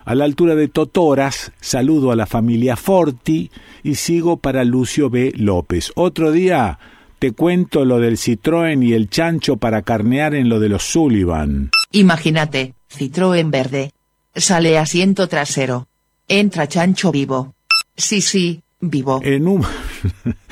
A 0.06 0.16
la 0.16 0.26
altura 0.26 0.56
de 0.56 0.68
Totoras, 0.68 1.54
saludo 1.62 2.12
a 2.12 2.16
la 2.16 2.26
familia 2.26 2.76
Forti 2.76 3.52
y 3.84 3.96
sigo 3.96 4.38
para 4.38 4.66
Lucio 4.66 5.10
B. 5.10 5.32
López. 5.36 5.94
Otro 5.96 6.32
día 6.32 6.78
te 7.20 7.32
cuento 7.32 7.86
lo 7.86 8.00
del 8.00 8.18
Citroën 8.18 8.86
y 8.86 8.94
el 8.94 9.10
chancho 9.10 9.56
para 9.56 9.84
carnear 9.84 10.36
en 10.36 10.50
lo 10.50 10.60
de 10.60 10.68
los 10.68 10.84
Sullivan. 10.84 11.72
Imagínate, 11.92 12.74
Citroën 12.92 13.50
verde. 13.50 13.92
Sale 14.36 14.78
asiento 14.78 15.28
trasero. 15.30 15.88
Entra 16.28 16.68
chancho 16.68 17.12
vivo. 17.12 17.54
Sí, 17.96 18.22
sí, 18.22 18.62
vivo. 18.80 19.20
En 19.24 19.48
un, 19.48 19.64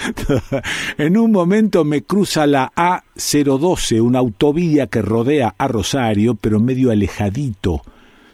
en 0.97 1.17
un 1.17 1.31
momento 1.31 1.83
me 1.83 2.03
cruza 2.03 2.45
la 2.45 2.71
A012, 2.75 4.01
una 4.01 4.19
autovía 4.19 4.87
que 4.87 5.01
rodea 5.01 5.55
a 5.57 5.67
Rosario, 5.67 6.35
pero 6.35 6.59
medio 6.59 6.91
alejadito. 6.91 7.81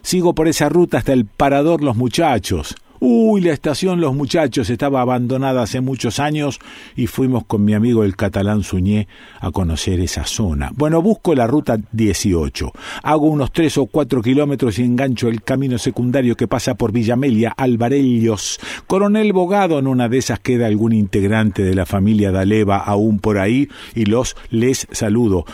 Sigo 0.02 0.34
por 0.34 0.48
esa 0.48 0.70
ruta 0.70 1.00
hasta 1.00 1.14
el 1.14 1.26
parador 1.26 1.84
Los 1.84 1.96
Muchachos. 1.96 2.76
Uy, 3.00 3.42
la 3.42 3.54
estación 3.54 4.02
Los 4.02 4.16
Muchachos 4.16 4.70
estaba 4.70 5.02
abandonada 5.02 5.62
hace 5.62 5.82
muchos 5.82 6.20
años 6.20 6.60
y 6.96 7.08
fuimos 7.08 7.46
con 7.46 7.64
mi 7.64 7.74
amigo 7.74 8.04
el 8.04 8.16
catalán 8.16 8.64
Suñé 8.64 9.08
a 9.40 9.52
conocer 9.52 10.00
esa 10.00 10.26
zona. 10.26 10.72
Bueno, 10.76 11.02
busco 11.02 11.36
la 11.36 11.48
ruta 11.48 11.78
18. 11.92 12.72
Hago 13.04 13.28
unos 13.28 13.52
3 13.52 13.78
o 13.78 13.86
4 13.86 14.22
kilómetros 14.22 14.80
y 14.80 14.84
engancho 14.84 15.28
el 15.28 15.44
camino 15.44 15.78
secundario 15.78 16.36
que 16.36 16.48
pasa 16.48 16.76
por 16.76 16.92
Villamelia, 16.92 17.54
Alvarellos. 17.56 18.60
Coronel 18.88 19.34
Bogado, 19.34 19.80
en 19.80 19.88
una 19.88 20.10
de 20.10 20.18
esas 20.18 20.40
queda 20.40 20.68
algún 20.68 20.94
integrante 20.94 21.64
de 21.64 21.76
la 21.76 21.86
familia 21.86 22.32
Daleva 22.32 22.78
aún 22.78 23.20
por 23.20 23.38
ahí 23.38 23.70
y 23.96 24.06
los 24.06 24.36
les 24.50 24.88
saludo. 24.92 25.46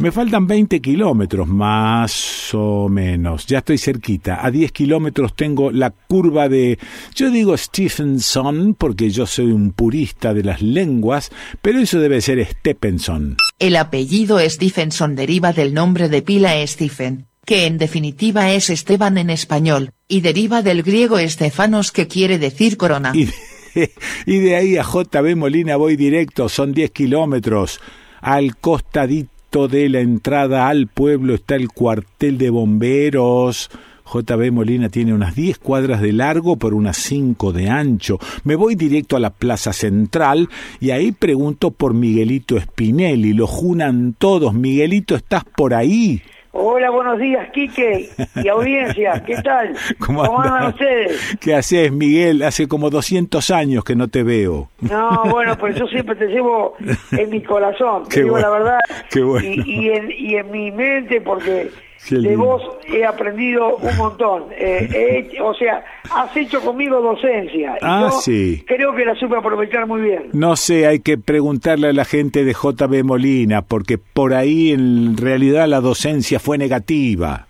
Me 0.00 0.12
faltan 0.12 0.46
20 0.46 0.80
kilómetros, 0.80 1.48
más 1.48 2.54
o 2.54 2.88
menos. 2.88 3.46
Ya 3.46 3.58
estoy 3.58 3.78
cerquita. 3.78 4.46
A 4.46 4.52
10 4.52 4.70
kilómetros 4.70 5.34
tengo 5.34 5.72
la 5.72 5.90
curva 5.90 6.48
de... 6.48 6.78
Yo 7.16 7.32
digo 7.32 7.56
Stephenson 7.56 8.76
porque 8.78 9.10
yo 9.10 9.26
soy 9.26 9.46
un 9.46 9.72
purista 9.72 10.34
de 10.34 10.44
las 10.44 10.62
lenguas, 10.62 11.32
pero 11.62 11.80
eso 11.80 11.98
debe 11.98 12.20
ser 12.20 12.46
Stephenson. 12.46 13.36
El 13.58 13.74
apellido 13.74 14.38
Stephenson 14.38 15.16
deriva 15.16 15.52
del 15.52 15.74
nombre 15.74 16.08
de 16.08 16.22
pila 16.22 16.64
Stephen, 16.64 17.26
que 17.44 17.66
en 17.66 17.76
definitiva 17.76 18.52
es 18.52 18.70
Esteban 18.70 19.18
en 19.18 19.30
español, 19.30 19.94
y 20.06 20.20
deriva 20.20 20.62
del 20.62 20.84
griego 20.84 21.18
Estefanos 21.18 21.90
que 21.90 22.06
quiere 22.06 22.38
decir 22.38 22.76
corona. 22.76 23.10
Y 23.16 23.24
de, 23.24 23.92
y 24.26 24.38
de 24.38 24.54
ahí 24.54 24.76
a 24.76 24.84
JB 24.84 25.34
Molina 25.34 25.74
voy 25.74 25.96
directo, 25.96 26.48
son 26.48 26.72
10 26.72 26.92
kilómetros, 26.92 27.80
al 28.20 28.56
costadito 28.56 29.37
de 29.50 29.88
la 29.88 30.00
entrada 30.00 30.68
al 30.68 30.88
pueblo 30.88 31.34
está 31.34 31.56
el 31.56 31.68
cuartel 31.68 32.36
de 32.36 32.50
bomberos. 32.50 33.70
JB 34.12 34.52
Molina 34.52 34.90
tiene 34.90 35.14
unas 35.14 35.34
10 35.34 35.58
cuadras 35.58 36.02
de 36.02 36.12
largo 36.12 36.56
por 36.56 36.74
unas 36.74 36.98
5 36.98 37.52
de 37.52 37.70
ancho. 37.70 38.18
Me 38.44 38.56
voy 38.56 38.74
directo 38.74 39.16
a 39.16 39.20
la 39.20 39.30
plaza 39.30 39.72
central 39.72 40.50
y 40.80 40.90
ahí 40.90 41.12
pregunto 41.12 41.70
por 41.70 41.94
Miguelito 41.94 42.60
Spinelli. 42.60 43.32
Lo 43.32 43.46
junan 43.46 44.14
todos. 44.18 44.52
Miguelito, 44.52 45.16
¿estás 45.16 45.44
por 45.44 45.72
ahí? 45.72 46.22
Hola, 46.60 46.90
buenos 46.90 47.20
días, 47.20 47.48
Quique 47.52 48.10
y 48.34 48.48
audiencia. 48.48 49.22
¿Qué 49.24 49.36
tal? 49.36 49.76
¿Cómo, 50.00 50.40
andan 50.40 50.70
ustedes? 50.70 51.36
¿Qué 51.40 51.54
haces, 51.54 51.92
Miguel? 51.92 52.42
Hace 52.42 52.66
como 52.66 52.90
200 52.90 53.48
años 53.50 53.84
que 53.84 53.94
no 53.94 54.08
te 54.08 54.24
veo. 54.24 54.68
No, 54.80 55.22
bueno, 55.30 55.56
pues 55.56 55.76
yo 55.76 55.86
siempre 55.86 56.16
te 56.16 56.26
llevo 56.26 56.74
en 57.12 57.30
mi 57.30 57.42
corazón, 57.44 58.08
te 58.08 58.16
Qué 58.16 58.20
digo 58.22 58.32
bueno, 58.32 58.50
la 58.50 58.58
verdad. 58.58 58.78
qué 59.08 59.22
bueno. 59.22 59.48
Y, 59.48 59.62
y 59.66 59.88
en, 59.90 60.10
y 60.10 60.34
en 60.34 60.50
mi 60.50 60.72
mente, 60.72 61.20
porque 61.20 61.70
de 62.10 62.36
vos 62.36 62.62
he 62.92 63.04
aprendido 63.04 63.76
un 63.76 63.96
montón. 63.96 64.44
Eh, 64.56 64.88
he 64.94 65.18
hecho- 65.18 65.46
o 65.46 65.54
sea, 65.54 65.84
has 66.14 66.36
hecho 66.36 66.60
conmigo 66.60 67.00
docencia. 67.00 67.74
Y 67.74 67.78
Ah, 67.82 68.08
yo 68.10 68.20
sí. 68.20 68.64
Creo 68.66 68.94
que 68.94 69.04
la 69.04 69.14
supe 69.14 69.36
aprovechar 69.36 69.86
muy 69.86 70.00
bien. 70.02 70.30
No 70.32 70.56
sé, 70.56 70.86
hay 70.86 71.00
que 71.00 71.18
preguntarle 71.18 71.88
a 71.88 71.92
la 71.92 72.04
gente 72.04 72.44
de 72.44 72.52
JB 72.54 73.04
Molina, 73.04 73.62
porque 73.62 73.98
por 73.98 74.34
ahí 74.34 74.72
en 74.72 75.16
realidad 75.16 75.66
la 75.68 75.80
docencia 75.80 76.38
fue 76.38 76.58
negativa. 76.58 77.46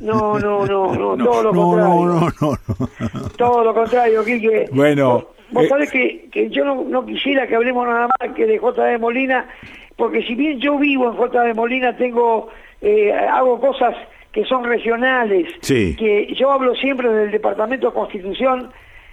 No, 0.00 0.38
no, 0.38 0.64
no, 0.66 0.94
no, 0.94 1.16
todo 1.24 1.42
lo 1.42 1.52
contrario. 1.52 2.04
No, 2.06 2.20
no, 2.40 2.58
no, 2.68 3.28
Todo 3.36 3.64
lo 3.64 3.74
contrario, 3.74 4.24
Quique. 4.24 4.68
Bueno. 4.72 5.26
Vos 5.52 5.64
eh, 5.64 5.68
sabés 5.68 5.90
que, 5.90 6.28
que 6.30 6.48
yo 6.50 6.64
no, 6.64 6.84
no 6.84 7.04
quisiera 7.04 7.46
que 7.48 7.56
hablemos 7.56 7.84
nada 7.84 8.06
más 8.20 8.34
que 8.36 8.46
de 8.46 8.58
JB 8.58 9.00
Molina, 9.00 9.48
porque 9.96 10.22
si 10.22 10.36
bien 10.36 10.60
yo 10.60 10.78
vivo 10.78 11.10
en 11.10 11.16
JB 11.16 11.56
Molina, 11.56 11.96
tengo, 11.96 12.48
eh, 12.82 13.12
hago 13.12 13.60
cosas 13.60 13.94
que 14.32 14.44
son 14.44 14.64
regionales, 14.64 15.52
Sí. 15.60 15.96
que 15.96 16.32
yo 16.34 16.50
hablo 16.52 16.74
siempre 16.76 17.08
del 17.08 17.30
Departamento 17.30 17.88
de 17.88 17.94
Constitución 17.94 18.70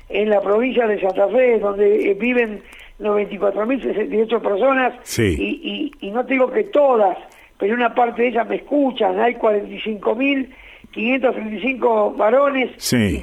en 0.09 0.29
la 0.29 0.41
provincia 0.41 0.87
de 0.87 0.99
Santa 1.01 1.27
Fe, 1.27 1.59
donde 1.59 2.11
eh, 2.11 2.13
viven 2.13 2.61
94.068 2.99 4.41
personas, 4.41 4.93
Sí. 5.03 5.35
y, 5.37 5.91
y, 6.01 6.07
y 6.07 6.11
no 6.11 6.25
te 6.25 6.33
digo 6.33 6.51
que 6.51 6.63
todas, 6.65 7.17
pero 7.59 7.73
una 7.73 7.93
parte 7.95 8.21
de 8.21 8.27
ellas 8.29 8.47
me 8.47 8.57
escuchan, 8.57 9.19
hay 9.19 9.33
45.535 9.35 12.15
varones 12.15 12.69
Sí. 12.77 13.17
y 13.17 13.21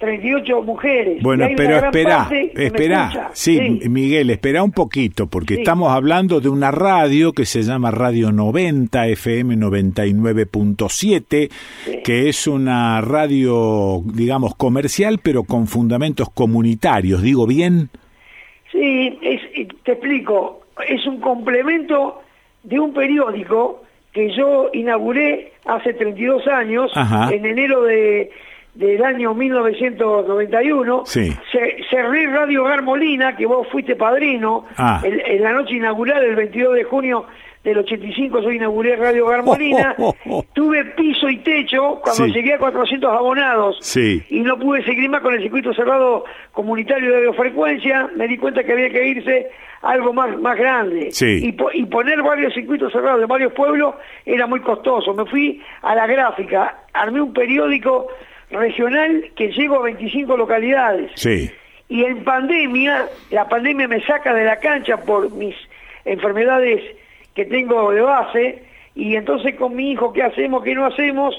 48.038 0.00 0.64
mujeres. 0.64 1.22
Bueno, 1.22 1.46
pero 1.56 1.76
espera, 1.76 2.28
espera. 2.54 3.30
Sí, 3.32 3.58
Miguel, 3.88 4.30
espera 4.30 4.62
un 4.62 4.72
poquito, 4.72 5.26
porque 5.28 5.54
Sí. 5.54 5.60
estamos 5.60 5.90
hablando 5.92 6.40
de 6.40 6.48
una 6.48 6.70
radio 6.70 7.32
que 7.32 7.44
se 7.46 7.62
llama 7.62 7.90
Radio 7.90 8.32
90, 8.32 9.06
FM 9.08 9.56
99.7, 9.56 11.50
que 12.02 12.28
es 12.28 12.46
una 12.46 13.00
radio, 13.00 14.02
digamos, 14.04 14.54
comercial, 14.56 15.20
pero 15.22 15.44
con 15.44 15.66
fundamentos 15.66 16.28
comunitarios. 16.30 17.22
¿Digo 17.22 17.46
bien? 17.46 17.88
Sí, 18.72 19.18
es, 19.22 19.40
te 19.84 19.92
explico. 19.92 20.60
Es 20.88 21.06
un 21.06 21.20
complemento 21.20 22.20
de 22.64 22.80
un 22.80 22.92
periódico 22.92 23.82
que 24.12 24.34
yo 24.36 24.70
inauguré 24.72 25.52
hace 25.66 25.92
32 25.94 26.46
años, 26.48 26.90
Ajá. 26.94 27.32
en 27.32 27.44
enero 27.46 27.82
de, 27.82 28.30
del 28.74 29.04
año 29.04 29.34
1991. 29.34 31.02
Sí. 31.06 31.32
Se, 31.52 31.76
cerré 31.90 32.26
Radio 32.26 32.62
Hogar 32.64 32.82
Molina, 32.82 33.36
que 33.36 33.46
vos 33.46 33.66
fuiste 33.70 33.96
padrino, 33.96 34.66
Ah. 34.76 35.00
en, 35.04 35.20
en 35.24 35.42
la 35.42 35.52
noche 35.52 35.74
inaugural, 35.74 36.22
el 36.24 36.36
22 36.36 36.74
de 36.74 36.84
junio 36.84 37.26
del 37.62 37.78
85, 37.78 38.40
yo 38.42 38.50
inauguré 38.50 38.96
Radio 38.96 39.24
Hogar 39.26 39.42
Molina. 39.42 39.94
Tuve 40.52 40.84
piso 40.96 41.28
y 41.30 41.38
techo 41.38 42.00
cuando 42.02 42.26
Sí. 42.26 42.32
llegué 42.32 42.54
a 42.54 42.58
400 42.58 43.10
abonados 43.10 43.78
Sí. 43.80 44.22
y 44.28 44.40
no 44.40 44.58
pude 44.58 44.82
seguir 44.84 45.08
más 45.08 45.22
con 45.22 45.34
el 45.34 45.40
circuito 45.42 45.72
cerrado 45.72 46.24
comunitario 46.52 47.10
de 47.10 47.16
radiofrecuencia, 47.18 48.10
me 48.16 48.28
di 48.28 48.36
cuenta 48.36 48.62
que 48.64 48.72
había 48.72 48.90
que 48.90 49.06
irse 49.08 49.48
algo 49.80 50.12
más, 50.12 50.36
más 50.38 50.56
grande. 50.58 51.10
Sí. 51.12 51.40
Y, 51.42 51.52
po- 51.52 51.70
y 51.72 51.84
poner 51.86 52.22
varios 52.22 52.52
circuitos 52.54 52.92
cerrados 52.92 53.20
de 53.20 53.26
varios 53.26 53.52
pueblos 53.52 53.94
era 54.26 54.46
muy 54.46 54.60
costoso. 54.60 55.14
Me 55.14 55.24
fui 55.26 55.62
a 55.82 55.94
la 55.94 56.06
gráfica, 56.06 56.84
armé 56.92 57.20
un 57.22 57.32
periódico 57.32 58.08
regional 58.50 59.24
que 59.36 59.48
llegó 59.52 59.80
a 59.80 59.84
25 59.84 60.36
localidades. 60.36 61.10
Sí. 61.16 61.50
Y 61.88 62.04
en 62.04 62.24
pandemia, 62.24 63.06
la 63.30 63.48
pandemia 63.48 63.88
me 63.88 64.00
saca 64.02 64.34
de 64.34 64.44
la 64.44 64.58
cancha 64.58 64.96
por 64.98 65.30
mis 65.32 65.54
enfermedades 66.04 66.82
que 67.34 67.44
tengo 67.44 67.90
de 67.92 68.00
base, 68.00 68.62
y 68.94 69.16
entonces 69.16 69.54
con 69.56 69.74
mi 69.74 69.92
hijo, 69.92 70.12
¿qué 70.12 70.22
hacemos, 70.22 70.62
qué 70.62 70.74
no 70.74 70.86
hacemos? 70.86 71.34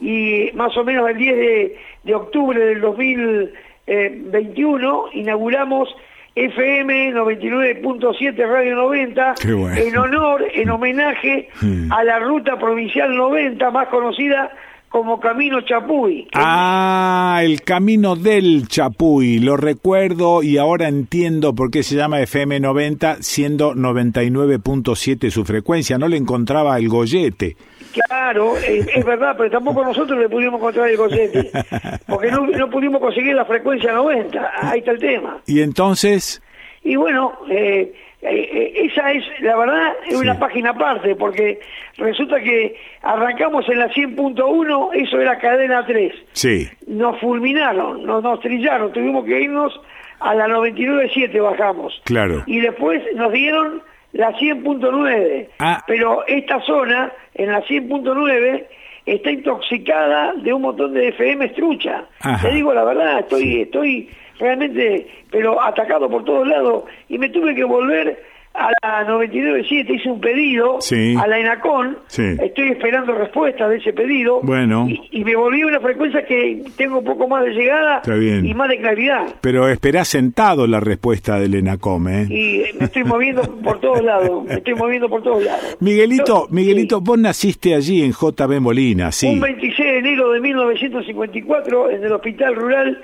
Y 0.00 0.50
más 0.54 0.76
o 0.76 0.84
menos 0.84 1.08
el 1.08 1.16
10 1.16 1.36
de, 1.36 1.76
de 2.04 2.14
octubre 2.14 2.58
del 2.58 2.80
2021 2.80 5.04
inauguramos 5.12 5.88
FM 6.34 7.12
99.7 7.14 8.46
Radio 8.46 8.74
90 8.76 9.34
Qué 9.40 9.52
bueno. 9.54 9.74
en 9.76 9.96
honor, 9.96 10.44
en 10.52 10.68
homenaje 10.70 11.48
Mm. 11.62 11.90
a 11.92 12.04
la 12.04 12.18
ruta 12.18 12.58
provincial 12.58 13.14
90, 13.16 13.70
más 13.70 13.88
conocida 13.88 14.50
como 14.88 15.20
Camino 15.20 15.60
Chapuy. 15.62 16.28
Ah, 16.34 17.40
el 17.42 17.62
camino 17.62 18.16
del 18.16 18.68
Chapuy, 18.68 19.38
lo 19.40 19.56
recuerdo 19.56 20.42
y 20.42 20.58
ahora 20.58 20.88
entiendo 20.88 21.54
por 21.54 21.70
qué 21.70 21.82
se 21.82 21.96
llama 21.96 22.20
FM 22.20 22.60
90, 22.60 23.22
siendo 23.22 23.74
99.7 23.74 25.30
su 25.30 25.44
frecuencia, 25.44 25.98
no 25.98 26.08
le 26.08 26.16
encontraba 26.16 26.78
el 26.78 26.88
gollete. 26.88 27.56
Claro, 27.92 28.56
es, 28.58 28.86
es 28.94 29.04
verdad, 29.04 29.34
pero 29.38 29.50
tampoco 29.50 29.82
nosotros 29.82 30.18
le 30.18 30.28
pudimos 30.28 30.58
encontrar 30.60 30.88
el 30.88 30.96
cochete, 30.96 31.50
porque 32.06 32.30
no, 32.30 32.46
no 32.46 32.68
pudimos 32.68 33.00
conseguir 33.00 33.34
la 33.34 33.46
frecuencia 33.46 33.92
90, 33.92 34.50
ahí 34.60 34.80
está 34.80 34.90
el 34.90 34.98
tema. 34.98 35.40
Y 35.46 35.62
entonces, 35.62 36.42
Y 36.82 36.96
bueno, 36.96 37.32
eh, 37.50 37.94
eh, 38.30 38.72
esa 38.86 39.12
es, 39.12 39.24
la 39.40 39.56
verdad, 39.56 39.92
es 40.08 40.16
una 40.16 40.38
página 40.38 40.70
aparte, 40.70 41.14
porque 41.16 41.60
resulta 41.98 42.40
que 42.40 42.76
arrancamos 43.02 43.68
en 43.68 43.78
la 43.78 43.88
100.1, 43.90 44.90
eso 44.94 45.20
era 45.20 45.38
cadena 45.38 45.84
3. 45.86 46.12
sí, 46.32 46.68
Nos 46.86 47.18
fulminaron, 47.20 48.04
nos, 48.04 48.22
nos 48.22 48.40
trillaron, 48.40 48.92
tuvimos 48.92 49.24
que 49.24 49.40
irnos 49.42 49.78
a 50.20 50.34
la 50.34 50.48
99.7 50.48 51.42
bajamos. 51.42 52.00
claro. 52.04 52.42
Y 52.46 52.60
después 52.60 53.02
nos 53.14 53.32
dieron 53.32 53.82
la 54.12 54.32
100.9. 54.32 55.48
Ah. 55.58 55.82
Pero 55.86 56.24
esta 56.26 56.60
zona, 56.62 57.12
en 57.34 57.52
la 57.52 57.62
100.9, 57.64 58.64
está 59.04 59.30
intoxicada 59.30 60.32
de 60.36 60.52
un 60.52 60.62
montón 60.62 60.94
de 60.94 61.08
FM 61.08 61.48
trucha. 61.50 62.06
Te 62.42 62.50
digo 62.50 62.72
la 62.74 62.82
verdad, 62.84 63.20
estoy, 63.20 63.62
estoy 63.62 64.08
realmente, 64.38 65.06
pero 65.30 65.60
atacado 65.62 66.08
por 66.08 66.24
todos 66.24 66.46
lados. 66.46 66.84
Y 67.08 67.18
me 67.18 67.28
tuve 67.28 67.54
que 67.54 67.64
volver 67.64 68.22
a 68.58 68.70
la 68.82 69.06
99.7, 69.06 69.94
hice 69.94 70.08
un 70.10 70.20
pedido 70.20 70.80
Sí. 70.80 71.14
a 71.20 71.26
la 71.26 71.38
ENACON, 71.38 71.98
Sí. 72.06 72.22
estoy 72.42 72.68
esperando 72.70 73.12
respuesta 73.12 73.68
de 73.68 73.76
ese 73.78 73.92
pedido. 73.92 74.40
Bueno. 74.42 74.86
Y, 74.88 75.00
y 75.10 75.24
me 75.24 75.36
volví 75.36 75.62
a 75.62 75.66
una 75.66 75.80
frecuencia 75.80 76.24
que 76.24 76.62
tengo 76.76 76.98
un 77.00 77.04
poco 77.04 77.28
más 77.28 77.44
de 77.44 77.50
llegada 77.52 78.02
y 78.06 78.54
más 78.54 78.68
de 78.68 78.78
claridad. 78.78 79.26
pero 79.40 79.68
esperá 79.68 80.04
sentado 80.04 80.66
la 80.66 80.80
respuesta 80.80 81.38
del 81.38 81.54
ENACOM, 81.54 82.08
¿eh? 82.08 82.26
Y 82.30 82.62
me 82.78 82.86
estoy 82.86 83.04
moviendo 83.04 83.42
por 83.62 83.80
todos 83.80 84.02
lados, 84.02 84.44
me 84.44 84.54
estoy 84.54 84.74
moviendo 84.74 85.08
por 85.08 85.22
todos 85.22 85.42
lados. 85.44 85.76
Miguelito, 85.80 86.46
Miguelito, 86.50 87.00
vos 87.00 87.18
naciste 87.18 87.74
allí 87.74 88.02
en 88.02 88.12
JB 88.12 88.60
Molina, 88.60 89.12
sí. 89.12 89.26
Un 89.26 89.40
26 89.40 89.76
de 89.78 89.98
enero 89.98 90.30
de 90.30 90.40
1954 90.40 91.90
en 91.90 92.04
el 92.04 92.12
Hospital 92.12 92.54
Rural 92.54 92.98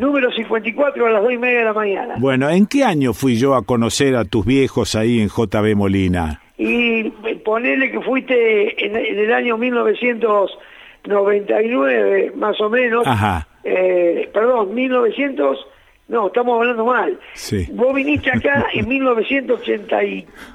número 0.00 0.30
54 0.32 1.06
a 1.06 1.10
las 1.10 1.22
2 1.22 1.32
y 1.32 1.38
media 1.38 1.58
de 1.60 1.64
la 1.64 1.72
mañana. 1.72 2.14
Bueno, 2.18 2.48
¿en 2.50 2.66
qué 2.66 2.84
año 2.84 3.12
fui 3.12 3.36
yo 3.36 3.54
a 3.54 3.64
conocer 3.64 4.16
a 4.16 4.24
tus 4.24 4.44
viejos 4.44 4.94
ahí 4.98 5.20
en 5.20 5.28
JB 5.28 5.76
Molina? 5.76 6.42
Y 6.56 7.04
ponele 7.44 7.90
que 7.90 8.00
fuiste 8.00 8.84
en, 8.84 8.96
en 8.96 9.18
el 9.18 9.32
año 9.32 9.56
1999, 9.56 12.32
más 12.36 12.60
o 12.60 12.68
menos. 12.68 13.06
Ajá. 13.06 13.46
Eh, 13.64 14.28
perdón, 14.32 14.74
1900. 14.74 15.66
No, 16.08 16.28
estamos 16.28 16.58
hablando 16.58 16.86
mal. 16.86 17.18
Sí. 17.34 17.68
Vos 17.72 17.94
viniste 17.94 18.30
acá 18.30 18.66
en 18.72 18.88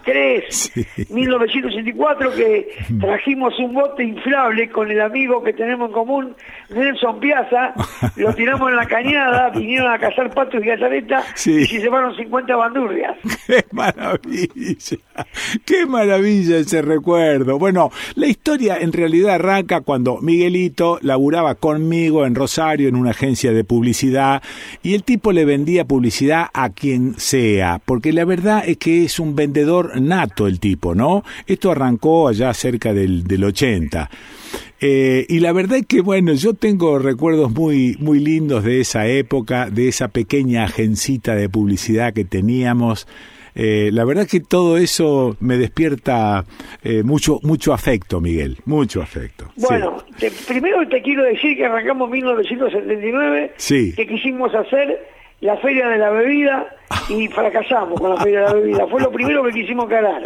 1983, 0.07 0.71
1984, 1.11 2.33
que 2.33 2.69
trajimos 2.99 3.57
un 3.59 3.73
bote 3.73 4.03
inflable 4.03 4.69
con 4.71 4.89
el 4.89 4.99
amigo 5.01 5.43
que 5.43 5.53
tenemos 5.53 5.89
en 5.89 5.93
común, 5.93 6.35
Nelson 6.69 7.19
Piazza, 7.19 7.73
lo 8.15 8.33
tiramos 8.33 8.69
en 8.71 8.77
la 8.77 8.85
cañada, 8.87 9.49
vinieron 9.55 9.91
a 9.91 9.99
cazar 9.99 10.33
patos 10.33 10.59
y 10.63 10.67
gataretas 10.67 11.23
Sí. 11.35 11.51
y 11.61 11.65
se 11.65 11.79
llevaron 11.81 12.15
50 12.15 12.55
bandurrias. 12.55 13.15
¡Qué 13.47 13.63
maravilla! 13.71 14.97
¡Qué 15.65 15.85
maravilla 15.85 16.57
ese 16.57 16.81
recuerdo! 16.81 17.59
Bueno, 17.59 17.91
la 18.15 18.25
historia 18.27 18.77
en 18.79 18.91
realidad 18.91 19.35
arranca 19.35 19.81
cuando 19.81 20.19
Miguelito 20.21 20.97
laburaba 21.03 21.55
conmigo 21.55 22.25
en 22.25 22.33
Rosario 22.35 22.89
en 22.89 22.95
una 22.95 23.11
agencia 23.11 23.51
de 23.51 23.63
publicidad 23.63 24.41
y 24.81 24.95
el 24.95 25.03
tipo 25.03 25.31
le 25.31 25.42
vendía 25.45 25.85
publicidad 25.85 26.47
a 26.53 26.69
quien 26.71 27.15
sea, 27.17 27.79
porque 27.83 28.13
la 28.13 28.25
verdad 28.25 28.63
es 28.67 28.77
que 28.77 29.03
es 29.03 29.19
un 29.19 29.35
vendedor 29.35 29.99
nato 30.01 30.47
el 30.47 30.59
tipo, 30.59 30.95
¿no? 30.95 31.23
Esto 31.47 31.71
arrancó 31.71 32.27
allá 32.27 32.53
cerca 32.53 32.93
del, 32.93 33.23
del 33.25 33.43
80. 33.43 34.09
Eh, 34.81 35.25
y 35.29 35.39
la 35.39 35.53
verdad 35.53 35.77
es 35.77 35.85
que, 35.85 36.01
bueno, 36.01 36.33
yo 36.33 36.53
tengo 36.53 36.99
recuerdos 36.99 37.51
muy, 37.51 37.95
muy 37.99 38.19
lindos 38.19 38.63
de 38.63 38.81
esa 38.81 39.07
época, 39.07 39.69
de 39.69 39.87
esa 39.87 40.09
pequeña 40.09 40.65
agencita 40.65 41.35
de 41.35 41.47
publicidad 41.49 42.13
que 42.13 42.25
teníamos. 42.25 43.07
Eh, 43.55 43.91
la 43.93 44.03
verdad 44.03 44.27
que 44.27 44.39
todo 44.39 44.77
eso 44.77 45.37
me 45.39 45.57
despierta 45.57 46.43
eh, 46.83 47.03
mucho, 47.03 47.39
mucho 47.43 47.71
afecto, 47.71 48.19
Miguel, 48.19 48.57
mucho 48.65 48.99
afecto. 49.01 49.51
Sí. 49.55 49.65
Bueno, 49.69 49.97
te- 50.19 50.31
primero 50.47 50.85
te 50.89 51.01
quiero 51.03 51.23
decir 51.23 51.55
que 51.55 51.65
arrancamos 51.65 52.07
en 52.07 52.13
1979, 52.13 53.53
Sí. 53.57 53.93
que 53.95 54.07
quisimos 54.07 54.53
hacer 54.55 54.97
la 55.43 55.57
Feria 55.57 55.89
de 55.89 55.97
la 55.97 56.09
Bebida 56.09 56.67
y 57.09 57.27
fracasamos 57.27 57.99
con 57.99 58.11
la 58.11 58.17
Feria 58.17 58.39
de 58.41 58.45
la 58.45 58.53
Bebida. 58.53 58.87
Fue 58.87 59.01
lo 59.01 59.11
primero 59.11 59.43
que 59.43 59.51
quisimos 59.51 59.89
ganar. 59.89 60.23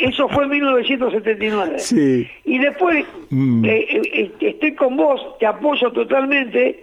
Eso 0.00 0.28
fue 0.28 0.44
en 0.44 0.50
1979. 0.50 1.78
Sí. 1.78 2.28
Y 2.44 2.58
después 2.58 3.04
Mm. 3.30 3.64
eh, 3.64 3.86
eh, 3.88 4.02
eh, 4.12 4.30
estoy 4.40 4.74
con 4.74 4.96
vos, 4.96 5.38
te 5.38 5.46
apoyo 5.46 5.90
totalmente 5.92 6.82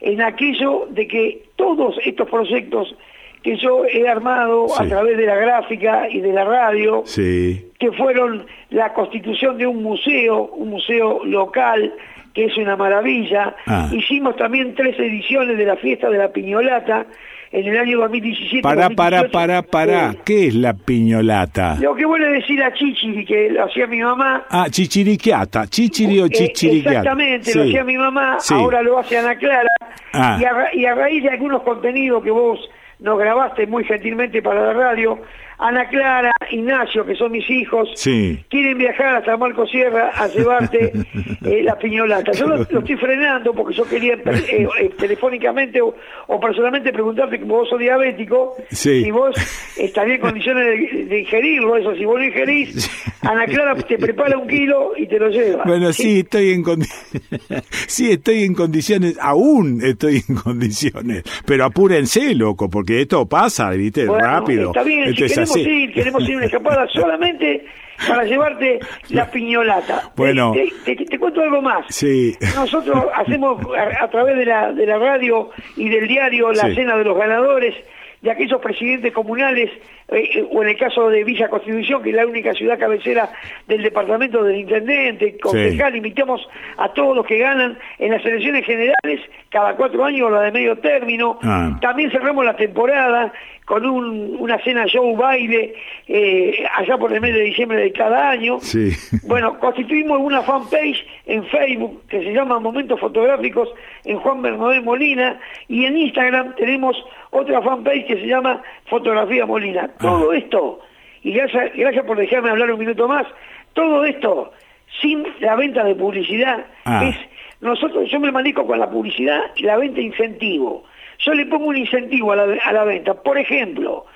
en 0.00 0.22
aquello 0.22 0.86
de 0.90 1.06
que 1.08 1.42
todos 1.56 1.96
estos 2.04 2.28
proyectos 2.30 2.94
que 3.42 3.56
yo 3.56 3.84
he 3.86 4.06
armado 4.08 4.66
a 4.78 4.86
través 4.86 5.16
de 5.16 5.26
la 5.26 5.34
gráfica 5.34 6.08
y 6.08 6.20
de 6.20 6.32
la 6.32 6.44
radio, 6.44 7.02
que 7.16 7.92
fueron 7.96 8.46
la 8.70 8.92
constitución 8.92 9.58
de 9.58 9.66
un 9.66 9.82
museo, 9.82 10.44
un 10.54 10.70
museo 10.70 11.24
local, 11.24 11.92
que 12.34 12.44
es 12.46 12.56
una 12.56 12.76
maravilla. 12.76 13.54
Ah. 13.66 13.88
Hicimos 13.92 14.36
también 14.36 14.74
tres 14.74 14.98
ediciones 14.98 15.58
de 15.58 15.64
la 15.64 15.76
fiesta 15.76 16.08
de 16.10 16.18
la 16.18 16.32
piñolata 16.32 17.06
en 17.52 17.66
el 17.66 17.76
año 17.78 17.98
2017. 17.98 18.62
Para, 18.62 18.90
para, 18.90 19.22
2018. 19.22 19.30
para, 19.32 19.62
para. 19.62 20.14
¿Qué 20.24 20.46
es 20.46 20.54
la 20.54 20.72
piñolata? 20.74 21.76
Lo 21.80 21.94
que 21.96 22.04
vuelve 22.06 22.28
a 22.28 22.30
decir 22.30 22.62
a 22.62 22.72
Chichiri, 22.72 23.24
que 23.24 23.50
lo 23.50 23.64
hacía 23.64 23.86
mi 23.88 24.00
mamá. 24.00 24.44
Ah, 24.50 24.66
chichiriquiata. 24.70 25.66
Chichiri 25.66 26.20
o 26.20 26.26
Eh, 26.26 26.30
chichiriquiata. 26.30 26.98
exactamente, 26.98 27.54
lo 27.56 27.62
hacía 27.64 27.84
mi 27.84 27.98
mamá, 27.98 28.36
Sí. 28.38 28.54
ahora 28.54 28.82
lo 28.82 28.98
hace 28.98 29.18
Ana 29.18 29.34
Clara. 29.36 29.68
Ah. 30.12 30.38
Y, 30.40 30.44
a, 30.44 30.52
ra- 30.52 30.74
y 30.74 30.86
a 30.86 30.94
raíz 30.94 31.22
de 31.24 31.30
algunos 31.30 31.62
contenidos 31.62 32.22
que 32.22 32.30
vos 32.30 32.60
nos 33.00 33.18
grabaste 33.18 33.66
muy 33.66 33.82
gentilmente 33.84 34.42
para 34.42 34.66
la 34.66 34.72
radio, 34.72 35.18
Ana 35.62 35.86
Clara, 35.88 36.32
Ignacio, 36.50 37.04
que 37.04 37.14
son 37.14 37.32
mis 37.32 37.48
hijos, 37.50 37.88
Sí. 37.94 38.38
quieren 38.48 38.78
viajar 38.78 39.16
hasta 39.16 39.36
Marco 39.36 39.66
Sierra 39.66 40.10
a 40.16 40.26
llevarte 40.28 40.90
eh, 41.44 41.62
la 41.62 41.78
piñolata. 41.78 42.32
Yo 42.32 42.46
lo, 42.46 42.56
lo 42.56 42.78
estoy 42.80 42.96
frenando 42.96 43.52
porque 43.52 43.74
yo 43.76 43.84
quería 43.86 44.14
eh, 44.14 44.66
eh, 44.80 44.90
telefónicamente 44.98 45.80
o, 45.82 45.94
o 46.28 46.40
personalmente 46.40 46.92
preguntarte, 46.92 47.38
como 47.40 47.56
vos 47.56 47.68
sos 47.68 47.78
diabético, 47.78 48.56
Sí. 48.70 49.04
si 49.04 49.10
vos 49.10 49.34
estarías 49.76 50.16
en 50.16 50.20
condiciones 50.22 50.64
de, 50.64 51.04
de 51.04 51.20
ingerirlo, 51.20 51.76
eso, 51.76 51.94
si 51.94 52.04
vos 52.04 52.18
lo 52.18 52.24
ingerís, 52.24 52.90
Ana 53.22 53.44
Clara 53.46 53.74
te 53.76 53.98
prepara 53.98 54.38
un 54.38 54.48
kilo 54.48 54.92
y 54.96 55.06
te 55.06 55.18
lo 55.18 55.28
lleva. 55.28 55.64
Bueno, 55.64 55.92
sí, 55.92 56.20
estoy 56.20 56.52
en 56.52 56.64
sí, 57.86 58.10
estoy 58.12 58.44
en 58.44 58.54
condiciones, 58.54 59.16
aún 59.20 59.80
estoy 59.84 60.22
en 60.28 60.36
condiciones, 60.36 61.22
pero 61.44 61.64
apúrense, 61.66 62.34
loco, 62.34 62.68
porque 62.70 63.02
esto 63.02 63.26
pasa, 63.28 63.70
viste, 63.70 64.06
Bueno, 64.06 64.24
rápido. 64.24 64.68
Está 64.68 64.82
bien, 64.82 65.04
Esto 65.04 65.16
si 65.16 65.24
es 65.24 65.49
queremos 65.54 65.72
ir, 65.78 65.92
queremos 65.92 66.28
ir 66.28 66.36
una 66.36 66.46
escapada 66.46 66.86
solamente 66.92 67.64
para 68.08 68.24
llevarte 68.24 68.78
la 69.10 69.30
piñolata. 69.30 70.10
Bueno. 70.16 70.52
Te, 70.52 70.68
te- 70.84 70.96
te- 70.96 71.04
te 71.04 71.18
cuento 71.18 71.42
algo 71.42 71.60
más. 71.62 71.84
Sí. 71.88 72.34
Nosotros 72.54 73.04
hacemos 73.14 73.60
a, 73.76 74.04
a 74.04 74.08
través 74.10 74.36
de 74.36 74.46
la, 74.46 74.72
de 74.72 74.86
la 74.86 74.98
radio 74.98 75.50
y 75.76 75.88
del 75.88 76.08
diario 76.08 76.50
la 76.52 76.68
Sí. 76.70 76.74
cena 76.76 76.96
de 76.96 77.04
los 77.04 77.16
ganadores 77.16 77.74
de 78.22 78.30
aquellos 78.30 78.60
presidentes 78.60 79.14
comunales, 79.14 79.70
eh, 80.08 80.44
o 80.52 80.62
en 80.62 80.68
el 80.68 80.76
caso 80.76 81.08
de 81.08 81.24
Villa 81.24 81.48
Constitución, 81.48 82.02
que 82.02 82.10
es 82.10 82.16
la 82.16 82.26
única 82.26 82.52
ciudad 82.52 82.78
cabecera 82.78 83.30
del 83.66 83.82
departamento 83.82 84.44
del 84.44 84.58
intendente, 84.58 85.38
concejal, 85.38 85.96
invitamos 85.96 86.46
a 86.76 86.92
todos 86.92 87.16
los 87.16 87.24
que 87.24 87.38
ganan 87.38 87.78
en 87.98 88.12
las 88.12 88.22
elecciones 88.26 88.66
generales, 88.66 89.20
cada 89.48 89.74
cuatro 89.74 90.04
años, 90.04 90.30
la 90.30 90.42
de 90.42 90.52
medio 90.52 90.76
término. 90.80 91.38
Ah. 91.42 91.78
También 91.80 92.10
cerramos 92.10 92.44
la 92.44 92.54
temporada 92.56 93.32
con 93.70 93.86
un- 93.86 94.36
una 94.40 94.58
cena 94.64 94.84
show 94.86 95.14
baile 95.16 95.74
eh, 96.08 96.66
allá 96.76 96.98
por 96.98 97.12
el 97.12 97.20
mes 97.20 97.32
de 97.32 97.42
diciembre 97.42 97.78
de 97.78 97.92
cada 97.92 98.30
año. 98.30 98.58
Sí. 98.60 98.90
Bueno, 99.28 99.60
constituimos 99.60 100.18
una 100.18 100.42
fanpage 100.42 101.06
en 101.26 101.44
Facebook 101.46 102.02
que 102.08 102.18
se 102.20 102.32
llama 102.32 102.58
Momentos 102.58 102.98
Fotográficos 102.98 103.68
en 104.04 104.18
Juan 104.18 104.42
Bernabé 104.42 104.80
Molina 104.80 105.38
y 105.68 105.84
en 105.84 105.96
Instagram 105.96 106.56
tenemos 106.56 106.96
otra 107.30 107.62
fanpage 107.62 108.06
que 108.08 108.14
se 108.16 108.26
llama 108.26 108.60
Fotografía 108.86 109.46
Molina. 109.46 109.88
Todo 110.00 110.32
esto, 110.32 110.80
y 111.22 111.32
gracias, 111.32 111.70
gracias 111.76 112.04
por 112.04 112.16
dejarme 112.18 112.50
hablar 112.50 112.72
un 112.72 112.80
minuto 112.80 113.06
más, 113.06 113.24
todo 113.72 114.04
esto 114.04 114.52
sin 115.00 115.24
la 115.38 115.54
venta 115.54 115.84
de 115.84 115.94
publicidad 115.94 116.66
Ah. 116.86 117.04
es 117.04 117.16
nosotros 117.60 118.10
yo 118.10 118.18
me 118.18 118.32
manejo 118.32 118.66
con 118.66 118.80
la 118.80 118.90
publicidad 118.90 119.42
y 119.54 119.62
la 119.62 119.76
venta 119.76 120.00
incentivo. 120.00 120.82
Yo 121.24 121.34
le 121.34 121.46
pongo 121.46 121.66
un 121.66 121.76
incentivo 121.76 122.32
a 122.32 122.36
la, 122.36 122.54
a 122.64 122.72
la 122.72 122.84
venta. 122.84 123.14
Por 123.14 123.38
ejemplo, 123.38 124.06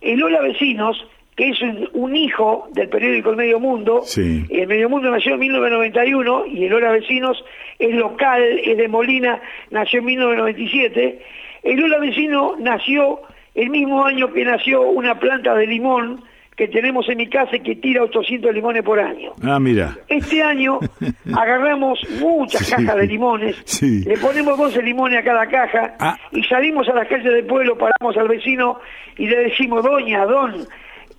el 0.00 0.22
Hola 0.22 0.40
Vecinos, 0.40 1.06
que 1.36 1.50
es 1.50 1.60
un, 1.62 1.88
un 1.94 2.16
hijo 2.16 2.68
del 2.72 2.88
periódico 2.88 3.30
El 3.30 3.36
Medio 3.36 3.60
Mundo, 3.60 4.02
Sí. 4.04 4.44
el 4.50 4.66
Medio 4.68 4.88
Mundo 4.88 5.10
nació 5.10 5.34
en 5.34 5.40
1991 5.40 6.46
y 6.46 6.64
el 6.64 6.72
Hola 6.74 6.92
Vecinos 6.92 7.44
es 7.78 7.94
local, 7.94 8.42
es 8.62 8.76
de 8.76 8.88
Molina, 8.88 9.40
nació 9.70 9.98
en 10.00 10.04
1997. 10.06 11.18
El 11.64 11.82
Hola 11.82 11.98
Vecino 11.98 12.54
nació 12.58 13.20
el 13.54 13.70
mismo 13.70 14.04
año 14.04 14.32
que 14.32 14.44
nació 14.44 14.82
una 14.82 15.18
planta 15.18 15.54
de 15.54 15.66
limón 15.66 16.22
que 16.56 16.68
tenemos 16.68 17.08
en 17.08 17.16
mi 17.18 17.28
casa 17.28 17.56
y 17.56 17.60
que 17.60 17.74
tira 17.76 18.02
800 18.04 18.54
limones 18.54 18.82
por 18.84 19.00
año. 19.00 19.32
Ah, 19.42 19.58
mira. 19.58 19.96
Este 20.08 20.42
año 20.42 20.78
agarramos 21.34 21.98
muchas 22.20 22.66
Sí. 22.66 22.72
cajas 22.74 22.96
de 22.96 23.06
limones, 23.06 23.56
Sí. 23.64 24.04
le 24.04 24.16
ponemos 24.18 24.56
12 24.56 24.82
limones 24.82 25.18
a 25.18 25.22
cada 25.24 25.46
caja 25.46 25.94
Ah. 25.98 26.16
y 26.32 26.42
salimos 26.44 26.88
a 26.88 26.94
las 26.94 27.08
calles 27.08 27.24
del 27.32 27.44
pueblo, 27.46 27.76
paramos 27.76 28.16
al 28.16 28.28
vecino 28.28 28.78
y 29.16 29.26
le 29.26 29.36
decimos, 29.44 29.82
doña, 29.84 30.24
don, 30.26 30.66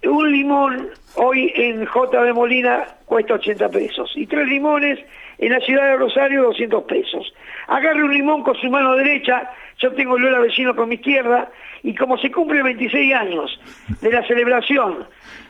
un 0.06 0.32
limón 0.32 0.88
hoy 1.16 1.52
en 1.56 1.86
J 1.86 2.24
de 2.24 2.34
Molina 2.34 2.86
cuesta 3.06 3.34
80 3.36 3.70
pesos 3.70 4.12
y 4.16 4.28
tres 4.28 4.48
limones 4.48 5.00
en 5.38 5.52
la 5.52 5.60
ciudad 5.60 5.84
de 5.90 5.98
Rosario 5.98 6.44
200 6.44 6.84
pesos. 6.84 7.34
Agarre 7.68 8.04
un 8.04 8.14
limón 8.14 8.44
con 8.44 8.56
su 8.56 8.70
mano 8.70 8.96
derecha, 8.96 9.50
yo 9.80 9.92
tengo 9.94 10.18
el 10.18 10.24
Lola 10.24 10.40
vecino 10.40 10.76
con 10.76 10.90
mi 10.90 10.96
izquierda 10.96 11.52
y 11.84 11.94
como 11.96 12.18
se 12.18 12.32
cumple 12.32 12.64
26 12.64 13.14
años 13.14 13.60
de 14.02 14.12
la 14.12 14.26
celebración 14.28 15.06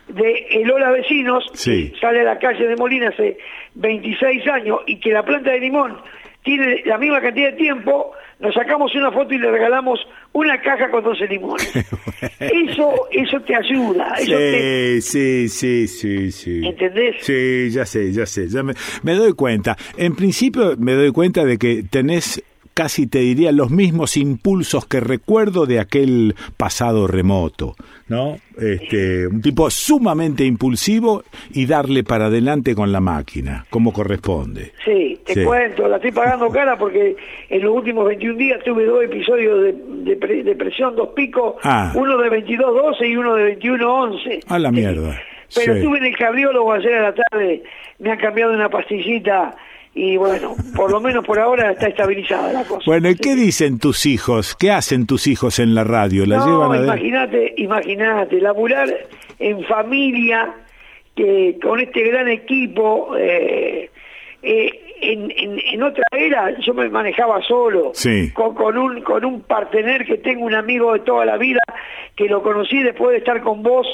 de 0.08 0.46
el 0.50 0.70
Hola 0.70 0.90
Vecinos, 0.92 1.44
Sí. 1.54 1.90
que 1.92 2.00
sale 2.00 2.20
a 2.20 2.24
la 2.24 2.38
calle 2.38 2.66
de 2.66 2.76
Molina 2.76 3.08
hace 3.08 3.38
26 3.74 4.46
años 4.48 4.80
y 4.86 5.00
que 5.00 5.10
la 5.10 5.24
planta 5.24 5.50
de 5.50 5.60
limón 5.60 5.96
tiene 6.44 6.82
la 6.84 6.96
misma 6.98 7.20
cantidad 7.20 7.50
de 7.50 7.56
tiempo, 7.56 8.12
nos 8.38 8.54
sacamos 8.54 8.94
una 8.94 9.10
foto 9.10 9.34
y 9.34 9.38
le 9.38 9.50
regalamos 9.50 9.98
una 10.32 10.60
caja 10.60 10.88
con 10.90 11.02
12 11.02 11.26
limones. 11.26 11.72
Eso, 12.38 12.92
eso 13.10 13.40
te 13.40 13.56
ayuda. 13.56 14.14
Eso 14.18 14.30
te, 14.36 15.00
Sí, 15.00 15.48
sí, 15.48 15.48
sí, 15.48 15.88
sí, 15.88 16.30
sí. 16.30 16.60
¿Entendés? 16.66 17.16
Sí, 17.20 17.70
ya 17.70 17.84
sé, 17.84 18.12
ya 18.12 18.26
sé, 18.26 18.48
ya 18.48 18.62
me, 18.62 18.74
me 19.02 19.14
doy 19.14 19.32
cuenta. 19.32 19.76
En 19.96 20.14
principio 20.14 20.74
me 20.78 20.92
doy 20.92 21.10
cuenta 21.10 21.44
de 21.44 21.58
que 21.58 21.82
tenés 21.90 22.40
casi 22.76 23.06
te 23.06 23.20
diría 23.20 23.52
los 23.52 23.70
mismos 23.70 24.18
impulsos 24.18 24.84
que 24.86 25.00
recuerdo 25.00 25.64
de 25.64 25.80
aquel 25.80 26.34
pasado 26.58 27.06
remoto, 27.06 27.74
¿no? 28.06 28.36
Este, 28.58 29.26
un 29.26 29.40
tipo 29.40 29.70
sumamente 29.70 30.44
impulsivo 30.44 31.22
y 31.54 31.64
darle 31.64 32.04
para 32.04 32.26
adelante 32.26 32.74
con 32.74 32.92
la 32.92 33.00
máquina, 33.00 33.64
como 33.70 33.94
corresponde. 33.94 34.72
Sí, 34.84 35.18
te 35.24 35.32
Sí. 35.32 35.44
cuento, 35.44 35.88
la 35.88 35.96
estoy 35.96 36.12
pagando 36.12 36.50
cara 36.50 36.76
porque 36.76 37.16
en 37.48 37.62
los 37.62 37.74
últimos 37.74 38.06
21 38.08 38.36
días 38.36 38.60
tuve 38.62 38.84
dos 38.84 39.02
episodios 39.04 39.62
de, 39.62 39.72
de 40.10 40.16
pre- 40.16 40.42
de 40.42 40.54
presión, 40.54 40.94
dos 40.94 41.08
picos, 41.16 41.54
Ah. 41.62 41.92
uno 41.94 42.18
de 42.18 42.28
22-12 42.28 43.08
y 43.08 43.16
uno 43.16 43.34
de 43.36 43.44
21-11. 43.58 44.40
A 44.48 44.58
la 44.58 44.70
mierda. 44.70 45.18
Pero 45.54 45.72
Sí. 45.72 45.78
estuve 45.78 45.96
en 45.98 46.04
el 46.04 46.16
cardiólogo 46.16 46.72
ayer 46.74 46.94
a 46.96 47.02
la 47.02 47.14
tarde, 47.14 47.62
me 48.00 48.10
han 48.10 48.18
cambiado 48.18 48.52
una 48.52 48.68
pastillita 48.68 49.56
y 49.98 50.18
bueno, 50.18 50.54
por 50.76 50.90
lo 50.90 51.00
menos 51.00 51.24
por 51.24 51.38
ahora 51.40 51.72
está 51.72 51.88
estabilizada 51.88 52.52
la 52.52 52.64
cosa. 52.64 52.82
Bueno, 52.84 53.08
¿y 53.08 53.16
qué 53.16 53.34
dicen 53.34 53.78
tus 53.78 54.04
hijos? 54.04 54.54
¿Qué 54.54 54.70
hacen 54.70 55.06
tus 55.06 55.26
hijos 55.26 55.58
en 55.58 55.74
la 55.74 55.84
radio? 55.84 56.26
¿La 56.26 56.36
no, 56.36 56.46
llevan 56.46 56.72
a 56.80 56.84
imagínate, 56.84 57.54
imagínate, 57.56 58.38
laburar 58.40 58.94
en 59.38 59.64
familia, 59.64 60.52
que 61.14 61.58
con 61.62 61.80
este 61.80 62.02
gran 62.02 62.28
equipo, 62.28 63.16
eh, 63.18 63.90
eh, 64.42 64.70
en, 65.00 65.30
en, 65.34 65.58
en 65.72 65.82
otra 65.82 66.04
era 66.12 66.58
yo 66.60 66.74
me 66.74 66.88
manejaba 66.90 67.40
solo, 67.42 67.92
Sí. 67.94 68.30
con, 68.34 68.54
con 68.54 68.76
un 68.76 69.00
con 69.00 69.24
un 69.24 69.40
partener 69.42 70.04
que 70.04 70.18
tengo 70.18 70.44
un 70.44 70.54
amigo 70.54 70.92
de 70.92 71.00
toda 71.00 71.24
la 71.24 71.38
vida, 71.38 71.60
que 72.14 72.26
lo 72.28 72.42
conocí 72.42 72.82
después 72.82 73.12
de 73.12 73.18
estar 73.18 73.40
con 73.42 73.62
vos 73.62 73.86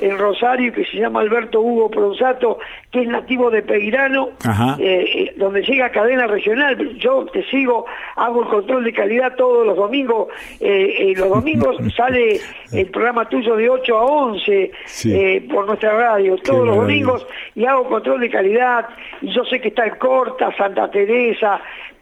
en 0.00 0.16
Rosario, 0.16 0.72
que 0.72 0.86
se 0.86 0.96
llama 0.96 1.20
Alberto 1.20 1.60
Hugo 1.60 1.90
Pronsato, 1.90 2.58
que 2.90 3.02
es 3.02 3.08
nativo 3.08 3.50
de 3.50 3.60
Peirano, 3.62 4.30
eh, 4.78 5.04
eh, 5.14 5.34
donde 5.36 5.60
llega 5.62 5.90
cadena 5.90 6.26
regional. 6.26 6.96
Yo 6.98 7.26
te 7.26 7.42
sigo, 7.50 7.84
hago 8.16 8.42
el 8.42 8.48
control 8.48 8.84
de 8.84 8.94
calidad 8.94 9.34
todos 9.36 9.66
los 9.66 9.76
domingos. 9.76 10.28
eh, 10.58 11.10
eh, 11.10 11.14
los 11.18 11.28
domingos 11.28 11.76
sale 11.96 12.40
el 12.72 12.86
programa 12.86 13.28
tuyo 13.28 13.56
de 13.56 13.68
8 13.68 13.98
a 13.98 14.04
11 14.04 14.70
Sí. 14.86 15.14
eh, 15.14 15.46
por 15.52 15.66
nuestra 15.66 15.92
radio, 15.92 16.36
todos 16.38 16.66
los 16.66 16.76
domingos, 16.76 17.26
y 17.54 17.66
hago 17.66 17.84
control 17.84 18.20
de 18.20 18.30
calidad. 18.30 18.88
Y 19.20 19.30
yo 19.34 19.44
sé 19.44 19.60
que 19.60 19.68
está 19.68 19.84
el 19.84 19.98
Corta, 19.98 20.50
Santa 20.56 20.90
Teresa. 20.90 21.60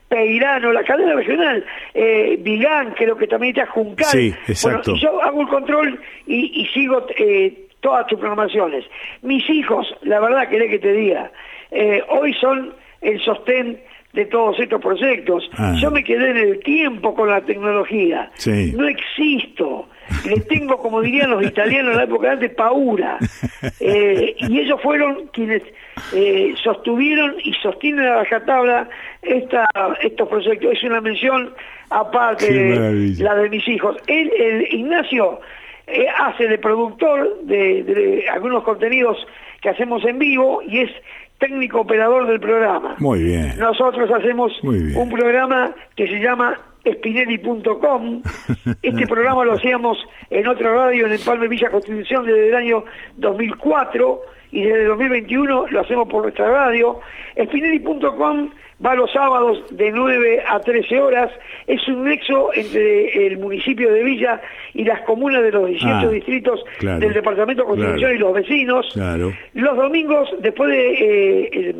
Peirano, 0.09 0.73
la 0.73 0.85
cadena 0.85 1.15
regional, 1.15 1.65
eh, 1.95 2.39
Vigán, 2.41 2.95
creo 2.97 3.17
que 3.17 3.27
también 3.27 3.57
está 3.57 3.70
Juncal. 3.70 4.07
Sí, 4.07 4.35
exacto. 4.47 4.93
Bueno, 4.93 5.03
yo 5.03 5.23
hago 5.23 5.43
el 5.43 5.49
control 5.49 6.01
y, 6.27 6.62
y 6.62 6.67
sigo 6.69 7.07
eh, 7.17 7.69
todas 7.81 8.07
tus 8.07 8.19
programaciones. 8.19 8.85
Mis 9.23 9.49
hijos, 9.51 9.87
la 10.03 10.20
verdad, 10.20 10.49
querés 10.49 10.70
que 10.70 10.78
te 10.78 10.93
diga, 10.93 11.31
eh, 11.70 12.03
hoy 12.09 12.33
son 12.35 12.75
el 13.01 13.20
sostén 13.20 13.81
de 14.12 14.25
todos 14.27 14.59
estos 14.59 14.81
proyectos. 14.81 15.49
Ah. 15.57 15.77
Yo 15.81 15.91
me 15.91 16.03
quedé 16.03 16.31
en 16.31 16.37
el 16.39 16.61
tiempo 16.61 17.15
con 17.15 17.28
la 17.28 17.41
tecnología. 17.43 18.31
Sí. 18.35 18.73
No 18.75 18.89
existo. 18.89 19.89
Le 20.25 20.41
tengo, 20.41 20.78
como 20.78 21.03
dirían 21.03 21.31
los 21.31 21.45
italianos 21.45 21.93
en 21.93 21.99
la 21.99 22.05
época 22.05 22.28
de 22.28 22.33
antes, 22.35 22.55
paura. 22.55 23.19
Eh, 23.81 24.37
y 24.39 24.61
ellos 24.61 24.81
fueron 24.81 25.28
quienes 25.33 25.62
eh, 26.12 26.55
sostuvieron 26.62 27.35
y 27.43 27.52
sostienen 27.55 28.07
a 28.07 28.17
rajatabla 28.17 28.89
esta, 29.23 29.67
estos 30.02 30.28
proyectos. 30.28 30.73
Es 30.73 30.83
una 30.85 31.01
mención 31.01 31.55
aparte 31.91 32.52
de 32.52 33.23
la 33.23 33.35
de 33.35 33.49
mis 33.49 33.67
hijos. 33.68 33.97
Él, 34.07 34.31
el 34.39 34.62
Ignacio 34.73 35.41
eh, 35.86 36.07
hace 36.18 36.49
de 36.49 36.59
productor 36.59 37.41
de, 37.44 38.27
algunos 38.31 38.62
contenidos 38.62 39.17
que 39.62 39.70
hacemos 39.70 40.05
en 40.05 40.18
vivo 40.18 40.60
y 40.62 40.81
es 40.81 40.91
técnico 41.39 41.81
operador 41.81 42.27
del 42.27 42.41
programa. 42.41 42.97
Muy 42.99 43.23
bien. 43.23 43.55
Nosotros 43.59 44.10
hacemos 44.10 44.52
un 44.62 45.09
programa 45.10 45.75
que 45.97 46.07
se 46.07 46.18
llama 46.20 46.60
Spinelli.com. 46.86 48.23
Este 48.83 49.07
programa 49.07 49.44
lo 49.44 49.55
hacíamos 49.55 49.99
en 50.31 50.47
otra 50.47 50.75
radio 50.75 51.07
en 51.07 51.12
el 51.12 51.20
Palme 51.20 51.49
Villa 51.49 51.70
Constitución 51.70 52.27
desde 52.27 52.49
el 52.49 52.55
año 52.55 52.85
2004 53.17 54.20
y 54.51 54.62
desde 54.62 54.85
2021 54.85 55.67
lo 55.68 55.81
hacemos 55.81 56.09
por 56.09 56.23
nuestra 56.23 56.51
radio. 56.51 57.01
Spinelli.com 57.36 58.51
va 58.85 58.94
los 58.94 59.10
sábados 59.12 59.65
de 59.70 59.91
9 59.91 60.44
a 60.49 60.60
13 60.60 61.01
horas. 61.01 61.31
Es 61.67 61.86
un 61.89 62.05
nexo 62.05 62.51
entre 62.55 63.27
el 63.27 63.39
municipio 63.39 63.93
de 63.93 64.02
Villa 64.02 64.41
y 64.75 64.85
las 64.85 65.01
comunas 65.02 65.43
de 65.43 65.52
los 65.52 65.68
18 65.68 65.89
ah, 65.93 66.09
distritos 66.09 66.65
del 66.81 67.12
Departamento 67.12 67.62
de 67.62 67.68
Constitución 67.68 68.15
y 68.15 68.18
los 68.18 68.33
vecinos. 68.33 68.97
Los 69.55 69.77
domingos, 69.77 70.28
después 70.41 70.70
de 70.70 70.93
eh, 70.93 71.75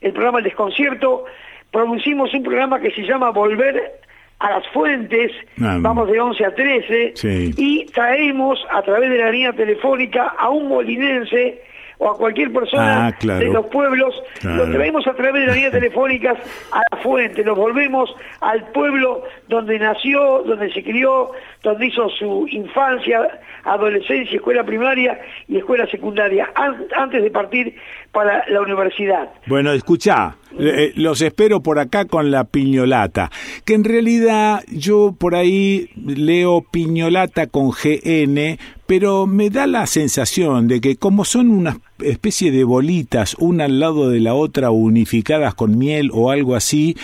el, 0.00 0.12
programa 0.12 0.38
El 0.38 0.44
Desconcierto, 0.44 1.24
producimos 1.70 2.32
un 2.34 2.42
programa 2.42 2.80
que 2.80 2.90
se 2.90 3.02
llama 3.02 3.30
Volver 3.30 4.00
a 4.40 4.50
las 4.50 4.68
fuentes, 4.68 5.32
ah, 5.62 5.78
vamos 5.80 6.10
de 6.10 6.20
11 6.20 6.44
a 6.44 6.54
13, 6.54 7.14
y 7.56 7.86
traemos 7.86 8.58
a 8.70 8.82
través 8.82 9.08
de 9.08 9.18
la 9.18 9.30
línea 9.30 9.52
telefónica 9.52 10.34
a 10.38 10.50
un 10.50 10.68
molinense 10.68 11.62
o 12.04 12.10
a 12.10 12.18
cualquier 12.18 12.52
persona 12.52 13.06
ah, 13.06 13.12
de 13.26 13.46
los 13.46 13.66
pueblos, 13.66 14.14
lo 14.42 14.70
traemos 14.70 15.06
a 15.06 15.14
través 15.14 15.40
de 15.40 15.46
las 15.46 15.56
líneas 15.56 15.72
telefónicas 15.72 16.38
a 16.70 16.80
la 16.90 17.02
fuente, 17.02 17.42
nos 17.42 17.56
volvemos 17.56 18.14
al 18.40 18.62
pueblo 18.72 19.22
donde 19.48 19.78
nació, 19.78 20.42
donde 20.42 20.72
se 20.72 20.82
crió, 20.82 21.30
donde 21.62 21.86
hizo 21.86 22.08
su 22.10 22.46
infancia, 22.48 23.40
adolescencia, 23.64 24.36
escuela 24.36 24.64
primaria 24.64 25.20
y 25.48 25.58
escuela 25.58 25.86
secundaria, 25.86 26.50
antes 26.54 27.22
de 27.22 27.30
partir 27.30 27.76
para 28.12 28.44
la 28.48 28.60
universidad. 28.60 29.28
Bueno, 29.46 29.72
escucha, 29.72 30.36
eh, 30.58 30.92
los 30.94 31.20
espero 31.20 31.62
por 31.62 31.78
acá 31.78 32.04
con 32.04 32.30
la 32.30 32.44
piñolata, 32.44 33.30
que 33.64 33.74
en 33.74 33.84
realidad 33.84 34.62
yo 34.68 35.14
por 35.18 35.34
ahí 35.34 35.90
leo 35.96 36.62
piñolata 36.70 37.48
con 37.48 37.70
GN, 37.70 38.58
pero 38.86 39.26
me 39.26 39.50
da 39.50 39.66
la 39.66 39.86
sensación 39.86 40.68
de 40.68 40.80
que 40.80 40.96
como 40.96 41.24
son 41.24 41.50
una 41.50 41.78
especie 42.00 42.50
de 42.50 42.64
bolitas 42.64 43.34
una 43.38 43.64
al 43.64 43.80
lado 43.80 44.10
de 44.10 44.20
la 44.20 44.34
otra 44.34 44.70
unificadas 44.70 45.54
con 45.54 45.78
miel 45.78 46.10
o 46.12 46.30
algo 46.30 46.54
así, 46.54 46.96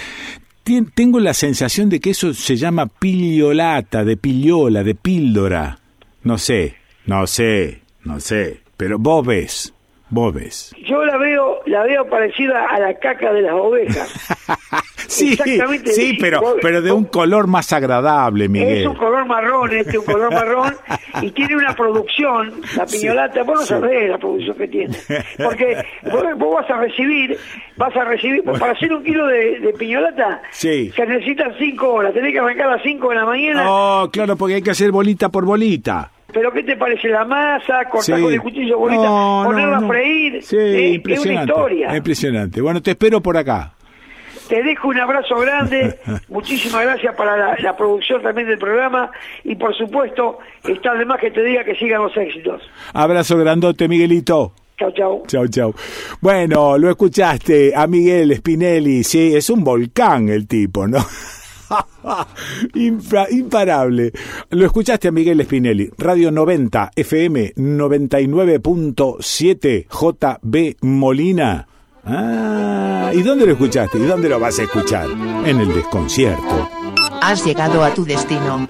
tengo 0.95 1.21
la 1.21 1.35
sensación 1.35 1.89
de 1.89 2.01
que 2.01 2.11
eso 2.11 2.35
se 2.35 2.57
llama 2.57 2.87
piñolata, 2.87 4.05
de 4.05 4.17
pillola, 4.17 4.83
de 4.83 4.95
píldora. 4.95 5.79
No 6.23 6.39
sé, 6.39 6.77
no 7.07 7.27
sé, 7.27 7.83
no 8.05 8.21
sé, 8.21 8.61
pero 8.77 8.99
vos 8.99 9.27
ves. 9.27 9.75
Vos 10.11 10.35
ves. 10.35 10.75
Yo 10.85 11.05
la 11.05 11.17
veo, 11.17 11.61
la 11.67 11.85
veo 11.85 12.05
parecida 12.09 12.67
a 12.69 12.81
la 12.81 12.95
caca 12.99 13.33
de 13.33 13.43
las 13.43 13.53
ovejas. 13.53 14.13
sí, 15.07 15.39
sí, 15.85 16.19
pero, 16.21 16.57
pero 16.61 16.83
de 16.83 16.91
un 16.91 17.05
color 17.05 17.47
más 17.47 17.73
agradable, 17.73 18.49
Miguel. 18.49 18.79
Es 18.79 18.87
un 18.89 18.97
color 18.97 19.25
marrón, 19.25 19.73
este, 19.73 19.99
un 19.99 20.05
color 20.05 20.33
marrón, 20.33 20.75
y 21.23 21.31
tiene 21.31 21.57
una 21.57 21.77
producción, 21.77 22.61
la 22.77 22.87
piñolata, 22.87 23.45
vos 23.45 23.61
no 23.61 23.67
sabés 23.67 24.11
la 24.11 24.19
producción 24.19 24.57
que 24.57 24.67
tiene. 24.67 24.97
Porque 25.37 25.77
vos, 26.37 26.55
vas 26.55 26.71
a 26.71 26.79
recibir, 26.79 27.39
vas 27.77 27.95
a 27.97 28.05
recibir, 28.05 28.43
para 28.43 28.73
hacer 28.73 28.93
un 28.93 29.05
kilo 29.05 29.27
de, 29.29 29.73
piñolata, 29.79 30.43
se 30.51 30.93
necesitan 31.07 31.55
cinco 31.57 31.89
horas, 31.95 32.13
tenés 32.13 32.33
que 32.33 32.41
arrancar 32.41 32.67
a 32.67 32.71
las 32.73 32.83
cinco 32.83 33.11
de 33.11 33.15
la 33.15 33.27
mañana. 33.27 33.65
Oh, 33.69 34.11
claro, 34.13 34.37
porque 34.37 34.57
hay 34.57 34.63
que 34.63 34.73
hacer 34.73 34.91
bolita 34.91 35.29
por 35.29 35.45
bolita. 35.45 36.11
Pero 36.33 36.53
¿qué 36.53 36.63
te 36.63 36.77
parece 36.77 37.09
la 37.09 37.25
masa? 37.25 37.85
Cortar 37.91 38.21
con 38.21 38.33
el 38.33 38.41
cuchillo 38.41 38.79
bonita, 38.79 39.09
ponerla 39.45 39.79
a 39.79 39.89
freír. 39.89 40.43
Sí, 40.43 40.57
impresionante. 40.95 41.53
historia. 41.53 41.97
Impresionante. 41.97 42.61
Bueno, 42.61 42.83
te 42.83 42.93
espero 42.93 43.21
por 43.21 43.37
acá. 43.37 43.73
Te 44.49 44.65
dejo 44.65 44.89
un 44.89 44.99
abrazo 44.99 45.37
grande, 45.39 45.97
muchísimas 46.29 46.83
gracias 46.83 47.15
para 47.15 47.57
la, 47.57 47.77
producción 47.77 48.21
también 48.21 48.49
del 48.49 48.59
programa 48.59 49.09
y 49.45 49.55
por 49.55 49.73
supuesto 49.77 50.39
está 50.65 50.95
de 50.95 51.05
más 51.05 51.21
que 51.21 51.31
te 51.31 51.45
diga 51.45 51.63
que 51.63 51.77
sigan 51.77 52.03
los 52.03 52.17
éxitos. 52.17 52.61
Abrazo 52.93 53.39
grandote, 53.39 53.87
Miguelito. 53.87 54.53
Chau, 54.77 54.91
chau. 54.91 55.23
Chau, 55.29 55.47
chau. 55.47 55.75
Bueno, 56.21 56.79
lo 56.79 56.91
escuchaste 56.91 57.73
a 57.77 57.87
Miguel 57.87 58.35
Spinelli, 58.35 59.05
sí, 59.05 59.37
es 59.37 59.51
un 59.51 59.63
volcán 59.63 60.29
el 60.29 60.49
tipo, 60.49 60.89
¿no? 60.89 60.99
imparable. 63.31 64.13
Lo 64.51 64.67
escuchaste 64.67 65.09
a 65.09 65.13
Miguel 65.13 65.43
Spinelli, 65.45 65.91
Radio 65.99 66.31
90 66.31 66.93
FM 66.97 67.55
99.7 67.57 69.87
JB 69.89 70.77
Molina. 70.83 71.67
Ah, 72.05 73.11
¿y 73.15 73.23
dónde 73.23 73.47
lo 73.47 73.53
escuchaste? 73.53 73.99
¿Y 73.99 74.03
dónde 74.03 74.29
lo 74.29 74.39
vas 74.41 74.59
a 74.59 74.63
escuchar? 74.63 75.07
En 75.45 75.61
el 75.61 75.75
desconcierto. 75.75 76.69
Has 77.23 77.45
llegado 77.45 77.85
a 77.85 77.93
tu 77.93 78.05
destino. 78.05 78.67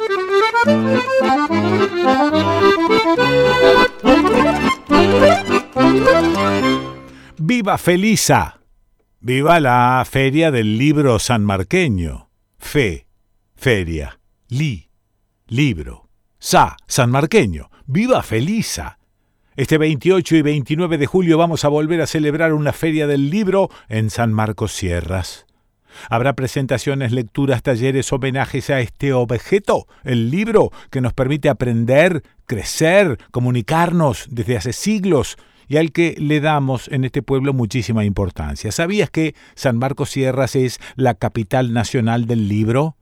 ¡Viva 7.38 7.78
Felisa! 7.78 8.60
¡Viva 9.20 9.60
la 9.60 10.04
Feria 10.08 10.50
del 10.50 10.78
Libro 10.78 11.18
Sanmarqueño! 11.18 12.29
Fe, 12.60 13.06
feria, 13.56 14.20
li, 14.48 14.90
libro, 15.48 16.08
sa, 16.38 16.76
sanmarqueño, 16.86 17.68
viva 17.86 18.22
Felisa. 18.22 18.98
Este 19.56 19.76
28 19.76 20.36
y 20.36 20.42
29 20.42 20.98
de 20.98 21.06
julio 21.06 21.36
vamos 21.36 21.64
a 21.64 21.68
volver 21.68 22.00
a 22.00 22.06
celebrar 22.06 22.52
una 22.52 22.72
feria 22.72 23.08
del 23.08 23.28
libro 23.28 23.70
en 23.88 24.10
San 24.10 24.32
Marcos 24.32 24.72
Sierras. 24.72 25.46
Habrá 26.08 26.34
presentaciones, 26.34 27.10
lecturas, 27.10 27.62
talleres, 27.64 28.12
homenajes 28.12 28.70
a 28.70 28.80
este 28.80 29.12
objeto, 29.14 29.88
el 30.04 30.30
libro, 30.30 30.70
que 30.90 31.00
nos 31.00 31.12
permite 31.12 31.48
aprender, 31.48 32.22
crecer, 32.46 33.18
comunicarnos 33.32 34.26
desde 34.30 34.58
hace 34.58 34.72
siglos 34.72 35.38
y 35.70 35.76
al 35.76 35.92
que 35.92 36.16
le 36.18 36.40
damos 36.40 36.88
en 36.88 37.04
este 37.04 37.22
pueblo 37.22 37.54
muchísima 37.54 38.04
importancia. 38.04 38.72
¿Sabías 38.72 39.08
que 39.08 39.36
San 39.54 39.78
Marcos 39.78 40.10
Sierras 40.10 40.56
es 40.56 40.80
la 40.96 41.14
capital 41.14 41.72
nacional 41.72 42.26
del 42.26 42.48
libro? 42.48 42.96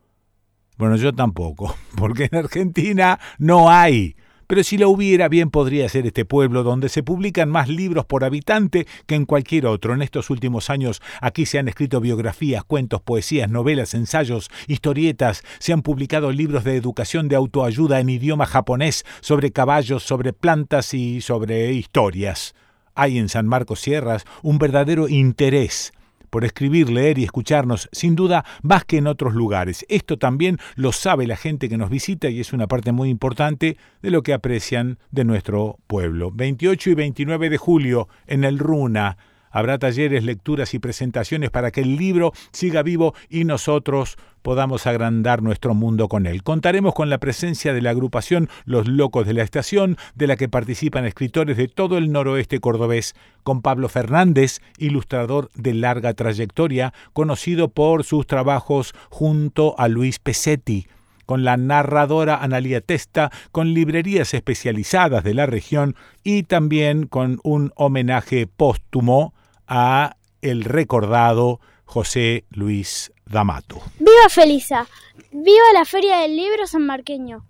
Bueno, 0.76 0.96
yo 0.96 1.14
tampoco, 1.14 1.74
porque 1.96 2.28
en 2.30 2.38
Argentina 2.38 3.18
no 3.38 3.70
hay. 3.70 4.16
Pero 4.48 4.64
si 4.64 4.78
lo 4.78 4.88
hubiera, 4.88 5.28
bien 5.28 5.50
podría 5.50 5.86
ser 5.90 6.06
este 6.06 6.24
pueblo 6.24 6.62
donde 6.62 6.88
se 6.88 7.02
publican 7.02 7.50
más 7.50 7.68
libros 7.68 8.06
por 8.06 8.24
habitante 8.24 8.86
que 9.06 9.14
en 9.14 9.26
cualquier 9.26 9.66
otro. 9.66 9.92
En 9.92 10.00
estos 10.00 10.30
últimos 10.30 10.70
años 10.70 11.02
aquí 11.20 11.44
se 11.44 11.58
han 11.58 11.68
escrito 11.68 12.00
biografías, 12.00 12.64
cuentos, 12.64 13.02
poesías, 13.02 13.50
novelas, 13.50 13.92
ensayos, 13.92 14.48
historietas, 14.66 15.42
se 15.58 15.74
han 15.74 15.82
publicado 15.82 16.32
libros 16.32 16.64
de 16.64 16.76
educación 16.76 17.28
de 17.28 17.36
autoayuda 17.36 18.00
en 18.00 18.08
idioma 18.08 18.46
japonés 18.46 19.04
sobre 19.20 19.52
caballos, 19.52 20.02
sobre 20.02 20.32
plantas 20.32 20.94
y 20.94 21.20
sobre 21.20 21.70
historias. 21.72 22.54
Hay 22.94 23.18
en 23.18 23.28
San 23.28 23.46
Marcos 23.46 23.82
Sierras 23.82 24.24
un 24.42 24.58
verdadero 24.58 25.10
interés 25.10 25.92
por 26.30 26.44
escribir, 26.44 26.90
leer 26.90 27.18
y 27.18 27.24
escucharnos, 27.24 27.88
sin 27.92 28.16
duda, 28.16 28.44
más 28.62 28.84
que 28.84 28.98
en 28.98 29.06
otros 29.06 29.34
lugares. 29.34 29.84
Esto 29.88 30.18
también 30.18 30.58
lo 30.76 30.92
sabe 30.92 31.26
la 31.26 31.36
gente 31.36 31.68
que 31.68 31.78
nos 31.78 31.90
visita 31.90 32.28
y 32.28 32.40
es 32.40 32.52
una 32.52 32.66
parte 32.66 32.92
muy 32.92 33.08
importante 33.08 33.76
de 34.02 34.10
lo 34.10 34.22
que 34.22 34.32
aprecian 34.32 34.98
de 35.10 35.24
nuestro 35.24 35.78
pueblo. 35.86 36.30
28 36.32 36.90
y 36.90 36.94
29 36.94 37.50
de 37.50 37.58
julio 37.58 38.08
en 38.26 38.44
el 38.44 38.58
Runa 38.58 39.16
Habrá 39.50 39.78
talleres, 39.78 40.24
lecturas 40.24 40.74
y 40.74 40.78
presentaciones 40.78 41.50
para 41.50 41.70
que 41.70 41.80
el 41.80 41.96
libro 41.96 42.32
siga 42.52 42.82
vivo 42.82 43.14
y 43.28 43.44
nosotros 43.44 44.16
podamos 44.42 44.86
agrandar 44.86 45.42
nuestro 45.42 45.74
mundo 45.74 46.08
con 46.08 46.26
él. 46.26 46.42
Contaremos 46.42 46.94
con 46.94 47.10
la 47.10 47.18
presencia 47.18 47.72
de 47.74 47.82
la 47.82 47.90
agrupación 47.90 48.48
Los 48.64 48.88
Locos 48.88 49.26
de 49.26 49.34
la 49.34 49.42
Estación, 49.42 49.96
de 50.14 50.26
la 50.26 50.36
que 50.36 50.48
participan 50.48 51.04
escritores 51.04 51.56
de 51.56 51.68
todo 51.68 51.98
el 51.98 52.12
noroeste 52.12 52.60
cordobés, 52.60 53.14
con 53.42 53.62
Pablo 53.62 53.88
Fernández, 53.88 54.60
ilustrador 54.78 55.50
de 55.54 55.74
larga 55.74 56.14
trayectoria, 56.14 56.92
conocido 57.12 57.68
por 57.68 58.04
sus 58.04 58.26
trabajos 58.26 58.94
junto 59.10 59.74
a 59.78 59.88
Luis 59.88 60.18
Pesetti, 60.18 60.86
con 61.28 61.44
la 61.44 61.58
narradora 61.58 62.42
Analia 62.42 62.80
Testa, 62.80 63.30
con 63.52 63.74
librerías 63.74 64.32
especializadas 64.32 65.22
de 65.24 65.34
la 65.34 65.44
región 65.44 65.94
y 66.24 66.44
también 66.44 67.06
con 67.06 67.38
un 67.44 67.70
homenaje 67.76 68.46
póstumo 68.46 69.34
a 69.66 70.16
el 70.40 70.64
recordado 70.64 71.60
José 71.84 72.46
Luis 72.48 73.12
D'Amato. 73.26 73.82
¡Viva 73.98 74.30
Felisa! 74.30 74.86
¡Viva 75.30 75.72
la 75.74 75.84
Feria 75.84 76.20
del 76.20 76.34
Libro 76.34 76.66
San 76.66 76.86
Marqueño! 76.86 77.44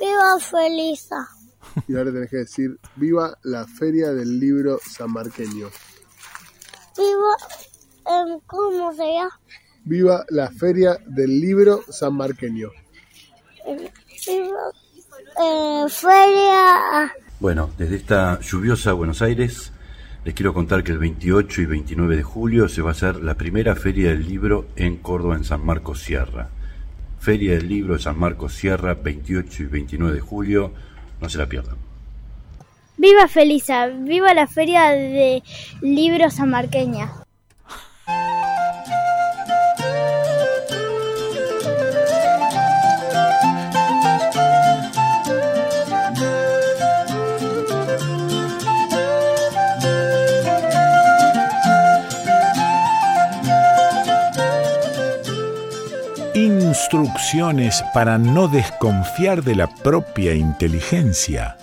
¡Viva 0.00 0.40
Felisa! 0.40 1.28
Y 1.86 1.96
ahora 1.96 2.10
tenés 2.10 2.30
que 2.30 2.38
decir, 2.38 2.80
¡Viva 2.96 3.38
la 3.44 3.64
Feria 3.64 4.10
del 4.10 4.40
Libro 4.40 4.80
San 4.84 5.12
Marqueño! 5.12 5.68
¡Viva! 6.96 7.36
Em, 8.06 8.40
¿Cómo 8.48 8.92
se 8.92 9.06
llama? 9.06 9.38
Viva 9.84 10.24
la 10.30 10.50
Feria 10.50 10.98
del 11.06 11.40
Libro 11.40 11.82
Sanmarqueño. 11.88 12.70
Eh, 13.66 13.90
Feria. 15.88 17.12
Bueno, 17.38 17.70
desde 17.78 17.96
esta 17.96 18.40
lluviosa 18.40 18.92
Buenos 18.92 19.22
Aires 19.22 19.72
les 20.24 20.34
quiero 20.34 20.52
contar 20.52 20.84
que 20.84 20.92
el 20.92 20.98
28 20.98 21.62
y 21.62 21.66
29 21.66 22.16
de 22.16 22.22
julio 22.22 22.68
se 22.68 22.82
va 22.82 22.90
a 22.90 22.92
hacer 22.92 23.16
la 23.16 23.36
primera 23.36 23.74
Feria 23.74 24.10
del 24.10 24.28
Libro 24.28 24.68
en 24.76 24.98
Córdoba, 24.98 25.36
en 25.36 25.44
San 25.44 25.64
Marcos 25.64 26.02
Sierra. 26.02 26.50
Feria 27.18 27.54
del 27.54 27.68
Libro 27.68 27.94
de 27.94 28.00
San 28.00 28.18
Marcos 28.18 28.54
Sierra, 28.54 28.94
28 28.94 29.62
y 29.62 29.66
29 29.66 30.14
de 30.14 30.20
julio. 30.20 30.72
No 31.20 31.28
se 31.30 31.38
la 31.38 31.46
pierdan. 31.46 31.76
Viva 32.98 33.28
Felisa, 33.28 33.86
viva 33.86 34.34
la 34.34 34.46
Feria 34.46 34.90
de 34.90 35.42
Libros 35.80 36.34
Sanmarqueña. 36.34 37.10
Instrucciones 56.92 57.84
para 57.94 58.18
no 58.18 58.48
desconfiar 58.48 59.44
de 59.44 59.54
la 59.54 59.68
propia 59.68 60.34
inteligencia. 60.34 61.56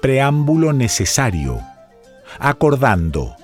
Preámbulo 0.00 0.72
necesario. 0.72 1.60
Acordando 2.38 3.34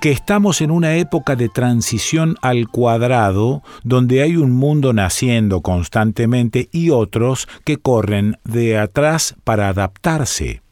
que 0.00 0.12
estamos 0.12 0.62
en 0.62 0.70
una 0.70 0.96
época 0.96 1.36
de 1.36 1.50
transición 1.50 2.36
al 2.40 2.68
cuadrado, 2.68 3.62
donde 3.82 4.22
hay 4.22 4.36
un 4.36 4.52
mundo 4.52 4.94
naciendo 4.94 5.60
constantemente 5.60 6.70
y 6.72 6.88
otros 6.88 7.46
que 7.64 7.76
corren 7.76 8.38
de 8.44 8.78
atrás 8.78 9.36
para 9.44 9.68
adaptarse. 9.68 10.62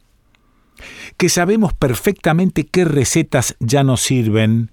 Que 1.17 1.29
sabemos 1.29 1.73
perfectamente 1.75 2.65
qué 2.65 2.85
recetas 2.85 3.55
ya 3.59 3.83
nos 3.83 4.01
sirven 4.01 4.71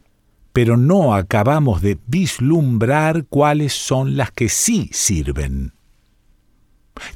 pero 0.52 0.76
no 0.76 1.14
acabamos 1.14 1.82
de 1.82 1.98
vislumbrar 2.06 3.24
cuáles 3.26 3.72
son 3.72 4.16
las 4.16 4.30
que 4.30 4.48
sí 4.48 4.90
sirven. 4.92 5.72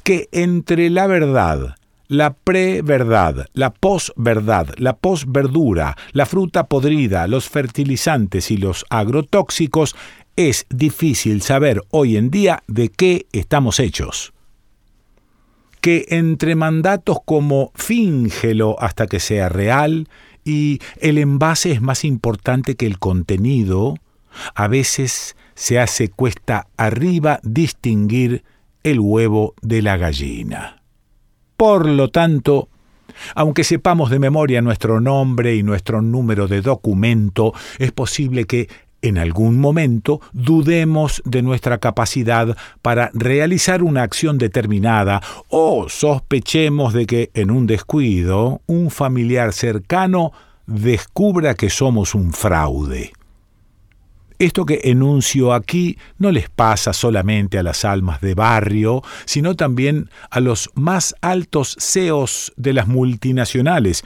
Que 0.03 0.27
entre 0.31 0.89
la 0.89 1.07
verdad, 1.07 1.75
la 2.07 2.33
pre-verdad, 2.33 3.47
la 3.53 3.73
pos-verdad, 3.73 4.73
la 4.77 4.95
pos-verdura, 4.95 5.95
la 6.13 6.25
fruta 6.25 6.67
podrida, 6.67 7.27
los 7.27 7.47
fertilizantes 7.49 8.49
y 8.49 8.57
los 8.57 8.85
agrotóxicos, 8.89 9.95
es 10.35 10.65
difícil 10.69 11.41
saber 11.41 11.81
hoy 11.89 12.17
en 12.17 12.29
día 12.29 12.63
de 12.67 12.89
qué 12.89 13.27
estamos 13.31 13.79
hechos. 13.79 14.33
Que 15.81 16.05
entre 16.09 16.55
mandatos 16.55 17.17
como 17.25 17.71
fíngelo 17.75 18.77
hasta 18.79 19.07
que 19.07 19.19
sea 19.19 19.49
real 19.49 20.07
y 20.47 20.79
el 21.01 21.17
envase 21.17 21.73
es 21.73 21.81
más 21.81 22.05
importante 22.05 22.75
que 22.75 22.85
el 22.85 22.99
contenido, 22.99 23.95
a 24.55 24.69
veces 24.69 25.35
se 25.55 25.77
hace 25.77 26.07
cuesta 26.07 26.67
arriba 26.77 27.41
distinguir 27.43 28.43
el 28.83 29.01
huevo 29.01 29.55
de 29.61 29.81
la 29.81 29.97
gallina. 29.97 30.81
Por 31.57 31.85
lo 31.85 32.09
tanto, 32.09 32.69
aunque 33.35 33.65
sepamos 33.65 34.09
de 34.09 34.19
memoria 34.19 34.61
nuestro 34.61 35.01
nombre 35.01 35.55
y 35.55 35.63
nuestro 35.63 36.01
número 36.01 36.47
de 36.47 36.61
documento, 36.61 37.53
es 37.77 37.91
posible 37.91 38.45
que 38.45 38.69
en 39.01 39.17
algún 39.17 39.59
momento 39.59 40.21
dudemos 40.33 41.21
de 41.25 41.41
nuestra 41.41 41.77
capacidad 41.77 42.57
para 42.81 43.11
realizar 43.13 43.83
una 43.83 44.03
acción 44.03 44.37
determinada 44.37 45.21
o 45.49 45.87
sospechemos 45.89 46.93
de 46.93 47.05
que 47.05 47.31
en 47.33 47.51
un 47.51 47.67
descuido 47.67 48.61
un 48.65 48.89
familiar 48.89 49.53
cercano 49.53 50.31
descubra 50.65 51.53
que 51.55 51.69
somos 51.69 52.15
un 52.15 52.33
fraude. 52.33 53.13
Esto 54.39 54.65
que 54.65 54.81
enuncio 54.83 55.51
aquí 55.51 55.97
no 56.19 56.31
les 56.31 56.47
pasa 56.47 56.93
solamente 56.93 57.57
a 57.57 57.63
las 57.63 57.83
almas 57.83 58.21
de 58.21 58.35
barrio, 58.35 59.01
sino 59.25 59.55
también 59.55 60.11
a 60.29 60.39
los 60.41 60.69
más 60.75 61.15
altos 61.21 61.75
CEOs 61.79 62.53
de 62.55 62.73
las 62.73 62.87
multinacionales, 62.87 64.03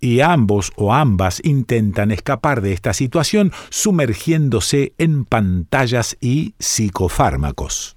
y 0.00 0.20
ambos 0.20 0.72
o 0.76 0.92
ambas 0.92 1.40
intentan 1.44 2.10
escapar 2.10 2.60
de 2.60 2.72
esta 2.72 2.92
situación 2.92 3.52
sumergiéndose 3.70 4.92
en 4.98 5.24
pantallas 5.24 6.16
y 6.20 6.54
psicofármacos. 6.58 7.96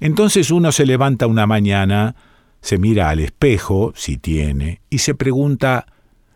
Entonces 0.00 0.50
uno 0.50 0.72
se 0.72 0.86
levanta 0.86 1.26
una 1.26 1.46
mañana, 1.46 2.16
se 2.60 2.78
mira 2.78 3.10
al 3.10 3.20
espejo, 3.20 3.92
si 3.94 4.16
tiene, 4.16 4.80
y 4.90 4.98
se 4.98 5.14
pregunta, 5.14 5.86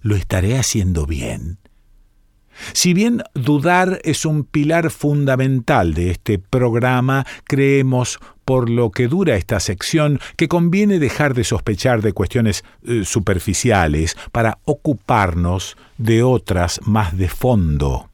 ¿lo 0.02 0.14
estaré 0.14 0.58
haciendo 0.58 1.06
bien? 1.06 1.58
Si 2.72 2.92
bien 2.92 3.22
dudar 3.34 4.00
es 4.04 4.24
un 4.24 4.44
pilar 4.44 4.90
fundamental 4.90 5.94
de 5.94 6.10
este 6.10 6.38
programa, 6.38 7.26
creemos, 7.44 8.18
por 8.50 8.68
lo 8.68 8.90
que 8.90 9.06
dura 9.06 9.36
esta 9.36 9.60
sección, 9.60 10.18
que 10.34 10.48
conviene 10.48 10.98
dejar 10.98 11.34
de 11.34 11.44
sospechar 11.44 12.02
de 12.02 12.12
cuestiones 12.12 12.64
eh, 12.84 13.04
superficiales 13.04 14.16
para 14.32 14.58
ocuparnos 14.64 15.76
de 15.98 16.24
otras 16.24 16.80
más 16.84 17.16
de 17.16 17.28
fondo. 17.28 18.10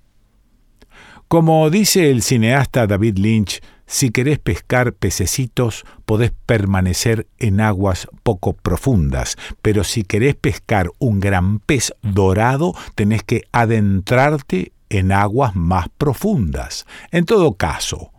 Como 1.27 1.71
dice 1.71 2.11
el 2.11 2.21
cineasta 2.21 2.87
David 2.87 3.17
Lynch, 3.17 3.63
si 3.87 4.11
querés 4.11 4.39
pescar 4.39 4.93
pececitos, 4.93 5.87
podés 6.05 6.33
permanecer 6.45 7.27
en 7.39 7.63
aguas 7.63 8.07
poco 8.23 8.53
profundas, 8.53 9.39
pero 9.63 9.85
si 9.85 10.03
querés 10.03 10.35
pescar 10.35 10.91
un 10.99 11.19
gran 11.19 11.61
pez 11.61 11.95
dorado, 12.03 12.75
tenés 12.95 13.23
que 13.23 13.45
adentrarte 13.53 14.73
en 14.91 15.13
aguas 15.13 15.57
más 15.57 15.87
profundas. 15.97 16.85
En 17.11 17.25
todo 17.25 17.55
caso, 17.55 18.11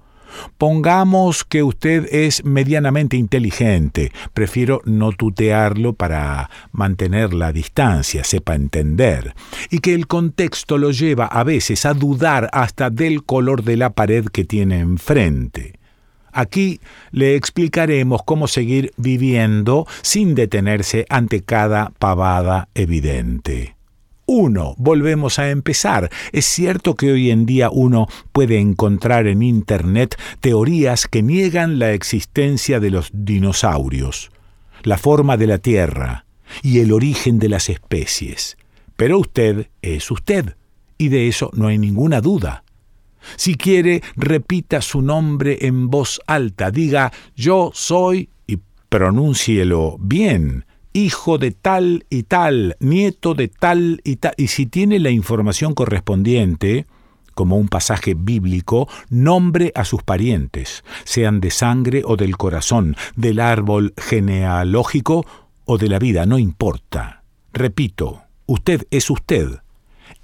Pongamos 0.58 1.44
que 1.44 1.64
usted 1.64 2.08
es 2.12 2.44
medianamente 2.44 3.18
inteligente. 3.18 4.12
Prefiero 4.34 4.82
no 4.86 5.12
tutearlo 5.12 5.94
para 5.94 6.50
mantener 6.72 7.34
la 7.34 7.52
distancia, 7.52 8.24
sepa 8.24 8.56
entender. 8.56 9.34
Y 9.70 9.80
que 9.80 9.94
el 9.94 10.08
contexto 10.08 10.78
lo 10.78 10.92
lleva 10.92 11.26
a 11.26 11.44
veces 11.44 11.86
a 11.86 11.94
dudar 11.94 12.50
hasta 12.54 12.90
del 12.90 13.24
color 13.24 13.64
de 13.64 13.78
la 13.78 13.92
pared 13.92 14.26
que 14.26 14.46
tiene 14.46 14.80
enfrente. 14.80 15.80
Aquí 16.32 16.80
le 17.12 17.36
explicaremos 17.36 18.22
cómo 18.24 18.48
seguir 18.48 18.94
viviendo 18.98 19.88
sin 20.02 20.36
detenerse 20.36 21.06
ante 21.10 21.42
cada 21.42 21.92
pavada 21.98 22.70
evidente. 22.76 23.77
1. 24.28 24.76
Volvemos 24.78 25.40
a 25.40 25.50
empezar. 25.50 26.12
Es 26.32 26.46
cierto 26.46 26.96
que 26.96 27.12
hoy 27.12 27.32
en 27.32 27.46
día 27.46 27.70
uno 27.72 28.08
puede 28.32 28.60
encontrar 28.60 29.26
en 29.26 29.42
Internet 29.42 30.20
teorías 30.42 31.08
que 31.08 31.24
niegan 31.24 31.80
la 31.80 31.94
existencia 31.94 32.80
de 32.80 32.92
los 32.92 33.10
dinosaurios, 33.14 34.30
la 34.84 34.98
forma 34.98 35.38
de 35.38 35.48
la 35.48 35.58
Tierra 35.58 36.26
y 36.62 36.80
el 36.80 36.92
origen 36.92 37.40
de 37.40 37.50
las 37.50 37.70
especies. 37.70 38.58
Pero 38.96 39.18
usted 39.20 39.70
es 39.82 40.12
usted, 40.12 40.56
y 40.98 41.08
de 41.08 41.28
eso 41.28 41.50
no 41.54 41.68
hay 41.68 41.78
ninguna 41.78 42.22
duda. 42.22 42.64
Si 43.38 43.56
quiere, 43.56 44.04
repita 44.16 44.82
su 44.82 45.02
nombre 45.02 45.60
en 45.62 45.90
voz 45.90 46.22
alta, 46.28 46.70
diga 46.72 47.12
yo 47.36 47.72
soy 47.74 48.30
y 48.46 48.60
pronúncielo 48.90 49.98
bien 50.00 50.66
hijo 50.98 51.38
de 51.38 51.52
tal 51.52 52.06
y 52.10 52.24
tal, 52.24 52.76
nieto 52.80 53.36
de 53.36 53.48
tal 53.48 54.02
y 54.04 54.16
tal, 54.16 54.34
y 54.36 54.48
si 54.48 54.66
tiene 54.66 55.00
la 55.00 55.12
información 55.12 55.76
correspondiente, 55.76 56.88
como 57.36 57.58
un 57.58 57.68
pasaje 57.68 58.16
bíblico, 58.16 58.90
nombre 59.10 59.72
a 59.76 59.86
sus 59.86 60.02
parientes, 60.02 60.84
sean 61.04 61.40
de 61.40 61.52
sangre 61.52 62.02
o 62.04 62.16
del 62.18 62.36
corazón, 62.36 62.96
del 63.16 63.40
árbol 63.40 63.94
genealógico 63.96 65.26
o 65.66 65.78
de 65.78 65.88
la 65.88 66.00
vida, 66.00 66.26
no 66.26 66.40
importa. 66.40 67.24
Repito, 67.54 68.24
usted 68.48 68.88
es 68.90 69.12
usted, 69.12 69.60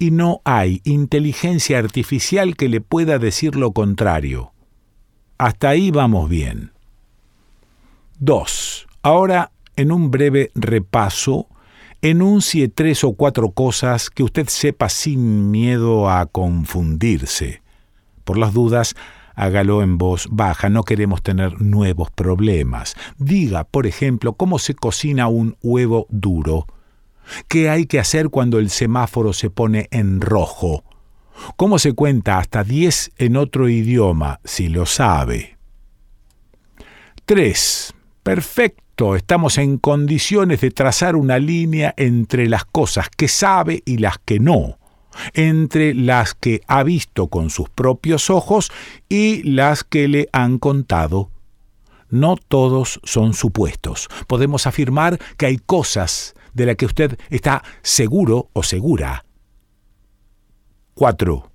y 0.00 0.10
no 0.10 0.40
hay 0.44 0.80
inteligencia 0.82 1.78
artificial 1.78 2.56
que 2.56 2.68
le 2.68 2.80
pueda 2.80 3.20
decir 3.20 3.54
lo 3.54 3.70
contrario. 3.72 4.52
Hasta 5.38 5.68
ahí 5.68 5.92
vamos 5.92 6.28
bien. 6.28 6.72
2. 8.18 8.86
Ahora 9.02 9.52
en 9.76 9.92
un 9.92 10.10
breve 10.10 10.50
repaso, 10.54 11.48
enuncie 12.02 12.68
tres 12.68 13.04
o 13.04 13.14
cuatro 13.14 13.50
cosas 13.50 14.10
que 14.10 14.22
usted 14.22 14.48
sepa 14.48 14.88
sin 14.88 15.50
miedo 15.50 16.10
a 16.10 16.26
confundirse. 16.26 17.62
Por 18.24 18.38
las 18.38 18.52
dudas, 18.52 18.94
hágalo 19.34 19.82
en 19.82 19.98
voz 19.98 20.28
baja, 20.30 20.68
no 20.68 20.82
queremos 20.82 21.22
tener 21.22 21.60
nuevos 21.60 22.10
problemas. 22.10 22.94
Diga, 23.18 23.64
por 23.64 23.86
ejemplo, 23.86 24.34
cómo 24.34 24.58
se 24.58 24.74
cocina 24.74 25.28
un 25.28 25.56
huevo 25.62 26.06
duro. 26.10 26.66
¿Qué 27.48 27.70
hay 27.70 27.86
que 27.86 27.98
hacer 27.98 28.28
cuando 28.28 28.58
el 28.58 28.70
semáforo 28.70 29.32
se 29.32 29.50
pone 29.50 29.88
en 29.90 30.20
rojo? 30.20 30.84
¿Cómo 31.56 31.78
se 31.78 31.92
cuenta 31.92 32.38
hasta 32.38 32.64
10 32.64 33.12
en 33.16 33.36
otro 33.36 33.68
idioma 33.68 34.40
si 34.44 34.68
lo 34.68 34.86
sabe? 34.86 35.56
3. 37.24 37.94
Perfecto, 38.24 39.16
estamos 39.16 39.58
en 39.58 39.76
condiciones 39.76 40.62
de 40.62 40.70
trazar 40.70 41.14
una 41.14 41.38
línea 41.38 41.92
entre 41.98 42.48
las 42.48 42.64
cosas 42.64 43.10
que 43.14 43.28
sabe 43.28 43.82
y 43.84 43.98
las 43.98 44.16
que 44.24 44.40
no, 44.40 44.78
entre 45.34 45.92
las 45.92 46.32
que 46.32 46.62
ha 46.66 46.82
visto 46.84 47.28
con 47.28 47.50
sus 47.50 47.68
propios 47.68 48.30
ojos 48.30 48.72
y 49.10 49.42
las 49.42 49.84
que 49.84 50.08
le 50.08 50.30
han 50.32 50.58
contado. 50.58 51.30
No 52.08 52.36
todos 52.36 52.98
son 53.04 53.34
supuestos. 53.34 54.08
Podemos 54.26 54.66
afirmar 54.66 55.18
que 55.36 55.44
hay 55.44 55.58
cosas 55.58 56.34
de 56.54 56.64
las 56.64 56.76
que 56.76 56.86
usted 56.86 57.18
está 57.28 57.62
seguro 57.82 58.48
o 58.54 58.62
segura. 58.62 59.26
4. 60.94 61.53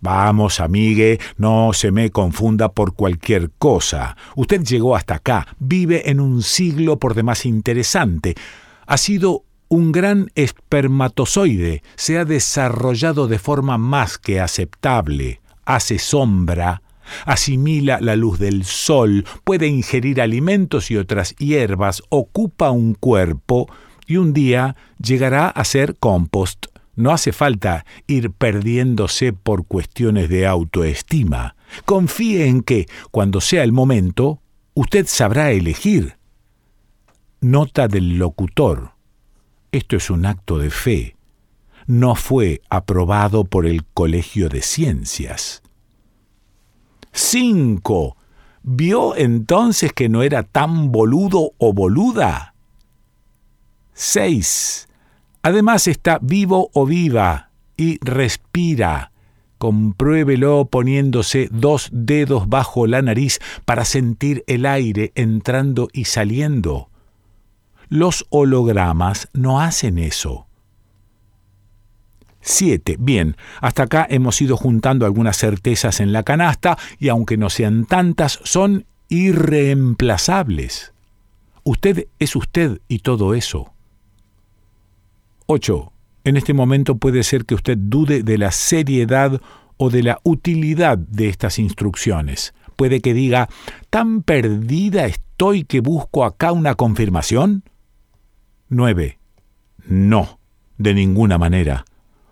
Vamos, 0.00 0.60
amigue, 0.60 1.20
no 1.36 1.72
se 1.74 1.90
me 1.90 2.10
confunda 2.10 2.72
por 2.72 2.94
cualquier 2.94 3.50
cosa. 3.58 4.16
Usted 4.34 4.62
llegó 4.62 4.96
hasta 4.96 5.16
acá, 5.16 5.46
vive 5.58 6.10
en 6.10 6.20
un 6.20 6.42
siglo 6.42 6.98
por 6.98 7.14
demás 7.14 7.44
interesante. 7.44 8.34
Ha 8.86 8.96
sido 8.96 9.44
un 9.68 9.92
gran 9.92 10.30
espermatozoide, 10.34 11.82
se 11.96 12.18
ha 12.18 12.24
desarrollado 12.24 13.28
de 13.28 13.38
forma 13.38 13.78
más 13.78 14.18
que 14.18 14.40
aceptable, 14.40 15.40
hace 15.64 15.98
sombra, 15.98 16.82
asimila 17.24 18.00
la 18.00 18.16
luz 18.16 18.38
del 18.38 18.64
sol, 18.64 19.24
puede 19.44 19.68
ingerir 19.68 20.20
alimentos 20.20 20.90
y 20.90 20.96
otras 20.96 21.36
hierbas, 21.36 22.02
ocupa 22.08 22.70
un 22.70 22.94
cuerpo 22.94 23.68
y 24.06 24.16
un 24.16 24.32
día 24.32 24.76
llegará 24.98 25.48
a 25.48 25.64
ser 25.64 25.96
compost. 25.98 26.66
No 27.00 27.12
hace 27.12 27.32
falta 27.32 27.86
ir 28.06 28.30
perdiéndose 28.30 29.32
por 29.32 29.64
cuestiones 29.64 30.28
de 30.28 30.46
autoestima. 30.46 31.56
Confíe 31.86 32.46
en 32.46 32.60
que, 32.60 32.88
cuando 33.10 33.40
sea 33.40 33.64
el 33.64 33.72
momento, 33.72 34.42
usted 34.74 35.06
sabrá 35.06 35.50
elegir. 35.50 36.18
Nota 37.40 37.88
del 37.88 38.18
locutor. 38.18 38.90
Esto 39.72 39.96
es 39.96 40.10
un 40.10 40.26
acto 40.26 40.58
de 40.58 40.68
fe. 40.68 41.16
No 41.86 42.16
fue 42.16 42.60
aprobado 42.68 43.44
por 43.44 43.64
el 43.64 43.86
Colegio 43.86 44.50
de 44.50 44.60
Ciencias. 44.60 45.62
5. 47.12 48.14
¿Vio 48.62 49.16
entonces 49.16 49.94
que 49.94 50.10
no 50.10 50.22
era 50.22 50.42
tan 50.42 50.92
boludo 50.92 51.52
o 51.56 51.72
boluda? 51.72 52.54
6. 53.94 54.89
Además 55.42 55.88
está 55.88 56.18
vivo 56.20 56.70
o 56.74 56.86
viva 56.86 57.50
y 57.76 57.98
respira. 58.04 59.12
Compruébelo 59.58 60.66
poniéndose 60.66 61.48
dos 61.50 61.88
dedos 61.92 62.48
bajo 62.48 62.86
la 62.86 63.02
nariz 63.02 63.40
para 63.64 63.84
sentir 63.84 64.44
el 64.46 64.66
aire 64.66 65.12
entrando 65.14 65.88
y 65.92 66.04
saliendo. 66.06 66.88
Los 67.88 68.26
hologramas 68.30 69.28
no 69.32 69.60
hacen 69.60 69.98
eso. 69.98 70.46
7. 72.42 72.96
Bien, 72.98 73.36
hasta 73.60 73.82
acá 73.82 74.06
hemos 74.08 74.40
ido 74.40 74.56
juntando 74.56 75.04
algunas 75.04 75.36
certezas 75.36 76.00
en 76.00 76.12
la 76.12 76.22
canasta 76.22 76.78
y 76.98 77.08
aunque 77.08 77.36
no 77.36 77.50
sean 77.50 77.84
tantas, 77.84 78.40
son 78.44 78.86
irreemplazables. 79.08 80.94
Usted 81.64 82.06
es 82.18 82.36
usted 82.36 82.80
y 82.88 83.00
todo 83.00 83.34
eso. 83.34 83.74
8. 85.52 85.92
En 86.22 86.36
este 86.36 86.54
momento 86.54 86.98
puede 86.98 87.24
ser 87.24 87.44
que 87.44 87.56
usted 87.56 87.76
dude 87.76 88.22
de 88.22 88.38
la 88.38 88.52
seriedad 88.52 89.40
o 89.78 89.90
de 89.90 90.04
la 90.04 90.20
utilidad 90.22 90.96
de 90.96 91.28
estas 91.28 91.58
instrucciones. 91.58 92.54
Puede 92.76 93.00
que 93.00 93.14
diga, 93.14 93.48
¿tan 93.90 94.22
perdida 94.22 95.06
estoy 95.06 95.64
que 95.64 95.80
busco 95.80 96.24
acá 96.24 96.52
una 96.52 96.76
confirmación? 96.76 97.64
9. 98.68 99.18
No, 99.88 100.38
de 100.78 100.94
ninguna 100.94 101.36
manera. 101.36 101.84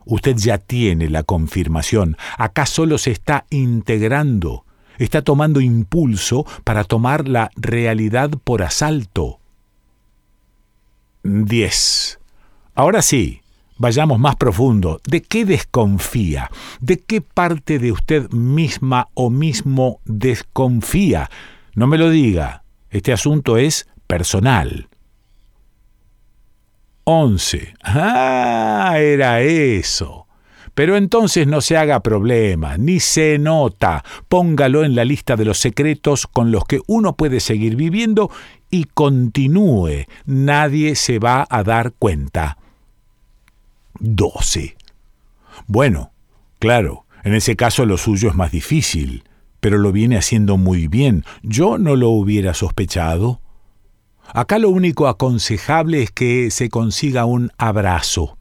Usted 0.05 0.36
ya 0.36 0.58
tiene 0.58 1.10
la 1.10 1.24
confirmación. 1.24 2.16
Acá 2.36 2.66
solo 2.66 2.98
se 2.98 3.10
está 3.10 3.47
integrando. 3.50 4.64
Está 4.97 5.22
tomando 5.22 5.60
impulso 5.60 6.47
para 6.62 6.84
tomar 6.84 7.26
la 7.26 7.50
realidad 7.56 8.30
por 8.44 8.62
asalto. 8.62 9.40
10. 11.24 12.17
Ahora 12.78 13.02
sí, 13.02 13.42
vayamos 13.76 14.20
más 14.20 14.36
profundo. 14.36 15.00
¿De 15.05 15.20
qué 15.20 15.44
desconfía? 15.44 16.48
¿De 16.78 16.98
qué 16.98 17.20
parte 17.20 17.81
de 17.81 17.90
usted 17.90 18.31
misma 18.31 19.08
o 19.15 19.31
mismo 19.31 20.00
desconfía? 20.05 21.28
No 21.74 21.89
me 21.89 21.98
lo 21.98 22.08
diga. 22.08 22.62
Este 22.90 23.12
asunto 23.12 23.57
es 23.57 23.89
personal. 24.07 24.86
11. 27.02 27.74
Ah, 27.82 28.94
era 29.00 29.40
eso. 29.40 30.28
Pero 30.73 30.97
entonces 30.97 31.48
no 31.48 31.60
se 31.60 31.76
haga 31.76 31.98
problema, 31.98 32.78
ni 32.78 33.00
se 33.00 33.40
nota. 33.40 34.05
Póngalo 34.28 34.84
en 34.84 34.94
la 34.94 35.05
lista 35.05 35.34
de 35.34 35.44
los 35.44 35.58
secretos 35.58 36.28
con 36.28 36.52
los 36.52 36.65
que 36.65 36.78
uno 36.86 37.16
puede 37.16 37.40
seguir 37.40 37.74
viviendo 37.74 38.31
y 38.70 38.84
continúe. 38.84 40.05
Nadie 40.26 40.94
se 40.94 41.18
va 41.18 41.44
a 41.50 41.65
dar 41.65 41.94
cuenta. 41.98 42.57
12. 44.01 44.77
Bueno, 45.67 46.12
claro, 46.59 47.05
en 47.25 47.35
ese 47.35 47.57
caso 47.57 47.85
lo 47.85 47.99
suyo 47.99 48.28
es 48.28 48.35
más 48.35 48.52
difícil, 48.52 49.25
pero 49.60 49.78
lo 49.78 49.93
viene 49.93 50.17
haciendo 50.17 50.57
muy 50.57 50.89
bien. 50.89 51.25
Yo 51.43 51.78
no 51.78 51.97
lo 51.97 52.10
hubiera 52.10 52.55
sospechado. 52.55 53.41
Acá 54.33 54.59
lo 54.59 54.70
único 54.70 55.09
aconsejable 55.09 56.02
es 56.02 56.10
que 56.10 56.51
se 56.51 56.68
consiga 56.68 57.25
un 57.25 57.51
abrazo. 57.59 58.39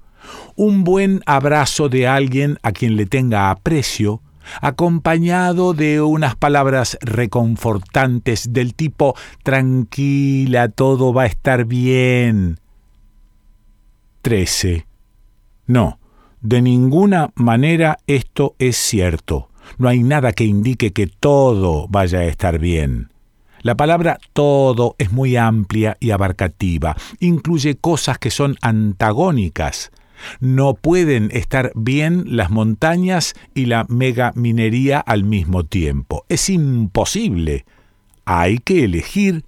Un 0.56 0.84
buen 0.84 1.22
abrazo 1.26 1.90
de 1.90 2.08
alguien 2.08 2.60
a 2.62 2.72
quien 2.72 2.98
le 2.98 3.06
tenga 3.06 3.50
aprecio, 3.50 4.22
acompañado 4.62 5.74
de 5.74 6.02
unas 6.02 6.36
palabras 6.36 6.98
reconfortantes 7.02 8.54
del 8.54 8.74
tipo 8.74 9.16
tranquila, 9.44 10.70
todo 10.70 11.14
va 11.14 11.24
a 11.24 11.28
estar 11.28 11.66
bien. 11.66 12.60
13. 14.22 14.87
No, 15.68 16.00
de 16.42 16.62
ninguna 16.62 17.32
manera 17.36 18.00
esto 18.08 18.56
es 18.58 18.78
cierto. 18.78 19.50
No 19.78 19.90
hay 19.90 20.02
nada 20.02 20.32
que 20.32 20.46
indique 20.46 20.94
que 20.94 21.08
todo 21.08 21.88
vaya 21.90 22.20
a 22.20 22.26
estar 22.26 22.58
bien. 22.58 23.10
La 23.62 23.76
palabra 23.76 24.20
todo 24.34 24.96
es 24.98 25.12
muy 25.12 25.36
amplia 25.36 25.98
y 26.00 26.12
abarcativa. 26.12 26.96
Incluye 27.20 27.76
cosas 27.76 28.18
que 28.18 28.32
son 28.32 28.56
antagónicas. 28.62 29.92
No 30.40 30.74
pueden 30.74 31.30
estar 31.32 31.72
bien 31.76 32.24
las 32.28 32.50
montañas 32.50 33.36
y 33.54 33.66
la 33.66 33.86
megaminería 33.90 35.00
al 35.00 35.24
mismo 35.24 35.66
tiempo. 35.66 36.26
Es 36.30 36.50
imposible. 36.50 37.66
Hay 38.26 38.60
que 38.60 38.86
elegir. 38.86 39.44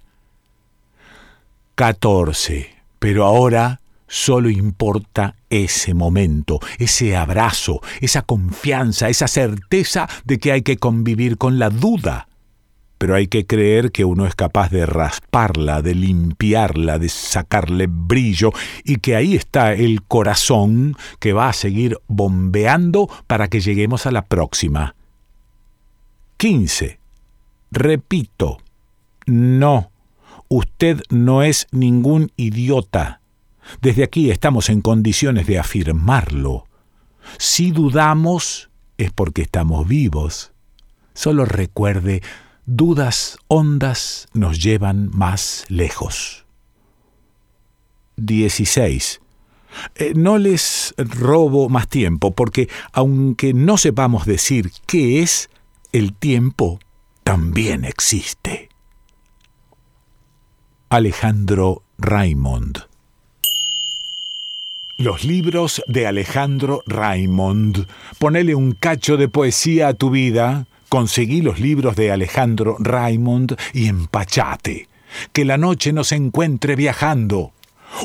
14. 1.76 2.68
Pero 2.98 3.24
ahora 3.24 3.79
Solo 4.12 4.50
importa 4.50 5.36
ese 5.50 5.94
momento, 5.94 6.58
ese 6.78 7.16
abrazo, 7.16 7.80
esa 8.00 8.22
confianza, 8.22 9.08
esa 9.08 9.28
certeza 9.28 10.08
de 10.24 10.40
que 10.40 10.50
hay 10.50 10.62
que 10.62 10.78
convivir 10.78 11.38
con 11.38 11.60
la 11.60 11.70
duda. 11.70 12.26
Pero 12.98 13.14
hay 13.14 13.28
que 13.28 13.46
creer 13.46 13.92
que 13.92 14.04
uno 14.04 14.26
es 14.26 14.34
capaz 14.34 14.70
de 14.70 14.84
rasparla, 14.84 15.80
de 15.80 15.94
limpiarla, 15.94 16.98
de 16.98 17.08
sacarle 17.08 17.86
brillo 17.88 18.50
y 18.82 18.96
que 18.96 19.14
ahí 19.14 19.36
está 19.36 19.74
el 19.74 20.02
corazón 20.02 20.96
que 21.20 21.32
va 21.32 21.48
a 21.48 21.52
seguir 21.52 21.96
bombeando 22.08 23.08
para 23.28 23.46
que 23.46 23.60
lleguemos 23.60 24.06
a 24.06 24.10
la 24.10 24.24
próxima. 24.24 24.96
15. 26.38 26.98
Repito, 27.70 28.58
no, 29.26 29.92
usted 30.48 31.00
no 31.10 31.44
es 31.44 31.68
ningún 31.70 32.32
idiota 32.34 33.19
desde 33.80 34.04
aquí 34.04 34.30
estamos 34.30 34.68
en 34.68 34.80
condiciones 34.80 35.46
de 35.46 35.58
afirmarlo. 35.58 36.66
Si 37.38 37.70
dudamos 37.70 38.70
es 38.98 39.12
porque 39.12 39.42
estamos 39.42 39.86
vivos. 39.86 40.52
Solo 41.14 41.44
recuerde, 41.44 42.22
dudas 42.66 43.38
hondas 43.48 44.28
nos 44.32 44.62
llevan 44.62 45.10
más 45.12 45.64
lejos. 45.68 46.44
16. 48.16 49.20
Eh, 49.94 50.12
no 50.14 50.38
les 50.38 50.94
robo 50.98 51.68
más 51.68 51.88
tiempo 51.88 52.32
porque 52.32 52.68
aunque 52.92 53.54
no 53.54 53.76
sepamos 53.76 54.26
decir 54.26 54.72
qué 54.86 55.22
es, 55.22 55.48
el 55.92 56.14
tiempo 56.14 56.80
también 57.24 57.84
existe. 57.84 58.68
Alejandro 60.88 61.84
Raymond 61.98 62.89
Los 65.00 65.24
libros 65.24 65.82
de 65.86 66.06
Alejandro 66.06 66.82
Raymond. 66.86 67.86
Ponele 68.18 68.54
un 68.54 68.72
cacho 68.72 69.16
de 69.16 69.30
poesía 69.30 69.88
a 69.88 69.94
tu 69.94 70.10
vida. 70.10 70.66
Conseguí 70.90 71.40
los 71.40 71.58
libros 71.58 71.96
de 71.96 72.12
Alejandro 72.12 72.76
Raymond 72.78 73.56
y 73.72 73.86
empachate. 73.86 74.90
Que 75.32 75.46
la 75.46 75.56
noche 75.56 75.94
nos 75.94 76.12
encuentre 76.12 76.76
viajando. 76.76 77.52